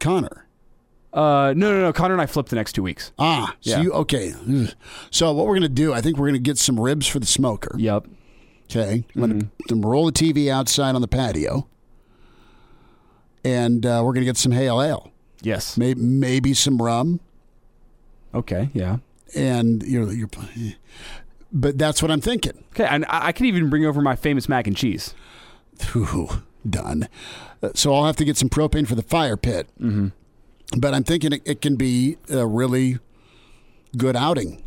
Connor. 0.00 0.46
Uh, 1.12 1.52
no, 1.56 1.72
no, 1.72 1.80
no. 1.80 1.92
Connor 1.92 2.14
and 2.14 2.20
I 2.20 2.26
flipped 2.26 2.50
the 2.50 2.56
next 2.56 2.74
two 2.74 2.82
weeks. 2.82 3.10
Ah, 3.18 3.56
so 3.60 3.70
Yeah. 3.70 3.80
you 3.82 3.92
okay? 3.92 4.32
So 5.10 5.32
what 5.32 5.46
we're 5.46 5.54
gonna 5.56 5.68
do? 5.68 5.92
I 5.92 6.00
think 6.00 6.18
we're 6.18 6.28
gonna 6.28 6.38
get 6.38 6.58
some 6.58 6.78
ribs 6.78 7.06
for 7.06 7.18
the 7.18 7.26
smoker. 7.26 7.74
Yep. 7.78 8.06
Okay, 8.70 9.04
I'm 9.16 9.22
Mm-hmm. 9.22 9.40
I'm 9.40 9.50
gonna 9.80 9.88
roll 9.88 10.06
the 10.06 10.12
TV 10.12 10.48
outside 10.48 10.94
on 10.94 11.00
the 11.00 11.08
patio, 11.08 11.66
and 13.44 13.84
uh, 13.86 14.02
we're 14.04 14.12
gonna 14.12 14.26
get 14.26 14.36
some 14.36 14.52
Hale 14.52 14.80
Ale, 14.82 15.10
Yes. 15.42 15.76
maybe 15.76 16.00
maybe 16.00 16.54
some 16.54 16.80
rum, 16.80 17.20
Okay. 18.34 18.68
Yeah. 18.74 18.98
and 19.34 19.82
you're 19.82 20.12
you're. 20.12 20.28
But 21.52 21.78
that's 21.78 22.00
what 22.00 22.10
I'm 22.12 22.20
thinking. 22.20 22.62
Okay. 22.74 22.86
And 22.88 23.04
I, 23.06 23.28
I 23.28 23.32
can 23.32 23.46
even 23.46 23.70
bring 23.70 23.84
over 23.84 24.00
my 24.00 24.14
famous 24.14 24.48
mac 24.48 24.66
and 24.68 24.76
cheese. 24.76 25.14
Ooh, 25.96 26.42
done. 26.68 27.08
Uh, 27.62 27.70
So 27.74 27.92
I'll 27.94 28.04
have 28.06 28.16
to 28.16 28.24
get 28.24 28.36
some 28.36 28.48
propane 28.48 28.86
for 28.86 28.94
the 28.94 29.02
fire 29.02 29.36
pit. 29.36 29.66
Mm-hmm. 29.80 30.08
But 30.78 30.94
I'm 30.94 31.02
thinking 31.02 31.32
it, 31.32 31.42
it 31.44 31.60
can 31.60 31.74
be 31.74 32.18
a 32.28 32.46
really 32.46 32.98
good 33.96 34.14
outing, 34.14 34.62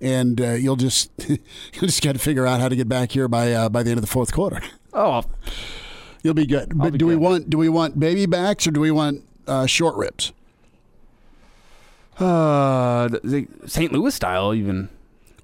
and 0.00 0.40
uh, 0.40 0.52
you'll 0.52 0.76
just 0.76 1.10
you'll 1.28 1.38
just 1.82 2.02
got 2.02 2.12
to 2.14 2.18
figure 2.18 2.46
out 2.46 2.60
how 2.60 2.70
to 2.70 2.76
get 2.76 2.88
back 2.88 3.12
here 3.12 3.28
by 3.28 3.52
uh, 3.52 3.68
by 3.68 3.82
the 3.82 3.90
end 3.90 3.98
of 3.98 4.02
the 4.02 4.10
fourth 4.10 4.32
quarter. 4.32 4.62
Oh, 4.94 5.22
You'll 6.22 6.34
be 6.34 6.46
good. 6.46 6.76
But 6.76 6.92
be 6.92 6.98
do 6.98 7.06
we 7.06 7.16
want 7.16 7.50
do 7.50 7.58
we 7.58 7.68
want 7.68 7.98
baby 7.98 8.26
backs 8.26 8.66
or 8.66 8.70
do 8.70 8.80
we 8.80 8.90
want 8.90 9.24
uh, 9.46 9.66
short 9.66 9.96
ribs? 9.96 10.32
uh, 12.18 13.08
the, 13.08 13.20
the 13.60 13.68
St. 13.68 13.92
Louis 13.92 14.14
style 14.14 14.54
even. 14.54 14.88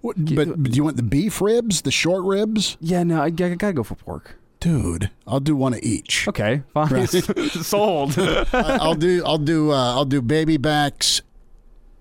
What, 0.01 0.16
but, 0.35 0.49
but 0.62 0.70
do 0.70 0.76
you 0.76 0.85
want 0.85 0.97
the 0.97 1.03
beef 1.03 1.41
ribs, 1.41 1.83
the 1.83 1.91
short 1.91 2.24
ribs? 2.24 2.76
Yeah. 2.81 3.03
No, 3.03 3.20
I, 3.20 3.26
I 3.26 3.31
gotta 3.31 3.72
go 3.72 3.83
for 3.83 3.97
pork. 3.97 4.37
Dude, 4.61 5.11
I'll 5.26 5.41
do 5.41 5.55
one 5.57 5.74
of 5.74 5.81
each. 5.83 6.26
Okay. 6.29 6.62
Fine. 6.74 6.89
Right. 6.93 7.09
Sold. 7.51 8.14
I- 8.18 8.79
I'll 8.81 8.95
do 8.95 9.22
I'll 9.24 9.39
do 9.39 9.72
uh, 9.72 9.95
I'll 9.95 10.05
do 10.05 10.20
baby 10.22 10.57
backs, 10.57 11.22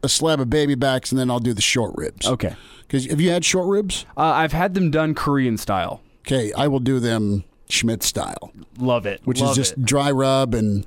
a 0.03 0.09
slab 0.09 0.39
of 0.39 0.49
baby 0.49 0.75
backs, 0.75 1.11
and 1.11 1.19
then 1.19 1.31
I'll 1.31 1.39
do 1.39 1.53
the 1.53 1.61
short 1.61 1.93
ribs. 1.95 2.27
okay. 2.27 2.55
Because 2.81 3.05
have 3.07 3.19
you 3.19 3.31
had 3.31 3.43
short 3.43 3.67
ribs? 3.67 4.05
Uh, 4.15 4.21
I've 4.21 4.53
had 4.53 4.73
them 4.73 4.89
done 4.91 5.13
Korean 5.13 5.57
style. 5.57 6.01
Okay, 6.21 6.53
I 6.53 6.67
will 6.69 6.79
do 6.79 6.99
them 7.01 7.43
Schmidt 7.69 8.03
style, 8.03 8.51
Love 8.79 9.05
it. 9.05 9.21
which 9.25 9.41
Love 9.41 9.51
is 9.51 9.55
just 9.55 9.73
it. 9.73 9.85
dry 9.85 10.11
rub 10.11 10.53
and 10.53 10.85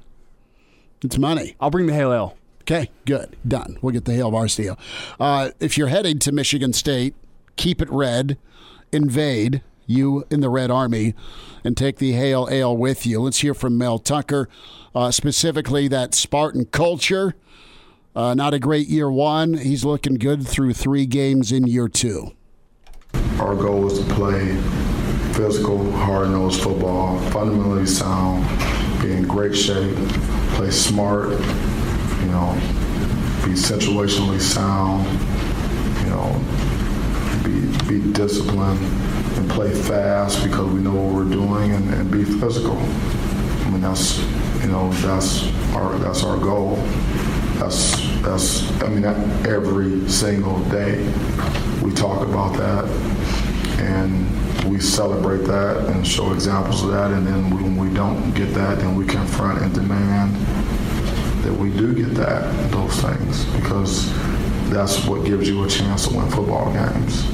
it's 1.02 1.18
money. 1.18 1.54
I'll 1.60 1.70
bring 1.70 1.86
the 1.86 1.94
Hale 1.94 2.12
Ale. 2.12 2.36
Okay, 2.62 2.90
good. 3.06 3.36
Done. 3.46 3.78
We'll 3.82 3.92
get 3.92 4.04
the 4.04 4.12
Hail 4.14 4.30
Varsity 4.30 4.68
Ale. 4.68 4.78
Uh, 5.18 5.50
if 5.60 5.76
you're 5.78 5.88
headed 5.88 6.20
to 6.22 6.32
Michigan 6.32 6.72
State, 6.72 7.14
keep 7.56 7.80
it 7.82 7.90
red. 7.90 8.36
Invade, 8.92 9.62
you 9.86 10.24
in 10.30 10.40
the 10.40 10.48
Red 10.50 10.70
Army, 10.70 11.14
and 11.64 11.76
take 11.76 11.96
the 11.98 12.12
Hale 12.12 12.48
Ale 12.50 12.76
with 12.76 13.06
you. 13.06 13.20
Let's 13.20 13.38
hear 13.38 13.54
from 13.54 13.78
Mel 13.78 13.98
Tucker, 13.98 14.48
uh, 14.94 15.10
specifically 15.10 15.88
that 15.88 16.14
Spartan 16.14 16.66
culture. 16.66 17.34
Uh, 18.14 18.34
not 18.34 18.52
a 18.52 18.58
great 18.58 18.88
year 18.88 19.10
one. 19.10 19.54
He's 19.54 19.84
looking 19.84 20.14
good 20.14 20.46
through 20.46 20.74
three 20.74 21.06
games 21.06 21.52
in 21.52 21.66
year 21.66 21.88
two. 21.88 22.32
Our 23.38 23.54
goal 23.54 23.86
is 23.90 23.98
to 24.00 24.14
play 24.14 24.50
physical, 25.40 25.90
hard-nosed 25.92 26.60
football, 26.60 27.18
fundamentally 27.30 27.86
sound, 27.86 28.44
be 29.00 29.10
in 29.10 29.26
great 29.26 29.56
shape, 29.56 29.96
play 30.52 30.70
smart, 30.70 31.30
you 31.30 32.26
know, 32.26 32.52
be 33.42 33.52
situationally 33.52 34.38
sound, 34.38 35.02
you 36.04 36.10
know, 36.10 36.28
be, 37.42 37.88
be 37.88 38.12
disciplined 38.12 38.78
and 39.38 39.50
play 39.50 39.72
fast 39.72 40.44
because 40.44 40.70
we 40.74 40.80
know 40.80 40.92
what 40.92 41.14
we're 41.14 41.32
doing 41.32 41.72
and, 41.72 41.94
and 41.94 42.10
be 42.10 42.22
physical. 42.22 42.76
I 42.76 43.70
mean, 43.70 43.80
that's, 43.80 44.18
you 44.60 44.66
know, 44.68 44.92
that's 44.92 45.50
our, 45.72 45.96
that's 46.00 46.22
our 46.22 46.36
goal. 46.36 46.76
That's, 47.56 47.92
that's, 48.20 48.70
I 48.82 48.88
mean, 48.88 49.02
that 49.02 49.46
every 49.46 50.06
single 50.06 50.58
day 50.64 50.98
we 51.82 51.94
talk 51.94 52.28
about 52.28 52.58
that 52.58 52.84
and 53.80 54.49
we 54.64 54.80
celebrate 54.80 55.44
that 55.46 55.86
and 55.88 56.06
show 56.06 56.32
examples 56.32 56.82
of 56.82 56.90
that. 56.90 57.10
And 57.10 57.26
then 57.26 57.50
when 57.50 57.76
we 57.76 57.92
don't 57.94 58.32
get 58.32 58.54
that, 58.54 58.78
then 58.78 58.94
we 58.94 59.06
confront 59.06 59.62
and 59.62 59.74
demand 59.74 60.34
that 61.44 61.52
we 61.52 61.70
do 61.70 61.94
get 61.94 62.14
that, 62.14 62.70
those 62.70 63.00
things, 63.00 63.44
because 63.56 64.12
that's 64.70 65.04
what 65.06 65.24
gives 65.24 65.48
you 65.48 65.64
a 65.64 65.68
chance 65.68 66.06
to 66.06 66.16
win 66.16 66.30
football 66.30 66.72
games. 66.72 67.24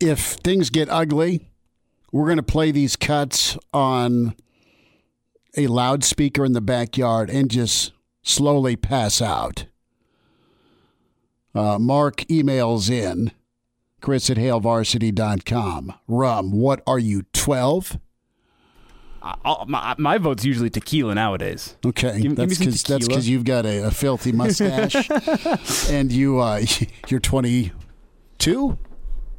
If 0.00 0.20
things 0.20 0.70
get 0.70 0.88
ugly, 0.88 1.46
we're 2.10 2.24
going 2.24 2.38
to 2.38 2.42
play 2.42 2.70
these 2.70 2.96
cuts 2.96 3.58
on 3.72 4.34
a 5.56 5.66
loudspeaker 5.66 6.44
in 6.44 6.52
the 6.52 6.60
backyard 6.60 7.28
and 7.28 7.50
just 7.50 7.92
slowly 8.22 8.76
pass 8.76 9.20
out. 9.20 9.66
Uh, 11.54 11.78
Mark 11.78 12.18
emails 12.28 12.90
in 12.90 13.32
Chris 14.00 14.30
at 14.30 14.36
HailVarsity.com. 14.36 15.94
Rum, 16.08 16.52
what 16.52 16.82
are 16.86 16.98
you, 16.98 17.24
12? 17.32 17.98
I, 19.22 19.64
my, 19.66 19.94
my 19.98 20.18
vote's 20.18 20.44
usually 20.44 20.70
tequila 20.70 21.14
nowadays. 21.14 21.76
Okay, 21.84 22.22
give 22.22 22.36
that's 22.36 22.58
because 22.58 22.82
that's 22.82 23.06
because 23.06 23.28
you've 23.28 23.44
got 23.44 23.66
a, 23.66 23.86
a 23.86 23.90
filthy 23.90 24.32
mustache, 24.32 25.10
and 25.90 26.10
you 26.10 26.38
uh, 26.40 26.62
you're 27.08 27.20
22 27.20 28.78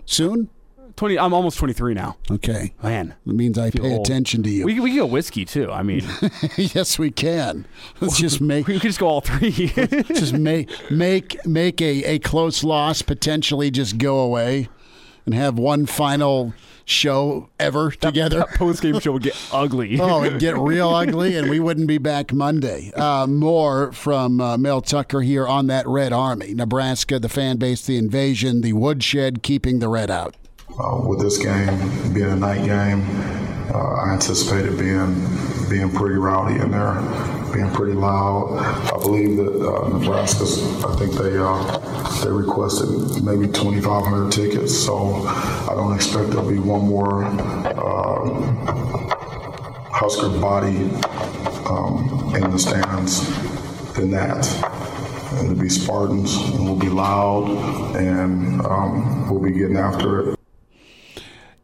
soon. 0.06 0.50
Twenty. 0.96 1.18
I'm 1.18 1.34
almost 1.34 1.58
23 1.58 1.94
now. 1.94 2.18
Okay, 2.30 2.74
Man, 2.84 3.16
that 3.26 3.34
means 3.34 3.58
I 3.58 3.72
feel 3.72 3.84
pay 3.84 3.94
old. 3.94 4.06
attention 4.08 4.44
to 4.44 4.50
you. 4.50 4.66
we 4.66 4.80
we 4.80 4.90
can 4.92 5.00
go 5.00 5.06
whiskey 5.06 5.46
too. 5.46 5.72
I 5.72 5.84
mean, 5.84 6.04
yes, 6.58 6.98
we 7.00 7.12
can. 7.12 7.66
Let's 8.00 8.18
just 8.20 8.42
make 8.42 8.68
we 8.68 8.74
could 8.74 8.82
just 8.84 9.00
go 9.00 9.08
all 9.08 9.22
three. 9.22 9.68
just 10.14 10.34
make 10.34 10.70
make 10.92 11.46
make 11.46 11.82
a, 11.82 12.04
a 12.06 12.20
close 12.20 12.64
loss 12.64 13.02
potentially 13.02 13.72
just 13.72 13.98
go 13.98 14.20
away, 14.20 14.70
and 15.26 15.34
have 15.34 15.58
one 15.58 15.86
final 15.86 16.54
show 16.84 17.48
ever 17.60 17.92
together. 17.92 18.44
Post 18.56 18.82
game 18.82 19.00
show 19.00 19.14
would 19.14 19.24
get 19.24 19.38
ugly. 19.54 19.98
Oh, 20.00 20.24
it'd 20.24 20.40
get 20.40 20.58
real 20.58 20.90
ugly, 20.90 21.38
and 21.38 21.50
we 21.50 21.60
wouldn't 21.60 21.88
be 21.88 21.98
back 22.00 22.34
Monday. 22.34 22.92
Uh, 22.96 23.28
more 23.28 23.92
from 23.94 24.42
uh, 24.42 24.58
Mel 24.58 24.82
Tucker 24.82 25.22
here 25.22 25.48
on 25.48 25.68
that 25.68 25.88
Red 25.88 26.12
Army. 26.12 26.54
Nebraska, 26.54 27.18
the 27.20 27.30
fan 27.30 27.58
base, 27.58 27.86
the 27.86 27.98
invasion, 27.98 28.60
the 28.62 28.74
woodshed, 28.74 29.42
keeping 29.42 29.80
the 29.80 29.88
red 29.88 30.10
out. 30.12 30.36
Uh, 30.80 31.02
with 31.06 31.20
this 31.20 31.38
game 31.38 32.14
being 32.14 32.32
a 32.32 32.36
night 32.36 32.64
game, 32.66 33.04
uh, 33.74 33.96
I 34.06 34.14
anticipated 34.14 34.78
being 34.80 35.16
being 35.70 35.92
pretty 35.92 36.16
rowdy 36.16 36.60
in 36.60 36.72
there, 36.72 36.96
being 37.54 37.70
pretty 37.72 37.94
loud. 37.94 38.58
I 38.94 38.98
believe 39.02 39.38
that 39.38 39.54
uh, 39.54 39.90
Nebraska's. 39.90 40.84
I 40.84 40.96
think 40.96 41.14
they 41.14 41.38
uh, 41.38 42.24
they 42.24 42.32
requested 42.32 43.24
maybe 43.24 43.48
2,500 43.48 44.32
tickets, 44.32 44.78
so 44.78 45.24
I 45.26 45.74
don't 45.76 45.94
expect 45.94 46.30
there'll 46.32 46.50
be 46.50 46.60
one 46.60 46.86
more 46.86 47.26
uh, 47.26 48.30
Husker 49.92 50.30
body 50.40 50.90
um, 51.70 52.34
in 52.36 52.50
the 52.50 52.58
stands 52.58 53.28
than 53.94 54.12
that. 54.12 54.48
It'll 55.44 55.56
be 55.56 55.70
Spartans, 55.70 56.36
and 56.36 56.66
we'll 56.66 56.76
be 56.76 56.90
loud, 56.90 57.96
and 57.96 58.62
um, 58.66 59.30
we'll 59.30 59.40
be 59.40 59.52
getting 59.52 59.78
after 59.78 60.32
it. 60.32 60.41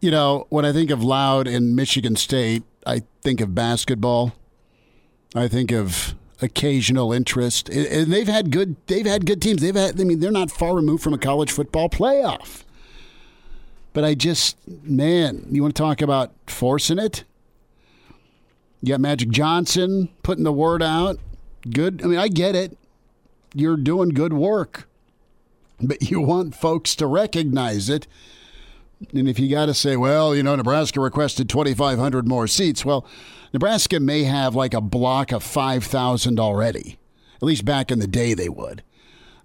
You 0.07 0.11
know, 0.11 0.47
when 0.47 0.63
I 0.63 0.71
think 0.71 0.89
of 0.89 1.03
loud 1.03 1.49
in 1.49 1.75
Michigan 1.75 2.15
State, 2.15 2.63
I 2.85 3.01
think 3.23 3.41
of 3.41 3.53
basketball. 3.53 4.31
I 5.35 5.49
think 5.49 5.73
of 5.73 6.15
occasional 6.41 7.11
interest, 7.11 7.67
and 7.67 7.85
and 7.85 8.13
they've 8.13 8.29
had 8.29 8.49
good. 8.49 8.77
They've 8.87 9.05
had 9.05 9.25
good 9.25 9.41
teams. 9.41 9.61
They've 9.61 9.75
had. 9.75 9.99
I 9.99 10.05
mean, 10.05 10.21
they're 10.21 10.31
not 10.31 10.49
far 10.49 10.73
removed 10.73 11.03
from 11.03 11.13
a 11.13 11.17
college 11.17 11.51
football 11.51 11.89
playoff. 11.89 12.63
But 13.91 14.05
I 14.05 14.13
just, 14.13 14.55
man, 14.65 15.45
you 15.51 15.61
want 15.61 15.75
to 15.75 15.81
talk 15.81 16.01
about 16.01 16.31
forcing 16.45 16.99
it? 16.99 17.25
You 18.81 18.93
got 18.93 19.01
Magic 19.01 19.29
Johnson 19.29 20.07
putting 20.23 20.45
the 20.45 20.53
word 20.53 20.81
out. 20.81 21.19
Good. 21.69 22.01
I 22.01 22.07
mean, 22.07 22.17
I 22.17 22.29
get 22.29 22.55
it. 22.55 22.77
You're 23.53 23.75
doing 23.75 24.11
good 24.11 24.31
work, 24.31 24.87
but 25.81 26.09
you 26.09 26.21
want 26.21 26.55
folks 26.55 26.95
to 26.95 27.07
recognize 27.07 27.89
it. 27.89 28.07
And 29.13 29.29
if 29.29 29.39
you 29.39 29.49
got 29.49 29.67
to 29.67 29.73
say, 29.73 29.95
well, 29.95 30.35
you 30.35 30.43
know, 30.43 30.55
Nebraska 30.55 30.99
requested 30.99 31.49
2,500 31.49 32.27
more 32.27 32.47
seats, 32.47 32.83
well, 32.83 33.05
Nebraska 33.53 33.99
may 33.99 34.23
have 34.23 34.55
like 34.55 34.73
a 34.73 34.81
block 34.81 35.31
of 35.31 35.43
5,000 35.43 36.39
already. 36.39 36.97
At 37.35 37.43
least 37.43 37.65
back 37.65 37.91
in 37.91 37.99
the 37.99 38.07
day, 38.07 38.33
they 38.33 38.49
would. 38.49 38.83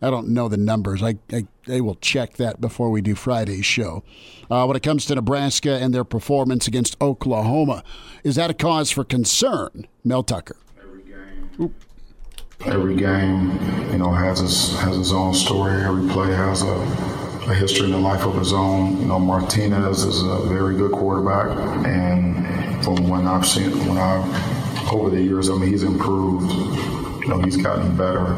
I 0.00 0.10
don't 0.10 0.28
know 0.30 0.48
the 0.48 0.56
numbers. 0.56 1.02
I, 1.02 1.16
I, 1.32 1.46
I 1.68 1.80
will 1.80 1.94
check 1.96 2.34
that 2.34 2.60
before 2.60 2.90
we 2.90 3.00
do 3.00 3.14
Friday's 3.14 3.64
show. 3.64 4.02
Uh, 4.50 4.64
when 4.64 4.76
it 4.76 4.82
comes 4.82 5.06
to 5.06 5.14
Nebraska 5.14 5.78
and 5.80 5.94
their 5.94 6.02
performance 6.02 6.66
against 6.66 7.00
Oklahoma, 7.00 7.84
is 8.24 8.34
that 8.34 8.50
a 8.50 8.54
cause 8.54 8.90
for 8.90 9.04
concern, 9.04 9.86
Mel 10.02 10.24
Tucker? 10.24 10.56
Every 12.64 12.96
game, 12.96 13.50
you 13.92 13.98
know, 13.98 14.12
has 14.12 14.40
its 14.40 14.76
has 14.78 14.96
its 14.96 15.12
own 15.12 15.34
story. 15.34 15.82
Every 15.82 16.08
play 16.10 16.32
has 16.32 16.62
a, 16.62 16.74
a 17.48 17.54
history 17.54 17.86
and 17.86 17.94
a 17.94 17.98
life 17.98 18.24
of 18.24 18.36
his 18.36 18.52
own. 18.52 19.00
You 19.00 19.06
know, 19.06 19.18
Martinez 19.18 20.04
is 20.04 20.22
a 20.22 20.40
very 20.48 20.76
good 20.76 20.92
quarterback, 20.92 21.56
and 21.86 22.84
from 22.84 23.08
when 23.08 23.26
I've 23.26 23.46
seen 23.46 23.70
when 23.86 23.98
I've 23.98 24.62
over 24.92 25.10
the 25.10 25.22
years, 25.22 25.48
I 25.48 25.54
mean, 25.54 25.70
he's 25.70 25.84
improved. 25.84 27.11
You 27.22 27.28
know, 27.28 27.40
he's 27.40 27.56
gotten 27.56 27.96
better, 27.96 28.34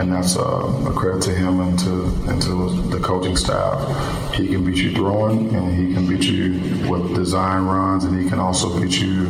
and 0.00 0.12
that's 0.12 0.34
a, 0.36 0.40
a 0.40 0.92
credit 0.92 1.22
to 1.22 1.30
him 1.30 1.60
and 1.60 1.78
to 1.78 2.04
and 2.28 2.42
to 2.42 2.82
the 2.90 2.98
coaching 2.98 3.36
staff. 3.36 4.34
He 4.34 4.48
can 4.48 4.64
beat 4.64 4.78
you 4.78 4.92
throwing, 4.92 5.54
and 5.54 5.74
he 5.74 5.94
can 5.94 6.08
beat 6.08 6.24
you 6.24 6.90
with 6.90 7.14
design 7.14 7.64
runs, 7.66 8.04
and 8.04 8.20
he 8.20 8.28
can 8.28 8.40
also 8.40 8.80
beat 8.80 9.00
you 9.00 9.28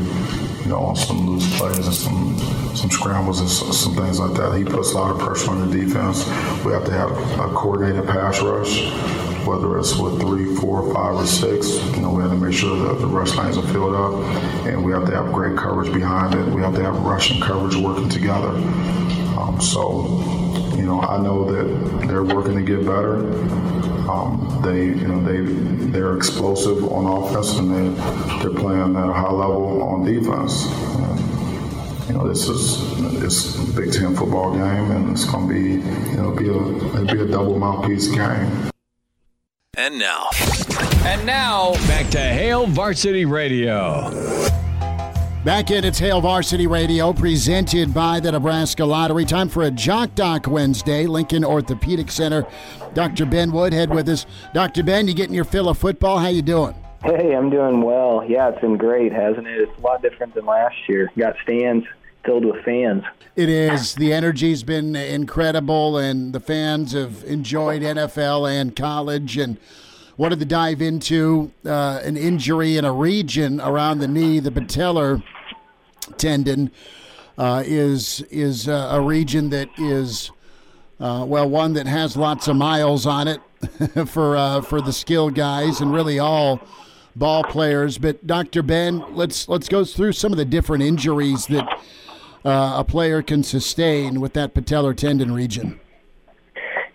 you 0.67 0.73
know, 0.73 0.81
on 0.81 0.97
some 0.97 1.31
loose 1.31 1.59
plays 1.59 1.87
and 1.87 1.95
some 1.95 2.37
some 2.75 2.91
scrambles 2.91 3.41
and 3.41 3.49
some, 3.49 3.95
things 3.95 4.19
like 4.19 4.37
that. 4.37 4.57
He 4.59 4.65
puts 4.65 4.93
a 4.93 4.97
lot 4.97 5.13
of 5.13 5.21
pressure 5.21 5.53
on 5.53 5.71
the 5.71 5.79
defense. 5.79 6.27
We 6.65 6.73
have 6.73 6.85
to 6.87 6.91
have 6.91 7.13
a 7.39 7.55
coordinated 7.55 8.05
pass 8.09 8.43
rush, 8.43 8.91
whether 9.47 9.79
it's 9.79 9.97
with 9.97 10.21
three, 10.21 10.57
four, 10.57 10.93
five, 10.93 11.15
or 11.15 11.27
six. 11.27 11.69
You 11.95 12.03
know, 12.03 12.11
we 12.11 12.23
have 12.23 12.33
to 12.33 12.37
make 12.37 12.53
sure 12.53 12.77
that 12.89 12.99
the 12.99 13.07
rush 13.07 13.37
lanes 13.37 13.57
are 13.57 13.67
filled 13.69 13.95
up, 13.95 14.15
and 14.67 14.85
we 14.85 14.91
have 14.91 15.07
to 15.07 15.15
have 15.15 15.33
great 15.33 15.57
coverage 15.57 15.93
behind 15.95 16.35
it. 16.35 16.53
We 16.53 16.61
have 16.63 16.75
to 16.75 16.83
have 16.83 16.99
rush 16.99 17.31
and 17.31 17.41
coverage 17.41 17.77
working 17.77 18.09
together. 18.09 18.51
Um, 19.37 19.61
so, 19.61 20.07
you 20.77 20.83
know, 20.83 21.01
I 21.01 21.19
know 21.23 21.45
that 21.53 22.07
they're 22.09 22.25
working 22.25 22.57
to 22.57 22.63
get 22.63 22.81
better. 22.87 23.17
Um, 24.11 24.61
they, 24.63 24.85
you 24.85 25.09
know, 25.09 25.23
they 25.23 25.41
they're 25.91 26.17
explosive 26.17 26.85
on 26.85 27.07
offense 27.07 27.59
and 27.59 27.71
they 27.71 28.03
they're 28.43 28.59
playing 28.59 28.97
at 28.97 29.09
a 29.09 29.13
high 29.13 29.31
level 29.31 29.83
on 29.83 30.05
defense. 30.05 30.67
And, 30.67 32.09
you 32.09 32.15
know, 32.15 32.29
this 32.29 32.49
is 32.49 32.81
it's 33.23 33.57
a 33.57 33.73
Big 33.81 33.93
Ten 33.93 34.15
football 34.15 34.53
game, 34.53 34.91
and 34.93 35.11
it's 35.11 35.25
going 35.25 35.49
to 35.49 35.53
be, 35.55 35.71
you 36.11 36.17
know, 36.17 36.31
be 36.31 36.49
a 36.49 36.53
it'll 36.53 37.05
be 37.07 37.21
a 37.21 37.27
double 37.27 37.59
mouthpiece 37.59 38.09
game. 38.09 38.71
And 39.77 39.99
now, 39.99 40.31
And 41.05 41.27
now, 41.27 41.73
back 41.87 42.09
to 42.11 42.19
Hail 42.19 42.67
Varsity 42.67 43.27
Radio. 43.27 44.11
Back 45.47 45.71
in 45.71 45.85
it's 45.85 46.01
Hail 46.01 46.21
Varsity 46.21 46.67
Radio, 46.67 47.13
presented 47.13 47.95
by 47.95 48.19
the 48.19 48.33
Nebraska 48.33 48.85
Lottery. 48.85 49.25
Time 49.25 49.49
for 49.49 49.63
a 49.63 49.71
Jock 49.71 50.13
Doc 50.17 50.49
Wednesday, 50.49 51.07
Lincoln 51.07 51.45
Orthopedic 51.45 52.11
Center. 52.11 52.45
Dr. 52.95 53.27
Ben 53.27 53.53
Woodhead 53.53 53.91
with 53.91 54.09
us. 54.09 54.27
Dr. 54.53 54.83
Ben, 54.83 55.07
you 55.07 55.15
getting 55.15 55.37
your 55.37 55.45
fill 55.45 55.69
of 55.69 55.79
football? 55.79 56.19
How 56.19 56.27
you 56.27 56.43
doing? 56.43 56.75
Hey, 57.05 57.33
I'm 57.33 57.49
doing 57.49 57.81
well. 57.83 58.25
Yeah, 58.29 58.49
it's 58.49 58.61
been 58.61 58.77
great, 58.77 59.13
hasn't 59.13 59.47
it? 59.47 59.69
It's 59.69 59.79
a 59.79 59.83
lot 59.83 60.03
different 60.03 60.35
than 60.35 60.47
last 60.47 60.75
year. 60.89 61.13
Got 61.17 61.37
stands 61.45 61.87
filled 62.25 62.45
with 62.45 62.65
fans. 62.65 63.05
It 63.37 63.49
is. 63.49 63.95
The 63.95 64.13
energy's 64.13 64.65
been 64.65 64.97
incredible, 64.97 65.97
and 65.97 66.33
the 66.33 66.41
fans 66.41 66.91
have 66.91 67.23
enjoyed 67.23 67.83
NFL 67.83 68.51
and 68.51 68.75
college. 68.75 69.39
And 69.39 69.59
wanted 70.17 70.41
to 70.41 70.45
dive 70.45 70.83
into 70.83 71.53
uh, 71.65 72.01
an 72.03 72.17
injury 72.17 72.77
in 72.77 72.85
a 72.85 72.93
region 72.93 73.61
around 73.61 74.01
the 74.01 74.09
knee, 74.09 74.41
the 74.41 74.51
patellar 74.51 75.23
tendon. 76.17 76.71
Uh, 77.39 77.63
is 77.67 78.23
is 78.31 78.67
uh, 78.67 78.89
a 78.93 79.01
region 79.01 79.51
that 79.51 79.69
is 79.77 80.31
uh, 81.01 81.23
well 81.29 81.49
one 81.49 81.75
that 81.75 81.87
has 81.87 82.17
lots 82.17 82.49
of 82.49 82.57
miles 82.57 83.07
on 83.07 83.29
it 83.29 83.41
for 84.07 84.37
uh, 84.37 84.63
for 84.63 84.81
the 84.81 84.93
skill 84.93 85.29
guys 85.29 85.83
and 85.83 85.93
really 85.93 86.19
all 86.19 86.61
ball 87.15 87.43
players. 87.45 87.99
But 87.99 88.27
Dr. 88.27 88.63
Ben, 88.63 89.05
let's 89.15 89.49
let's 89.49 89.69
go 89.69 89.85
through 89.85 90.13
some 90.13 90.33
of 90.33 90.39
the 90.39 90.45
different 90.45 90.83
injuries 90.83 91.47
that 91.49 91.69
uh, 92.45 92.77
a 92.79 92.85
player 92.85 93.23
can 93.23 93.43
sustain 93.43 94.21
with 94.21 94.33
that 94.35 94.55
patellar 94.55 94.97
tendon 94.97 95.33
region. 95.35 95.81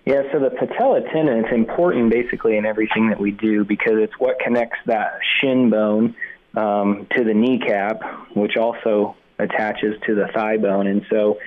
Yeah, 0.05 0.23
so 0.31 0.39
the 0.39 0.49
patella 0.49 1.01
tendon 1.13 1.45
is 1.45 1.53
important 1.53 2.09
basically 2.09 2.57
in 2.57 2.65
everything 2.65 3.09
that 3.09 3.19
we 3.19 3.31
do 3.31 3.63
because 3.63 3.93
it's 3.97 4.13
what 4.17 4.39
connects 4.39 4.79
that 4.87 5.19
shin 5.39 5.69
bone 5.69 6.15
um, 6.55 7.07
to 7.15 7.23
the 7.23 7.33
kneecap, 7.33 8.01
which 8.35 8.57
also 8.57 9.15
attaches 9.39 9.95
to 10.05 10.15
the 10.15 10.27
thigh 10.33 10.57
bone. 10.57 10.87
And 10.87 11.05
so, 11.09 11.39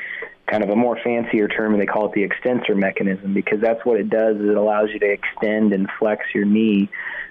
kind 0.50 0.62
of 0.62 0.70
a 0.70 0.76
more 0.76 0.98
fancier 1.02 1.48
term, 1.48 1.78
they 1.78 1.86
call 1.86 2.06
it 2.06 2.12
the 2.12 2.22
extensor 2.22 2.74
mechanism 2.74 3.32
because 3.32 3.60
that's 3.60 3.84
what 3.84 3.98
it 3.98 4.10
does. 4.10 4.36
Is 4.36 4.50
it 4.50 4.56
allows 4.56 4.90
you 4.92 4.98
to 4.98 5.10
extend 5.10 5.72
and 5.72 5.88
flex 5.98 6.26
your 6.34 6.44
knee. 6.44 6.90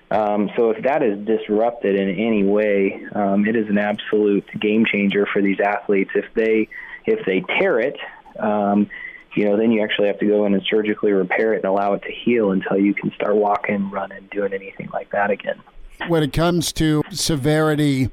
Um, 0.09 0.49
so 0.55 0.69
if 0.69 0.83
that 0.83 1.01
is 1.01 1.25
disrupted 1.25 1.95
in 1.95 2.09
any 2.09 2.43
way, 2.43 3.03
um, 3.13 3.45
it 3.47 3.55
is 3.55 3.67
an 3.69 3.77
absolute 3.77 4.45
game 4.59 4.85
changer 4.85 5.25
for 5.31 5.41
these 5.41 5.59
athletes. 5.59 6.11
If 6.13 6.25
they 6.35 6.69
if 7.05 7.25
they 7.25 7.43
tear 7.59 7.79
it, 7.79 7.97
um, 8.39 8.89
you 9.35 9.45
know, 9.45 9.57
then 9.57 9.71
you 9.71 9.83
actually 9.83 10.07
have 10.07 10.19
to 10.19 10.27
go 10.27 10.45
in 10.45 10.53
and 10.53 10.63
surgically 10.69 11.11
repair 11.11 11.53
it 11.53 11.57
and 11.57 11.65
allow 11.65 11.93
it 11.93 12.03
to 12.03 12.11
heal 12.11 12.51
until 12.51 12.77
you 12.77 12.93
can 12.93 13.11
start 13.15 13.35
walking, 13.35 13.89
running, 13.89 14.27
doing 14.31 14.53
anything 14.53 14.89
like 14.93 15.11
that 15.11 15.31
again. 15.31 15.59
When 16.07 16.23
it 16.23 16.33
comes 16.33 16.71
to 16.73 17.03
severity 17.11 18.09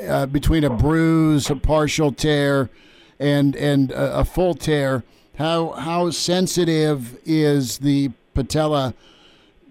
uh, 0.00 0.26
between 0.26 0.64
a 0.64 0.70
bruise, 0.70 1.50
a 1.50 1.56
partial 1.56 2.12
tear, 2.12 2.70
and 3.18 3.56
and 3.56 3.90
a, 3.90 4.18
a 4.18 4.24
full 4.24 4.54
tear, 4.54 5.02
how 5.38 5.72
how 5.72 6.10
sensitive 6.10 7.18
is 7.24 7.78
the 7.78 8.10
patella 8.34 8.94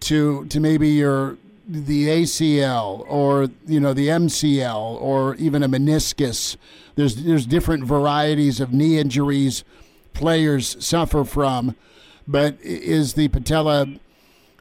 to 0.02 0.46
to 0.46 0.60
maybe 0.60 0.90
your 0.90 1.38
the 1.68 2.08
ACL 2.08 3.06
or 3.08 3.50
you 3.68 3.80
know 3.80 3.94
the 3.94 4.08
MCL 4.08 5.02
or 5.02 5.36
even 5.36 5.64
a 5.64 5.70
meniscus. 5.70 6.58
There's 6.96 7.24
there's 7.24 7.46
different 7.46 7.86
varieties 7.86 8.60
of 8.60 8.74
knee 8.74 8.98
injuries 8.98 9.64
players 10.14 10.84
suffer 10.84 11.24
from, 11.24 11.76
but 12.28 12.58
is 12.62 13.14
the 13.14 13.28
patella 13.28 13.88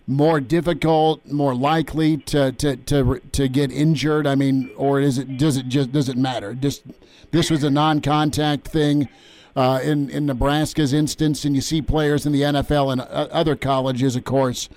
more 0.07 0.41
difficult, 0.41 1.25
more 1.31 1.55
likely 1.55 2.19
to 2.19 2.53
to 2.53 2.77
to 2.77 3.21
to 3.33 3.49
get 3.49 3.71
injured? 3.71 4.27
I 4.27 4.35
mean, 4.35 4.71
or 4.77 5.01
is 5.01 5.19
it 5.19 5.37
does 5.39 5.57
it 5.57 5.69
just 5.69 5.93
does 5.93 6.09
it 6.09 6.17
matter? 6.17 6.55
Just 6.55 6.83
this 7.31 7.51
was 7.51 7.65
a 7.65 7.71
non-contact 7.71 8.69
thing. 8.69 9.09
Uh, 9.57 9.79
in 9.85 10.11
in 10.11 10.27
Nebraska's 10.27 10.93
instance, 10.93 11.45
and 11.45 11.55
you 11.55 11.61
see 11.61 11.81
players 11.81 12.27
in 12.27 12.33
the 12.33 12.43
NFL 12.43 12.91
and 12.91 13.01
uh, 13.01 13.29
other 13.31 13.55
colleges, 13.55 14.17
of 14.17 14.25
course, 14.25 14.69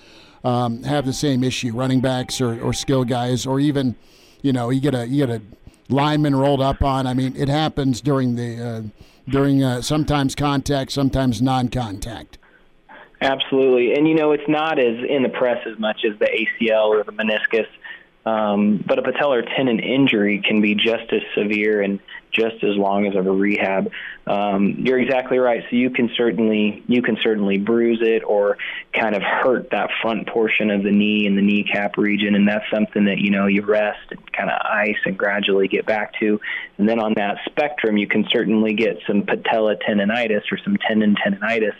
um, 0.43 0.83
have 0.83 1.03
the 1.03 1.13
same 1.13 1.43
issue. 1.43 1.73
Running 1.73 1.99
backs 1.99 2.39
or, 2.39 2.61
or 2.61 2.73
skill 2.73 3.03
guys, 3.03 3.47
or 3.47 3.59
even, 3.59 3.95
you 4.43 4.53
know, 4.53 4.69
you 4.69 4.79
get 4.79 4.93
a 4.93 5.07
you 5.07 5.25
get 5.25 5.35
a 5.35 5.41
lineman 5.89 6.35
rolled 6.35 6.61
up 6.61 6.83
on. 6.83 7.07
I 7.07 7.15
mean, 7.15 7.35
it 7.35 7.49
happens 7.49 8.01
during 8.01 8.35
the 8.35 8.63
uh, 8.63 8.81
during 9.27 9.63
uh, 9.63 9.81
sometimes 9.81 10.35
contact, 10.35 10.91
sometimes 10.91 11.41
non-contact. 11.41 12.37
Absolutely, 13.19 13.94
and 13.94 14.07
you 14.07 14.15
know, 14.15 14.31
it's 14.31 14.48
not 14.48 14.77
as 14.77 14.98
in 15.07 15.23
the 15.23 15.30
press 15.30 15.65
as 15.65 15.80
much 15.80 16.06
as 16.06 16.18
the 16.19 16.26
ACL 16.27 16.89
or 16.89 17.03
the 17.03 17.11
meniscus. 17.11 17.68
Um, 18.27 18.84
but 18.85 18.99
a 18.99 19.02
patellar 19.02 19.41
tendon 19.56 19.80
injury 19.80 20.44
can 20.45 20.60
be 20.60 20.76
just 20.76 21.14
as 21.14 21.22
severe 21.34 21.81
and 21.81 21.99
just 22.31 22.61
as 22.61 22.76
long 22.76 23.07
as 23.07 23.15
of 23.15 23.26
a 23.26 23.31
rehab. 23.31 23.89
Um, 24.27 24.76
you're 24.80 24.99
exactly 24.99 25.38
right. 25.38 25.64
So 25.69 25.77
you 25.77 25.89
can 25.89 26.10
certainly 26.18 26.84
you 26.88 27.02
can 27.02 27.18
certainly 27.23 27.57
bruise 27.57 27.99
it 28.02 28.23
or 28.26 28.57
kind 28.94 29.15
of 29.15 29.22
hurt 29.23 29.69
that 29.72 29.89
front 30.02 30.27
portion 30.27 30.69
of 30.69 30.84
the 30.84 30.91
knee 30.91 31.26
and 31.26 31.38
the 31.38 31.41
kneecap 31.41 31.98
region, 31.98 32.35
and 32.35 32.48
that's 32.48 32.65
something 32.69 33.06
that 33.06 33.19
you 33.19 33.31
know 33.31 33.48
you 33.48 33.61
rest 33.61 34.11
and 34.11 34.31
kind 34.34 34.49
of 34.49 34.60
ice 34.61 34.99
and 35.06 35.18
gradually 35.18 35.69
get 35.69 35.85
back 35.85 36.14
to. 36.19 36.39
And 36.77 36.88
then 36.88 36.99
on 36.99 37.14
that 37.15 37.38
spectrum, 37.45 37.98
you 37.98 38.07
can 38.07 38.27
certainly 38.30 38.73
get 38.73 38.99
some 39.07 39.23
patella 39.23 39.77
tendonitis 39.77 40.44
or 40.52 40.57
some 40.64 40.76
tendon 40.85 41.15
tendonitis 41.15 41.76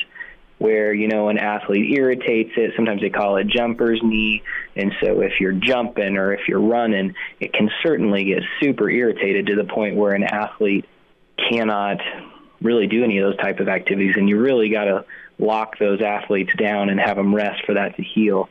where 0.57 0.93
you 0.93 1.07
know 1.07 1.29
an 1.29 1.38
athlete 1.38 1.91
irritates 1.97 2.51
it 2.57 2.73
sometimes 2.75 3.01
they 3.01 3.09
call 3.09 3.38
it 3.38 3.47
jumper's 3.47 4.01
knee 4.03 4.41
and 4.75 4.93
so 5.01 5.21
if 5.21 5.34
you're 5.39 5.51
jumping 5.51 6.17
or 6.17 6.34
if 6.34 6.47
you're 6.47 6.61
running 6.61 7.13
it 7.39 7.53
can 7.53 7.69
certainly 7.84 8.23
get 8.25 8.43
super 8.59 8.89
irritated 8.89 9.47
to 9.47 9.55
the 9.55 9.63
point 9.63 9.95
where 9.95 10.13
an 10.13 10.23
athlete 10.23 10.85
cannot 11.49 11.99
really 12.61 12.88
do 12.88 13.03
any 13.03 13.19
of 13.19 13.29
those 13.29 13.38
type 13.38 13.59
of 13.59 13.67
activities 13.67 14.15
and 14.17 14.27
you 14.27 14.39
really 14.39 14.69
got 14.69 14.85
to 14.85 15.05
lock 15.38 15.77
those 15.77 16.01
athletes 16.01 16.51
down 16.57 16.89
and 16.89 16.99
have 16.99 17.15
them 17.15 17.35
rest 17.35 17.63
for 17.65 17.75
that 17.75 17.95
to 17.95 18.03
heal 18.03 18.49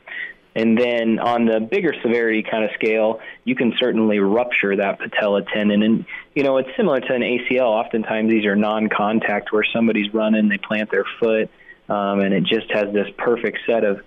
and 0.57 0.79
then 0.79 1.19
on 1.19 1.45
the 1.45 1.61
bigger 1.61 1.93
severity 2.03 2.43
kind 2.43 2.65
of 2.65 2.71
scale, 2.73 3.21
you 3.45 3.55
can 3.55 3.75
certainly 3.79 4.21
rupture 4.21 4.75
that 4.75 4.99
patella 4.99 5.43
tendon. 5.45 5.83
And, 5.83 6.07
you 6.35 6.45
know, 6.45 6.57
it's 6.57 6.71
similar 6.79 6.99
to 6.99 7.13
an 7.13 7.21
ACL. 7.21 7.67
Oftentimes 7.67 8.31
these 8.31 8.47
are 8.47 8.57
non 8.57 8.89
contact 8.89 9.53
where 9.53 9.67
somebody's 9.71 10.15
running, 10.15 10.49
they 10.49 10.57
plant 10.57 10.91
their 10.91 11.05
foot, 11.21 11.51
um, 11.89 12.21
and 12.21 12.35
it 12.35 12.45
just 12.45 12.71
has 12.73 12.93
this 12.93 13.09
perfect 13.19 13.59
set 13.67 13.85
of 13.85 14.01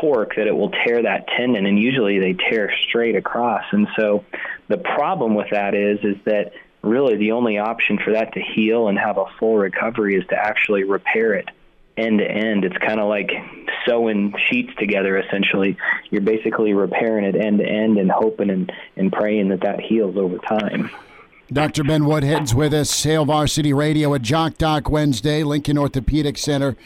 torque 0.00 0.34
that 0.36 0.46
it 0.46 0.52
will 0.52 0.70
tear 0.70 1.02
that 1.02 1.26
tendon 1.36 1.64
and 1.64 1.78
usually 1.78 2.18
they 2.18 2.32
tear 2.32 2.72
straight 2.88 3.14
across 3.14 3.64
and 3.72 3.86
so 3.96 4.24
the 4.68 4.76
problem 4.76 5.34
with 5.34 5.48
that 5.50 5.74
is 5.74 5.98
is 6.02 6.16
that 6.24 6.52
really 6.82 7.16
the 7.16 7.32
only 7.32 7.58
option 7.58 7.98
for 8.04 8.12
that 8.12 8.32
to 8.34 8.40
heal 8.40 8.88
and 8.88 8.98
have 8.98 9.16
a 9.16 9.24
full 9.38 9.56
recovery 9.56 10.16
is 10.16 10.26
to 10.28 10.34
actually 10.34 10.82
repair 10.84 11.34
it 11.34 11.48
end 11.96 12.18
to 12.18 12.28
end 12.28 12.64
it's 12.64 12.76
kind 12.78 13.00
of 13.00 13.08
like 13.08 13.30
sewing 13.86 14.34
sheets 14.48 14.72
together 14.76 15.16
essentially 15.16 15.76
you're 16.10 16.20
basically 16.20 16.74
repairing 16.74 17.24
it 17.24 17.36
end 17.36 17.58
to 17.58 17.64
end 17.64 17.96
and 17.96 18.10
hoping 18.10 18.50
and, 18.50 18.72
and 18.96 19.12
praying 19.12 19.48
that 19.48 19.60
that 19.60 19.80
heals 19.80 20.16
over 20.16 20.38
time 20.38 20.90
Dr. 21.52 21.84
Ben 21.84 22.06
Woodhead's 22.06 22.56
with 22.56 22.74
us, 22.74 23.04
Hail 23.04 23.24
Varsity 23.24 23.72
Radio 23.72 24.12
at 24.14 24.22
Jock 24.22 24.58
Doc 24.58 24.90
Wednesday, 24.90 25.44
Lincoln 25.44 25.78
Orthopedic 25.78 26.36
Center. 26.36 26.76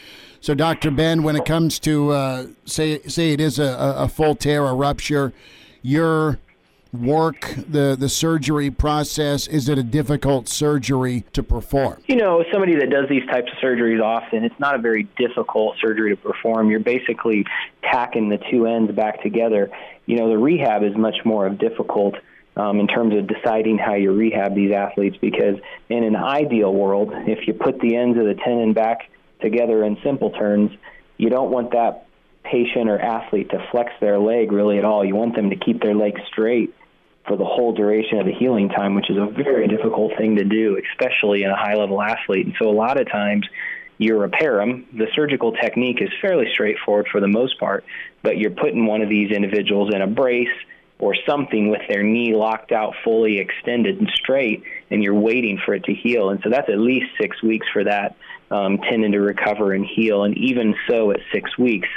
So, 0.41 0.55
Dr. 0.55 0.89
Ben, 0.89 1.21
when 1.21 1.35
it 1.35 1.45
comes 1.45 1.77
to 1.81 2.09
uh, 2.09 2.47
say 2.65 2.99
say 3.03 3.31
it 3.31 3.39
is 3.39 3.59
a, 3.59 3.95
a 3.97 4.07
full 4.07 4.33
tear, 4.33 4.65
a 4.65 4.73
rupture, 4.73 5.33
your 5.83 6.39
work, 6.91 7.53
the 7.55 7.95
the 7.97 8.09
surgery 8.09 8.71
process, 8.71 9.45
is 9.45 9.69
it 9.69 9.77
a 9.77 9.83
difficult 9.83 10.49
surgery 10.49 11.25
to 11.33 11.43
perform? 11.43 12.01
You 12.07 12.15
know, 12.15 12.43
somebody 12.51 12.73
that 12.73 12.89
does 12.89 13.07
these 13.07 13.23
types 13.27 13.51
of 13.51 13.59
surgeries 13.59 14.01
often, 14.01 14.43
it's 14.43 14.59
not 14.59 14.73
a 14.73 14.79
very 14.79 15.03
difficult 15.15 15.77
surgery 15.79 16.09
to 16.09 16.17
perform. 16.19 16.71
You're 16.71 16.79
basically 16.79 17.45
tacking 17.83 18.29
the 18.29 18.39
two 18.49 18.65
ends 18.65 18.91
back 18.93 19.21
together. 19.21 19.69
You 20.07 20.17
know, 20.17 20.27
the 20.27 20.39
rehab 20.39 20.81
is 20.81 20.97
much 20.97 21.17
more 21.23 21.45
of 21.45 21.59
difficult. 21.59 22.15
Um, 22.57 22.81
in 22.81 22.87
terms 22.87 23.15
of 23.15 23.27
deciding 23.27 23.77
how 23.77 23.93
you 23.93 24.11
rehab 24.11 24.55
these 24.55 24.73
athletes, 24.73 25.15
because 25.21 25.55
in 25.87 26.03
an 26.03 26.17
ideal 26.17 26.73
world, 26.73 27.09
if 27.13 27.47
you 27.47 27.53
put 27.53 27.79
the 27.79 27.95
ends 27.95 28.19
of 28.19 28.25
the 28.25 28.33
tendon 28.33 28.73
back 28.73 29.09
together 29.41 29.83
in 29.83 29.97
simple 30.03 30.31
terms, 30.31 30.71
you 31.17 31.29
don't 31.29 31.51
want 31.51 31.71
that 31.71 32.07
patient 32.43 32.89
or 32.89 32.99
athlete 32.99 33.49
to 33.51 33.67
flex 33.71 33.91
their 33.99 34.19
leg 34.19 34.51
really 34.51 34.77
at 34.77 34.85
all. 34.85 35.05
You 35.05 35.15
want 35.15 35.35
them 35.35 35.49
to 35.51 35.55
keep 35.55 35.81
their 35.81 35.95
leg 35.95 36.19
straight 36.27 36.73
for 37.27 37.37
the 37.37 37.45
whole 37.45 37.73
duration 37.73 38.19
of 38.19 38.25
the 38.25 38.33
healing 38.33 38.69
time, 38.69 38.95
which 38.95 39.09
is 39.09 39.17
a 39.17 39.27
very 39.27 39.67
difficult 39.67 40.13
thing 40.17 40.37
to 40.37 40.43
do, 40.43 40.81
especially 40.91 41.43
in 41.43 41.51
a 41.51 41.55
high 41.55 41.75
level 41.75 42.01
athlete. 42.01 42.47
And 42.47 42.55
so 42.59 42.67
a 42.67 42.73
lot 42.73 42.99
of 42.99 43.09
times 43.09 43.47
you 43.97 44.17
repair 44.17 44.57
them. 44.57 44.87
The 44.93 45.07
surgical 45.13 45.51
technique 45.51 46.01
is 46.01 46.09
fairly 46.21 46.47
straightforward 46.53 47.07
for 47.11 47.21
the 47.21 47.27
most 47.27 47.59
part, 47.59 47.85
but 48.23 48.37
you're 48.37 48.51
putting 48.51 48.87
one 48.87 49.01
of 49.01 49.09
these 49.09 49.31
individuals 49.31 49.93
in 49.93 50.01
a 50.01 50.07
brace 50.07 50.47
or 50.97 51.15
something 51.27 51.69
with 51.69 51.81
their 51.87 52.03
knee 52.03 52.35
locked 52.35 52.71
out, 52.71 52.93
fully 53.03 53.39
extended 53.39 53.99
and 53.99 54.09
straight, 54.15 54.63
and 54.89 55.03
you're 55.03 55.13
waiting 55.13 55.59
for 55.63 55.73
it 55.73 55.83
to 55.83 55.93
heal. 55.93 56.29
And 56.29 56.39
so 56.43 56.49
that's 56.49 56.69
at 56.69 56.79
least 56.79 57.07
six 57.19 57.41
weeks 57.43 57.67
for 57.71 57.83
that 57.83 58.15
um, 58.51 58.77
to 58.77 59.19
recover 59.19 59.73
and 59.73 59.85
heal. 59.85 60.23
And 60.23 60.37
even 60.37 60.75
so, 60.87 61.11
at 61.11 61.19
six 61.33 61.57
weeks, 61.57 61.87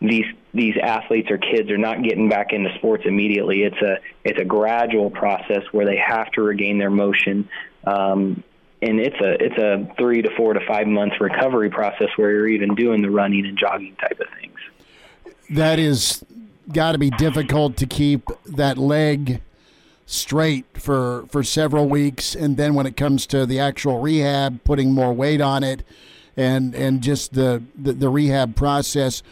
these 0.00 0.26
these 0.54 0.74
athletes 0.82 1.30
or 1.30 1.38
kids 1.38 1.70
are 1.70 1.78
not 1.78 2.02
getting 2.02 2.28
back 2.28 2.52
into 2.52 2.70
sports 2.76 3.04
immediately. 3.06 3.64
It's 3.64 3.82
a 3.82 3.98
it's 4.24 4.40
a 4.40 4.44
gradual 4.44 5.10
process 5.10 5.62
where 5.72 5.84
they 5.84 5.98
have 5.98 6.30
to 6.32 6.42
regain 6.42 6.78
their 6.78 6.90
motion. 6.90 7.48
Um, 7.84 8.42
and 8.80 9.00
it's 9.00 9.16
a 9.20 9.44
it's 9.44 9.58
a 9.58 9.92
three 9.98 10.22
to 10.22 10.30
four 10.36 10.54
to 10.54 10.60
five 10.66 10.86
month 10.86 11.14
recovery 11.20 11.68
process 11.68 12.08
where 12.16 12.30
you're 12.30 12.48
even 12.48 12.74
doing 12.74 13.02
the 13.02 13.10
running 13.10 13.44
and 13.44 13.58
jogging 13.58 13.96
type 13.96 14.20
of 14.20 14.26
things. 14.40 14.56
That 15.50 15.78
is 15.78 16.24
got 16.72 16.92
to 16.92 16.98
be 16.98 17.10
difficult 17.10 17.76
to 17.78 17.86
keep 17.86 18.28
that 18.46 18.78
leg 18.78 19.42
straight 20.10 20.64
for 20.72 21.26
for 21.28 21.42
several 21.42 21.86
weeks, 21.86 22.34
and 22.34 22.56
then 22.56 22.72
when 22.72 22.86
it 22.86 22.96
comes 22.96 23.26
to 23.26 23.44
the 23.44 23.60
actual 23.60 24.00
rehab, 24.00 24.64
putting 24.64 24.92
more 24.92 25.12
weight 25.12 25.40
on 25.40 25.62
it, 25.62 25.84
and 26.36 26.74
and 26.74 27.02
just 27.02 27.34
the 27.34 27.62
the, 27.76 27.92
the 27.92 28.08
rehab 28.08 28.56
process. 28.56 29.22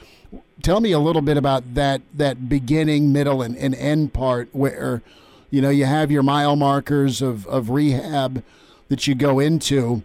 Tell 0.62 0.80
me 0.80 0.92
a 0.92 0.98
little 0.98 1.22
bit 1.22 1.38
about 1.38 1.74
that 1.74 2.02
that 2.14 2.48
beginning, 2.48 3.10
middle, 3.10 3.40
and, 3.40 3.56
and 3.56 3.74
end 3.74 4.12
part 4.12 4.50
where 4.52 5.02
you 5.50 5.62
know 5.62 5.70
you 5.70 5.86
have 5.86 6.10
your 6.10 6.22
mile 6.22 6.56
markers 6.56 7.22
of, 7.22 7.46
of 7.46 7.70
rehab 7.70 8.44
that 8.88 9.06
you 9.06 9.14
go 9.14 9.40
into. 9.40 10.02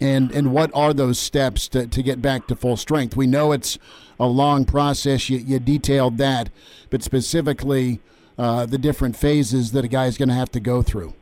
And 0.00 0.32
and 0.32 0.52
what 0.52 0.70
are 0.74 0.94
those 0.94 1.18
steps 1.18 1.68
to, 1.68 1.86
to 1.86 2.02
get 2.02 2.22
back 2.22 2.46
to 2.46 2.56
full 2.56 2.78
strength? 2.78 3.14
We 3.14 3.26
know 3.26 3.52
it's 3.52 3.78
a 4.18 4.26
long 4.26 4.64
process. 4.64 5.28
You, 5.28 5.38
you 5.38 5.58
detailed 5.58 6.16
that. 6.16 6.48
But 6.90 7.02
specifically 7.02 8.00
uh, 8.42 8.66
the 8.66 8.78
different 8.78 9.16
phases 9.16 9.70
that 9.70 9.84
a 9.84 9.88
guy 9.88 10.06
is 10.06 10.18
going 10.18 10.28
to 10.28 10.34
have 10.34 10.50
to 10.50 10.58
go 10.58 10.82
through. 10.82 11.14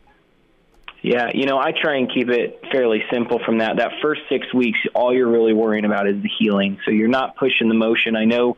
Yeah, 1.02 1.30
you 1.34 1.44
know, 1.44 1.58
I 1.58 1.72
try 1.72 1.96
and 1.96 2.10
keep 2.12 2.30
it 2.30 2.62
fairly 2.72 3.02
simple 3.12 3.40
from 3.44 3.58
that. 3.58 3.76
That 3.76 3.92
first 4.02 4.22
six 4.30 4.52
weeks, 4.54 4.78
all 4.94 5.14
you're 5.14 5.30
really 5.30 5.52
worrying 5.52 5.84
about 5.84 6.08
is 6.08 6.22
the 6.22 6.30
healing. 6.38 6.78
So 6.84 6.90
you're 6.90 7.08
not 7.08 7.36
pushing 7.36 7.68
the 7.68 7.74
motion. 7.74 8.16
I 8.16 8.24
know, 8.24 8.56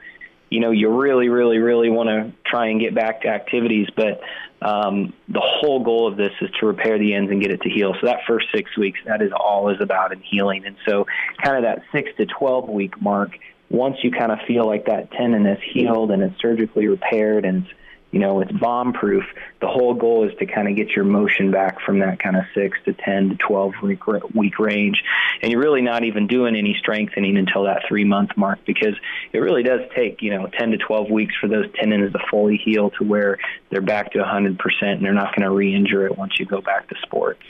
you 0.48 0.60
know, 0.60 0.70
you 0.70 0.90
really, 0.90 1.28
really, 1.28 1.59
really 1.59 1.89
want 1.90 2.09
to 2.09 2.32
try 2.48 2.68
and 2.68 2.80
get 2.80 2.94
back 2.94 3.22
to 3.22 3.28
activities, 3.28 3.89
but 3.97 4.20
um, 4.60 5.12
the 5.28 5.43
whole 5.43 5.82
goal 5.82 6.06
of 6.06 6.16
this 6.16 6.32
is 6.40 6.51
to 6.60 6.66
repair 6.66 6.98
the 6.98 7.14
ends 7.14 7.32
and 7.32 7.43
get 7.43 7.51
it 7.51 7.62
to 7.62 7.68
heal. 7.68 7.94
So 8.01 8.06
that 8.06 8.20
first 8.28 8.47
six 8.55 8.76
weeks, 8.76 9.01
that 9.06 9.22
is 9.22 9.32
all 9.36 9.70
is 9.70 9.80
about 9.80 10.12
in 10.12 10.20
healing. 10.20 10.66
And 10.66 10.76
so, 10.89 11.06
kind 11.43 11.56
of 11.56 11.64
that 11.64 11.82
six 11.90 12.10
to 12.16 12.26
twelve 12.26 12.68
week 12.68 13.01
mark, 13.01 13.32
once 13.70 13.97
you 14.02 14.12
kind 14.12 14.30
of 14.30 14.39
feel 14.47 14.66
like 14.66 14.86
that 14.86 15.10
tendon 15.12 15.47
is 15.47 15.59
healed 15.72 16.12
and 16.12 16.22
it's 16.22 16.40
surgically 16.40 16.86
repaired 16.86 17.44
and 17.44 17.64
it's 17.64 17.74
you 18.12 18.18
know, 18.18 18.40
it's 18.40 18.52
bomb 18.52 18.93
proof. 18.93 19.24
The 19.60 19.66
whole 19.66 19.94
goal 19.94 20.28
is 20.28 20.36
to 20.39 20.47
kind 20.47 20.68
of 20.68 20.76
get 20.76 20.90
your 20.90 21.05
motion 21.05 21.51
back 21.51 21.80
from 21.80 21.98
that 22.01 22.22
kind 22.22 22.36
of 22.36 22.44
six 22.55 22.78
to 22.84 22.93
10 22.93 23.30
to 23.30 23.36
12 23.36 23.72
week, 23.82 24.06
week 24.34 24.59
range. 24.59 25.02
And 25.40 25.51
you're 25.51 25.62
really 25.62 25.80
not 25.80 26.05
even 26.05 26.26
doing 26.26 26.55
any 26.55 26.76
strengthening 26.78 27.39
until 27.39 27.64
that 27.64 27.82
three 27.89 28.05
month 28.05 28.36
mark 28.36 28.60
because 28.66 28.94
it 29.32 29.39
really 29.39 29.62
does 29.62 29.80
take, 29.97 30.20
you 30.20 30.30
know, 30.30 30.47
10 30.47 30.72
to 30.72 30.78
12 30.78 31.10
weeks 31.10 31.34
for 31.40 31.48
those 31.48 31.66
tendons 31.74 32.12
to 32.12 32.18
fully 32.30 32.59
heal 32.59 32.90
to 32.90 33.05
where 33.05 33.39
they're 33.70 33.80
back 33.80 34.12
to 34.12 34.18
100% 34.18 34.59
and 34.82 35.02
they're 35.02 35.14
not 35.14 35.34
going 35.34 35.48
to 35.48 35.51
re 35.51 35.74
injure 35.74 36.06
it 36.06 36.16
once 36.16 36.39
you 36.39 36.44
go 36.44 36.60
back 36.60 36.89
to 36.89 36.94
sports. 37.02 37.43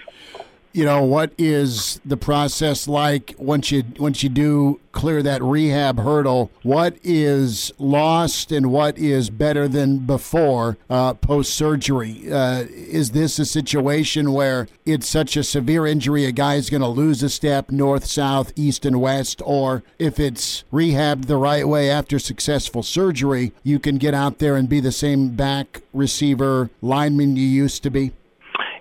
You 0.73 0.85
know 0.85 1.03
what 1.03 1.33
is 1.37 2.01
the 2.05 2.17
process 2.17 2.89
like 2.89 3.35
once 3.39 3.71
you 3.71 3.85
once 3.99 4.23
you 4.23 4.29
do 4.29 4.81
clear 4.93 5.23
that 5.23 5.43
rehab 5.43 5.99
hurdle? 5.99 6.51
What 6.63 6.97
is 7.03 7.73
lost 7.79 8.53
and 8.53 8.71
what 8.71 8.99
is 8.99 9.31
better 9.31 9.67
than 9.67 10.01
before 10.01 10.77
uh, 10.89 11.15
post 11.15 11.55
surgery 11.55 12.31
uh, 12.31 12.65
is 12.69 13.11
this 13.11 13.39
a 13.39 13.47
situation 13.47 14.33
where 14.33 14.69
it's 14.85 15.09
such 15.09 15.37
a 15.37 15.43
severe 15.43 15.87
injury 15.87 16.27
a 16.27 16.33
guy 16.33 16.55
is 16.57 16.71
going 16.71 16.83
to 16.83 16.89
lose 16.89 17.23
a 17.23 17.31
step 17.31 17.71
north 17.71 18.05
south 18.05 18.53
east 18.55 18.85
and 18.85 19.01
west? 19.01 19.43
Or 19.45 19.83
if 19.99 20.21
it's 20.21 20.65
rehabbed 20.73 21.27
the 21.27 21.37
right 21.37 21.67
way 21.67 21.91
after 21.91 22.19
successful 22.19 22.83
surgery 22.83 23.53
you 23.63 23.79
can 23.79 23.97
get 23.97 24.15
out 24.15 24.39
there 24.39 24.57
and 24.57 24.69
be 24.69 24.81
the 24.81 24.93
same 24.93 25.31
back 25.31 25.83
receiver 25.93 26.71
lineman 26.81 27.37
you 27.37 27.47
used 27.47 27.83
to 27.83 27.91
be 27.91 28.13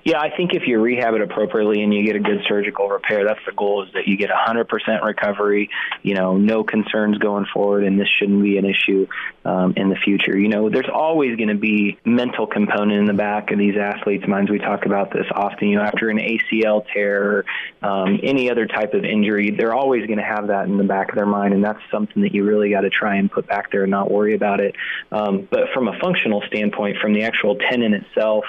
yeah, 0.03 0.19
I 0.19 0.35
think 0.35 0.53
if 0.53 0.63
you 0.65 0.79
rehab 0.79 1.13
it 1.13 1.21
appropriately 1.21 1.83
and 1.83 1.93
you 1.93 2.03
get 2.03 2.15
a 2.15 2.19
good 2.19 2.41
surgical 2.47 2.87
repair, 2.87 3.23
that's 3.25 3.39
the 3.45 3.51
goal 3.51 3.83
is 3.83 3.93
that 3.93 4.07
you 4.07 4.17
get 4.17 4.29
100% 4.29 5.03
recovery, 5.03 5.69
you 6.01 6.15
know, 6.15 6.37
no 6.37 6.63
concerns 6.63 7.17
going 7.17 7.45
forward, 7.53 7.83
and 7.83 7.99
this 7.99 8.07
shouldn't 8.17 8.41
be 8.41 8.57
an 8.57 8.65
issue 8.65 9.07
um, 9.45 9.73
in 9.77 9.89
the 9.89 9.95
future. 9.95 10.37
You 10.37 10.49
know, 10.49 10.69
there's 10.69 10.89
always 10.91 11.37
going 11.37 11.49
to 11.49 11.55
be 11.55 11.99
mental 12.03 12.47
component 12.47 12.99
in 12.99 13.05
the 13.05 13.13
back 13.13 13.51
of 13.51 13.59
these 13.59 13.75
athletes' 13.77 14.27
minds. 14.27 14.49
We 14.49 14.59
talk 14.59 14.85
about 14.85 15.11
this 15.11 15.25
often. 15.31 15.69
You 15.69 15.77
know, 15.77 15.83
after 15.83 16.09
an 16.09 16.17
ACL 16.17 16.85
tear, 16.93 17.45
um, 17.81 18.19
any 18.23 18.49
other 18.49 18.65
type 18.65 18.93
of 18.93 19.05
injury, 19.05 19.51
they're 19.51 19.73
always 19.73 20.07
going 20.07 20.19
to 20.19 20.25
have 20.25 20.47
that 20.47 20.65
in 20.65 20.77
the 20.77 20.83
back 20.83 21.09
of 21.09 21.15
their 21.15 21.25
mind, 21.25 21.53
and 21.53 21.63
that's 21.63 21.81
something 21.91 22.23
that 22.23 22.33
you 22.33 22.43
really 22.43 22.71
got 22.71 22.81
to 22.81 22.89
try 22.89 23.17
and 23.17 23.31
put 23.31 23.47
back 23.47 23.71
there 23.71 23.83
and 23.83 23.91
not 23.91 24.09
worry 24.09 24.33
about 24.33 24.59
it. 24.59 24.75
Um, 25.11 25.47
but 25.49 25.69
from 25.73 25.87
a 25.87 25.97
functional 25.99 26.41
standpoint, 26.47 26.97
from 26.97 27.13
the 27.13 27.23
actual 27.23 27.55
tendon 27.55 27.93
itself, 27.93 28.45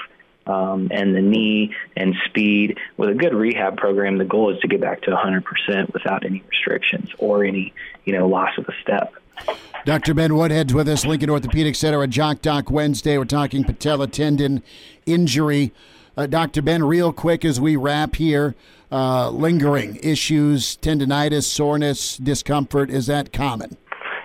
um, 0.47 0.89
and 0.91 1.15
the 1.15 1.21
knee 1.21 1.73
and 1.95 2.15
speed. 2.25 2.77
With 2.97 3.09
a 3.09 3.13
good 3.13 3.33
rehab 3.33 3.77
program, 3.77 4.17
the 4.17 4.25
goal 4.25 4.53
is 4.53 4.59
to 4.61 4.67
get 4.67 4.81
back 4.81 5.01
to 5.03 5.11
100% 5.11 5.93
without 5.93 6.25
any 6.25 6.43
restrictions 6.49 7.09
or 7.17 7.43
any, 7.43 7.73
you 8.05 8.13
know, 8.13 8.27
loss 8.27 8.57
of 8.57 8.65
a 8.67 8.73
step. 8.81 9.13
Dr. 9.85 10.13
Ben 10.13 10.35
Woodhead's 10.35 10.73
with 10.73 10.87
us, 10.87 11.05
Lincoln 11.05 11.29
Orthopedic 11.29 11.75
Center 11.75 12.01
at 12.03 12.09
Jock 12.09 12.41
Doc 12.41 12.69
Wednesday. 12.71 13.17
We're 13.17 13.25
talking 13.25 13.63
patella 13.63 14.07
tendon 14.07 14.63
injury. 15.05 15.73
Uh, 16.15 16.27
Dr. 16.27 16.61
Ben, 16.61 16.83
real 16.83 17.11
quick 17.11 17.43
as 17.43 17.59
we 17.59 17.75
wrap 17.75 18.15
here, 18.15 18.55
uh, 18.91 19.29
lingering 19.31 19.97
issues, 20.03 20.77
tendonitis, 20.77 21.43
soreness, 21.43 22.17
discomfort, 22.17 22.91
is 22.91 23.07
that 23.07 23.33
common? 23.33 23.75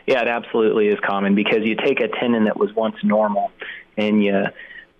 Yeah, 0.06 0.22
it 0.22 0.28
absolutely 0.28 0.88
is 0.88 0.98
common 1.04 1.34
because 1.34 1.64
you 1.64 1.74
take 1.74 2.00
a 2.00 2.08
tendon 2.08 2.44
that 2.44 2.58
was 2.58 2.72
once 2.74 2.96
normal 3.02 3.50
and 3.96 4.22
you 4.22 4.44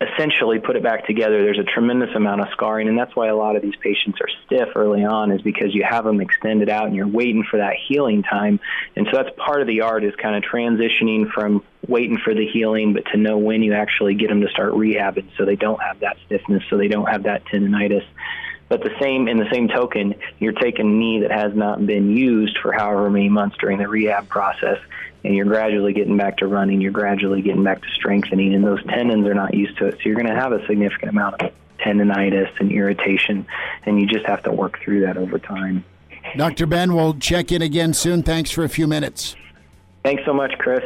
essentially 0.01 0.61
put 0.61 0.77
it 0.77 0.83
back 0.83 1.07
together, 1.07 1.43
there's 1.43 1.59
a 1.59 1.65
tremendous 1.65 2.15
amount 2.15 2.41
of 2.41 2.49
scarring, 2.53 2.89
and 2.89 2.97
that's 2.97 3.17
why 3.17 3.29
a 3.29 3.35
lot 3.35 3.57
of 3.57 3.63
these 3.63 3.75
patients 3.77 4.19
are 4.21 4.29
stiff 4.47 4.69
early 4.77 5.05
on, 5.05 5.33
is 5.33 5.43
because 5.43 5.75
you 5.75 5.85
have 5.89 6.05
them 6.05 6.21
extended 6.21 6.69
out 6.69 6.87
and 6.87 6.95
you're 6.95 7.09
waiting 7.09 7.43
for 7.43 7.57
that 7.57 7.75
healing 7.89 8.23
time. 8.23 8.61
And 8.95 9.09
so 9.11 9.17
that's 9.17 9.37
part 9.37 9.61
of 9.61 9.67
the 9.67 9.81
art 9.81 10.05
is 10.05 10.15
kind 10.15 10.37
of 10.37 10.45
transitioning 10.49 11.29
from 11.31 11.65
waiting 11.87 12.19
for 12.19 12.33
the 12.33 12.47
healing, 12.47 12.93
but 12.93 13.07
to 13.07 13.17
know 13.17 13.39
when 13.39 13.63
you 13.63 13.75
actually 13.75 14.15
get 14.15 14.29
them 14.29 14.41
to 14.43 14.49
start 14.51 14.75
rehabbing, 14.75 15.27
so 15.37 15.45
they 15.45 15.57
don't 15.57 15.83
have 15.83 16.01
that 16.01 16.17
stiffness, 16.27 16.63
so 16.71 16.77
they 16.77 16.89
don't 16.89 17.07
have 17.07 17.25
that 17.25 17.45
tendonitis. 17.47 18.05
But 18.69 18.83
the 18.83 18.95
same 19.01 19.29
in 19.29 19.39
the 19.39 19.49
same 19.51 19.69
token, 19.69 20.15
you're 20.39 20.53
taking 20.53 20.87
a 20.87 20.91
knee 20.91 21.21
that 21.23 21.33
has 21.33 21.55
not 21.55 21.85
been 21.85 22.15
used 22.15 22.59
for 22.63 22.71
however 22.71 23.09
many 23.09 23.31
months 23.31 23.57
during 23.59 23.79
the 23.79 23.89
rehab 23.89 24.29
process, 24.29 24.79
and 25.25 25.35
you're 25.35 25.47
gradually 25.47 25.93
getting 25.93 26.17
back 26.17 26.39
to 26.39 26.47
running. 26.47 26.81
You're 26.81 26.93
gradually 26.93 27.43
getting 27.43 27.65
back 27.65 27.83
to 27.83 27.89
strengthening, 27.95 28.55
and 28.55 28.65
those 28.65 28.83
tendons 28.85 29.27
are 29.27 29.35
not 29.35 29.55
used 29.55 29.77
to 29.79 29.87
it. 29.87 29.95
So 29.95 30.01
you're 30.05 30.15
going 30.15 30.27
to 30.27 30.35
have 30.35 30.53
a 30.53 30.65
significant 30.67 31.11
amount 31.11 31.43
of 31.43 31.53
tendonitis 31.79 32.51
and 32.61 32.71
irritation, 32.71 33.47
and 33.85 34.01
you 34.01 34.07
just 34.07 34.27
have 34.27 34.43
to 34.45 34.53
work 34.53 34.79
through 34.81 35.01
that 35.03 35.17
over 35.17 35.39
time. 35.39 35.85
Dr. 36.37 36.67
Ben, 36.67 36.95
we'll 36.95 37.15
check 37.15 37.53
in 37.53 37.63
again 37.63 37.95
soon. 37.95 38.23
Thanks 38.23 38.51
for 38.51 38.65
a 38.65 38.69
few 38.69 38.87
minutes. 38.87 39.35
Thanks 40.05 40.23
so 40.25 40.33
much, 40.33 40.53
Chris. 40.59 40.85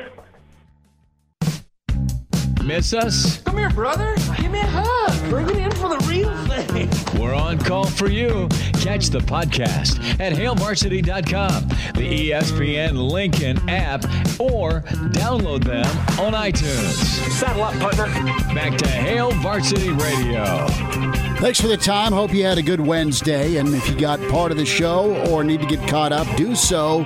Miss 2.64 2.94
us? 2.94 3.42
Come 3.42 3.58
here, 3.58 3.70
brother. 3.70 4.14
Give 4.38 4.50
me 4.50 4.60
a 4.60 4.66
hug. 4.66 5.30
Bring 5.30 5.48
it 5.50 5.56
in 5.56 5.70
for 5.72 5.88
the 5.88 5.98
real 6.08 6.32
thing. 6.46 6.88
We're 7.20 7.34
on 7.34 7.58
call 7.58 7.86
for 7.86 8.08
you. 8.08 8.48
Catch 8.74 9.08
the 9.08 9.18
podcast 9.18 9.98
at 10.20 10.32
hailvarsity.com, 10.32 11.68
the 11.94 12.30
ESPN 12.30 13.10
Lincoln 13.10 13.68
app, 13.68 14.04
or 14.38 14.82
download 15.10 15.64
them 15.64 15.86
on 16.20 16.34
iTunes. 16.34 16.94
Saddle 17.32 17.64
up, 17.64 17.74
partner. 17.80 18.06
Back 18.54 18.78
to 18.78 18.88
Hail 18.88 19.32
Varsity 19.32 19.90
Radio. 19.90 20.66
Thanks 21.38 21.60
for 21.60 21.66
the 21.66 21.76
time. 21.76 22.12
Hope 22.12 22.32
you 22.32 22.44
had 22.44 22.58
a 22.58 22.62
good 22.62 22.80
Wednesday. 22.80 23.56
And 23.56 23.74
if 23.74 23.88
you 23.88 23.98
got 23.98 24.20
part 24.28 24.52
of 24.52 24.56
the 24.56 24.66
show 24.66 25.16
or 25.28 25.42
need 25.42 25.60
to 25.60 25.66
get 25.66 25.88
caught 25.88 26.12
up, 26.12 26.28
do 26.36 26.54
so 26.54 26.98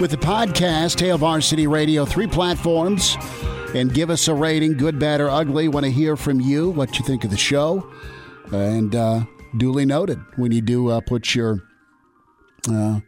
with 0.00 0.10
the 0.10 0.18
podcast, 0.18 1.00
Hail 1.00 1.16
Varsity 1.16 1.66
Radio, 1.66 2.04
three 2.04 2.26
platforms 2.26 3.16
and 3.74 3.92
give 3.92 4.08
us 4.08 4.28
a 4.28 4.34
rating, 4.34 4.76
good, 4.76 4.98
bad, 4.98 5.20
or 5.20 5.28
ugly. 5.28 5.68
Want 5.68 5.84
to 5.84 5.92
hear 5.92 6.16
from 6.16 6.40
you 6.40 6.70
what 6.70 6.98
you 6.98 7.04
think 7.04 7.24
of 7.24 7.30
the 7.30 7.36
show. 7.36 7.90
And 8.52 8.94
uh, 8.94 9.24
duly 9.56 9.84
noted 9.84 10.20
when 10.36 10.52
you 10.52 10.60
do 10.60 10.88
uh, 10.88 11.00
put 11.00 11.34
your 11.34 11.62
uh, 12.70 13.00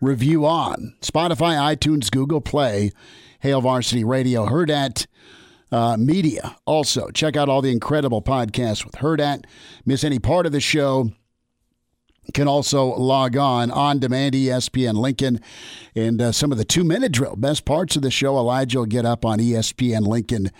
review 0.00 0.46
on 0.46 0.94
Spotify, 1.00 1.76
iTunes, 1.76 2.10
Google 2.10 2.40
Play, 2.40 2.92
Hail 3.40 3.60
Varsity 3.60 4.04
Radio, 4.04 4.46
Hurrdat 4.46 5.06
uh, 5.72 5.96
Media. 5.96 6.56
Also, 6.64 7.10
check 7.10 7.36
out 7.36 7.48
all 7.48 7.60
the 7.60 7.72
incredible 7.72 8.22
podcasts 8.22 8.84
with 8.84 8.94
Hurrdat. 8.96 9.44
Miss 9.84 10.04
any 10.04 10.18
part 10.18 10.46
of 10.46 10.52
the 10.52 10.60
show? 10.60 11.10
Can 12.34 12.48
also 12.48 12.86
log 12.86 13.36
on 13.36 13.70
on 13.70 13.98
demand 13.98 14.34
ESPN 14.34 14.94
Lincoln 14.94 15.40
and 15.94 16.20
uh, 16.20 16.32
some 16.32 16.52
of 16.52 16.58
the 16.58 16.64
two 16.64 16.84
minute 16.84 17.12
drill 17.12 17.36
best 17.36 17.64
parts 17.64 17.96
of 17.96 18.02
the 18.02 18.10
show. 18.10 18.36
Elijah 18.36 18.78
will 18.78 18.86
get 18.86 19.04
up 19.04 19.24
on 19.24 19.38
ESPN 19.38 20.06
Lincoln 20.06 20.50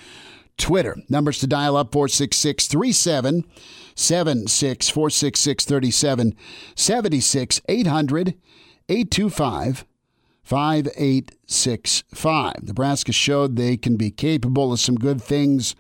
Twitter. 0.57 0.97
Numbers 1.09 1.39
to 1.41 1.47
dial 1.47 1.77
up 1.77 1.93
466 1.93 2.67
37 2.67 3.45
76 3.95 4.89
466 4.89 5.65
37 5.65 6.37
76 6.75 7.61
800 7.69 8.35
825 8.89 9.85
5865 10.43 12.55
Nebraska 12.63 13.13
showed 13.13 13.57
they 13.57 13.77
can 13.77 13.97
be 13.97 14.13
capable 14.13 14.73
of 14.73 14.79
some 14.79 14.95
good 14.95 15.21
things 15.21 15.75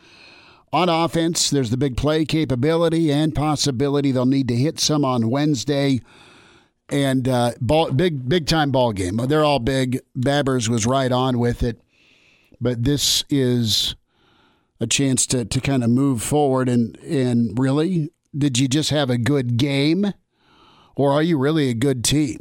on 0.72 0.88
offense, 0.88 1.51
there's 1.51 1.70
the 1.70 1.76
big 1.76 1.97
play 1.97 2.24
capability 2.24 3.12
and 3.12 3.34
possibility 3.34 4.12
they'll 4.12 4.26
need 4.26 4.48
to 4.48 4.56
hit 4.56 4.78
some 4.80 5.05
on 5.05 5.30
Wednesday. 5.30 6.01
And 6.88 7.28
uh, 7.28 7.52
ball, 7.60 7.90
big, 7.90 8.28
big 8.28 8.47
time 8.47 8.70
ball 8.70 8.93
game. 8.93 9.16
They're 9.16 9.44
all 9.44 9.59
big. 9.59 10.01
Babbers 10.16 10.68
was 10.68 10.86
right 10.86 11.10
on 11.10 11.38
with 11.38 11.62
it, 11.62 11.80
but 12.60 12.84
this 12.84 13.24
is 13.28 13.97
a 14.78 14.86
chance 14.86 15.26
to 15.28 15.44
to 15.44 15.60
kind 15.60 15.82
of 15.82 15.90
move 15.90 16.22
forward. 16.22 16.68
And 16.68 16.97
and 16.98 17.59
really, 17.59 18.12
did 18.36 18.59
you 18.59 18.68
just 18.68 18.90
have 18.90 19.10
a 19.10 19.18
good 19.18 19.56
game, 19.56 20.12
or 20.94 21.10
are 21.10 21.22
you 21.22 21.38
really 21.38 21.70
a 21.70 21.74
good 21.74 22.05
team? 22.05 22.38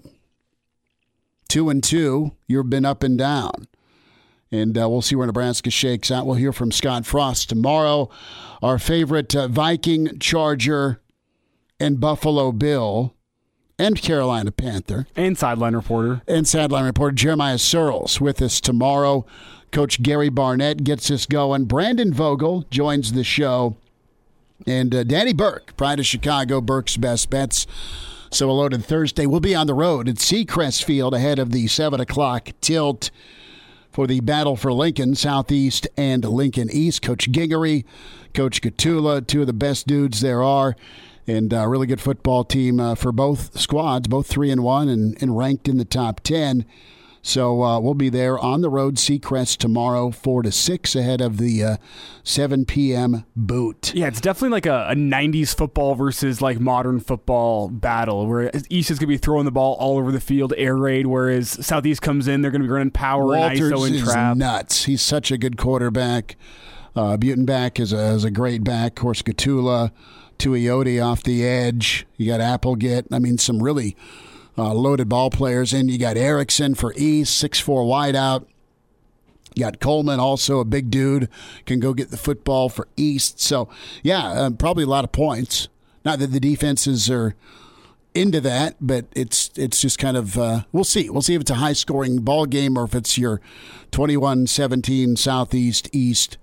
Two 1.47 1.69
and 1.69 1.83
two, 1.83 2.33
you've 2.47 2.69
been 2.69 2.85
up 2.85 3.01
and 3.01 3.17
down. 3.17 3.67
And 4.51 4.77
uh, 4.77 4.87
we'll 4.89 5.01
see 5.01 5.15
where 5.15 5.27
Nebraska 5.27 5.69
shakes 5.69 6.11
out. 6.11 6.25
We'll 6.25 6.35
hear 6.35 6.53
from 6.53 6.71
Scott 6.71 7.05
Frost 7.05 7.49
tomorrow. 7.49 8.09
Our 8.61 8.77
favorite 8.79 9.35
uh, 9.35 9.47
Viking, 9.47 10.19
Charger, 10.19 11.01
and 11.79 11.99
Buffalo 11.99 12.51
Bill, 12.51 13.15
and 13.77 14.01
Carolina 14.01 14.51
Panther. 14.51 15.07
And 15.15 15.37
sideline 15.37 15.75
reporter. 15.75 16.21
And 16.27 16.47
sideline 16.47 16.85
reporter 16.85 17.15
Jeremiah 17.15 17.57
Sirles 17.57 18.21
with 18.21 18.41
us 18.41 18.61
tomorrow. 18.61 19.25
Coach 19.71 20.01
Gary 20.01 20.29
Barnett 20.29 20.83
gets 20.83 21.11
us 21.11 21.25
going. 21.25 21.65
Brandon 21.65 22.13
Vogel 22.13 22.65
joins 22.69 23.11
the 23.13 23.23
show. 23.23 23.75
And 24.65 24.95
uh, 24.95 25.03
Danny 25.03 25.33
Burke, 25.33 25.75
Pride 25.75 25.99
of 25.99 26.05
Chicago, 26.05 26.61
Burke's 26.61 26.95
Best 26.95 27.29
Bets. 27.29 27.67
So 28.31 28.49
a 28.49 28.53
loaded 28.53 28.85
Thursday. 28.85 29.25
We'll 29.25 29.41
be 29.41 29.55
on 29.55 29.67
the 29.67 29.73
road 29.73 30.07
at 30.07 30.15
Seacrest 30.15 30.83
Field 30.83 31.13
ahead 31.13 31.39
of 31.39 31.51
the 31.51 31.67
7 31.67 31.99
o'clock 31.99 32.51
tilt 32.61 33.11
for 33.95 34.07
the 34.07 34.19
battle 34.19 34.57
for 34.57 34.73
Lincoln 34.73 35.15
Southeast 35.15 35.87
and 35.95 36.25
Lincoln 36.25 36.67
East. 36.69 37.01
Coach 37.01 37.31
Gingery, 37.31 37.85
Coach 38.33 38.61
Katula, 38.61 39.25
two 39.25 39.39
of 39.39 39.47
the 39.47 39.53
best 39.53 39.87
dudes 39.87 40.19
there 40.19 40.43
are, 40.43 40.75
and 41.25 41.53
a 41.53 41.65
really 41.65 41.87
good 41.87 42.01
football 42.01 42.43
team 42.43 42.77
uh, 42.77 42.95
for 42.95 43.13
both 43.13 43.57
squads, 43.57 44.09
both 44.09 44.27
three 44.27 44.51
and 44.51 44.63
one, 44.63 44.89
and, 44.89 45.17
and 45.21 45.37
ranked 45.37 45.69
in 45.69 45.77
the 45.77 45.85
top 45.85 46.19
ten. 46.19 46.65
So 47.25 47.63
uh, 47.63 47.79
we'll 47.79 47.95
be 47.95 48.09
there 48.09 48.37
on 48.37 48.61
the 48.61 48.69
road, 48.69 48.97
Seacrest 48.97 49.57
tomorrow, 49.57 50.11
four 50.11 50.43
to 50.43 50.51
six, 50.51 50.95
ahead 50.95 51.21
of 51.21 51.39
the 51.39 51.63
uh, 51.63 51.77
seven 52.23 52.65
p.m. 52.65 53.25
boot. 53.35 53.95
Yeah, 53.95 54.05
it's 54.05 54.21
definitely 54.21 54.49
like 54.49 54.67
a, 54.67 54.89
a, 54.91 54.93
'90s 54.93 55.57
football 55.57 55.95
versus 55.95 56.39
like 56.39 56.59
modern 56.59 56.99
football 56.99 57.67
battle, 57.67 58.27
where 58.27 58.51
East 58.69 58.91
is 58.91 58.99
going 58.99 59.07
to 59.07 59.13
be 59.13 59.17
throwing 59.17 59.45
the 59.45 59.51
ball 59.51 59.73
all 59.79 59.97
over 59.97 60.11
the 60.11 60.19
field, 60.19 60.53
air 60.55 60.75
raid, 60.77 61.07
whereas 61.07 61.65
Southeast 61.65 62.03
comes 62.03 62.27
in, 62.27 62.43
they're 62.43 62.51
going 62.51 62.61
to 62.61 62.67
be 62.67 62.71
running 62.71 62.91
power 62.91 63.25
Walters 63.25 63.59
and 63.59 63.73
ISO 63.73 63.87
and 63.87 63.95
is 63.95 64.03
trap. 64.03 64.37
Nuts! 64.37 64.85
He's 64.85 65.01
such 65.01 65.31
a 65.31 65.37
good 65.39 65.57
quarterback. 65.57 66.35
Uh, 66.95 67.17
Butenbach 67.17 67.79
is 67.79 67.91
a, 67.91 68.09
is 68.09 68.23
a 68.23 68.29
great 68.29 68.63
back. 68.63 68.91
Of 68.91 69.01
course, 69.01 69.23
Gatula, 69.23 69.91
Tuioti 70.37 71.03
off 71.03 71.23
the 71.23 71.43
edge. 71.43 72.05
You 72.17 72.27
got 72.27 72.39
Applegate. 72.39 73.07
I 73.11 73.17
mean, 73.17 73.39
some 73.39 73.63
really 73.63 73.97
uh, 74.57 74.73
loaded 74.73 75.09
ball 75.09 75.29
players. 75.29 75.73
And 75.73 75.89
you 75.89 75.97
got 75.97 76.17
Erickson 76.17 76.75
for 76.75 76.93
East, 76.95 77.37
six 77.37 77.59
four 77.59 77.83
wideout. 77.83 78.45
You 79.55 79.63
got 79.63 79.79
Coleman, 79.79 80.19
also 80.19 80.59
a 80.59 80.65
big 80.65 80.91
dude, 80.91 81.29
can 81.65 81.79
go 81.79 81.93
get 81.93 82.11
the 82.11 82.17
football 82.17 82.67
for 82.67 82.89
East. 82.97 83.39
So, 83.39 83.69
yeah, 84.03 84.27
uh, 84.27 84.49
probably 84.49 84.83
a 84.83 84.87
lot 84.87 85.05
of 85.05 85.13
points. 85.13 85.69
Not 86.03 86.19
that 86.19 86.27
the 86.27 86.41
defenses 86.41 87.09
are 87.09 87.35
into 88.13 88.41
that, 88.41 88.75
but 88.79 89.05
it's 89.15 89.51
it's 89.55 89.81
just 89.81 89.97
kind 89.97 90.17
of 90.17 90.37
uh, 90.37 90.63
we'll 90.71 90.83
see. 90.83 91.09
We'll 91.09 91.21
see 91.21 91.35
if 91.35 91.41
it's 91.41 91.51
a 91.51 91.55
high 91.55 91.73
scoring 91.73 92.17
ball 92.19 92.45
game 92.45 92.77
or 92.77 92.83
if 92.83 92.95
it's 92.95 93.17
your 93.17 93.41
21-17 93.91 95.17
Southeast 95.17 95.89
East 95.93 96.37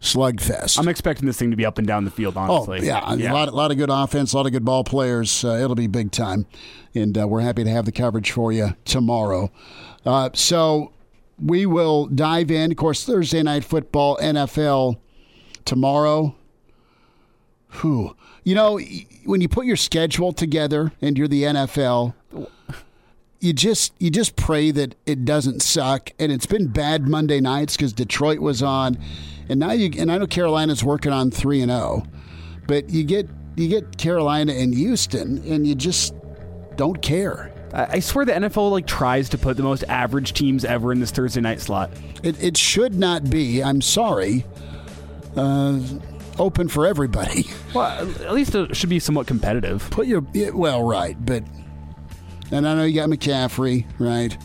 slugfest. 0.00 0.78
I'm 0.78 0.88
expecting 0.88 1.26
this 1.26 1.36
thing 1.38 1.50
to 1.50 1.56
be 1.56 1.66
up 1.66 1.78
and 1.78 1.86
down 1.86 2.04
the 2.04 2.10
field. 2.10 2.36
Honestly, 2.36 2.80
Oh, 2.80 2.82
yeah, 2.82 3.32
a 3.32 3.32
lot, 3.32 3.48
a 3.48 3.52
lot 3.52 3.70
of 3.70 3.76
good 3.76 3.90
offense, 3.90 4.32
a 4.32 4.36
lot 4.36 4.46
of 4.46 4.52
good 4.52 4.64
ball 4.64 4.84
players. 4.84 5.44
Uh, 5.44 5.56
it'll 5.62 5.74
be 5.74 5.86
big 5.88 6.12
time, 6.12 6.46
and 6.94 7.18
uh, 7.18 7.26
we're 7.26 7.40
happy 7.40 7.64
to 7.64 7.70
have 7.70 7.84
the 7.84 7.92
coverage 7.92 8.30
for 8.30 8.52
you 8.52 8.76
tomorrow. 8.84 9.50
Uh, 10.06 10.30
so 10.34 10.92
we 11.42 11.66
will 11.66 12.06
dive 12.06 12.50
in. 12.50 12.70
Of 12.70 12.76
course, 12.76 13.04
Thursday 13.04 13.42
night 13.42 13.64
football, 13.64 14.16
NFL 14.18 14.98
tomorrow. 15.64 16.34
Whew. 17.80 18.16
You 18.44 18.54
know, 18.54 18.80
when 19.26 19.40
you 19.40 19.48
put 19.48 19.66
your 19.66 19.76
schedule 19.76 20.32
together 20.32 20.92
and 21.02 21.18
you're 21.18 21.28
the 21.28 21.42
NFL, 21.42 22.14
you 23.40 23.52
just 23.52 23.92
you 23.98 24.10
just 24.10 24.36
pray 24.36 24.70
that 24.70 24.94
it 25.04 25.24
doesn't 25.24 25.60
suck. 25.60 26.10
And 26.18 26.32
it's 26.32 26.46
been 26.46 26.68
bad 26.68 27.06
Monday 27.08 27.40
nights 27.40 27.76
because 27.76 27.92
Detroit 27.92 28.38
was 28.38 28.62
on, 28.62 28.96
and 29.48 29.60
now 29.60 29.72
you 29.72 29.90
and 29.98 30.10
I 30.10 30.18
know 30.18 30.26
Carolina's 30.26 30.84
working 30.84 31.12
on 31.12 31.30
three 31.30 31.60
and 31.62 31.70
zero, 31.70 32.04
but 32.66 32.90
you 32.90 33.04
get 33.04 33.28
you 33.56 33.68
get 33.68 33.98
Carolina 33.98 34.52
and 34.52 34.74
Houston, 34.74 35.38
and 35.46 35.66
you 35.66 35.74
just 35.74 36.14
don't 36.76 37.00
care. 37.00 37.52
I 37.72 37.96
I 37.96 38.00
swear 38.00 38.24
the 38.24 38.32
NFL 38.32 38.70
like 38.70 38.86
tries 38.86 39.28
to 39.30 39.38
put 39.38 39.56
the 39.56 39.62
most 39.62 39.84
average 39.84 40.32
teams 40.32 40.64
ever 40.64 40.92
in 40.92 41.00
this 41.00 41.10
Thursday 41.10 41.40
night 41.40 41.60
slot. 41.60 41.90
It 42.22 42.42
it 42.42 42.56
should 42.56 42.94
not 42.94 43.30
be. 43.30 43.62
I'm 43.62 43.80
sorry. 43.80 44.44
Uh, 45.36 45.80
open 46.38 46.68
for 46.68 46.86
everybody. 46.86 47.46
Well, 47.74 48.10
at 48.22 48.32
least 48.32 48.54
it 48.54 48.74
should 48.74 48.88
be 48.88 48.98
somewhat 48.98 49.26
competitive. 49.26 49.90
Put 49.90 50.06
your 50.06 50.24
yeah, 50.32 50.50
well, 50.50 50.82
right, 50.82 51.14
but 51.22 51.44
and 52.50 52.66
I 52.66 52.74
know 52.74 52.84
you 52.84 52.94
got 52.94 53.10
McCaffrey, 53.10 53.84
right? 53.98 54.36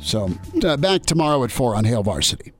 So 0.00 0.30
uh, 0.64 0.78
back 0.78 1.02
tomorrow 1.02 1.44
at 1.44 1.52
four 1.52 1.74
on 1.76 1.84
Hail 1.84 2.02
Varsity. 2.02 2.52